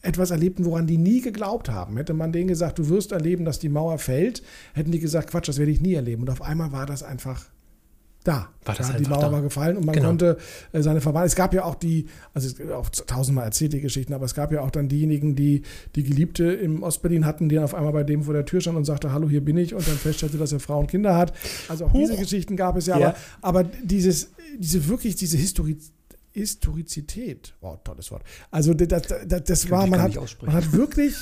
etwas 0.00 0.30
erlebten, 0.30 0.64
woran 0.64 0.86
die 0.86 0.96
nie 0.96 1.20
geglaubt 1.20 1.68
haben. 1.68 1.96
Hätte 1.96 2.14
man 2.14 2.32
denen 2.32 2.48
gesagt, 2.48 2.78
du 2.78 2.88
wirst 2.88 3.12
erleben, 3.12 3.44
dass 3.44 3.58
die 3.58 3.68
Mauer 3.68 3.98
fällt, 3.98 4.42
hätten 4.74 4.92
die 4.92 5.00
gesagt, 5.00 5.30
Quatsch, 5.30 5.48
das 5.48 5.58
werde 5.58 5.72
ich 5.72 5.80
nie 5.80 5.94
erleben. 5.94 6.22
Und 6.22 6.30
auf 6.30 6.42
einmal 6.42 6.72
war 6.72 6.86
das 6.86 7.02
einfach 7.02 7.46
da. 8.28 8.48
War 8.64 8.74
das 8.74 8.88
ja, 8.90 8.98
die 8.98 9.08
Mauer 9.08 9.20
da. 9.22 9.32
war 9.32 9.42
gefallen 9.42 9.76
und 9.76 9.86
man 9.86 9.94
Genau. 9.94 10.08
konnte 10.08 10.36
äh, 10.72 10.82
seine 10.82 11.00
Verwandten. 11.00 11.26
Es 11.28 11.34
gab 11.36 11.54
ja 11.54 11.64
auch 11.64 11.74
die, 11.74 12.06
also 12.34 12.46
es 12.48 12.56
gibt 12.56 12.70
auch 12.70 12.88
tausendmal 12.90 13.44
erzählt 13.46 13.72
die 13.72 13.80
Geschichten, 13.80 14.12
aber 14.12 14.26
es 14.26 14.34
gab 14.34 14.52
ja 14.52 14.60
auch 14.60 14.70
dann 14.70 14.88
diejenigen, 14.88 15.34
die 15.34 15.62
die 15.96 16.02
Geliebte 16.04 16.44
im 16.52 16.82
Ostberlin 16.82 17.24
hatten, 17.24 17.48
die 17.48 17.54
dann 17.54 17.64
auf 17.64 17.74
einmal 17.74 17.92
bei 17.92 18.04
dem 18.04 18.22
vor 18.22 18.34
der 18.34 18.44
Tür 18.44 18.60
stand 18.60 18.76
und 18.76 18.84
sagte, 18.84 19.12
hallo, 19.12 19.28
hier 19.28 19.44
bin 19.44 19.56
ich 19.56 19.74
und 19.74 19.86
dann 19.88 19.96
feststellte, 19.96 20.36
dass 20.38 20.52
er 20.52 20.60
Frau 20.60 20.80
und 20.80 20.88
Kinder 20.90 21.16
hat. 21.16 21.32
Also 21.68 21.86
auch 21.86 21.92
diese 21.92 22.16
Geschichten 22.16 22.56
gab 22.56 22.76
es 22.76 22.86
ja, 22.86 22.98
Ja. 22.98 23.14
Aber, 23.40 23.60
aber 23.60 23.70
dieses, 23.82 24.30
diese 24.58 24.86
wirklich, 24.88 25.16
diese 25.16 25.36
Historie. 25.38 25.78
Historizität, 26.32 27.54
wow, 27.60 27.78
tolles 27.82 28.10
Wort. 28.10 28.22
Also 28.50 28.72
das, 28.74 29.02
das, 29.26 29.44
das 29.44 29.70
war, 29.70 29.86
man 29.86 30.00
hat, 30.00 30.14
man 30.42 30.52
hat 30.52 30.72
wirklich, 30.72 31.14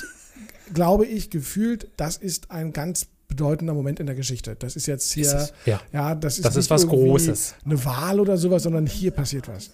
glaube 0.73 1.05
ich, 1.05 1.29
gefühlt, 1.29 1.89
das 1.97 2.17
ist 2.17 2.51
ein 2.51 2.71
ganz 2.71 3.07
bedeutender 3.27 3.73
Moment 3.73 3.99
in 3.99 4.05
der 4.05 4.15
Geschichte. 4.15 4.55
Das 4.57 4.75
ist 4.75 4.87
jetzt 4.87 5.11
hier, 5.11 5.23
Ist 5.23 5.53
ja. 5.65 5.79
ja, 5.91 6.15
das 6.15 6.37
ist, 6.37 6.45
Das 6.45 6.55
ist 6.55 6.65
nicht 6.65 6.69
was 6.69 6.87
Großes. 6.87 7.55
Eine 7.65 7.83
Wahl 7.85 8.19
oder 8.19 8.37
sowas, 8.37 8.63
sondern 8.63 8.85
hier 8.85 9.11
passiert 9.11 9.47
was. 9.47 9.71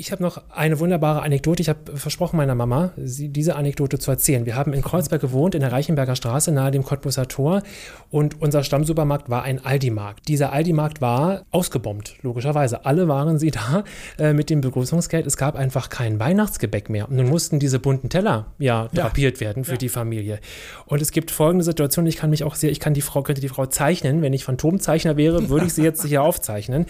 Ich 0.00 0.12
habe 0.12 0.22
noch 0.22 0.40
eine 0.48 0.78
wunderbare 0.80 1.20
Anekdote. 1.20 1.60
Ich 1.60 1.68
habe 1.68 1.94
versprochen 1.94 2.38
meiner 2.38 2.54
Mama, 2.54 2.92
sie, 2.96 3.28
diese 3.28 3.54
Anekdote 3.54 3.98
zu 3.98 4.10
erzählen. 4.10 4.46
Wir 4.46 4.56
haben 4.56 4.72
in 4.72 4.80
Kreuzberg 4.80 5.20
gewohnt, 5.20 5.54
in 5.54 5.60
der 5.60 5.72
Reichenberger 5.72 6.16
Straße, 6.16 6.52
nahe 6.52 6.70
dem 6.70 6.84
Cottbuser 6.84 7.28
Tor. 7.28 7.62
Und 8.08 8.40
unser 8.40 8.64
Stammsupermarkt 8.64 9.28
war 9.28 9.42
ein 9.42 9.62
Aldi-Markt. 9.62 10.26
Dieser 10.26 10.54
Aldi-Markt 10.54 11.02
war 11.02 11.42
ausgebombt, 11.50 12.16
logischerweise. 12.22 12.86
Alle 12.86 13.08
waren 13.08 13.38
sie 13.38 13.50
da 13.50 13.84
äh, 14.18 14.32
mit 14.32 14.48
dem 14.48 14.62
Begrüßungsgeld. 14.62 15.26
Es 15.26 15.36
gab 15.36 15.54
einfach 15.54 15.90
kein 15.90 16.18
Weihnachtsgebäck 16.18 16.88
mehr. 16.88 17.06
Und 17.10 17.16
nun 17.16 17.28
mussten 17.28 17.58
diese 17.58 17.78
bunten 17.78 18.08
Teller 18.08 18.46
ja, 18.58 18.88
Ja. 18.92 19.02
drapiert 19.02 19.38
werden 19.38 19.64
für 19.64 19.76
die 19.76 19.90
Familie. 19.90 20.40
Und 20.86 21.02
es 21.02 21.10
gibt 21.12 21.30
folgende 21.30 21.62
Situation. 21.66 22.06
Ich 22.06 22.16
kann 22.16 22.30
mich 22.30 22.42
auch 22.42 22.54
sehr, 22.54 22.70
ich 22.70 22.80
kann 22.80 22.94
die 22.94 23.02
Frau, 23.02 23.20
könnte 23.22 23.42
die 23.42 23.50
Frau 23.50 23.66
zeichnen. 23.66 24.22
Wenn 24.22 24.32
ich 24.32 24.44
Phantomzeichner 24.44 25.18
wäre, 25.18 25.50
würde 25.50 25.66
ich 25.66 25.74
sie 25.74 25.82
jetzt 25.90 26.06
hier 26.06 26.22
aufzeichnen. 26.22 26.86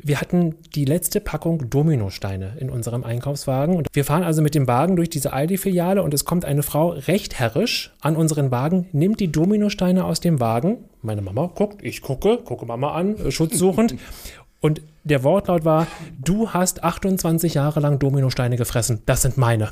Wir 0.00 0.20
hatten 0.20 0.54
die 0.76 0.84
letzte 0.84 1.20
Packung 1.20 1.70
Dominosteine 1.70 2.37
in 2.42 2.70
unserem 2.70 3.04
Einkaufswagen 3.04 3.76
und 3.76 3.88
wir 3.92 4.04
fahren 4.04 4.22
also 4.22 4.42
mit 4.42 4.54
dem 4.54 4.66
Wagen 4.66 4.96
durch 4.96 5.10
diese 5.10 5.32
Aldi-Filiale 5.32 6.02
und 6.02 6.14
es 6.14 6.24
kommt 6.24 6.44
eine 6.44 6.62
Frau 6.62 6.90
recht 6.90 7.38
herrisch 7.38 7.94
an 8.00 8.16
unseren 8.16 8.50
Wagen, 8.50 8.86
nimmt 8.92 9.20
die 9.20 9.30
Dominosteine 9.30 10.04
aus 10.04 10.20
dem 10.20 10.40
Wagen. 10.40 10.78
Meine 11.02 11.22
Mama 11.22 11.50
guckt, 11.54 11.82
ich 11.82 12.02
gucke, 12.02 12.38
gucke 12.38 12.66
Mama 12.66 12.92
an, 12.92 13.16
äh, 13.16 13.30
schutzsuchend. 13.30 13.96
Und 14.60 14.82
der 15.08 15.24
Wortlaut 15.24 15.64
war, 15.64 15.86
du 16.18 16.50
hast 16.50 16.84
28 16.84 17.54
Jahre 17.54 17.80
lang 17.80 17.98
Dominosteine 17.98 18.56
gefressen, 18.56 19.02
das 19.06 19.22
sind 19.22 19.36
meine. 19.36 19.70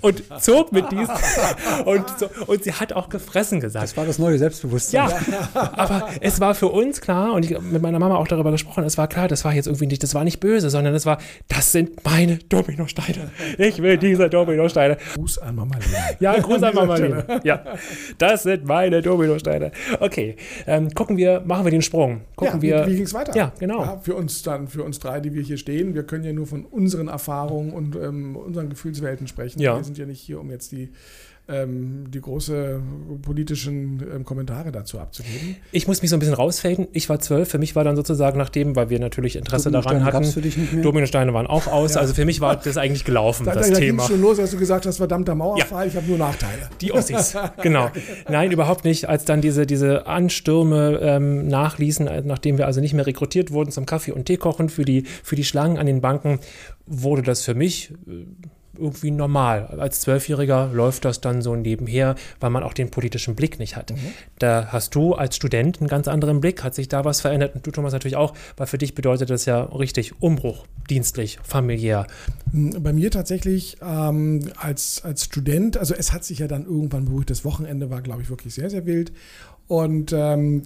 Und 0.00 0.22
zog 0.40 0.72
mit 0.72 0.90
diesen, 0.92 1.08
und, 1.84 2.04
und 2.46 2.64
sie 2.64 2.72
hat 2.72 2.92
auch 2.92 3.08
gefressen 3.08 3.60
gesagt. 3.60 3.84
Das 3.84 3.96
war 3.96 4.06
das 4.06 4.18
neue 4.18 4.38
Selbstbewusstsein. 4.38 5.08
Ja, 5.08 5.68
aber 5.72 6.08
es 6.20 6.40
war 6.40 6.54
für 6.54 6.68
uns 6.68 7.00
klar, 7.00 7.32
und 7.32 7.44
ich 7.44 7.58
mit 7.60 7.82
meiner 7.82 7.98
Mama 7.98 8.16
auch 8.16 8.28
darüber 8.28 8.50
gesprochen, 8.50 8.84
es 8.84 8.98
war 8.98 9.08
klar, 9.08 9.28
das 9.28 9.44
war 9.44 9.54
jetzt 9.54 9.66
irgendwie 9.66 9.86
nicht, 9.86 10.02
das 10.02 10.14
war 10.14 10.24
nicht 10.24 10.40
böse, 10.40 10.70
sondern 10.70 10.94
es 10.94 11.06
war, 11.06 11.18
das 11.48 11.72
sind 11.72 12.04
meine 12.04 12.38
Dominosteine. 12.48 13.30
Ich 13.58 13.82
will 13.82 13.96
diese 13.96 14.28
Dominosteine. 14.28 14.96
Gruß 15.14 15.38
an 15.38 15.56
Mama 15.56 15.76
Lena. 15.76 16.16
Ja, 16.20 16.38
Gruß 16.40 16.62
an 16.62 16.74
Mama. 16.74 16.96
Lena. 16.96 17.24
Ja, 17.44 17.64
das 18.18 18.42
sind 18.42 18.64
meine 18.64 19.02
Dominosteine. 19.02 19.72
Okay, 20.00 20.36
ähm, 20.66 20.90
gucken 20.90 21.16
wir, 21.16 21.42
machen 21.44 21.64
wir 21.64 21.70
den 21.70 21.82
Sprung. 21.82 22.22
Gucken 22.36 22.60
ja, 22.60 22.62
wir. 22.62 22.86
wie, 22.86 22.92
wie 22.92 22.96
ging 22.96 23.04
es 23.04 23.14
weiter? 23.14 23.34
Ja, 23.34 23.52
genau. 23.58 23.82
Ja, 23.82 23.98
für 24.02 24.14
uns 24.14 24.42
dann, 24.42 24.57
für 24.66 24.82
uns 24.82 24.98
drei, 24.98 25.20
die 25.20 25.34
wir 25.34 25.42
hier 25.42 25.58
stehen, 25.58 25.94
wir 25.94 26.02
können 26.02 26.24
ja 26.24 26.32
nur 26.32 26.46
von 26.46 26.64
unseren 26.64 27.08
Erfahrungen 27.08 27.72
und 27.72 27.94
ähm, 27.96 28.36
unseren 28.36 28.68
Gefühlswelten 28.68 29.28
sprechen. 29.28 29.60
Ja. 29.60 29.76
Wir 29.76 29.84
sind 29.84 29.98
ja 29.98 30.06
nicht 30.06 30.20
hier, 30.20 30.40
um 30.40 30.50
jetzt 30.50 30.72
die, 30.72 30.88
ähm, 31.48 32.10
die 32.10 32.20
große 32.20 32.80
politischen 33.22 34.02
ähm, 34.14 34.24
Kommentare 34.24 34.70
dazu 34.70 34.98
abzugeben. 34.98 35.56
Ich 35.72 35.86
muss 35.88 36.02
mich 36.02 36.10
so 36.10 36.16
ein 36.16 36.18
bisschen 36.18 36.34
rausfaden. 36.34 36.88
Ich 36.92 37.08
war 37.08 37.20
zwölf. 37.20 37.48
Für 37.48 37.58
mich 37.58 37.74
war 37.74 37.84
dann 37.84 37.96
sozusagen 37.96 38.36
nachdem, 38.38 38.76
weil 38.76 38.90
wir 38.90 39.00
natürlich 39.00 39.36
Interesse 39.36 39.70
daran 39.70 40.04
hatten, 40.04 40.24
für 40.24 40.42
dich 40.42 40.56
nicht 40.56 40.72
mehr? 40.74 40.82
Dominosteine 40.82 41.32
waren 41.32 41.46
auch 41.46 41.66
aus. 41.66 41.96
Also 41.96 42.12
für 42.14 42.24
mich 42.24 42.40
war 42.40 42.56
das 42.56 42.76
eigentlich 42.76 43.04
gelaufen, 43.04 43.46
Da, 43.46 43.54
das 43.54 43.68
da, 43.68 43.74
da 43.74 43.80
Thema. 43.80 44.06
schon 44.06 44.20
los, 44.20 44.38
als 44.38 44.50
du 44.50 44.58
gesagt 44.58 44.84
hast, 44.86 44.98
verdammter 44.98 45.34
Mauerfall, 45.34 45.88
ich 45.88 45.96
habe 45.96 46.06
nur 46.06 46.18
Nachteile. 46.18 46.68
Die 46.80 46.92
Ossis, 46.92 47.34
genau. 47.62 47.90
Nein, 48.28 48.52
überhaupt 48.52 48.84
nicht. 48.84 49.08
Als 49.08 49.24
dann 49.24 49.40
diese, 49.40 49.66
diese 49.66 50.06
Anstürme 50.06 50.98
ähm, 51.00 51.48
nachließen, 51.48 52.06
äh, 52.06 52.22
nachdem 52.24 52.58
wir 52.58 52.66
also 52.66 52.80
nicht 52.80 52.92
mehr 52.94 53.06
rekrutiert 53.06 53.52
wurden 53.52 53.70
zum 53.70 53.86
Kaffee- 53.86 54.12
und 54.12 54.26
Teekochen 54.26 54.68
für 54.68 54.84
die, 54.84 55.04
für 55.22 55.36
die 55.36 55.44
Schlangen 55.44 55.78
an 55.78 55.86
den 55.86 56.00
Banken, 56.00 56.40
wurde 56.86 57.22
das 57.22 57.42
für 57.44 57.54
mich 57.54 57.92
äh, 58.06 58.26
irgendwie 58.78 59.10
normal. 59.10 59.66
Als 59.78 60.00
Zwölfjähriger 60.00 60.70
läuft 60.72 61.04
das 61.04 61.20
dann 61.20 61.42
so 61.42 61.56
nebenher, 61.56 62.14
weil 62.40 62.50
man 62.50 62.62
auch 62.62 62.72
den 62.72 62.90
politischen 62.90 63.34
Blick 63.34 63.58
nicht 63.58 63.76
hat. 63.76 63.92
Da 64.38 64.68
hast 64.70 64.94
du 64.94 65.14
als 65.14 65.36
Student 65.36 65.80
einen 65.80 65.88
ganz 65.88 66.08
anderen 66.08 66.40
Blick. 66.40 66.62
Hat 66.62 66.74
sich 66.74 66.88
da 66.88 67.04
was 67.04 67.20
verändert? 67.20 67.54
Und 67.54 67.66
du, 67.66 67.70
Thomas, 67.70 67.92
natürlich 67.92 68.16
auch, 68.16 68.34
weil 68.56 68.66
für 68.66 68.78
dich 68.78 68.94
bedeutet 68.94 69.30
das 69.30 69.44
ja 69.44 69.60
richtig 69.62 70.22
Umbruch, 70.22 70.66
dienstlich, 70.88 71.38
familiär. 71.42 72.06
Bei 72.52 72.92
mir 72.92 73.10
tatsächlich 73.10 73.76
ähm, 73.82 74.50
als, 74.56 75.02
als 75.04 75.24
Student, 75.24 75.76
also 75.76 75.94
es 75.94 76.12
hat 76.12 76.24
sich 76.24 76.38
ja 76.38 76.48
dann 76.48 76.64
irgendwann 76.64 77.06
beruhigt, 77.06 77.30
das 77.30 77.44
Wochenende 77.44 77.90
war, 77.90 78.02
glaube 78.02 78.22
ich, 78.22 78.30
wirklich 78.30 78.54
sehr, 78.54 78.70
sehr 78.70 78.86
wild. 78.86 79.12
Und 79.66 80.14
ähm, 80.14 80.62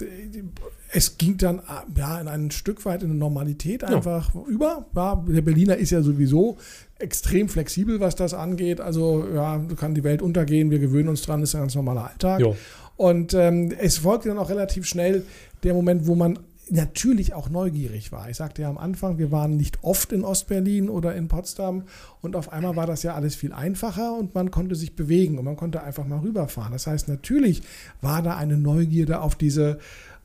es 0.92 1.16
ging 1.18 1.38
dann 1.38 1.62
ja 1.96 2.20
in 2.20 2.28
ein 2.28 2.50
Stück 2.50 2.84
weit 2.84 3.02
in 3.02 3.10
eine 3.10 3.18
Normalität 3.18 3.82
einfach 3.82 4.34
über. 4.34 4.86
Ja, 4.94 5.24
der 5.26 5.40
Berliner 5.40 5.76
ist 5.76 5.90
ja 5.90 6.02
sowieso 6.02 6.58
extrem 6.98 7.48
flexibel, 7.48 7.98
was 8.00 8.14
das 8.14 8.34
angeht. 8.34 8.80
Also 8.80 9.26
ja, 9.34 9.58
kann 9.76 9.94
die 9.94 10.04
Welt 10.04 10.22
untergehen, 10.22 10.70
wir 10.70 10.78
gewöhnen 10.78 11.08
uns 11.08 11.22
dran, 11.22 11.42
ist 11.42 11.54
ein 11.54 11.62
ganz 11.62 11.74
normaler 11.74 12.10
Alltag. 12.10 12.40
Jo. 12.40 12.56
Und 12.96 13.34
ähm, 13.34 13.72
es 13.78 13.98
folgte 13.98 14.28
dann 14.28 14.38
auch 14.38 14.50
relativ 14.50 14.86
schnell 14.86 15.24
der 15.62 15.74
Moment, 15.74 16.06
wo 16.06 16.14
man 16.14 16.38
natürlich 16.70 17.34
auch 17.34 17.50
neugierig 17.50 18.12
war. 18.12 18.30
Ich 18.30 18.36
sagte 18.36 18.62
ja 18.62 18.70
am 18.70 18.78
Anfang, 18.78 19.18
wir 19.18 19.30
waren 19.32 19.56
nicht 19.56 19.78
oft 19.82 20.12
in 20.12 20.24
Ostberlin 20.24 20.88
oder 20.88 21.14
in 21.14 21.28
Potsdam 21.28 21.84
und 22.20 22.36
auf 22.36 22.52
einmal 22.52 22.76
war 22.76 22.86
das 22.86 23.02
ja 23.02 23.14
alles 23.14 23.34
viel 23.34 23.52
einfacher 23.52 24.16
und 24.16 24.34
man 24.34 24.50
konnte 24.50 24.74
sich 24.74 24.94
bewegen 24.94 25.38
und 25.38 25.44
man 25.44 25.56
konnte 25.56 25.82
einfach 25.82 26.06
mal 26.06 26.20
rüberfahren. 26.20 26.72
Das 26.72 26.86
heißt, 26.86 27.08
natürlich 27.08 27.62
war 28.00 28.22
da 28.22 28.36
eine 28.36 28.56
Neugierde 28.56 29.20
auf 29.20 29.34
diese 29.34 29.80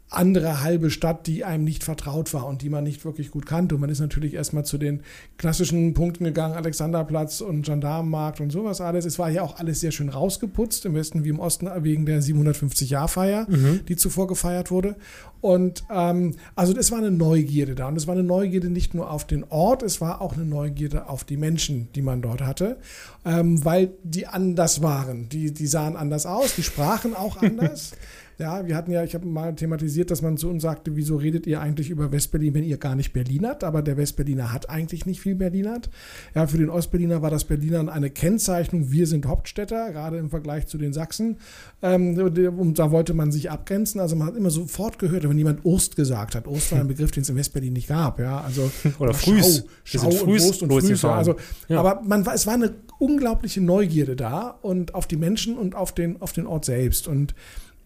andere 0.09 0.63
halbe 0.63 0.89
Stadt, 0.89 1.27
die 1.27 1.43
einem 1.43 1.65
nicht 1.65 1.83
vertraut 1.83 2.33
war 2.33 2.45
und 2.45 2.61
die 2.61 2.69
man 2.69 2.85
nicht 2.85 3.03
wirklich 3.03 3.29
gut 3.29 3.45
kannte. 3.45 3.75
Und 3.75 3.81
man 3.81 3.89
ist 3.89 3.99
natürlich 3.99 4.33
erstmal 4.33 4.63
zu 4.63 4.77
den 4.77 5.01
klassischen 5.37 5.93
Punkten 5.93 6.23
gegangen, 6.23 6.55
Alexanderplatz 6.55 7.41
und 7.41 7.65
Gendarmenmarkt 7.65 8.39
und 8.39 8.49
sowas 8.49 8.79
alles. 8.79 9.05
Es 9.05 9.19
war 9.19 9.29
ja 9.29 9.41
auch 9.41 9.59
alles 9.59 9.81
sehr 9.81 9.91
schön 9.91 10.07
rausgeputzt, 10.07 10.85
im 10.85 10.95
Westen 10.95 11.25
wie 11.25 11.29
im 11.29 11.39
Osten, 11.39 11.69
wegen 11.83 12.05
der 12.05 12.21
750-Jahr-Feier, 12.21 13.47
die 13.87 13.95
zuvor 13.97 14.27
gefeiert 14.27 14.71
wurde. 14.71 14.95
Und 15.41 15.83
ähm, 15.91 16.35
also 16.55 16.73
das 16.73 16.91
war 16.91 16.99
eine 16.99 17.11
Neugierde 17.11 17.75
da. 17.75 17.87
Und 17.89 17.97
es 17.97 18.07
war 18.07 18.13
eine 18.13 18.23
Neugierde 18.23 18.69
nicht 18.69 18.93
nur 18.93 19.11
auf 19.11 19.27
den 19.27 19.43
Ort, 19.49 19.83
es 19.83 19.99
war 19.99 20.21
auch 20.21 20.33
eine 20.33 20.45
Neugierde 20.45 21.09
auf 21.09 21.25
die 21.25 21.37
Menschen, 21.37 21.89
die 21.95 22.01
man 22.01 22.21
dort 22.21 22.41
hatte, 22.41 22.77
ähm, 23.25 23.63
weil 23.63 23.91
die 24.03 24.25
anders 24.25 24.81
waren. 24.81 25.29
Die, 25.29 25.53
die 25.53 25.67
sahen 25.67 25.95
anders 25.95 26.25
aus, 26.25 26.55
die 26.55 26.63
sprachen 26.63 27.13
auch 27.13 27.37
anders. 27.41 27.91
Ja, 28.39 28.67
wir 28.67 28.75
hatten 28.75 28.91
ja, 28.91 29.03
ich 29.03 29.15
habe 29.15 29.25
mal 29.25 29.55
thematisiert, 29.55 30.11
dass 30.11 30.21
man 30.21 30.37
zu 30.37 30.47
uns 30.47 30.61
sagte, 30.61 30.95
wieso 30.95 31.15
redet 31.15 31.47
ihr 31.47 31.59
eigentlich 31.59 31.89
über 31.89 32.11
Westberlin, 32.11 32.53
wenn 32.53 32.63
ihr 32.63 32.77
gar 32.77 32.95
nicht 32.95 33.11
Berlinert? 33.11 33.63
Aber 33.63 33.81
der 33.81 33.97
Westberliner 33.97 34.53
hat 34.53 34.69
eigentlich 34.69 35.07
nicht 35.07 35.21
viel 35.21 35.33
Berlinert. 35.33 35.89
Ja, 36.35 36.45
für 36.45 36.59
den 36.59 36.69
Ostberliner 36.69 37.23
war 37.23 37.31
das 37.31 37.45
Berlinern 37.45 37.89
eine 37.89 38.11
Kennzeichnung. 38.11 38.91
Wir 38.91 39.07
sind 39.07 39.25
Hauptstädter, 39.25 39.91
gerade 39.91 40.17
im 40.17 40.29
Vergleich 40.29 40.67
zu 40.67 40.77
den 40.77 40.93
Sachsen. 40.93 41.37
Ähm, 41.81 42.15
und 42.59 42.77
da 42.77 42.91
wollte 42.91 43.15
man 43.15 43.31
sich 43.31 43.49
abgrenzen. 43.49 43.99
Also 43.99 44.15
man 44.15 44.27
hat 44.27 44.35
immer 44.35 44.51
sofort 44.51 44.99
gehört, 44.99 45.27
wenn 45.27 45.37
jemand 45.37 45.65
Urst 45.65 45.95
gesagt 45.95 46.35
hat. 46.35 46.45
Urst 46.47 46.71
war 46.71 46.79
ein 46.79 46.87
Begriff, 46.87 47.09
den 47.09 47.21
es 47.23 47.29
in 47.29 47.35
Westberlin 47.37 47.73
nicht 47.73 47.87
gab. 47.87 48.19
Ja, 48.19 48.41
also 48.41 48.69
Oder 48.99 49.15
Frühs. 49.15 49.65
Schau, 49.83 50.11
Schau 50.11 50.23
und 50.25 50.27
Wurst 50.27 50.61
und 50.61 50.71
Frühs. 50.71 51.01
Ja, 51.01 51.15
also, 51.15 51.35
Ja. 51.69 51.79
aber 51.79 52.03
man, 52.03 52.23
war- 52.27 52.35
es 52.35 52.45
war 52.45 52.53
eine 52.53 52.75
unglaubliche 52.99 53.61
Neugierde 53.61 54.15
da 54.15 54.59
und 54.61 54.93
auf 54.93 55.07
die 55.07 55.17
Menschen 55.17 55.57
und 55.57 55.73
auf 55.73 55.91
den, 55.91 56.21
auf 56.21 56.33
den 56.33 56.45
Ort 56.45 56.65
selbst. 56.65 57.07
Und 57.07 57.33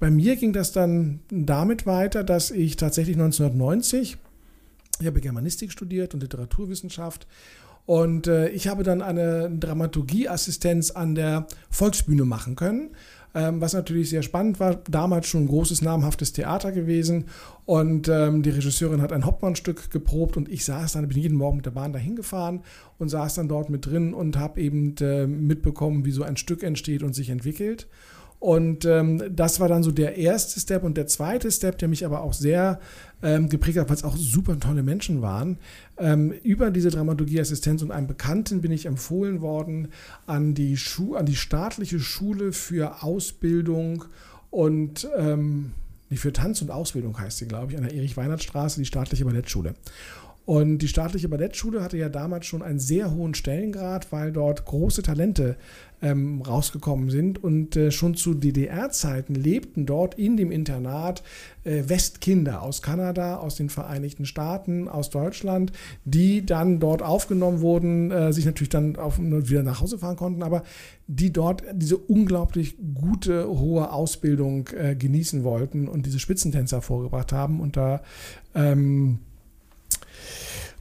bei 0.02 0.10
mir 0.10 0.36
ging 0.36 0.52
das 0.52 0.72
dann 0.72 1.20
damit 1.30 1.86
weiter, 1.86 2.24
dass 2.24 2.50
ich 2.50 2.76
tatsächlich 2.76 3.16
1990, 3.18 4.18
ich 5.00 5.06
habe 5.06 5.22
Germanistik 5.22 5.72
studiert 5.72 6.16
und 6.16 6.22
Literaturwissenschaft 6.22 7.28
und 7.86 8.26
äh, 8.26 8.50
ich 8.50 8.68
habe 8.68 8.82
dann 8.82 9.04
eine 9.04 9.52
Dramaturgieassistenz 9.52 10.90
an 10.90 11.14
der 11.14 11.46
Volksbühne 11.70 12.26
machen 12.26 12.56
können, 12.56 12.96
ähm, 13.36 13.62
was 13.62 13.74
natürlich 13.74 14.10
sehr 14.10 14.24
spannend 14.24 14.60
war. 14.60 14.78
Damals 14.90 15.28
schon 15.28 15.44
ein 15.44 15.48
großes, 15.48 15.84
namhaftes 15.84 16.34
Theater 16.34 16.72
gewesen 16.72 17.26
und 17.66 18.08
ähm, 18.08 18.42
die 18.42 18.50
Regisseurin 18.50 19.04
hat 19.04 19.14
ein 19.14 19.24
Hauptmannstück 19.24 19.92
geprobt 19.92 20.36
und 20.36 20.50
ich 20.50 20.66
saß 20.66 20.94
dann, 20.94 21.08
bin 21.10 21.20
jeden 21.20 21.38
Morgen 21.38 21.58
mit 21.58 21.68
der 21.68 21.72
Bahn 21.72 21.94
dahin 21.94 22.16
gefahren 22.16 22.62
und 22.98 23.10
saß 23.10 23.36
dann 23.36 23.48
dort 23.48 23.70
mit 23.70 23.86
drin 23.86 24.16
und 24.16 24.36
habe 24.36 24.62
eben 24.62 24.96
äh, 25.00 25.28
mitbekommen, 25.28 26.06
wie 26.06 26.12
so 26.12 26.24
ein 26.24 26.38
Stück 26.38 26.64
entsteht 26.64 27.04
und 27.04 27.14
sich 27.14 27.30
entwickelt. 27.30 27.88
Und 28.42 28.86
ähm, 28.86 29.22
das 29.30 29.60
war 29.60 29.68
dann 29.68 29.84
so 29.84 29.92
der 29.92 30.18
erste 30.18 30.60
Step 30.60 30.82
und 30.82 30.98
der 30.98 31.06
zweite 31.06 31.52
Step, 31.52 31.78
der 31.78 31.88
mich 31.88 32.08
aber 32.08 32.22
auch 32.22 32.34
sehr 32.34 32.80
ähm, 33.22 33.50
geprägt 33.50 33.78
hat, 33.78 33.88
weil 33.88 33.96
es 33.96 34.04
auch 34.04 34.18
super 34.18 34.60
tolle 34.60 34.82
Menschen 34.82 35.22
waren. 35.22 35.60
Ähm, 36.00 36.32
über 36.42 36.72
diese 36.72 36.90
Dramaturgieassistenz 36.90 37.84
und 37.84 37.92
einem 37.92 38.08
Bekannten 38.08 38.62
bin 38.62 38.72
ich 38.72 38.88
empfohlen 38.88 39.42
worden 39.42 39.90
an 40.26 40.56
die, 40.56 40.76
Schu 40.76 41.14
an 41.14 41.28
die 41.28 41.36
staatliche 41.36 42.00
Schule 42.00 42.52
für 42.52 43.04
Ausbildung 43.04 44.06
und 44.50 45.08
ähm, 45.16 45.74
für 46.12 46.34
Tanz 46.34 46.64
und 46.64 46.72
Ausbildung 46.72 47.20
heißt 47.20 47.38
sie, 47.38 47.48
glaube 47.48 47.74
ich, 47.74 47.78
an 47.78 47.84
der 47.84 47.94
Erich-Weinert-Straße, 47.94 48.80
die 48.80 48.88
staatliche 48.88 49.24
Ballettschule. 49.24 49.76
Und 50.46 50.80
die 50.80 50.88
staatliche 50.88 51.30
Ballettschule 51.30 51.84
hatte 51.84 51.98
ja 51.98 52.10
damals 52.10 52.46
schon 52.48 52.64
einen 52.64 52.80
sehr 52.80 53.12
hohen 53.12 53.36
Stellengrad, 53.36 54.12
weil 54.12 54.32
dort 54.32 54.66
große 54.66 55.04
Talente 55.04 55.56
ähm, 56.02 56.42
rausgekommen 56.42 57.12
sind. 57.12 57.44
Und 57.44 57.76
äh, 57.76 57.92
schon 57.92 58.16
zu 58.16 58.34
DDR-Zeiten 58.34 59.36
lebten 59.36 59.86
dort 59.86 60.16
in 60.16 60.38
dem 60.38 60.52
Internat 60.52 61.22
äh, 61.64 61.84
Westkinder 61.88 62.64
aus 62.64 62.82
Kanada, 62.82 63.38
aus 63.38 63.56
den 63.56 63.70
Vereinigten 63.70 64.26
Staaten, 64.26 64.88
aus 64.88 65.12
Deutschland, 65.12 65.72
die 66.06 66.44
dann 66.44 66.80
dort 66.80 67.04
aufgenommen 67.04 67.62
wurden, 67.62 68.10
äh, 68.10 68.34
sich 68.34 68.46
natürlich 68.46 68.70
dann 68.70 68.96
auf, 68.96 69.20
wieder 69.20 69.62
nach 69.62 69.80
Hause 69.80 70.00
fahren 70.00 70.16
konnten, 70.16 70.42
aber 70.42 70.64
die 71.06 71.32
dort 71.32 71.64
diese 71.74 71.98
unglaublich 71.98 72.78
gute, 72.96 73.48
hohe 73.48 73.92
Ausbildung 73.92 74.70
äh, 74.70 74.96
genießen 74.96 75.44
wollten 75.44 75.88
und 75.88 76.08
diese 76.08 76.20
Spitzentänzer 76.20 76.82
vorgebracht 76.82 77.32
haben. 77.32 77.60
Und 77.60 77.78
da 77.78 78.02
ähm, 78.56 79.20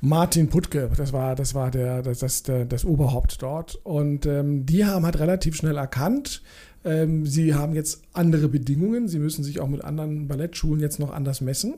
Martin 0.03 0.48
Puttke, 0.48 0.90
das 0.96 1.12
war, 1.12 1.34
das 1.34 1.55
war 1.55 1.70
der, 1.70 2.03
das, 2.03 2.20
das, 2.20 2.42
das 2.42 2.84
Oberhaupt 2.84 3.42
dort. 3.42 3.78
Und 3.84 4.24
ähm, 4.26 4.64
die 4.64 4.84
haben 4.86 5.05
halt 5.05 5.18
relativ 5.18 5.57
schnell 5.57 5.76
erkannt, 5.76 6.42
ähm, 6.82 7.26
sie 7.26 7.55
haben 7.55 7.74
jetzt 7.74 8.03
andere 8.14 8.48
Bedingungen, 8.48 9.09
sie 9.09 9.18
müssen 9.18 9.44
sich 9.44 9.61
auch 9.61 9.68
mit 9.68 9.84
anderen 9.84 10.28
Ballettschulen 10.28 10.80
jetzt 10.80 10.98
noch 10.98 11.12
anders 11.12 11.42
messen 11.42 11.74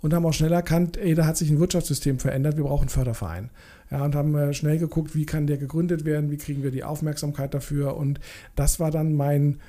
und 0.00 0.14
haben 0.14 0.24
auch 0.24 0.32
schnell 0.32 0.52
erkannt, 0.52 0.96
ey, 0.96 1.14
da 1.14 1.26
hat 1.26 1.36
sich 1.36 1.50
ein 1.50 1.58
Wirtschaftssystem 1.58 2.20
verändert, 2.20 2.56
wir 2.56 2.64
brauchen 2.64 2.82
einen 2.82 2.90
Förderverein. 2.90 3.50
Ja, 3.90 4.04
und 4.04 4.14
haben 4.14 4.34
äh, 4.36 4.54
schnell 4.54 4.78
geguckt, 4.78 5.14
wie 5.16 5.26
kann 5.26 5.46
der 5.46 5.58
gegründet 5.58 6.04
werden, 6.04 6.30
wie 6.30 6.36
kriegen 6.36 6.62
wir 6.62 6.70
die 6.70 6.84
Aufmerksamkeit 6.84 7.52
dafür. 7.52 7.96
Und 7.96 8.20
das 8.54 8.78
war 8.78 8.90
dann 8.90 9.14
mein 9.14 9.60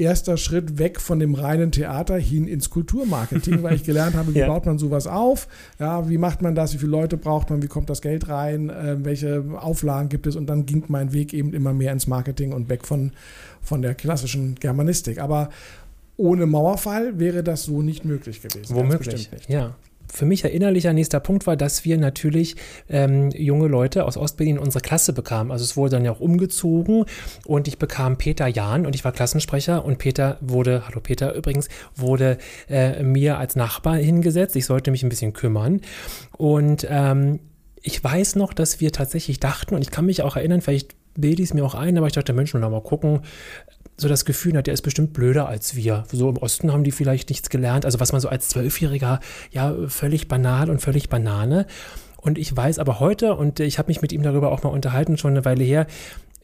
erster 0.00 0.36
Schritt 0.36 0.78
weg 0.78 1.00
von 1.00 1.18
dem 1.20 1.34
reinen 1.34 1.70
Theater 1.70 2.16
hin 2.16 2.48
ins 2.48 2.70
Kulturmarketing, 2.70 3.62
weil 3.62 3.74
ich 3.74 3.84
gelernt 3.84 4.16
habe, 4.16 4.34
wie 4.34 4.38
Ja. 4.40 4.46
baut 4.48 4.66
man 4.66 4.78
sowas 4.78 5.06
auf, 5.06 5.46
ja, 5.78 6.08
wie 6.08 6.18
macht 6.18 6.42
man 6.42 6.54
das, 6.54 6.74
wie 6.74 6.78
viele 6.78 6.90
Leute 6.90 7.16
braucht 7.16 7.50
man, 7.50 7.62
wie 7.62 7.68
kommt 7.68 7.90
das 7.90 8.00
Geld 8.02 8.28
rein, 8.28 8.70
äh, 8.70 8.96
welche 9.04 9.44
Auflagen 9.58 10.08
gibt 10.08 10.26
es 10.26 10.34
und 10.36 10.46
dann 10.46 10.66
ging 10.66 10.84
mein 10.88 11.12
Weg 11.12 11.32
eben 11.34 11.52
immer 11.54 11.72
mehr 11.72 11.92
ins 11.92 12.06
Marketing 12.06 12.52
und 12.52 12.68
weg 12.68 12.86
von, 12.86 13.12
von 13.62 13.82
der 13.82 13.94
klassischen 13.94 14.54
Germanistik. 14.56 15.20
Aber 15.20 15.50
ohne 16.16 16.46
Mauerfall 16.46 17.18
wäre 17.18 17.42
das 17.42 17.64
so 17.64 17.82
nicht 17.82 18.04
möglich 18.04 18.42
gewesen. 18.42 18.74
Womöglich. 18.76 19.14
bestimmt 19.14 19.32
nicht. 19.32 19.48
Ja. 19.50 19.74
Für 20.12 20.26
mich 20.26 20.44
erinnerlicher 20.44 20.92
nächster 20.92 21.20
Punkt 21.20 21.46
war, 21.46 21.56
dass 21.56 21.84
wir 21.84 21.98
natürlich 21.98 22.56
ähm, 22.88 23.30
junge 23.30 23.68
Leute 23.68 24.04
aus 24.04 24.16
Ostberlin 24.16 24.56
in 24.56 24.62
unsere 24.62 24.82
Klasse 24.82 25.12
bekamen. 25.12 25.50
Also 25.52 25.64
es 25.64 25.76
wurde 25.76 25.96
dann 25.96 26.04
ja 26.04 26.12
auch 26.12 26.20
umgezogen 26.20 27.04
und 27.44 27.68
ich 27.68 27.78
bekam 27.78 28.16
Peter 28.16 28.46
Jahn 28.46 28.86
und 28.86 28.94
ich 28.94 29.04
war 29.04 29.12
Klassensprecher 29.12 29.84
und 29.84 29.98
Peter 29.98 30.36
wurde, 30.40 30.82
hallo 30.86 31.00
Peter 31.00 31.34
übrigens, 31.34 31.68
wurde 31.94 32.38
äh, 32.68 33.02
mir 33.02 33.38
als 33.38 33.56
Nachbar 33.56 33.96
hingesetzt. 33.96 34.56
Ich 34.56 34.66
sollte 34.66 34.90
mich 34.90 35.02
ein 35.02 35.08
bisschen 35.08 35.32
kümmern 35.32 35.80
und 36.36 36.86
ähm, 36.88 37.40
ich 37.82 38.02
weiß 38.02 38.36
noch, 38.36 38.52
dass 38.52 38.80
wir 38.80 38.92
tatsächlich 38.92 39.40
dachten, 39.40 39.74
und 39.74 39.82
ich 39.82 39.90
kann 39.90 40.06
mich 40.06 40.22
auch 40.22 40.36
erinnern, 40.36 40.60
vielleicht 40.60 40.94
bilde 41.14 41.42
ich 41.42 41.50
es 41.50 41.54
mir 41.54 41.64
auch 41.64 41.74
ein, 41.74 41.96
aber 41.96 42.06
ich 42.06 42.12
dachte, 42.12 42.32
Mensch, 42.32 42.52
noch 42.54 42.70
mal 42.70 42.82
gucken, 42.82 43.20
so 44.00 44.08
das 44.08 44.24
Gefühl 44.24 44.56
hat, 44.56 44.66
der 44.66 44.74
ist 44.74 44.82
bestimmt 44.82 45.12
blöder 45.12 45.48
als 45.48 45.76
wir. 45.76 46.04
So 46.10 46.28
im 46.30 46.36
Osten 46.38 46.72
haben 46.72 46.84
die 46.84 46.92
vielleicht 46.92 47.28
nichts 47.28 47.50
gelernt. 47.50 47.84
Also 47.84 48.00
was 48.00 48.12
man 48.12 48.20
so 48.20 48.28
als 48.28 48.48
Zwölfjähriger, 48.48 49.20
ja, 49.52 49.74
völlig 49.88 50.28
banal 50.28 50.70
und 50.70 50.80
völlig 50.80 51.08
Banane. 51.08 51.66
Und 52.20 52.38
ich 52.38 52.54
weiß 52.56 52.78
aber 52.78 53.00
heute, 53.00 53.34
und 53.34 53.60
ich 53.60 53.78
habe 53.78 53.88
mich 53.88 54.02
mit 54.02 54.12
ihm 54.12 54.22
darüber 54.22 54.52
auch 54.52 54.62
mal 54.62 54.70
unterhalten, 54.70 55.16
schon 55.16 55.32
eine 55.32 55.44
Weile 55.44 55.64
her, 55.64 55.86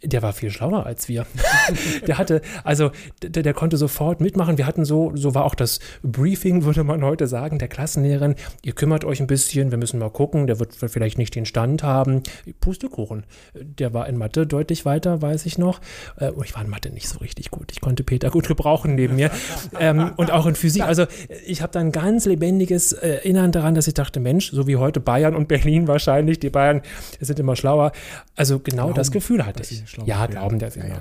der 0.03 0.23
war 0.23 0.33
viel 0.33 0.51
schlauer 0.51 0.85
als 0.87 1.09
wir. 1.09 1.27
der 2.07 2.19
hatte, 2.19 2.43
also 2.65 2.91
der, 3.23 3.43
der, 3.43 3.55
konnte 3.55 3.77
sofort 3.77 4.21
mitmachen. 4.21 4.59
Wir 4.59 4.67
hatten 4.67 4.85
so, 4.85 5.13
so 5.15 5.35
war 5.35 5.45
auch 5.45 5.55
das 5.55 5.81
Briefing, 6.03 6.65
würde 6.65 6.85
man 6.85 7.05
heute 7.05 7.27
sagen, 7.27 7.59
der 7.59 7.69
Klassenlehrerin. 7.69 8.35
Ihr 8.63 8.73
kümmert 8.73 9.05
euch 9.05 9.21
ein 9.21 9.27
bisschen, 9.27 9.71
wir 9.71 9.79
müssen 9.79 9.99
mal 9.99 10.11
gucken, 10.11 10.47
der 10.47 10.59
wird 10.59 10.75
vielleicht 10.75 11.19
nicht 11.19 11.35
den 11.35 11.47
Stand 11.47 11.83
haben. 11.83 12.23
Pustekuchen. 12.61 13.25
Der 13.55 13.95
war 13.95 14.07
in 14.09 14.17
Mathe 14.17 14.47
deutlich 14.47 14.85
weiter, 14.85 15.23
weiß 15.23 15.47
ich 15.47 15.59
noch. 15.59 15.81
Äh, 16.19 16.33
ich 16.45 16.55
war 16.55 16.63
in 16.63 16.71
Mathe 16.71 16.91
nicht 16.91 17.09
so 17.09 17.19
richtig 17.19 17.51
gut. 17.51 17.73
Ich 17.73 17.81
konnte 17.81 18.05
Peter 18.05 18.31
gut 18.31 18.49
gebrauchen 18.49 18.95
neben 18.95 19.17
mir. 19.17 19.31
Ähm, 19.79 20.13
und 20.17 20.31
auch 20.31 20.47
in 20.47 20.55
Physik. 20.55 20.83
Also 20.83 21.07
ich 21.47 21.61
habe 21.61 21.73
da 21.73 21.81
ein 21.81 21.93
ganz 21.93 22.25
lebendiges 22.25 22.93
Erinnern 22.93 23.53
daran, 23.53 23.75
dass 23.75 23.87
ich 23.87 23.95
dachte, 23.95 24.21
Mensch, 24.21 24.51
so 24.51 24.67
wie 24.67 24.77
heute 24.77 25.01
Bayern 25.01 25.35
und 25.35 25.49
Berlin 25.49 25.66
wahrscheinlich, 25.89 26.39
die 26.41 26.51
Bayern 26.51 26.83
sind 27.21 27.39
immer 27.39 27.57
schlauer. 27.57 27.93
Also 28.35 28.59
genau 28.59 28.85
Glauben, 28.85 28.95
das 28.95 29.11
Gefühl 29.11 29.45
hatte 29.45 29.63
ich. 29.63 29.83
Ja, 30.05 30.27
glauben 30.27 30.59
der 30.59 30.71
ja, 30.71 30.87
ja, 30.87 30.99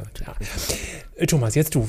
ja. 1.17 1.25
Thomas, 1.25 1.55
jetzt 1.55 1.75
du. 1.75 1.87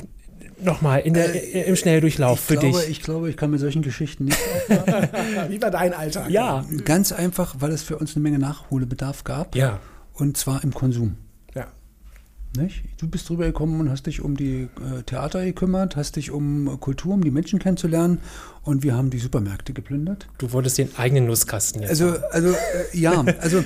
Nochmal 0.59 1.01
äh, 1.01 1.65
im 1.65 1.77
Schnelldurchlauf 1.77 2.41
für 2.41 2.57
glaube, 2.57 2.79
dich. 2.79 2.89
Ich 2.89 3.03
glaube, 3.03 3.29
ich 3.29 3.37
kann 3.37 3.51
mit 3.51 3.61
solchen 3.61 3.83
Geschichten 3.83 4.25
nicht. 4.25 4.39
Wie 5.49 5.61
war 5.61 5.71
dein 5.71 5.93
Alltag? 5.93 6.31
Ja. 6.31 6.65
Ganz 6.87 7.13
einfach, 7.13 7.57
weil 7.59 7.73
es 7.73 7.83
für 7.83 7.99
uns 7.99 8.17
eine 8.17 8.23
Menge 8.23 8.39
Nachholbedarf 8.39 9.25
gab. 9.25 9.55
Ja. 9.55 9.81
Und 10.15 10.39
zwar 10.39 10.65
im 10.65 10.73
Konsum. 10.73 11.19
Nicht? 12.57 12.85
Du 12.99 13.09
bist 13.09 13.29
drüber 13.29 13.47
gekommen 13.47 13.81
und 13.81 13.91
hast 13.91 14.07
dich 14.07 14.21
um 14.21 14.37
die 14.37 14.63
äh, 14.63 15.03
Theater 15.05 15.45
gekümmert, 15.45 15.97
hast 15.97 16.17
dich 16.17 16.31
um 16.31 16.79
Kultur, 16.81 17.15
um 17.15 17.23
die 17.23 17.31
Menschen 17.31 17.59
kennenzulernen 17.59 18.19
und 18.63 18.83
wir 18.83 18.97
haben 18.97 19.11
die 19.11 19.19
Supermärkte 19.19 19.73
geplündert. 19.73 20.29
Du 20.39 20.53
wolltest 20.53 20.79
den 20.79 20.89
eigenen 20.97 21.27
Nusskasten 21.27 21.83
jetzt. 21.83 21.91
Also, 21.91 22.17
also 22.31 22.49
äh, 22.51 22.99
ja, 22.99 23.25
also 23.41 23.59
äh, 23.59 23.65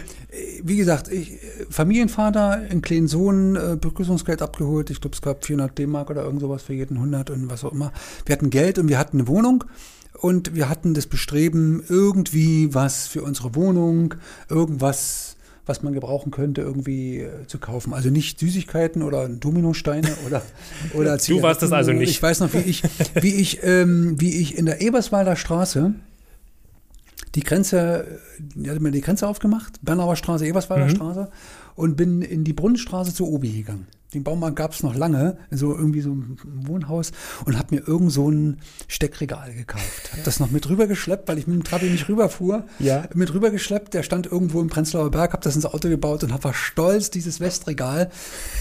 wie 0.62 0.76
gesagt, 0.76 1.09
ich, 1.09 1.38
Familienvater, 1.70 2.51
einen 2.51 2.82
kleinen 2.82 3.09
Sohn, 3.09 3.57
äh, 3.57 3.76
Begrüßungsgeld 3.80 4.43
abgeholt. 4.43 4.91
Ich 4.91 5.01
glaube, 5.01 5.14
es 5.14 5.22
gab 5.22 5.45
400 5.45 5.78
D-Mark 5.78 6.11
oder 6.11 6.24
irgend 6.24 6.41
sowas 6.41 6.62
für 6.62 6.74
jeden 6.74 6.97
100 6.97 7.30
und 7.30 7.51
was 7.51 7.64
auch 7.64 7.72
immer. 7.72 7.93
Wir 8.26 8.34
hatten 8.34 8.51
Geld 8.51 8.78
und 8.78 8.88
wir 8.88 8.99
hatten 8.99 9.18
eine 9.18 9.28
Wohnung. 9.28 9.64
Und 10.20 10.55
wir 10.55 10.68
hatten 10.68 10.93
das 10.93 11.07
Bestreben, 11.07 11.82
irgendwie 11.88 12.74
was 12.74 13.07
für 13.07 13.22
unsere 13.22 13.55
Wohnung, 13.55 14.16
irgendwas 14.51 15.29
was 15.70 15.82
man 15.82 15.92
gebrauchen 15.92 16.32
könnte, 16.32 16.60
irgendwie 16.60 17.20
äh, 17.20 17.46
zu 17.46 17.58
kaufen. 17.58 17.94
Also 17.94 18.10
nicht 18.10 18.40
Süßigkeiten 18.40 19.02
oder 19.02 19.28
Dominosteine 19.28 20.10
oder 20.26 20.42
oder 20.94 21.16
Du 21.16 21.42
warst 21.42 21.62
das 21.62 21.72
also 21.72 21.92
nicht. 21.92 22.10
Ich 22.10 22.22
weiß 22.22 22.40
noch, 22.40 22.52
wie 22.52 22.58
ich, 22.58 22.82
wie 23.14 23.34
ich, 23.36 23.60
ähm, 23.62 24.20
wie 24.20 24.40
ich 24.40 24.58
in 24.58 24.66
der 24.66 24.80
Eberswalder 24.80 25.36
Straße 25.36 25.94
die 27.36 27.44
Grenze, 27.44 28.18
die 28.38 28.68
hat 28.68 28.80
mir 28.80 28.90
die 28.90 29.00
Grenze 29.00 29.28
aufgemacht, 29.28 29.74
Bernauer 29.82 30.16
Straße, 30.16 30.44
Eberswalder 30.44 30.86
mhm. 30.86 30.90
Straße, 30.90 31.28
und 31.74 31.96
bin 31.96 32.22
in 32.22 32.44
die 32.44 32.52
Brunnenstraße 32.52 33.14
zu 33.14 33.26
Obi 33.26 33.52
gegangen. 33.52 33.86
Den 34.12 34.24
Baumarkt 34.24 34.56
gab 34.56 34.72
es 34.72 34.82
noch 34.82 34.96
lange, 34.96 35.38
so 35.52 35.72
irgendwie 35.72 36.00
so 36.00 36.10
ein 36.10 36.36
Wohnhaus 36.42 37.12
und 37.44 37.56
habe 37.56 37.76
mir 37.76 37.86
irgend 37.86 38.10
so 38.10 38.28
ein 38.28 38.58
Steckregal 38.88 39.54
gekauft. 39.54 40.10
Habe 40.10 40.22
das 40.24 40.40
noch 40.40 40.50
mit 40.50 40.68
rübergeschleppt, 40.68 41.28
weil 41.28 41.38
ich 41.38 41.46
mit 41.46 41.54
dem 41.54 41.62
Trabi 41.62 41.86
nicht 41.86 42.08
rüberfuhr. 42.08 42.64
Ja. 42.80 43.04
Mit 43.14 43.32
rübergeschleppt, 43.32 43.94
der 43.94 44.02
stand 44.02 44.26
irgendwo 44.26 44.60
im 44.60 44.68
Prenzlauer 44.68 45.12
Berg, 45.12 45.32
habe 45.32 45.44
das 45.44 45.54
ins 45.54 45.64
Auto 45.64 45.88
gebaut 45.88 46.24
und 46.24 46.32
habe 46.32 46.52
stolz, 46.54 47.10
dieses 47.10 47.38
Westregal 47.38 48.10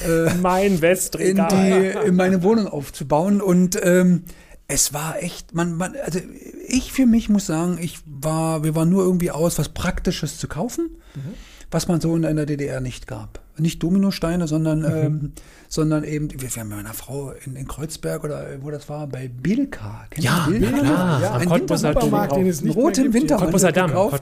äh, 0.07 0.31
mein 0.35 0.81
Westregal 0.81 1.51
in, 1.51 1.81
die, 1.81 2.07
in 2.09 2.15
meine 2.15 2.43
Wohnung 2.43 2.67
aufzubauen 2.67 3.41
und 3.41 3.79
ähm, 3.81 4.25
es 4.67 4.93
war 4.93 5.21
echt, 5.21 5.55
man, 5.55 5.73
man, 5.73 5.95
also 6.05 6.19
ich 6.67 6.93
für 6.93 7.07
mich 7.07 7.27
muss 7.27 7.47
sagen, 7.47 7.79
ich 7.81 7.99
war, 8.05 8.63
wir 8.63 8.75
waren 8.75 8.89
nur 8.89 9.03
irgendwie 9.03 9.31
aus, 9.31 9.57
was 9.57 9.69
Praktisches 9.69 10.37
zu 10.37 10.47
kaufen, 10.47 10.91
mhm. 11.15 11.33
Was 11.71 11.87
man 11.87 12.01
so 12.01 12.15
in 12.15 12.21
der 12.21 12.45
DDR 12.45 12.81
nicht 12.81 13.07
gab 13.07 13.39
nicht 13.59 13.83
Dominosteine, 13.83 14.47
sondern, 14.47 14.79
mhm. 14.79 14.85
ähm, 14.85 15.31
sondern 15.67 16.03
eben, 16.03 16.29
wir 16.31 16.55
waren 16.55 16.67
mit 16.67 16.77
meiner 16.77 16.93
Frau 16.93 17.33
in, 17.45 17.55
in, 17.55 17.67
Kreuzberg 17.67 18.23
oder 18.23 18.45
wo 18.61 18.71
das 18.71 18.89
war, 18.89 19.07
bei 19.07 19.27
Bilka. 19.27 20.05
Kennt 20.09 20.25
ja, 20.25 20.47
Bilka? 20.49 20.79
klar. 20.79 21.21
Ja, 21.21 21.33
ein 21.33 21.49
Wintersupermarkt, 21.49 22.35
den 22.35 22.47
es 22.47 22.61
nicht 22.61 22.75
roten 22.75 23.13
Wintermarkt 23.13 23.63
Damm, 23.75 23.91
Damm. 23.91 24.19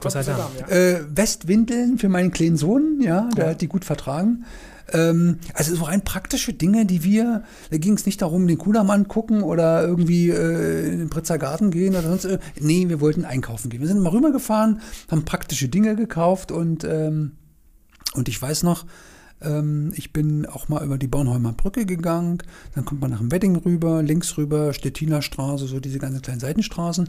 Ja. 0.60 0.68
Äh, 0.68 1.00
Westwindeln 1.14 1.98
für 1.98 2.08
meinen 2.08 2.30
kleinen 2.30 2.56
Sohn, 2.56 3.00
ja, 3.00 3.28
der 3.36 3.44
ja. 3.44 3.50
hat 3.50 3.60
die 3.60 3.68
gut 3.68 3.84
vertragen. 3.84 4.44
Ähm, 4.90 5.38
also 5.52 5.74
so 5.74 5.84
rein 5.84 6.02
praktische 6.02 6.54
Dinge, 6.54 6.86
die 6.86 7.04
wir, 7.04 7.44
da 7.70 7.76
ging 7.76 7.94
es 7.94 8.06
nicht 8.06 8.22
darum, 8.22 8.46
den 8.46 8.56
Kudamann 8.56 9.06
gucken 9.06 9.42
oder 9.42 9.86
irgendwie 9.86 10.30
äh, 10.30 10.92
in 10.92 10.98
den 10.98 11.10
Pritzer 11.10 11.38
Garten 11.38 11.70
gehen 11.70 11.94
oder 11.94 12.08
sonst. 12.08 12.24
Äh, 12.24 12.38
nee, 12.58 12.88
wir 12.88 13.00
wollten 13.00 13.24
einkaufen 13.24 13.68
gehen. 13.68 13.80
Wir 13.80 13.88
sind 13.88 14.00
mal 14.00 14.10
rübergefahren, 14.10 14.80
haben 15.10 15.24
praktische 15.24 15.68
Dinge 15.68 15.94
gekauft 15.94 16.52
und, 16.52 16.84
ähm, 16.84 17.32
und 18.14 18.28
ich 18.28 18.40
weiß 18.40 18.62
noch, 18.62 18.84
ähm, 19.40 19.92
ich 19.94 20.12
bin 20.12 20.46
auch 20.46 20.68
mal 20.68 20.84
über 20.84 20.98
die 20.98 21.06
Bornholmer 21.06 21.52
Brücke 21.52 21.86
gegangen. 21.86 22.38
Dann 22.74 22.84
kommt 22.84 23.00
man 23.00 23.10
nach 23.10 23.18
dem 23.18 23.30
Wedding 23.30 23.56
rüber, 23.56 24.02
links 24.02 24.36
rüber, 24.36 24.72
Stettiner 24.72 25.22
Straße, 25.22 25.66
so 25.66 25.80
diese 25.80 25.98
ganzen 25.98 26.22
kleinen 26.22 26.40
Seitenstraßen. 26.40 27.08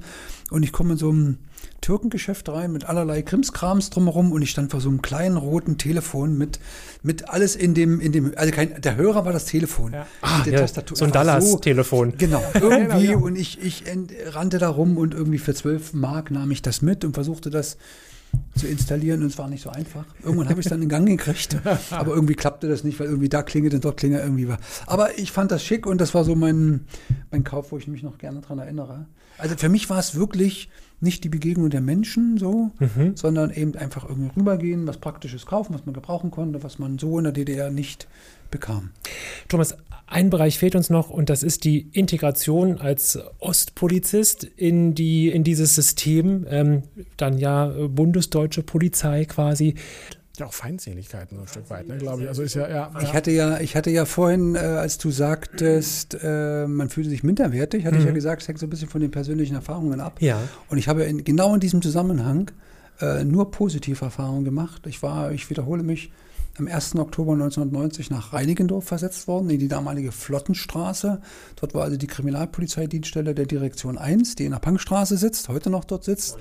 Und 0.51 0.63
ich 0.63 0.71
komme 0.71 0.93
in 0.93 0.97
so 0.97 1.11
ein 1.11 1.39
Türkengeschäft 1.81 2.47
rein 2.49 2.71
mit 2.71 2.85
allerlei 2.85 3.21
Krimskrams 3.21 3.89
drumherum 3.89 4.31
und 4.31 4.41
ich 4.41 4.51
stand 4.51 4.71
vor 4.71 4.81
so 4.81 4.89
einem 4.89 5.01
kleinen 5.01 5.37
roten 5.37 5.77
Telefon 5.77 6.37
mit, 6.37 6.59
mit 7.03 7.29
alles 7.29 7.55
in 7.55 7.73
dem, 7.73 7.99
in 7.99 8.11
dem, 8.11 8.33
also 8.35 8.51
kein, 8.51 8.81
der 8.81 8.95
Hörer 8.95 9.25
war 9.25 9.33
das 9.33 9.45
Telefon. 9.45 9.93
Ja. 9.93 10.05
Ah, 10.21 10.43
ja, 10.45 10.67
so 10.67 11.05
ein 11.05 11.11
Dallas-Telefon. 11.11 12.11
So, 12.11 12.17
genau, 12.17 12.43
irgendwie 12.53 13.15
und 13.15 13.37
ich, 13.37 13.61
ich 13.61 13.85
rannte 14.27 14.57
da 14.57 14.69
rum 14.69 14.97
und 14.97 15.13
irgendwie 15.13 15.39
für 15.39 15.53
12 15.53 15.93
Mark 15.93 16.31
nahm 16.31 16.51
ich 16.51 16.61
das 16.61 16.81
mit 16.81 17.03
und 17.05 17.13
versuchte 17.13 17.49
das 17.49 17.77
zu 18.55 18.67
installieren 18.67 19.21
und 19.21 19.27
es 19.27 19.37
war 19.37 19.49
nicht 19.49 19.63
so 19.63 19.69
einfach. 19.69 20.05
Irgendwann 20.23 20.49
habe 20.49 20.59
ich 20.59 20.65
es 20.65 20.69
dann 20.69 20.81
in 20.81 20.89
Gang 20.89 21.07
gekriegt, 21.07 21.57
aber 21.91 22.13
irgendwie 22.13 22.35
klappte 22.35 22.67
das 22.67 22.83
nicht, 22.83 22.99
weil 22.99 23.07
irgendwie 23.07 23.29
da 23.29 23.41
klingelt 23.41 23.73
und 23.73 23.85
dort 23.85 23.97
klingelt 23.97 24.23
irgendwie 24.23 24.47
war. 24.47 24.59
Aber 24.85 25.17
ich 25.17 25.31
fand 25.31 25.51
das 25.51 25.63
schick 25.63 25.85
und 25.85 25.99
das 26.01 26.13
war 26.13 26.23
so 26.23 26.35
mein, 26.35 26.85
mein 27.31 27.43
Kauf, 27.43 27.71
wo 27.71 27.77
ich 27.77 27.87
mich 27.87 28.03
noch 28.03 28.17
gerne 28.17 28.41
dran 28.41 28.59
erinnere. 28.59 29.05
Also 29.37 29.55
für 29.55 29.69
mich 29.69 29.89
war 29.89 29.99
es 29.99 30.15
wirklich 30.15 30.69
nicht 30.99 31.23
die 31.23 31.29
Begegnung 31.29 31.69
der 31.69 31.81
Menschen 31.81 32.37
so, 32.37 32.71
mhm. 32.79 33.15
sondern 33.15 33.51
eben 33.51 33.75
einfach 33.75 34.07
irgendwie 34.07 34.31
rübergehen, 34.37 34.85
was 34.85 34.97
Praktisches 34.97 35.45
kaufen, 35.45 35.73
was 35.73 35.85
man 35.85 35.93
gebrauchen 35.93 36.29
konnte, 36.29 36.61
was 36.61 36.77
man 36.77 36.99
so 36.99 37.17
in 37.17 37.23
der 37.23 37.33
DDR 37.33 37.71
nicht 37.71 38.07
bekam. 38.51 38.91
Thomas, 39.47 39.77
ein 40.09 40.29
Bereich 40.29 40.57
fehlt 40.57 40.75
uns 40.75 40.89
noch 40.89 41.09
und 41.09 41.29
das 41.29 41.43
ist 41.43 41.63
die 41.63 41.87
Integration 41.91 42.79
als 42.79 43.19
Ostpolizist 43.37 44.43
in, 44.43 44.95
die, 44.95 45.29
in 45.29 45.43
dieses 45.43 45.75
System, 45.75 46.47
ähm, 46.49 46.83
dann 47.17 47.37
ja 47.37 47.67
bundesdeutsche 47.87 48.63
Polizei 48.63 49.25
quasi. 49.25 49.75
Ja, 50.39 50.47
auch 50.47 50.53
Feindseligkeiten 50.53 51.35
so 51.35 51.43
ein 51.43 51.47
Stück 51.47 51.69
weit, 51.69 51.87
ne, 51.87 51.97
glaube 51.97 52.23
ich. 52.23 52.27
Also 52.29 52.41
ist 52.41 52.55
ja, 52.55 52.67
ja, 52.69 52.91
Ich 53.01 53.13
hatte 53.13 53.29
ja, 53.29 53.59
ich 53.59 53.75
hatte 53.75 53.91
ja 53.91 54.05
vorhin, 54.05 54.55
äh, 54.55 54.59
als 54.59 54.97
du 54.97 55.11
sagtest, 55.11 56.17
äh, 56.23 56.65
man 56.65 56.89
fühlte 56.89 57.09
sich 57.09 57.23
minderwertig, 57.23 57.85
hatte 57.85 57.95
mhm. 57.95 57.99
ich 57.99 58.05
ja 58.05 58.11
mhm. 58.11 58.15
gesagt, 58.15 58.41
es 58.41 58.47
hängt 58.47 58.57
so 58.57 58.65
ein 58.65 58.69
bisschen 58.69 58.89
von 58.89 59.01
den 59.01 59.11
persönlichen 59.11 59.55
Erfahrungen 59.55 59.99
ab. 59.99 60.21
Ja. 60.21 60.39
Und 60.69 60.77
ich 60.77 60.87
habe 60.87 61.03
in, 61.03 61.23
genau 61.23 61.53
in 61.53 61.59
diesem 61.59 61.81
Zusammenhang 61.81 62.51
äh, 63.01 63.23
nur 63.25 63.51
positive 63.51 64.05
Erfahrungen 64.05 64.45
gemacht. 64.45 64.87
Ich 64.87 65.03
war, 65.03 65.31
ich 65.33 65.49
wiederhole 65.49 65.83
mich, 65.83 66.11
am 66.59 66.67
1. 66.67 66.95
Oktober 66.95 67.33
1990 67.33 68.09
nach 68.09 68.33
Reinigendorf 68.33 68.85
versetzt 68.85 69.27
worden, 69.27 69.49
in 69.49 69.59
die 69.59 69.67
damalige 69.67 70.11
Flottenstraße. 70.11 71.21
Dort 71.55 71.73
war 71.73 71.83
also 71.83 71.97
die 71.97 72.07
Kriminalpolizeidienststelle 72.07 73.33
der 73.33 73.45
Direktion 73.45 73.97
1, 73.97 74.35
die 74.35 74.45
in 74.45 74.51
der 74.51 74.59
Punkstraße 74.59 75.17
sitzt, 75.17 75.49
heute 75.49 75.69
noch 75.69 75.85
dort 75.85 76.03
sitzt, 76.03 76.37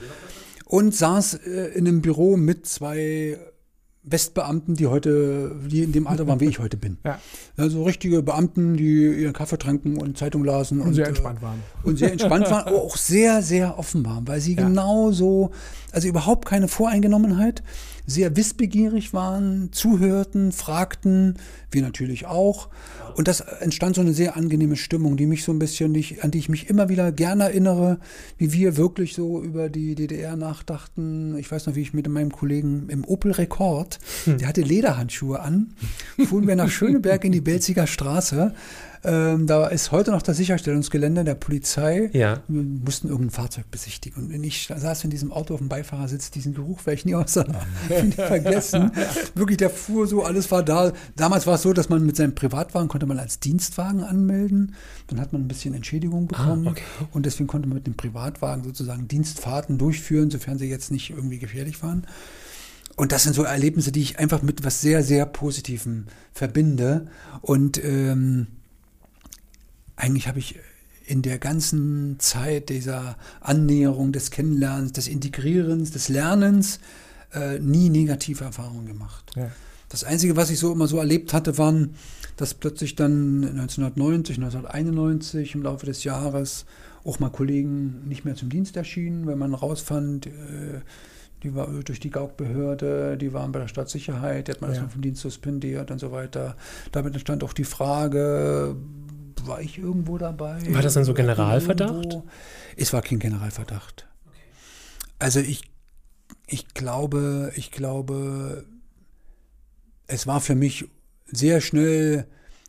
und 0.64 0.94
saß 0.94 1.34
äh, 1.34 1.68
in 1.74 1.88
einem 1.88 2.02
Büro 2.02 2.36
mit 2.36 2.66
zwei 2.66 3.38
Westbeamten, 4.10 4.74
die 4.74 4.86
heute, 4.86 5.54
die 5.66 5.82
in 5.82 5.92
dem 5.92 6.06
Alter 6.06 6.26
waren, 6.26 6.40
wie 6.40 6.46
ich 6.46 6.58
heute 6.58 6.76
bin. 6.76 6.98
Ja. 7.08 7.18
Also 7.56 7.84
richtige 7.84 8.22
Beamten, 8.22 8.76
die 8.76 9.06
ihren 9.06 9.32
Kaffee 9.32 9.56
tranken 9.56 9.98
und 9.98 10.18
Zeitung 10.18 10.44
lasen. 10.44 10.80
Und, 10.80 10.88
und 10.88 10.94
sehr 10.94 11.06
äh, 11.06 11.08
entspannt 11.08 11.40
waren. 11.40 11.62
Und 11.82 11.98
sehr 11.98 12.12
entspannt 12.12 12.50
waren, 12.50 12.66
aber 12.66 12.82
auch 12.82 12.96
sehr, 12.96 13.40
sehr 13.40 13.78
offen 13.78 14.04
waren, 14.04 14.28
weil 14.28 14.40
sie 14.40 14.54
ja. 14.54 14.64
genauso, 14.64 15.50
also 15.90 16.06
überhaupt 16.06 16.46
keine 16.46 16.68
Voreingenommenheit, 16.68 17.62
sehr 18.08 18.36
wissbegierig 18.36 19.12
waren, 19.12 19.68
zuhörten, 19.70 20.50
fragten, 20.50 21.36
wir 21.70 21.82
natürlich 21.82 22.26
auch. 22.26 22.68
Und 23.14 23.28
das 23.28 23.40
entstand 23.40 23.96
so 23.96 24.00
eine 24.00 24.14
sehr 24.14 24.34
angenehme 24.34 24.76
Stimmung, 24.76 25.18
die 25.18 25.26
mich 25.26 25.44
so 25.44 25.52
ein 25.52 25.58
bisschen, 25.58 25.92
nicht, 25.92 26.24
an 26.24 26.30
die 26.30 26.38
ich 26.38 26.48
mich 26.48 26.70
immer 26.70 26.88
wieder 26.88 27.12
gerne 27.12 27.44
erinnere, 27.44 27.98
wie 28.38 28.52
wir 28.52 28.78
wirklich 28.78 29.14
so 29.14 29.42
über 29.42 29.68
die 29.68 29.94
DDR 29.94 30.36
nachdachten. 30.36 31.36
Ich 31.36 31.50
weiß 31.52 31.66
noch, 31.66 31.74
wie 31.74 31.82
ich 31.82 31.92
mit 31.92 32.08
meinem 32.08 32.32
Kollegen 32.32 32.88
im 32.88 33.04
Opel 33.04 33.32
Rekord, 33.32 33.98
hm. 34.24 34.38
der 34.38 34.48
hatte 34.48 34.62
Lederhandschuhe 34.62 35.40
an, 35.40 35.74
fuhren 36.26 36.46
wir 36.46 36.56
nach 36.56 36.70
Schöneberg 36.70 37.24
in 37.24 37.32
die 37.32 37.42
Belziger 37.42 37.86
Straße 37.86 38.54
ähm, 39.04 39.46
da 39.46 39.66
ist 39.68 39.92
heute 39.92 40.10
noch 40.10 40.22
das 40.22 40.36
Sicherstellungsgelände 40.36 41.24
der 41.24 41.34
Polizei. 41.34 42.10
Ja. 42.12 42.42
Wir 42.48 42.62
mussten 42.62 43.08
irgendein 43.08 43.30
Fahrzeug 43.30 43.70
besichtigen. 43.70 44.34
Und 44.34 44.44
ich 44.44 44.68
saß 44.74 45.04
in 45.04 45.10
diesem 45.10 45.32
Auto 45.32 45.54
auf 45.54 45.60
dem 45.60 45.68
Beifahrersitz, 45.68 46.30
diesen 46.30 46.54
Geruch 46.54 46.84
werde 46.86 46.98
ich 46.98 47.04
nie 47.04 47.14
außer 47.14 47.46
vergessen. 48.16 48.90
Wirklich, 49.34 49.58
der 49.58 49.70
fuhr 49.70 50.06
so, 50.06 50.24
alles 50.24 50.50
war 50.50 50.62
da. 50.62 50.92
Damals 51.16 51.46
war 51.46 51.54
es 51.54 51.62
so, 51.62 51.72
dass 51.72 51.88
man 51.88 52.04
mit 52.04 52.16
seinem 52.16 52.34
Privatwagen 52.34 52.88
konnte 52.88 53.06
man 53.06 53.18
als 53.18 53.40
Dienstwagen 53.40 54.02
anmelden. 54.02 54.74
Dann 55.06 55.20
hat 55.20 55.32
man 55.32 55.42
ein 55.42 55.48
bisschen 55.48 55.74
Entschädigung 55.74 56.28
ah, 56.32 56.36
bekommen. 56.36 56.68
Ah, 56.68 56.70
okay. 56.72 56.82
Und 57.12 57.26
deswegen 57.26 57.46
konnte 57.46 57.68
man 57.68 57.76
mit 57.76 57.86
dem 57.86 57.94
Privatwagen 57.94 58.64
sozusagen 58.64 59.08
Dienstfahrten 59.08 59.78
durchführen, 59.78 60.30
sofern 60.30 60.58
sie 60.58 60.68
jetzt 60.68 60.90
nicht 60.90 61.10
irgendwie 61.10 61.38
gefährlich 61.38 61.82
waren. 61.82 62.06
Und 62.96 63.12
das 63.12 63.22
sind 63.22 63.34
so 63.36 63.44
Erlebnisse, 63.44 63.92
die 63.92 64.02
ich 64.02 64.18
einfach 64.18 64.42
mit 64.42 64.64
was 64.64 64.80
sehr, 64.80 65.04
sehr 65.04 65.24
Positivem 65.24 66.06
verbinde. 66.32 67.06
Und 67.42 67.82
ähm, 67.84 68.48
eigentlich 69.98 70.28
habe 70.28 70.38
ich 70.38 70.58
in 71.06 71.22
der 71.22 71.38
ganzen 71.38 72.16
Zeit 72.18 72.68
dieser 72.68 73.16
Annäherung, 73.40 74.12
des 74.12 74.30
Kennenlernens, 74.30 74.92
des 74.92 75.08
Integrierens, 75.08 75.90
des 75.90 76.08
Lernens 76.08 76.80
äh, 77.34 77.58
nie 77.58 77.88
negative 77.88 78.44
Erfahrungen 78.44 78.86
gemacht. 78.86 79.32
Ja. 79.36 79.50
Das 79.88 80.04
Einzige, 80.04 80.36
was 80.36 80.50
ich 80.50 80.58
so 80.58 80.72
immer 80.72 80.86
so 80.86 80.98
erlebt 80.98 81.32
hatte, 81.32 81.56
waren, 81.56 81.94
dass 82.36 82.54
plötzlich 82.54 82.94
dann 82.94 83.42
1990, 83.42 84.36
1991 84.36 85.54
im 85.54 85.62
Laufe 85.62 85.86
des 85.86 86.04
Jahres 86.04 86.66
auch 87.04 87.20
mal 87.20 87.30
Kollegen 87.30 88.06
nicht 88.06 88.26
mehr 88.26 88.34
zum 88.34 88.50
Dienst 88.50 88.76
erschienen, 88.76 89.26
weil 89.26 89.36
man 89.36 89.54
rausfand, 89.54 90.26
äh, 90.26 90.30
die 91.42 91.54
war 91.54 91.68
durch 91.84 92.00
die 92.00 92.10
Gaukbehörde, 92.10 93.16
die 93.16 93.32
waren 93.32 93.50
bei 93.52 93.60
der 93.60 93.68
Stadtsicherheit, 93.68 94.48
die 94.48 94.52
hat 94.52 94.60
man 94.60 94.70
ja. 94.70 94.74
erstmal 94.74 94.92
vom 94.92 95.02
Dienst 95.02 95.22
suspendiert 95.22 95.90
und 95.90 96.00
so 96.00 96.12
weiter. 96.12 96.56
Damit 96.92 97.14
entstand 97.14 97.42
auch 97.44 97.54
die 97.54 97.64
Frage, 97.64 98.76
war 99.46 99.60
ich 99.60 99.78
irgendwo 99.78 100.18
dabei? 100.18 100.60
War 100.74 100.82
das 100.82 100.94
dann 100.94 101.04
so 101.04 101.14
Generalverdacht? 101.14 101.92
Irgendwo? 101.92 102.24
Es 102.76 102.92
war 102.92 103.02
kein 103.02 103.18
Generalverdacht. 103.18 104.06
Also 105.18 105.40
ich, 105.40 105.62
ich 106.46 106.68
glaube, 106.74 107.52
ich 107.56 107.70
glaube, 107.70 108.64
es 110.06 110.26
war 110.26 110.40
für 110.40 110.54
mich 110.54 110.86
sehr 111.26 111.60
schnell 111.60 112.26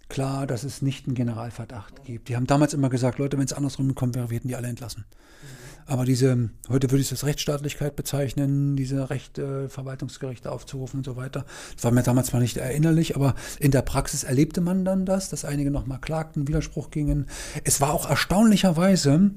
klar, 0.09 0.47
dass 0.47 0.63
es 0.63 0.81
nicht 0.81 1.05
einen 1.05 1.15
Generalverdacht 1.15 2.03
gibt. 2.03 2.29
Die 2.29 2.35
haben 2.35 2.47
damals 2.47 2.73
immer 2.73 2.89
gesagt, 2.89 3.19
Leute, 3.19 3.37
wenn 3.37 3.45
es 3.45 3.53
andersrum 3.53 3.93
kommt, 3.95 4.15
wir 4.15 4.27
hätten 4.27 4.47
die 4.47 4.55
alle 4.55 4.67
entlassen. 4.67 5.05
Aber 5.85 6.05
diese, 6.05 6.49
heute 6.69 6.91
würde 6.91 7.01
ich 7.01 7.09
das 7.09 7.25
Rechtsstaatlichkeit 7.25 7.95
bezeichnen, 7.95 8.75
diese 8.75 9.09
Rechte, 9.09 9.69
Verwaltungsgerichte 9.69 10.51
aufzurufen 10.51 10.99
und 10.99 11.03
so 11.05 11.15
weiter. 11.15 11.45
Das 11.75 11.83
war 11.83 11.91
mir 11.91 12.03
damals 12.03 12.27
zwar 12.27 12.39
nicht 12.39 12.57
erinnerlich, 12.57 13.15
aber 13.15 13.35
in 13.59 13.71
der 13.71 13.81
Praxis 13.81 14.23
erlebte 14.23 14.61
man 14.61 14.85
dann 14.85 15.05
das, 15.05 15.29
dass 15.29 15.45
einige 15.45 15.71
nochmal 15.71 15.99
klagten, 15.99 16.47
Widerspruch 16.47 16.91
gingen. 16.91 17.27
Es 17.63 17.81
war 17.81 17.93
auch 17.93 18.09
erstaunlicherweise, 18.09 19.31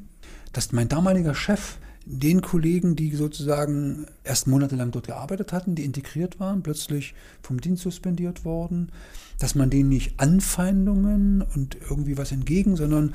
dass 0.52 0.73
mein 0.73 0.89
damaliger 0.89 1.35
Chef 1.35 1.78
den 2.05 2.40
Kollegen, 2.40 2.97
die 2.97 3.14
sozusagen 3.14 4.06
erst 4.24 4.47
monatelang 4.47 4.90
dort 4.90 5.06
gearbeitet 5.06 5.52
hatten, 5.52 5.74
die 5.74 5.85
integriert 5.85 6.40
waren, 6.40 6.62
plötzlich 6.62 7.14
vom 7.43 7.60
Dienst 7.60 7.82
suspendiert 7.82 8.44
worden, 8.44 8.90
dass 9.39 9.55
man 9.55 9.70
denen 9.70 9.89
nicht 9.89 10.19
Anfeindungen 10.19 11.43
und 11.43 11.77
irgendwie 11.89 12.19
was 12.19 12.32
entgegen, 12.32 12.77
sondern 12.77 13.14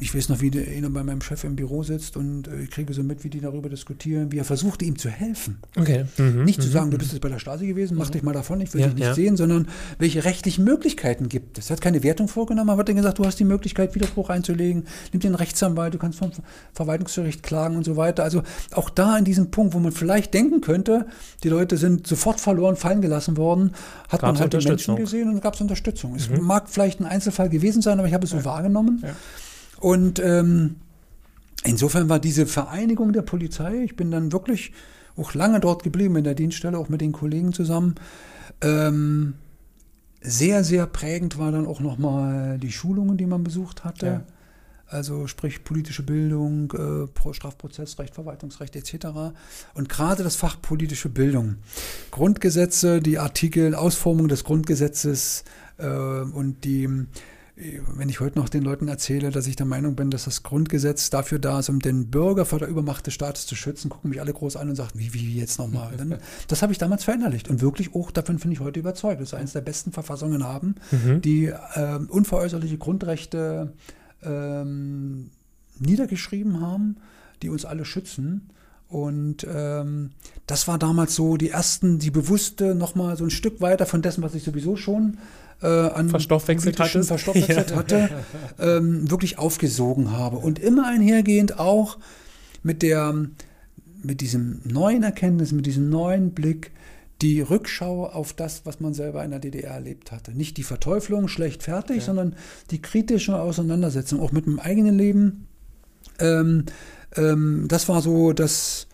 ich 0.00 0.14
weiß 0.14 0.28
noch, 0.28 0.40
wie 0.40 0.52
einer 0.52 0.88
bei 0.90 1.02
meinem 1.02 1.20
Chef 1.20 1.42
im 1.42 1.56
Büro 1.56 1.82
sitzt 1.82 2.16
und 2.16 2.46
äh, 2.46 2.62
ich 2.62 2.70
kriege 2.70 2.92
so 2.92 3.02
mit, 3.02 3.24
wie 3.24 3.30
die 3.30 3.40
darüber 3.40 3.68
diskutieren, 3.68 4.30
wie 4.30 4.38
er 4.38 4.44
versuchte, 4.44 4.84
ihm 4.84 4.98
zu 4.98 5.08
helfen. 5.08 5.58
Okay. 5.76 6.04
Mhm. 6.16 6.44
Nicht 6.44 6.62
zu 6.62 6.68
sagen, 6.68 6.90
du 6.90 6.98
bist 6.98 7.12
jetzt 7.12 7.20
bei 7.20 7.28
der 7.28 7.40
Stasi 7.40 7.66
gewesen, 7.66 7.96
mach 7.96 8.08
mhm. 8.08 8.12
dich 8.12 8.22
mal 8.22 8.32
davon, 8.32 8.60
ich 8.60 8.72
will 8.72 8.80
ja, 8.80 8.86
dich 8.86 8.96
nicht 8.96 9.06
ja. 9.06 9.14
sehen, 9.14 9.36
sondern 9.36 9.66
welche 9.98 10.24
rechtlichen 10.24 10.64
Möglichkeiten 10.64 11.28
gibt 11.28 11.58
es? 11.58 11.70
Er 11.70 11.76
hat 11.76 11.80
keine 11.80 12.02
Wertung 12.04 12.28
vorgenommen, 12.28 12.70
aber 12.70 12.80
hat 12.80 12.88
dann 12.88 12.96
gesagt, 12.96 13.18
du 13.18 13.24
hast 13.24 13.40
die 13.40 13.44
Möglichkeit, 13.44 13.94
Widerspruch 13.94 14.30
einzulegen, 14.30 14.84
nimm 15.12 15.20
den 15.20 15.34
Rechtsanwalt, 15.34 15.94
du 15.94 15.98
kannst 15.98 16.20
vom 16.20 16.30
Verwaltungsgericht 16.72 17.42
klagen 17.42 17.76
und 17.76 17.84
so 17.84 17.96
weiter. 17.96 18.22
Also 18.22 18.42
auch 18.72 18.90
da 18.90 19.18
in 19.18 19.24
diesem 19.24 19.50
Punkt, 19.50 19.74
wo 19.74 19.80
man 19.80 19.92
vielleicht 19.92 20.34
denken 20.34 20.60
könnte, 20.60 21.06
die 21.42 21.48
Leute 21.48 21.78
sind 21.78 22.06
sofort 22.06 22.40
verloren, 22.40 22.76
fallen 22.76 23.00
gelassen 23.00 23.36
worden, 23.36 23.72
hat 24.08 24.20
gab's 24.20 24.38
man 24.38 24.40
halt 24.40 24.52
die 24.52 24.68
Menschen 24.68 24.96
gesehen 24.96 25.28
und 25.28 25.40
gab 25.40 25.54
es 25.54 25.60
Unterstützung. 25.60 26.12
Mhm. 26.12 26.16
Es 26.16 26.28
mag 26.40 26.68
vielleicht 26.68 27.00
ein 27.00 27.06
Einzelfall 27.06 27.48
gewesen 27.48 27.82
sein, 27.82 27.98
aber 27.98 28.06
ich 28.06 28.14
habe 28.14 28.24
es 28.24 28.30
so 28.30 28.36
ja. 28.36 28.44
wahrgenommen. 28.44 29.02
Und 29.84 30.18
ähm, 30.18 30.76
insofern 31.62 32.08
war 32.08 32.18
diese 32.18 32.46
Vereinigung 32.46 33.12
der 33.12 33.20
Polizei, 33.20 33.82
ich 33.84 33.96
bin 33.96 34.10
dann 34.10 34.32
wirklich 34.32 34.72
auch 35.14 35.34
lange 35.34 35.60
dort 35.60 35.82
geblieben 35.82 36.16
in 36.16 36.24
der 36.24 36.34
Dienststelle, 36.34 36.78
auch 36.78 36.88
mit 36.88 37.02
den 37.02 37.12
Kollegen 37.12 37.52
zusammen. 37.52 37.96
Ähm, 38.62 39.34
sehr, 40.22 40.64
sehr 40.64 40.86
prägend 40.86 41.36
war 41.36 41.52
dann 41.52 41.66
auch 41.66 41.80
nochmal 41.80 42.58
die 42.58 42.72
Schulungen, 42.72 43.18
die 43.18 43.26
man 43.26 43.44
besucht 43.44 43.84
hatte. 43.84 44.06
Ja. 44.06 44.24
Also 44.86 45.26
sprich 45.26 45.64
politische 45.64 46.02
Bildung, 46.02 46.72
äh, 46.72 47.34
Strafprozessrecht, 47.34 48.14
Verwaltungsrecht 48.14 48.76
etc. 48.76 49.34
Und 49.74 49.90
gerade 49.90 50.22
das 50.22 50.36
Fach 50.36 50.62
politische 50.62 51.10
Bildung. 51.10 51.56
Grundgesetze, 52.10 53.00
die 53.00 53.18
Artikel, 53.18 53.74
Ausformung 53.74 54.28
des 54.28 54.44
Grundgesetzes 54.44 55.44
äh, 55.76 55.86
und 55.86 56.64
die 56.64 56.88
wenn 57.56 58.08
ich 58.08 58.18
heute 58.18 58.38
noch 58.38 58.48
den 58.48 58.64
Leuten 58.64 58.88
erzähle, 58.88 59.30
dass 59.30 59.46
ich 59.46 59.54
der 59.54 59.66
Meinung 59.66 59.94
bin, 59.94 60.10
dass 60.10 60.24
das 60.24 60.42
Grundgesetz 60.42 61.10
dafür 61.10 61.38
da 61.38 61.60
ist, 61.60 61.68
um 61.68 61.78
den 61.78 62.10
Bürger 62.10 62.46
vor 62.46 62.58
der 62.58 62.66
Übermacht 62.66 63.06
des 63.06 63.14
Staates 63.14 63.46
zu 63.46 63.54
schützen, 63.54 63.90
gucken 63.90 64.10
mich 64.10 64.20
alle 64.20 64.32
groß 64.32 64.56
an 64.56 64.70
und 64.70 64.74
sagen, 64.74 64.90
wie, 64.94 65.14
wie 65.14 65.38
jetzt 65.38 65.58
nochmal? 65.58 65.92
das 66.48 66.62
habe 66.62 66.72
ich 66.72 66.78
damals 66.78 67.04
verinnerlicht 67.04 67.48
und 67.48 67.60
wirklich 67.60 67.94
auch, 67.94 68.10
davon 68.10 68.38
bin 68.38 68.50
ich 68.50 68.58
heute 68.58 68.80
überzeugt. 68.80 69.20
Das 69.20 69.28
ist 69.28 69.34
eines 69.34 69.52
der 69.52 69.60
besten 69.60 69.92
Verfassungen 69.92 70.42
haben, 70.42 70.74
mhm. 70.90 71.20
die 71.20 71.46
äh, 71.46 71.98
unveräußerliche 72.08 72.76
Grundrechte 72.78 73.72
ähm, 74.24 75.30
niedergeschrieben 75.78 76.60
haben, 76.60 76.96
die 77.42 77.50
uns 77.50 77.64
alle 77.64 77.84
schützen. 77.84 78.50
Und 78.94 79.44
ähm, 79.52 80.10
das 80.46 80.68
war 80.68 80.78
damals 80.78 81.16
so 81.16 81.36
die 81.36 81.50
ersten, 81.50 81.98
die 81.98 82.12
bewusste 82.12 82.76
nochmal 82.76 83.16
so 83.16 83.24
ein 83.24 83.30
Stück 83.30 83.60
weiter 83.60 83.86
von 83.86 84.02
dessen, 84.02 84.22
was 84.22 84.36
ich 84.36 84.44
sowieso 84.44 84.76
schon 84.76 85.18
äh, 85.62 85.66
an 85.66 86.10
verstoffwechselt, 86.10 86.76
verstoffwechselt 86.76 87.70
ja. 87.70 87.76
hatte, 87.76 88.08
ähm, 88.60 89.10
wirklich 89.10 89.36
aufgesogen 89.36 90.12
habe. 90.12 90.36
Und 90.36 90.60
immer 90.60 90.86
einhergehend 90.86 91.58
auch 91.58 91.98
mit 92.62 92.82
der, 92.82 93.12
mit 94.00 94.20
diesem 94.20 94.60
neuen 94.62 95.02
Erkenntnis, 95.02 95.50
mit 95.50 95.66
diesem 95.66 95.90
neuen 95.90 96.30
Blick, 96.30 96.70
die 97.20 97.40
Rückschau 97.40 98.06
auf 98.06 98.32
das, 98.32 98.64
was 98.64 98.78
man 98.78 98.94
selber 98.94 99.24
in 99.24 99.32
der 99.32 99.40
DDR 99.40 99.72
erlebt 99.72 100.12
hatte. 100.12 100.30
Nicht 100.30 100.56
die 100.56 100.62
Verteuflung, 100.62 101.26
schlecht 101.26 101.64
fertig, 101.64 101.96
ja. 101.96 102.02
sondern 102.02 102.36
die 102.70 102.80
kritische 102.80 103.40
Auseinandersetzung, 103.40 104.20
auch 104.20 104.30
mit 104.30 104.46
dem 104.46 104.60
eigenen 104.60 104.96
Leben. 104.96 105.48
Ähm, 106.20 106.66
ähm, 107.16 107.66
das 107.68 107.88
war 107.88 108.02
so 108.02 108.32
das 108.32 108.86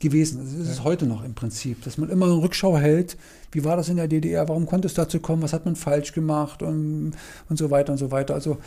gewesen. 0.00 0.38
Das 0.44 0.52
ist 0.52 0.68
es 0.68 0.78
ja. 0.78 0.84
heute 0.84 1.06
noch 1.06 1.24
im 1.24 1.34
Prinzip, 1.34 1.82
dass 1.82 1.98
man 1.98 2.10
immer 2.10 2.26
eine 2.26 2.42
Rückschau 2.42 2.78
hält. 2.78 3.16
Wie 3.52 3.64
war 3.64 3.76
das 3.76 3.88
in 3.88 3.96
der 3.96 4.08
DDR? 4.08 4.48
Warum 4.48 4.66
konnte 4.66 4.86
es 4.86 4.94
dazu 4.94 5.20
kommen? 5.20 5.42
Was 5.42 5.52
hat 5.52 5.64
man 5.64 5.76
falsch 5.76 6.12
gemacht? 6.12 6.62
Und, 6.62 7.12
und 7.48 7.56
so 7.56 7.70
weiter 7.70 7.92
und 7.92 7.98
so 7.98 8.10
weiter. 8.10 8.34
Also, 8.34 8.58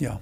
ja. 0.00 0.20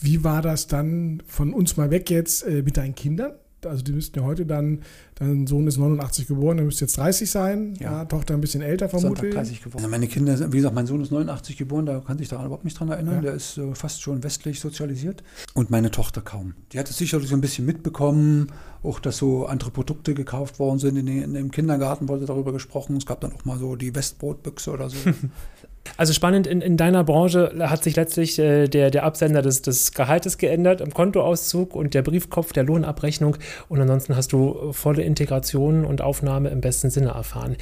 Wie 0.00 0.24
war 0.24 0.42
das 0.42 0.66
dann 0.66 1.22
von 1.26 1.52
uns 1.52 1.76
mal 1.76 1.90
weg 1.90 2.10
jetzt 2.10 2.42
äh, 2.42 2.62
mit 2.62 2.76
deinen 2.76 2.94
Kindern? 2.94 3.32
Also 3.66 3.82
die 3.82 3.92
müssten 3.92 4.18
ja 4.18 4.24
heute 4.24 4.46
dann, 4.46 4.80
dein 5.16 5.46
Sohn 5.46 5.66
ist 5.66 5.78
89 5.78 6.26
geboren, 6.26 6.56
der 6.56 6.66
müsste 6.66 6.84
jetzt 6.84 6.96
30 6.96 7.30
sein, 7.30 7.74
ja. 7.78 7.92
Ja, 7.92 8.04
Tochter 8.04 8.34
ein 8.34 8.40
bisschen 8.40 8.62
älter 8.62 8.88
vermutlich. 8.88 9.34
30 9.34 9.62
geworden. 9.62 9.78
Also 9.78 9.88
meine 9.88 10.06
Kinder, 10.06 10.52
wie 10.52 10.56
gesagt, 10.56 10.74
mein 10.74 10.86
Sohn 10.86 11.00
ist 11.00 11.10
89 11.10 11.56
geboren, 11.56 11.86
da 11.86 12.00
kann 12.00 12.18
sich 12.18 12.28
daran 12.28 12.46
überhaupt 12.46 12.64
nicht 12.64 12.78
dran 12.78 12.88
erinnern, 12.90 13.16
ja. 13.16 13.20
der 13.20 13.34
ist 13.34 13.58
äh, 13.58 13.74
fast 13.74 14.02
schon 14.02 14.22
westlich 14.22 14.60
sozialisiert. 14.60 15.22
Und 15.54 15.70
meine 15.70 15.90
Tochter 15.90 16.20
kaum. 16.20 16.54
Die 16.72 16.78
hat 16.78 16.88
es 16.88 16.98
sicherlich 16.98 17.28
so 17.28 17.34
ein 17.34 17.40
bisschen 17.40 17.66
mitbekommen, 17.66 18.52
auch 18.82 19.00
dass 19.00 19.18
so 19.18 19.46
andere 19.46 19.70
Produkte 19.70 20.14
gekauft 20.14 20.58
worden 20.58 20.78
sind. 20.78 20.96
In, 20.96 21.06
den, 21.06 21.22
in 21.22 21.34
dem 21.34 21.50
Kindergarten 21.50 22.08
wurde 22.08 22.26
darüber 22.26 22.52
gesprochen, 22.52 22.96
es 22.96 23.06
gab 23.06 23.20
dann 23.20 23.32
auch 23.32 23.44
mal 23.44 23.58
so 23.58 23.76
die 23.76 23.94
Westbrotbüchse 23.94 24.70
oder 24.70 24.88
so. 24.90 24.96
Also 25.96 26.12
spannend, 26.12 26.46
in, 26.46 26.60
in 26.60 26.76
deiner 26.76 27.04
Branche 27.04 27.52
hat 27.60 27.82
sich 27.82 27.96
letztlich 27.96 28.38
äh, 28.38 28.68
der, 28.68 28.90
der 28.90 29.04
Absender 29.04 29.42
des, 29.42 29.62
des 29.62 29.92
Gehaltes 29.92 30.38
geändert 30.38 30.80
im 30.80 30.92
Kontoauszug 30.92 31.74
und 31.74 31.94
der 31.94 32.02
Briefkopf 32.02 32.52
der 32.52 32.64
Lohnabrechnung 32.64 33.36
und 33.68 33.80
ansonsten 33.80 34.16
hast 34.16 34.32
du 34.32 34.72
volle 34.72 35.02
Integration 35.02 35.84
und 35.84 36.02
Aufnahme 36.02 36.50
im 36.50 36.60
besten 36.60 36.90
Sinne 36.90 37.10
erfahren. 37.10 37.56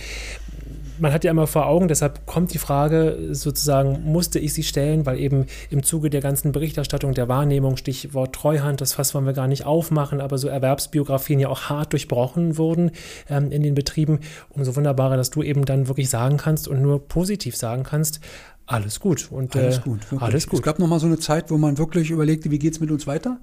Man 1.01 1.13
hat 1.13 1.25
ja 1.25 1.31
immer 1.31 1.47
vor 1.47 1.67
Augen, 1.67 1.89
deshalb 1.89 2.27
kommt 2.27 2.53
die 2.55 2.59
Frage 2.59 3.29
sozusagen, 3.33 4.05
musste 4.05 4.39
ich 4.39 4.53
sie 4.55 4.63
stellen, 4.63 5.07
weil 5.07 5.19
eben 5.19 5.47
im 5.71 5.83
Zuge 5.83 6.11
der 6.11 6.21
ganzen 6.21 6.53
Berichterstattung, 6.53 7.15
der 7.15 7.29
Wahrnehmung, 7.29 7.77
Stichwort 7.77 8.35
Treuhand, 8.35 8.81
das 8.81 8.95
Fass 8.95 9.15
wollen 9.15 9.27
wir 9.27 9.33
gar 9.33 9.49
nicht 9.49 9.67
aufmachen, 9.67 10.21
aber 10.21 10.39
so 10.39 10.49
Erwerbsbiografien 10.49 11.41
ja 11.41 11.49
auch 11.49 11.63
hart 11.63 11.93
durchbrochen 11.93 12.59
wurden 12.59 12.91
ähm, 13.29 13.51
in 13.51 13.63
den 13.63 13.75
Betrieben. 13.75 14.21
Umso 14.51 14.77
wunderbarer, 14.77 15.17
dass 15.17 15.31
du 15.31 15.43
eben 15.43 15.65
dann 15.65 15.89
wirklich 15.89 16.11
sagen 16.11 16.37
kannst 16.37 16.69
und 16.69 16.83
nur 16.83 17.07
positiv 17.07 17.57
sagen 17.57 17.83
kannst, 17.83 18.21
alles 18.67 19.01
gut. 19.01 19.29
Und, 19.31 19.57
alles 19.57 19.79
äh, 19.79 19.81
gut, 19.81 20.01
wirklich. 20.11 20.21
alles 20.21 20.47
gut. 20.47 20.59
Es 20.61 20.65
gab 20.65 20.79
noch 20.79 20.89
mal 20.89 21.01
so 21.01 21.07
eine 21.07 21.19
Zeit, 21.19 21.51
wo 21.51 21.57
man 21.57 21.79
wirklich 21.79 22.11
überlegte, 22.11 22.51
wie 22.51 22.59
geht 22.59 22.75
es 22.75 22.81
mit 22.81 22.91
uns 22.91 23.07
weiter? 23.07 23.31
Mhm. 23.31 23.39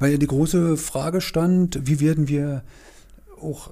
Weil 0.00 0.12
ja 0.12 0.18
die 0.18 0.26
große 0.26 0.76
Frage 0.76 1.20
stand, 1.20 1.78
wie 1.86 2.00
werden 2.00 2.26
wir 2.26 2.64
auch 3.40 3.70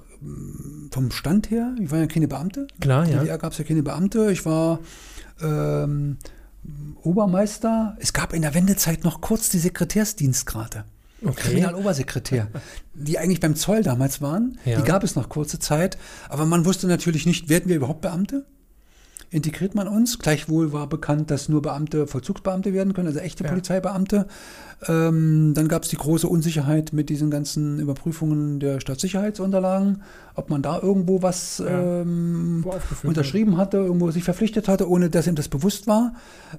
vom 0.91 1.11
Stand 1.11 1.51
her, 1.51 1.75
ich 1.79 1.91
war 1.91 1.99
ja 1.99 2.07
keine 2.07 2.27
Beamte. 2.27 2.67
Klar, 2.79 3.07
ja. 3.07 3.23
Da 3.23 3.37
gab 3.37 3.51
es 3.51 3.57
ja 3.57 3.65
keine 3.65 3.83
Beamte. 3.83 4.31
Ich 4.31 4.45
war 4.45 4.79
ähm, 5.41 6.17
Obermeister. 7.03 7.97
Es 7.99 8.13
gab 8.13 8.33
in 8.33 8.41
der 8.41 8.53
Wendezeit 8.53 9.03
noch 9.03 9.21
kurz 9.21 9.49
die 9.49 9.59
Sekretärsdienstgrade. 9.59 10.85
Okay. 11.23 11.49
Kriminalobersekretär, 11.49 12.47
die 12.93 13.17
eigentlich 13.17 13.39
beim 13.39 13.55
Zoll 13.55 13.83
damals 13.83 14.21
waren. 14.21 14.57
Ja. 14.65 14.79
Die 14.79 14.83
gab 14.83 15.03
es 15.03 15.15
noch 15.15 15.29
kurze 15.29 15.59
Zeit. 15.59 15.97
Aber 16.29 16.45
man 16.45 16.65
wusste 16.65 16.87
natürlich 16.87 17.25
nicht, 17.25 17.49
werden 17.49 17.67
wir 17.67 17.77
überhaupt 17.77 18.01
Beamte? 18.01 18.45
Integriert 19.29 19.75
man 19.75 19.87
uns. 19.87 20.19
Gleichwohl 20.19 20.73
war 20.73 20.87
bekannt, 20.87 21.31
dass 21.31 21.49
nur 21.49 21.61
Beamte 21.61 22.07
Vollzugsbeamte 22.07 22.73
werden 22.73 22.93
können, 22.93 23.07
also 23.07 23.19
echte 23.19 23.43
ja. 23.43 23.49
Polizeibeamte. 23.49 24.27
Ähm, 24.87 25.53
dann 25.55 25.67
gab 25.67 25.83
es 25.83 25.89
die 25.89 25.97
große 25.97 26.27
Unsicherheit 26.27 26.93
mit 26.93 27.09
diesen 27.09 27.31
ganzen 27.31 27.79
Überprüfungen 27.79 28.59
der 28.59 28.79
Staatssicherheitsunterlagen, 28.79 30.03
ob 30.35 30.49
man 30.49 30.61
da 30.61 30.79
irgendwo 30.79 31.21
was 31.21 31.59
ja. 31.59 32.01
ähm, 32.01 32.65
unterschrieben 33.03 33.57
hatte, 33.57 33.77
irgendwo 33.77 34.11
sich 34.11 34.23
verpflichtet 34.23 34.67
hatte, 34.67 34.89
ohne 34.89 35.09
dass 35.09 35.27
ihm 35.27 35.35
das 35.35 35.47
bewusst 35.47 35.87
war. 35.87 36.13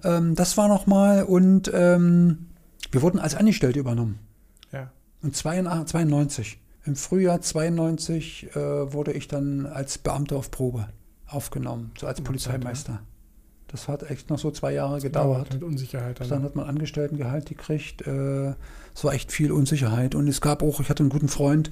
Ähm, 0.05 0.35
das 0.35 0.57
war 0.57 0.69
nochmal 0.69 1.25
und 1.25 1.71
ähm, 1.75 2.47
wir 2.91 3.03
wurden 3.03 3.19
als 3.19 3.35
Angestellte 3.35 3.79
übernommen. 3.79 4.19
Ja. 4.73 4.91
Und 5.23 5.37
92. 5.37 6.59
Im 6.85 6.95
Frühjahr 6.95 7.41
92 7.41 8.55
äh, 8.55 8.93
wurde 8.93 9.13
ich 9.13 9.29
dann 9.29 9.67
als 9.67 9.99
Beamter 9.99 10.37
auf 10.37 10.51
Probe 10.51 10.87
aufgenommen, 11.29 11.93
so 11.99 12.07
als 12.07 12.21
Polizeimeister. 12.21 13.01
Das 13.69 13.89
hat 13.89 14.09
echt 14.11 14.31
noch 14.31 14.39
so 14.39 14.51
zwei 14.51 14.73
Jahre 14.73 15.01
gedauert. 15.01 15.53
Mit 15.53 15.65
Unsicherheit. 15.65 16.21
Dann, 16.21 16.29
dann 16.29 16.43
hat 16.45 16.55
man 16.55 16.67
Angestelltengehalt 16.67 17.47
gekriegt. 17.47 18.07
Äh, 18.07 18.55
es 18.95 19.03
war 19.03 19.13
echt 19.13 19.33
viel 19.33 19.51
Unsicherheit. 19.51 20.15
Und 20.15 20.29
es 20.29 20.41
gab 20.41 20.63
auch, 20.63 20.81
ich 20.81 20.89
hatte 20.89 21.03
einen 21.03 21.11
guten 21.11 21.29
Freund, 21.29 21.71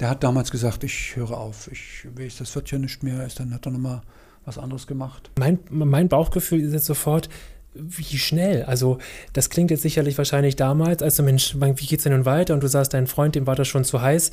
der 0.00 0.08
hat 0.10 0.24
damals 0.24 0.50
gesagt, 0.50 0.82
ich 0.84 1.14
höre 1.14 1.36
auf, 1.36 1.70
ich 1.70 2.06
weiß, 2.14 2.38
das 2.38 2.54
wird 2.54 2.70
ja 2.70 2.78
nicht 2.78 3.02
mehr. 3.02 3.24
Ist, 3.26 3.38
dann 3.38 3.52
hat 3.52 3.66
er 3.66 3.72
nochmal 3.72 4.00
was 4.46 4.56
anderes 4.56 4.86
gemacht. 4.86 5.30
Mein, 5.38 5.58
mein 5.68 6.08
Bauchgefühl 6.08 6.60
ist 6.60 6.72
jetzt 6.72 6.86
sofort, 6.86 7.28
wie 7.74 8.16
schnell? 8.18 8.62
Also, 8.64 8.98
das 9.34 9.50
klingt 9.50 9.70
jetzt 9.70 9.82
sicherlich 9.82 10.16
wahrscheinlich 10.16 10.56
damals, 10.56 11.02
als 11.02 11.16
du, 11.16 11.22
Mensch, 11.22 11.56
wie 11.58 11.86
geht's 11.86 12.04
denn 12.04 12.12
nun 12.12 12.24
weiter? 12.24 12.54
Und 12.54 12.62
du 12.62 12.68
sagst, 12.68 12.94
dein 12.94 13.06
Freund, 13.06 13.34
dem 13.34 13.46
war 13.46 13.54
das 13.54 13.68
schon 13.68 13.84
zu 13.84 14.00
heiß. 14.00 14.30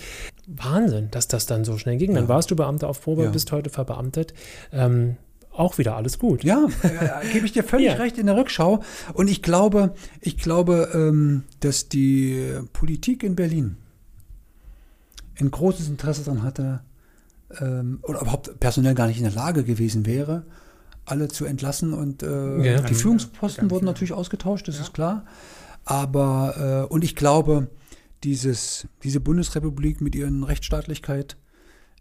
Wahnsinn, 0.48 1.10
dass 1.12 1.28
das 1.28 1.46
dann 1.46 1.64
so 1.64 1.78
schnell 1.78 1.98
ging. 1.98 2.14
Dann 2.14 2.28
warst 2.28 2.52
du 2.52 2.56
Beamter 2.56 2.90
auf 2.90 3.02
Probe, 3.02 3.24
ja. 3.24 3.30
bist 3.30 3.52
heute 3.52 3.70
verbeamtet. 3.70 4.34
Ähm, 4.72 5.18
auch 5.52 5.78
wieder 5.78 5.96
alles 5.96 6.20
gut. 6.20 6.44
Ja, 6.44 6.68
äh, 6.82 7.28
gebe 7.32 7.46
ich 7.46 7.52
dir 7.52 7.64
völlig 7.64 7.88
ja. 7.92 7.94
recht 7.94 8.18
in 8.18 8.26
der 8.26 8.36
Rückschau. 8.36 8.82
Und 9.14 9.30
ich 9.30 9.42
glaube, 9.42 9.94
ich 10.20 10.38
glaube, 10.38 10.90
ähm, 10.94 11.44
dass 11.60 11.90
die 11.90 12.58
Politik 12.74 13.24
in 13.24 13.36
Berlin 13.36 13.78
ein 15.40 15.52
großes 15.52 15.88
Interesse 15.88 16.24
daran 16.24 16.44
hatte, 16.44 16.82
ähm, 17.60 18.00
oder 18.04 18.22
überhaupt 18.22 18.60
personell 18.60 18.96
gar 18.96 19.08
nicht 19.08 19.18
in 19.18 19.24
der 19.24 19.34
Lage 19.34 19.64
gewesen 19.64 20.06
wäre, 20.06 20.44
alle 21.06 21.28
zu 21.28 21.46
entlassen 21.46 21.94
und 21.94 22.24
äh, 22.24 22.76
ja, 22.76 22.82
die 22.82 22.94
Führungsposten 22.94 23.70
wurden 23.70 23.86
natürlich 23.86 24.14
ausgetauscht, 24.14 24.68
das 24.68 24.76
ja. 24.76 24.82
ist 24.84 24.94
klar. 24.94 25.26
Aber 25.86 26.88
äh, 26.90 26.94
und 26.94 27.04
ich 27.04 27.16
glaube, 27.16 27.68
dieses, 28.24 28.88
diese 29.04 29.20
Bundesrepublik 29.20 30.02
mit 30.02 30.16
ihren 30.16 30.44
Rechtsstaatlichkeit 30.44 31.38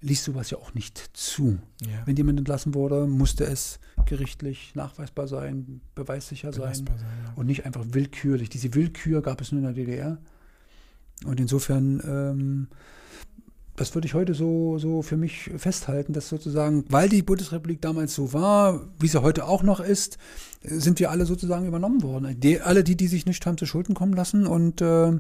ließ 0.01 0.25
sowas 0.25 0.51
ja 0.51 0.59
auch 0.59 0.75
nicht 0.75 1.11
zu. 1.13 1.59
Ja. 1.81 2.03
Wenn 2.07 2.17
jemand 2.17 2.39
entlassen 2.39 2.75
wurde, 2.75 3.07
musste 3.07 3.45
es 3.45 3.79
gerichtlich 4.05 4.75
nachweisbar 4.75 5.29
sein, 5.29 5.81
beweissicher 5.95 6.51
beweisbar 6.51 6.99
sein, 6.99 7.07
sein 7.07 7.25
ja. 7.27 7.33
und 7.35 7.47
nicht 7.47 7.65
einfach 7.65 7.85
willkürlich. 7.91 8.49
Diese 8.49 8.75
Willkür 8.75 9.23
gab 9.23 9.41
es 9.41 9.53
nur 9.53 9.61
in 9.61 9.65
der 9.65 9.75
DDR. 9.75 10.19
Und 11.25 11.39
insofern 11.39 12.03
ähm, 12.05 12.69
das 13.83 13.97
würde 13.97 14.07
ich 14.07 14.15
heute 14.15 14.33
so, 14.33 14.79
so 14.79 15.03
für 15.03 15.17
mich 15.17 15.51
festhalten, 15.57 16.13
dass 16.13 16.29
sozusagen, 16.29 16.85
weil 16.89 17.09
die 17.09 17.21
Bundesrepublik 17.21 17.81
damals 17.81 18.15
so 18.15 18.33
war, 18.33 18.81
wie 19.01 19.09
sie 19.09 19.21
heute 19.21 19.45
auch 19.45 19.65
noch 19.65 19.81
ist, 19.81 20.19
sind 20.63 21.01
wir 21.01 21.11
alle 21.11 21.27
sozusagen 21.27 21.67
übernommen 21.67 22.01
worden. 22.05 22.39
Die, 22.39 22.61
alle 22.61 22.85
die, 22.85 22.97
die 22.97 23.09
sich 23.09 23.27
nicht 23.27 23.45
haben 23.45 23.59
zu 23.59 23.67
Schulden 23.67 23.95
kommen 23.95 24.13
lassen. 24.13 24.47
Und 24.47 24.81
äh, 24.81 25.19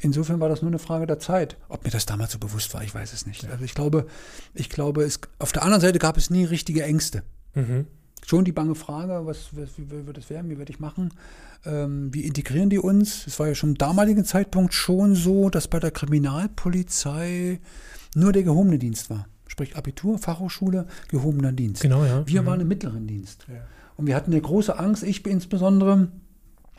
insofern 0.00 0.40
war 0.40 0.48
das 0.48 0.62
nur 0.62 0.70
eine 0.70 0.78
Frage 0.78 1.06
der 1.06 1.18
Zeit. 1.18 1.58
Ob 1.68 1.84
mir 1.84 1.90
das 1.90 2.06
damals 2.06 2.32
so 2.32 2.38
bewusst 2.38 2.72
war, 2.72 2.82
ich 2.82 2.94
weiß 2.94 3.12
es 3.12 3.26
nicht. 3.26 3.44
Also 3.44 3.62
ich 3.62 3.74
glaube, 3.74 4.06
ich 4.54 4.70
glaube, 4.70 5.02
es, 5.02 5.20
auf 5.38 5.52
der 5.52 5.62
anderen 5.62 5.82
Seite 5.82 5.98
gab 5.98 6.16
es 6.16 6.30
nie 6.30 6.46
richtige 6.46 6.84
Ängste. 6.84 7.24
Mhm. 7.54 7.86
Schon 8.26 8.46
die 8.46 8.52
bange 8.52 8.74
Frage, 8.74 9.26
was, 9.26 9.50
was 9.52 9.68
wie 9.76 10.06
wird 10.06 10.16
es 10.16 10.30
werden, 10.30 10.50
wie 10.50 10.56
werde 10.56 10.72
ich 10.72 10.80
machen? 10.80 11.12
Ähm, 11.66 12.08
wie 12.14 12.22
integrieren 12.22 12.70
die 12.70 12.78
uns? 12.78 13.26
Es 13.26 13.38
war 13.38 13.48
ja 13.48 13.54
schon 13.54 13.70
im 13.70 13.78
damaligen 13.78 14.24
Zeitpunkt 14.24 14.72
schon 14.72 15.14
so, 15.14 15.50
dass 15.50 15.68
bei 15.68 15.78
der 15.78 15.90
Kriminalpolizei 15.90 17.60
nur 18.14 18.32
der 18.32 18.42
gehobene 18.42 18.78
Dienst 18.78 19.10
war. 19.10 19.26
Sprich 19.46 19.76
Abitur, 19.76 20.18
Fachhochschule, 20.18 20.86
gehobener 21.08 21.52
Dienst. 21.52 21.82
Genau, 21.82 22.04
ja. 22.04 22.26
Wir 22.26 22.42
mhm. 22.42 22.46
waren 22.46 22.60
im 22.60 22.68
mittleren 22.68 23.06
Dienst. 23.06 23.46
Ja. 23.48 23.60
Und 23.96 24.06
wir 24.06 24.14
hatten 24.14 24.32
eine 24.32 24.40
große 24.40 24.78
Angst, 24.78 25.02
ich 25.02 25.26
insbesondere, 25.26 26.08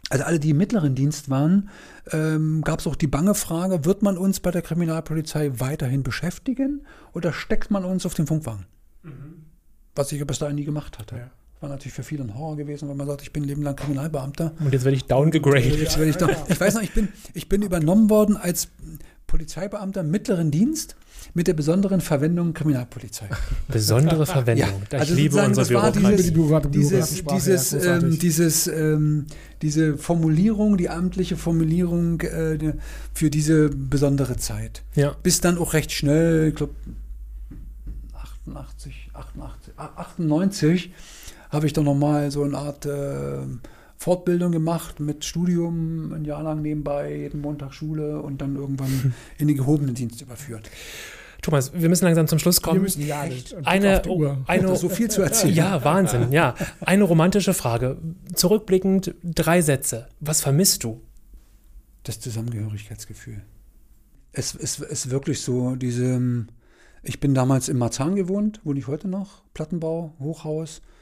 also 0.10 0.24
alle, 0.24 0.40
die 0.40 0.52
im 0.52 0.58
mittleren 0.58 0.96
Dienst 0.96 1.30
waren, 1.30 1.70
ähm, 2.12 2.62
gab 2.64 2.80
es 2.80 2.88
auch 2.88 2.96
die 2.96 3.08
bange 3.08 3.36
Frage, 3.36 3.86
wird 3.86 4.02
man 4.02 4.18
uns 4.18 4.40
bei 4.40 4.52
der 4.52 4.62
Kriminalpolizei 4.62 5.60
weiterhin 5.60 6.04
beschäftigen 6.04 6.86
oder 7.14 7.34
steckt 7.34 7.72
man 7.72 7.84
uns 7.84 8.06
auf 8.06 8.14
den 8.14 8.28
Funkwagen? 8.28 8.66
Mhm. 9.04 9.46
Was 9.96 10.12
ich 10.12 10.26
bis 10.26 10.40
dahin 10.40 10.56
nie 10.56 10.64
gemacht 10.64 10.98
hatte. 10.98 11.16
Ja. 11.18 11.32
War 11.60 11.70
natürlich 11.70 11.94
für 11.94 12.04
viele 12.04 12.24
ein 12.24 12.36
Horror 12.36 12.56
gewesen, 12.56 12.88
weil 12.88 12.96
man 12.96 13.06
sagt, 13.06 13.22
ich 13.22 13.34
bin 13.34 13.44
Leben 13.44 13.64
lang 13.64 13.76
Kriminalbeamter. 13.76 14.54
Und 14.60 14.72
jetzt 14.72 14.86
werde 14.86 14.96
ich 14.96 15.06
downgegradet. 15.06 15.76
Jetzt 15.78 15.98
werde 15.98 16.10
ich, 16.10 16.16
down. 16.16 16.30
ich 16.48 16.60
weiß 16.60 16.76
noch, 16.76 16.82
ich 16.82 16.94
bin, 16.94 17.10
ich 17.34 17.50
bin 17.50 17.64
übernommen 17.64 18.10
worden 18.10 18.38
als 18.38 18.70
Polizeibeamter 19.30 20.02
mittleren 20.02 20.50
Dienst 20.50 20.96
mit 21.36 21.48
der 21.48 21.54
besonderen 21.54 22.02
Verwendung 22.02 22.54
Kriminalpolizei. 22.54 23.30
Besondere 23.68 24.26
Verwendung. 24.26 24.82
Ja, 24.92 25.00
also 25.00 25.14
ich 25.14 25.20
liebe 25.20 25.42
unsere 25.42 25.68
Bürokratie. 25.68 26.72
Dieses, 26.72 27.24
dieses, 27.24 27.74
ähm, 27.74 28.18
dieses, 28.18 28.68
ähm, 28.68 29.28
diese 29.62 29.98
Formulierung, 29.98 30.78
die 30.78 30.90
amtliche 30.90 31.38
Formulierung 31.38 32.22
äh, 32.22 32.74
für 33.14 33.30
diese 33.30 33.70
besondere 33.70 34.38
Zeit. 34.38 34.82
Ja. 34.96 35.16
Bis 35.22 35.42
dann 35.42 35.60
auch 35.60 35.74
recht 35.74 35.92
schnell, 35.92 36.50
ich 36.50 36.56
glaube 36.56 36.74
88, 38.14 39.12
88, 39.14 39.74
98 39.78 40.92
habe 41.52 41.68
ich 41.68 41.74
dann 41.74 41.86
nochmal 41.86 42.32
so 42.32 42.44
eine 42.44 42.58
Art 42.58 42.88
äh, 42.88 43.42
Fortbildung 44.00 44.54
gemacht 44.54 45.02
mit 45.02 45.26
Studium, 45.26 46.14
ein 46.14 46.24
Jahr 46.24 46.42
lang 46.42 46.62
nebenbei, 46.62 47.18
jeden 47.18 47.42
Montag 47.42 47.74
Schule 47.74 48.22
und 48.22 48.42
dann 48.42 48.56
irgendwann 48.56 49.14
in 49.38 49.50
den 49.50 49.58
gehobenen 49.58 49.94
Dienst 49.94 50.22
überführt. 50.22 50.70
Thomas, 51.42 51.74
wir 51.74 51.90
müssen 51.90 52.06
langsam 52.06 52.28
zum 52.28 52.40
Schluss 52.40 52.62
kommen. 52.62 52.78
Wir 52.78 52.82
müssen 52.82 53.06
ja 53.06 53.26
nicht. 53.26 53.56
Eine, 53.66 54.02
eine, 54.46 54.76
so 54.78 54.88
viel 54.88 55.10
zu 55.10 55.22
erzählen. 55.22 55.54
Ja, 55.54 55.84
Wahnsinn, 55.84 56.32
ja. 56.32 56.56
Eine 56.80 57.04
romantische 57.04 57.54
Frage. 57.54 57.98
Zurückblickend 58.34 59.16
drei 59.24 59.62
Sätze. 59.62 60.08
Was 60.22 60.42
vermisst 60.42 60.84
du? 60.86 61.02
Das 62.04 62.22
Zusammengehörigkeitsgefühl. 62.22 63.42
Es 64.32 64.56
ist 64.56 65.10
wirklich 65.12 65.42
so, 65.42 65.76
diese, 65.76 66.46
ich 67.04 67.20
bin 67.20 67.34
damals 67.34 67.68
in 67.68 67.78
Marzahn 67.78 68.16
gewohnt, 68.16 68.62
wohne 68.64 68.80
ich 68.80 68.88
heute 68.88 69.10
noch, 69.10 69.44
Plattenbau, 69.54 70.14
Hochhaus, 70.20 70.82
ähm, 70.82 70.99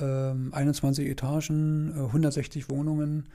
21 0.00 1.08
Etagen, 1.08 1.92
äh, 1.96 2.00
160 2.06 2.70
Wohnungen. 2.70 3.28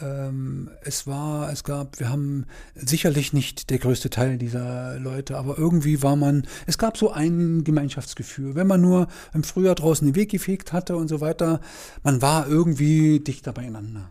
Ähm, 0.00 0.70
es 0.82 1.06
war, 1.06 1.50
es 1.50 1.64
gab, 1.64 1.98
wir 1.98 2.10
haben 2.10 2.44
sicherlich 2.74 3.32
nicht 3.32 3.70
der 3.70 3.78
größte 3.78 4.10
Teil 4.10 4.36
dieser 4.36 4.98
Leute, 4.98 5.38
aber 5.38 5.56
irgendwie 5.56 6.02
war 6.02 6.16
man, 6.16 6.46
es 6.66 6.76
gab 6.76 6.98
so 6.98 7.12
ein 7.12 7.64
Gemeinschaftsgefühl. 7.64 8.54
Wenn 8.54 8.66
man 8.66 8.82
nur 8.82 9.08
im 9.32 9.42
Frühjahr 9.42 9.74
draußen 9.74 10.06
den 10.06 10.14
Weg 10.14 10.30
gefegt 10.30 10.72
hatte 10.72 10.96
und 10.96 11.08
so 11.08 11.20
weiter, 11.20 11.60
man 12.02 12.20
war 12.20 12.46
irgendwie 12.46 13.20
dichter 13.20 13.52
beieinander. 13.52 14.10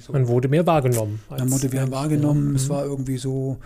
So, 0.00 0.12
man 0.12 0.28
wurde 0.28 0.48
mehr 0.48 0.66
wahrgenommen. 0.66 1.20
Man 1.30 1.50
wurde 1.50 1.70
mehr 1.70 1.90
wahrgenommen. 1.90 2.50
Ja. 2.50 2.56
Es 2.56 2.68
mhm. 2.68 2.72
war 2.72 2.84
irgendwie 2.84 3.16
so, 3.16 3.58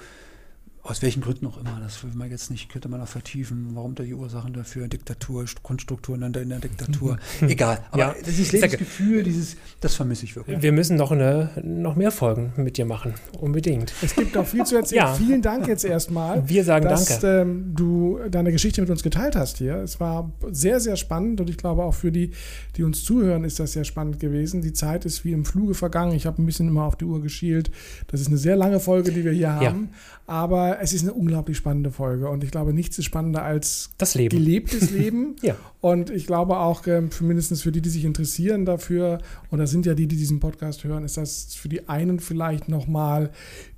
aus 0.85 1.01
welchen 1.01 1.21
Gründen 1.23 1.47
auch 1.47 1.59
immer, 1.59 1.79
das 1.81 2.03
will 2.03 2.11
man 2.15 2.29
jetzt 2.29 2.51
nicht, 2.51 2.69
könnte 2.69 2.89
man 2.89 3.01
auch 3.01 3.07
vertiefen, 3.07 3.71
warum 3.75 3.95
da 3.95 4.03
die 4.03 4.15
Ursachen 4.15 4.53
dafür, 4.53 4.89
Diktatur, 4.89 5.45
Grundstrukturen 5.63 6.23
in 6.23 6.49
der, 6.49 6.59
Diktatur, 6.59 7.19
egal. 7.41 7.79
Aber 7.93 7.99
Ja. 8.03 8.15
dieses 8.27 8.51
Lebensgefühl, 8.51 9.23
dieses, 9.23 9.57
das 9.81 9.95
vermisse 9.95 10.25
ich 10.25 10.35
wirklich. 10.35 10.61
Wir 10.61 10.73
müssen 10.73 10.97
noch, 10.97 11.13
eine, 11.13 11.51
noch 11.63 11.95
mehr 11.95 12.11
Folgen 12.11 12.53
mit 12.57 12.79
dir 12.79 12.85
machen. 12.85 13.15
Unbedingt. 13.39 13.93
Es 14.03 14.17
gibt 14.17 14.35
noch 14.35 14.47
viel 14.47 14.65
zu 14.65 14.77
erzählen. 14.77 14.93
Ja. 15.03 15.15
Vielen 15.15 15.41
Dank 15.41 15.69
jetzt 15.69 15.85
erstmal. 15.85 16.47
Wir 16.49 16.65
sagen 16.65 16.87
dass, 16.87 17.19
danke. 17.21 17.41
Ähm, 17.41 17.73
du 17.75 18.19
deine 18.31 18.53
Geschichte 18.53 18.83
mit 18.83 18.91
uns 18.91 19.03
geteilt 19.03 19.37
hast 19.37 19.57
hier. 19.59 19.77
Es 19.77 20.01
war 20.01 20.31
sehr, 20.51 20.81
sehr 20.81 20.97
spannend 20.97 21.41
und 21.41 21.49
ich 21.49 21.57
glaube 21.57 21.83
auch 21.83 21.95
für 21.95 22.13
die, 22.13 22.33
die 22.77 22.83
uns 22.83 23.05
zuhören, 23.05 23.45
ist 23.45 23.59
das 23.59 23.73
sehr 23.73 23.85
spannend 23.85 24.21
gewesen. 24.21 24.61
Die 24.61 24.75
Zeit 24.75 25.07
ist 25.07 25.25
wie 25.25 25.33
im 25.33 25.45
Fluge 25.47 25.73
vergangen. 25.75 26.13
Ich 26.13 26.27
habe 26.27 26.43
ein 26.43 26.47
bisschen 26.47 26.69
immer 26.69 26.85
auf 26.85 26.97
die 26.97 27.07
Uhr 27.07 27.23
geschielt. 27.23 27.71
Das 28.09 28.21
ist 28.21 28.27
eine 28.27 28.37
sehr 28.37 28.55
lange 28.57 28.81
Folge, 28.81 29.13
die 29.13 29.25
wir 29.25 29.33
hier 29.33 29.53
haben. 29.55 29.91
Aber 30.27 30.72
es 30.81 30.93
ist 30.93 31.03
eine 31.03 31.13
unglaublich 31.13 31.57
spannende 31.57 31.91
Folge 31.91 32.29
und 32.29 32.45
ich 32.45 32.51
glaube, 32.51 32.73
nichts 32.73 32.99
ist 32.99 33.05
spannender 33.05 33.43
als 33.43 33.91
Das 33.99 34.15
Leben. 34.15 34.37
gelebtes 34.37 34.91
Leben. 34.93 35.37
Ja. 35.43 35.57
Und 35.81 36.11
ich 36.11 36.27
glaube 36.27 36.59
auch, 36.59 36.87
ähm, 36.87 37.11
für 37.11 37.25
mindestens 37.25 37.63
für 37.63 37.73
die, 37.73 37.83
die 37.83 37.89
sich 37.91 38.05
interessieren 38.05 38.65
dafür, 38.65 39.19
und 39.51 39.59
das 39.59 39.71
sind 39.71 39.85
ja 39.85 39.95
die, 39.95 40.07
die 40.07 40.17
diesen 40.17 40.39
Podcast 40.39 40.85
hören, 40.85 41.05
ist 41.05 41.17
das 41.17 41.55
für 41.55 41.69
die 41.69 41.89
einen 41.89 42.21
vielleicht 42.21 42.69
nochmal 42.69 43.31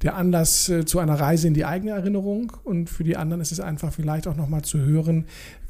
der 0.02 0.14
Anlass 0.16 0.68
äh, 0.68 0.84
zu 0.84 0.98
einer 0.98 1.14
Reise 1.14 1.48
in 1.48 1.54
die 1.54 1.64
eigene 1.64 1.92
Erinnerung. 1.92 2.52
Und 2.62 2.90
für 2.90 3.04
die 3.04 3.16
anderen 3.16 3.40
ist 3.40 3.52
es 3.52 3.60
einfach 3.60 3.92
vielleicht 3.92 4.26
auch 4.28 4.36
nochmal 4.36 4.62
zu 4.62 4.78
hören, 4.80 5.24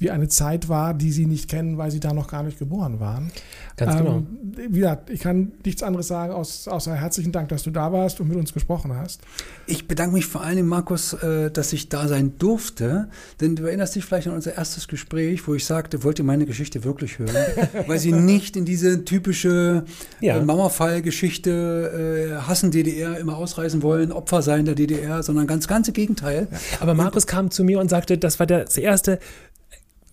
wie 0.04 0.10
eine 0.10 0.28
Zeit 0.28 0.68
war, 0.68 0.92
die 0.94 1.10
sie 1.10 1.24
nicht 1.24 1.48
kennen, 1.48 1.78
weil 1.78 1.90
sie 1.90 1.98
da 1.98 2.12
noch 2.12 2.28
gar 2.28 2.42
nicht 2.42 2.58
geboren 2.58 3.00
waren. 3.00 3.32
Ganz 3.76 3.96
genau. 3.96 4.16
Ähm, 4.18 4.26
wie 4.70 4.80
gesagt, 4.80 5.08
ich 5.10 5.18
kann 5.20 5.52
nichts 5.64 5.82
anderes 5.82 6.06
sagen, 6.08 6.32
außer 6.32 6.94
herzlichen 6.94 7.32
Dank, 7.32 7.48
dass 7.48 7.62
du 7.62 7.70
da 7.70 7.90
warst 7.90 8.20
und 8.20 8.28
mit 8.28 8.36
uns 8.36 8.52
gesprochen 8.52 8.94
hast. 8.94 9.22
Ich 9.66 9.88
bedanke 9.88 10.14
mich 10.14 10.26
vor 10.26 10.42
allen 10.42 10.56
Dingen, 10.56 10.68
Markus, 10.68 11.14
äh, 11.14 11.50
dass 11.50 11.72
ich 11.72 11.88
da 11.88 12.06
sein 12.06 12.34
durfte. 12.38 13.08
Denn 13.40 13.56
du 13.56 13.64
erinnerst 13.64 13.94
dich 13.96 14.04
vielleicht 14.04 14.28
an 14.28 14.34
unser 14.34 14.54
erstes 14.56 14.86
Gespräch, 14.88 15.48
wo 15.48 15.54
ich 15.54 15.64
sagte, 15.64 16.04
wollt 16.04 16.18
ihr 16.18 16.24
meine 16.24 16.44
Geschichte 16.44 16.84
wirklich 16.84 17.18
hören? 17.18 17.34
Weil 17.86 17.98
sie 17.98 18.12
nicht 18.12 18.56
in 18.56 18.66
diese 18.66 19.04
typische 19.06 19.84
Ja. 20.20 20.36
äh, 20.36 20.44
Mauerfall-Geschichte 20.44 22.30
äh, 22.36 22.42
hassen 22.46 22.70
DDR, 22.70 23.18
immer 23.18 23.36
ausreisen 23.38 23.82
wollen, 23.82 24.12
Opfer 24.12 24.42
sein 24.42 24.66
der 24.66 24.74
DDR, 24.74 25.22
sondern 25.22 25.46
ganz 25.46 25.66
ganze 25.66 25.92
Gegenteil. 25.92 26.48
Aber 26.80 26.92
Markus 26.94 27.26
kam 27.26 27.50
zu 27.50 27.64
mir 27.64 27.80
und 27.80 27.88
sagte, 27.88 28.18
das 28.18 28.38
war 28.38 28.46
das 28.46 28.76
erste, 28.76 29.18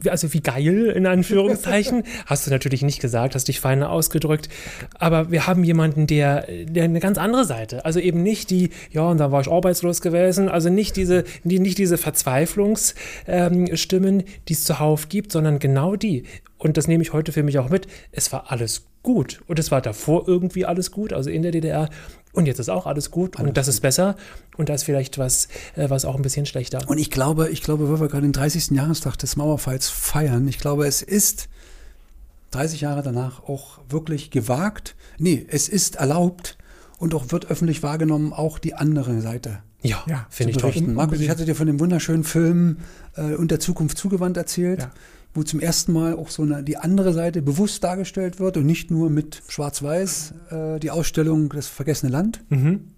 also 0.08 0.34
wie 0.34 0.42
geil, 0.42 0.92
in 0.96 1.06
Anführungszeichen. 1.06 2.04
hast 2.26 2.48
du 2.48 2.52
natürlich 2.52 2.82
nicht 2.82 3.02
gesagt, 3.02 3.36
hast 3.36 3.48
dich 3.48 3.60
feiner 3.60 3.92
ausgedrückt. 3.92 4.50
Aber 4.98 5.32
wir 5.32 5.48
haben 5.48 5.64
jemanden, 5.64 6.08
der, 6.08 6.48
der 6.66 6.86
eine 6.86 7.00
ganz 7.00 7.18
andere 7.18 7.46
Seite, 7.46 7.86
also 7.86 8.00
eben 8.00 8.24
nicht 8.24 8.50
die, 8.50 8.72
ja, 8.92 9.04
und 9.04 9.18
da 9.18 9.32
war 9.32 9.42
ich 9.42 9.52
arbeitslos 9.52 10.02
gewesen, 10.02 10.50
also 10.50 10.70
nicht 10.70 10.96
diese, 10.96 11.24
die, 11.44 11.60
nicht 11.60 11.78
diese 11.78 11.98
Verzweiflungsstimmen, 11.98 14.20
ähm, 14.20 14.26
die 14.48 14.54
es 14.54 14.64
zuhauf 14.64 15.10
gibt, 15.10 15.32
sondern 15.32 15.60
genau 15.60 15.96
die. 15.96 16.24
Und 16.62 16.78
das 16.78 16.88
nehme 16.88 17.02
ich 17.02 17.12
heute 17.12 17.32
für 17.32 17.42
mich 17.42 17.58
auch 17.58 17.70
mit. 17.70 17.88
Es 18.12 18.32
war 18.32 18.52
alles 18.52 18.84
gut. 19.02 19.42
Und 19.48 19.58
es 19.58 19.72
war 19.72 19.82
davor 19.82 20.28
irgendwie 20.28 20.64
alles 20.64 20.92
gut, 20.92 21.12
also 21.12 21.32
in 21.32 21.42
der 21.42 21.52
DDR. 21.52 21.90
Und 22.34 22.46
jetzt 22.46 22.60
ist 22.60 22.70
auch 22.70 22.86
alles 22.86 23.10
gut. 23.10 23.40
und 23.40 23.58
das 23.58 23.68
ist 23.68 23.80
besser. 23.82 24.16
Und 24.58 24.70
da 24.70 24.76
ist 24.76 24.84
vielleicht 24.84 25.18
was, 25.18 25.48
äh, 25.76 25.90
was 25.90 26.06
auch 26.06 26.16
ein 26.16 26.22
bisschen 26.22 26.46
schlechter. 26.46 26.80
Und 26.88 27.00
ich 27.00 27.10
glaube, 27.10 27.50
ich 27.50 27.64
glaube, 27.64 27.90
weil 27.90 28.00
wir 28.00 28.08
gerade 28.10 28.28
den 28.28 28.32
30. 28.32 28.72
Jahrestag 28.78 29.18
des 29.18 29.36
Mauerfalls 29.38 29.90
feiern, 29.90 30.48
ich 30.48 30.60
glaube, 30.60 30.86
es 30.86 31.02
ist 31.02 31.50
30 32.52 32.82
Jahre 32.82 33.02
danach 33.02 33.44
auch 33.44 33.80
wirklich 33.90 34.30
gewagt. 34.30 34.96
Nee, 35.18 35.46
es 35.50 35.68
ist 35.68 35.96
erlaubt 35.96 36.58
und 37.00 37.16
auch 37.16 37.32
wird 37.32 37.50
öffentlich 37.50 37.82
wahrgenommen, 37.82 38.34
auch 38.34 38.60
die 38.60 38.76
andere 38.76 39.20
Seite 39.22 39.64
Ja, 39.82 40.04
Ja, 40.08 40.28
finde 40.30 40.52
ich 40.52 40.58
toll. 40.58 40.74
Markus, 40.88 41.20
ich 41.22 41.30
hatte 41.30 41.46
dir 41.46 41.56
von 41.56 41.66
dem 41.66 41.80
wunderschönen 41.80 42.24
Film 42.24 42.78
äh, 43.16 43.34
Und 43.34 43.50
der 43.50 43.60
Zukunft 43.60 43.98
zugewandt 43.98 44.38
erzählt, 44.38 44.82
Ja. 44.82 44.92
Wo 45.34 45.44
zum 45.44 45.60
ersten 45.60 45.94
Mal 45.94 46.16
auch 46.16 46.30
so 46.30 46.44
eine, 46.44 46.64
die 46.64 46.78
andere 46.78 47.14
Seite 47.14 47.42
bewusst 47.42 47.84
dargestellt 47.84 48.40
wird 48.40 48.58
und 48.58 48.66
nicht 48.66 48.92
nur 48.92 49.10
mit 49.10 49.42
Schwarz-Weiß. 49.48 50.34
Äh, 50.50 50.80
die 50.80 50.92
Ausstellung 50.92 51.50
Das 51.50 51.68
vergessene 51.68 52.12
Land 52.12 52.44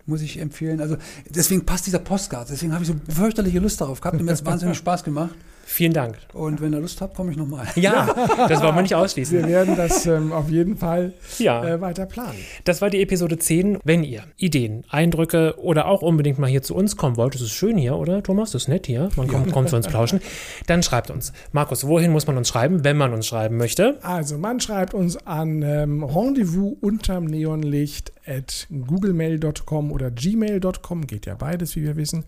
muss 0.06 0.22
ich 0.22 0.40
empfehlen. 0.40 0.82
Also 0.82 0.98
deswegen 1.30 1.66
passt 1.66 1.86
dieser 1.86 2.00
Postcard. 2.00 2.50
Deswegen 2.50 2.74
habe 2.74 2.84
ich 2.84 2.90
so 2.90 2.96
fürchterliche 3.08 3.60
Lust 3.60 3.80
darauf 3.82 4.02
gehabt 4.02 4.20
und 4.20 4.26
mir 4.26 4.32
hat 4.32 4.40
es 4.40 4.46
wahnsinnig 4.52 4.78
Spaß 4.78 5.04
gemacht. 5.04 5.36
Vielen 5.66 5.94
Dank. 5.94 6.18
Und 6.34 6.62
wenn 6.62 6.74
ihr 6.74 6.80
Lust 6.82 7.00
habt, 7.02 7.16
komme 7.16 7.32
ich 7.32 7.38
nochmal. 7.38 7.66
Ja, 7.76 8.06
das 8.50 8.62
wollen 8.62 8.76
wir 8.76 8.82
nicht 8.82 8.96
ausschließen. 8.96 9.38
Wir 9.40 9.48
werden 9.48 9.76
das 9.76 10.06
ähm, 10.06 10.32
auf 10.32 10.50
jeden 10.50 10.78
Fall 10.78 11.14
Ja. 11.40 11.64
äh, 11.66 11.82
weiter 11.82 12.06
planen. 12.06 12.38
Das 12.66 12.82
war 12.82 12.90
die 12.90 13.02
Episode 13.02 13.40
10. 13.40 13.80
Wenn 13.84 14.04
ihr 14.04 14.24
Ideen, 14.38 14.84
Eindrücke 14.90 15.56
oder 15.58 15.88
auch 15.88 16.02
unbedingt 16.02 16.38
mal 16.38 16.50
hier 16.50 16.62
zu 16.62 16.76
uns 16.76 16.98
kommen 16.98 17.18
wollt, 17.18 17.34
das 17.36 17.42
ist 17.42 17.52
schön 17.52 17.78
hier, 17.78 17.96
oder 17.96 18.22
Thomas? 18.22 18.52
Das 18.52 18.64
ist 18.64 18.68
nett 18.68 18.86
hier. 18.88 19.10
Man 19.16 19.28
kommt, 19.28 19.52
kommt 19.52 19.70
zu 19.70 19.76
uns 19.76 19.88
plauschen. 19.88 20.20
Dann 20.68 20.84
schreibt 20.84 21.10
uns. 21.10 21.34
Markus, 21.54 21.88
wohin 21.88 22.12
muss 22.12 22.28
man 22.28 22.38
uns 22.38 22.50
schreiben, 22.50 22.84
wenn 22.84 22.98
man 22.98 23.14
uns 23.14 23.26
schreiben 23.26 23.58
möchte? 23.58 23.98
Also, 24.04 24.38
man 24.38 24.60
schreibt 24.60 24.94
uns 24.94 25.16
an 25.26 25.62
ähm, 25.64 26.04
Rendezvous 26.04 26.76
unterm 26.82 27.26
Neonlicht 27.26 28.12
at 28.28 28.68
googlemail.com 28.70 29.92
oder 29.92 30.12
gmail.com, 30.12 31.08
geht 31.08 31.26
ja 31.26 31.36
beides, 31.36 31.76
wie 31.76 31.84
wir 31.84 31.96
wissen. 31.96 32.26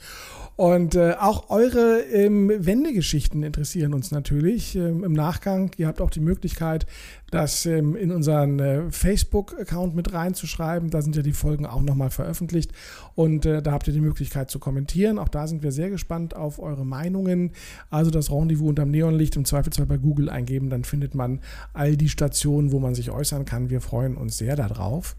Und 0.57 0.95
äh, 0.95 1.15
auch 1.19 1.49
eure 1.49 1.99
ähm, 1.99 2.49
Wendegeschichten 2.49 3.43
interessieren 3.43 3.93
uns 3.93 4.11
natürlich 4.11 4.77
ähm, 4.77 5.03
im 5.03 5.11
Nachgang. 5.11 5.71
Ihr 5.75 5.87
habt 5.87 5.99
auch 5.99 6.09
die 6.09 6.21
Möglichkeit, 6.21 6.85
das 7.29 7.65
ähm, 7.65 7.97
in 7.97 8.09
unseren 8.09 8.59
äh, 8.59 8.89
Facebook-Account 8.89 9.95
mit 9.95 10.13
reinzuschreiben. 10.13 10.89
Da 10.89 11.01
sind 11.01 11.17
ja 11.17 11.23
die 11.23 11.33
Folgen 11.33 11.65
auch 11.65 11.81
nochmal 11.81 12.09
veröffentlicht. 12.09 12.71
Und 13.15 13.45
äh, 13.45 13.61
da 13.61 13.73
habt 13.73 13.87
ihr 13.87 13.93
die 13.93 13.99
Möglichkeit 13.99 14.49
zu 14.49 14.59
kommentieren. 14.59 15.19
Auch 15.19 15.27
da 15.27 15.45
sind 15.47 15.61
wir 15.61 15.73
sehr 15.73 15.89
gespannt 15.89 16.37
auf 16.37 16.57
eure 16.59 16.85
Meinungen. 16.85 17.51
Also 17.89 18.09
das 18.09 18.31
Rendezvous 18.31 18.69
unterm 18.69 18.91
Neonlicht 18.91 19.35
im 19.35 19.43
Zweifelsfall 19.43 19.87
bei 19.87 19.97
Google 19.97 20.29
eingeben. 20.29 20.69
Dann 20.69 20.85
findet 20.85 21.15
man 21.15 21.41
all 21.73 21.97
die 21.97 22.09
Stationen, 22.09 22.71
wo 22.71 22.79
man 22.79 22.95
sich 22.95 23.11
äußern 23.11 23.43
kann. 23.43 23.69
Wir 23.69 23.81
freuen 23.81 24.15
uns 24.15 24.37
sehr 24.37 24.55
darauf. 24.55 25.17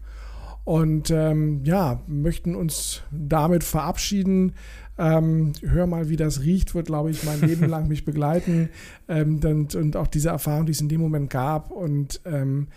Und 0.67 1.11
ähm, 1.11 1.61
ja, 1.63 2.01
möchten 2.07 2.53
uns 2.53 3.03
damit 3.11 3.63
verabschieden. 3.63 4.51
Ähm, 4.97 5.53
hör 5.61 5.87
mal, 5.87 6.09
wie 6.09 6.15
das 6.15 6.41
riecht, 6.41 6.75
wird, 6.75 6.87
glaube 6.87 7.11
ich, 7.11 7.23
mein 7.23 7.41
Leben 7.41 7.67
lang 7.67 7.87
mich 7.87 8.05
begleiten. 8.05 8.69
Ähm, 9.09 9.39
und, 9.41 9.73
und 9.73 9.95
auch 9.95 10.07
diese 10.07 10.29
Erfahrung, 10.29 10.65
die 10.65 10.73
es 10.73 10.81
in 10.81 10.89
dem 10.89 10.99
Moment 10.99 11.29
gab. 11.29 11.71
Und 11.71 12.19
ähm, 12.25 12.67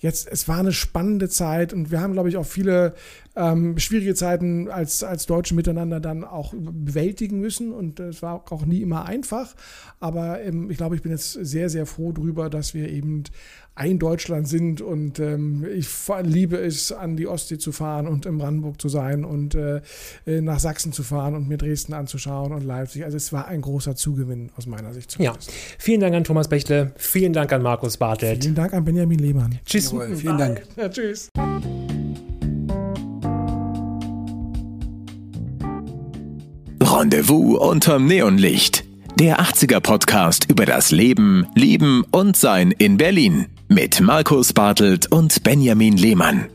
jetzt, 0.00 0.28
es 0.30 0.48
war 0.48 0.58
eine 0.58 0.72
spannende 0.72 1.28
Zeit 1.28 1.72
und 1.72 1.90
wir 1.90 2.00
haben, 2.00 2.12
glaube 2.12 2.28
ich, 2.28 2.36
auch 2.36 2.46
viele 2.46 2.94
ähm, 3.36 3.78
schwierige 3.78 4.14
Zeiten 4.14 4.68
als, 4.68 5.04
als 5.04 5.26
Deutsche 5.26 5.54
miteinander 5.54 6.00
dann 6.00 6.24
auch 6.24 6.54
bewältigen 6.56 7.38
müssen. 7.38 7.72
Und 7.72 8.00
es 8.00 8.20
war 8.22 8.44
auch 8.50 8.66
nie 8.66 8.82
immer 8.82 9.06
einfach. 9.06 9.54
Aber 10.00 10.42
ähm, 10.42 10.70
ich 10.70 10.76
glaube, 10.76 10.96
ich 10.96 11.02
bin 11.02 11.12
jetzt 11.12 11.32
sehr, 11.32 11.70
sehr 11.70 11.86
froh 11.86 12.12
drüber, 12.12 12.50
dass 12.50 12.74
wir 12.74 12.88
eben 12.88 13.24
ein 13.78 13.98
Deutschland 13.98 14.48
sind 14.48 14.80
und 14.80 15.18
ähm, 15.18 15.64
ich 15.76 15.86
liebe 16.22 16.56
es, 16.56 16.92
an 16.92 17.16
die 17.16 17.26
Ostsee 17.26 17.58
zu 17.58 17.72
fahren 17.72 18.06
und 18.08 18.24
in 18.24 18.38
Brandenburg 18.38 18.80
zu 18.80 18.88
sein 18.88 19.22
und 19.24 19.54
äh, 19.54 19.82
äh, 20.26 20.40
nach 20.40 20.58
Sachsen 20.58 20.92
zu 20.92 21.02
fahren 21.02 21.34
und 21.34 21.46
mir 21.46 21.58
Dresden 21.58 21.92
anzuschauen 21.92 22.52
und 22.52 22.64
Leipzig. 22.64 23.04
Also 23.04 23.18
es 23.18 23.32
war 23.34 23.46
ein 23.48 23.60
großer 23.60 23.94
Zugewinn 23.94 24.50
aus 24.56 24.66
meiner 24.66 24.94
Sicht 24.94 25.12
Ja. 25.20 25.32
zumindest. 25.32 25.52
Vielen 25.78 26.00
Dank 26.00 26.14
an 26.14 26.24
Thomas 26.24 26.48
Bechtle. 26.48 26.92
Vielen 26.96 27.34
Dank 27.34 27.52
an 27.52 27.60
Markus 27.62 27.98
Bartelt. 27.98 28.42
Vielen 28.42 28.54
Dank 28.54 28.72
an 28.72 28.84
Benjamin 28.84 29.18
Lehmann. 29.18 29.58
Tschüss. 29.66 29.92
Jawohl, 29.92 30.16
vielen 30.16 30.38
Dank. 30.38 30.62
Ja, 30.76 30.88
tschüss. 30.88 31.28
Rendezvous 36.82 37.58
unterm 37.58 38.06
Neonlicht. 38.06 38.84
Der 39.18 39.40
80er 39.40 39.80
Podcast 39.80 40.46
über 40.50 40.66
das 40.66 40.90
Leben, 40.90 41.46
Lieben 41.54 42.04
und 42.10 42.36
Sein 42.36 42.70
in 42.72 42.96
Berlin. 42.96 43.46
Mit 43.68 44.00
Markus 44.00 44.52
Bartelt 44.52 45.10
und 45.10 45.42
Benjamin 45.42 45.96
Lehmann. 45.96 46.46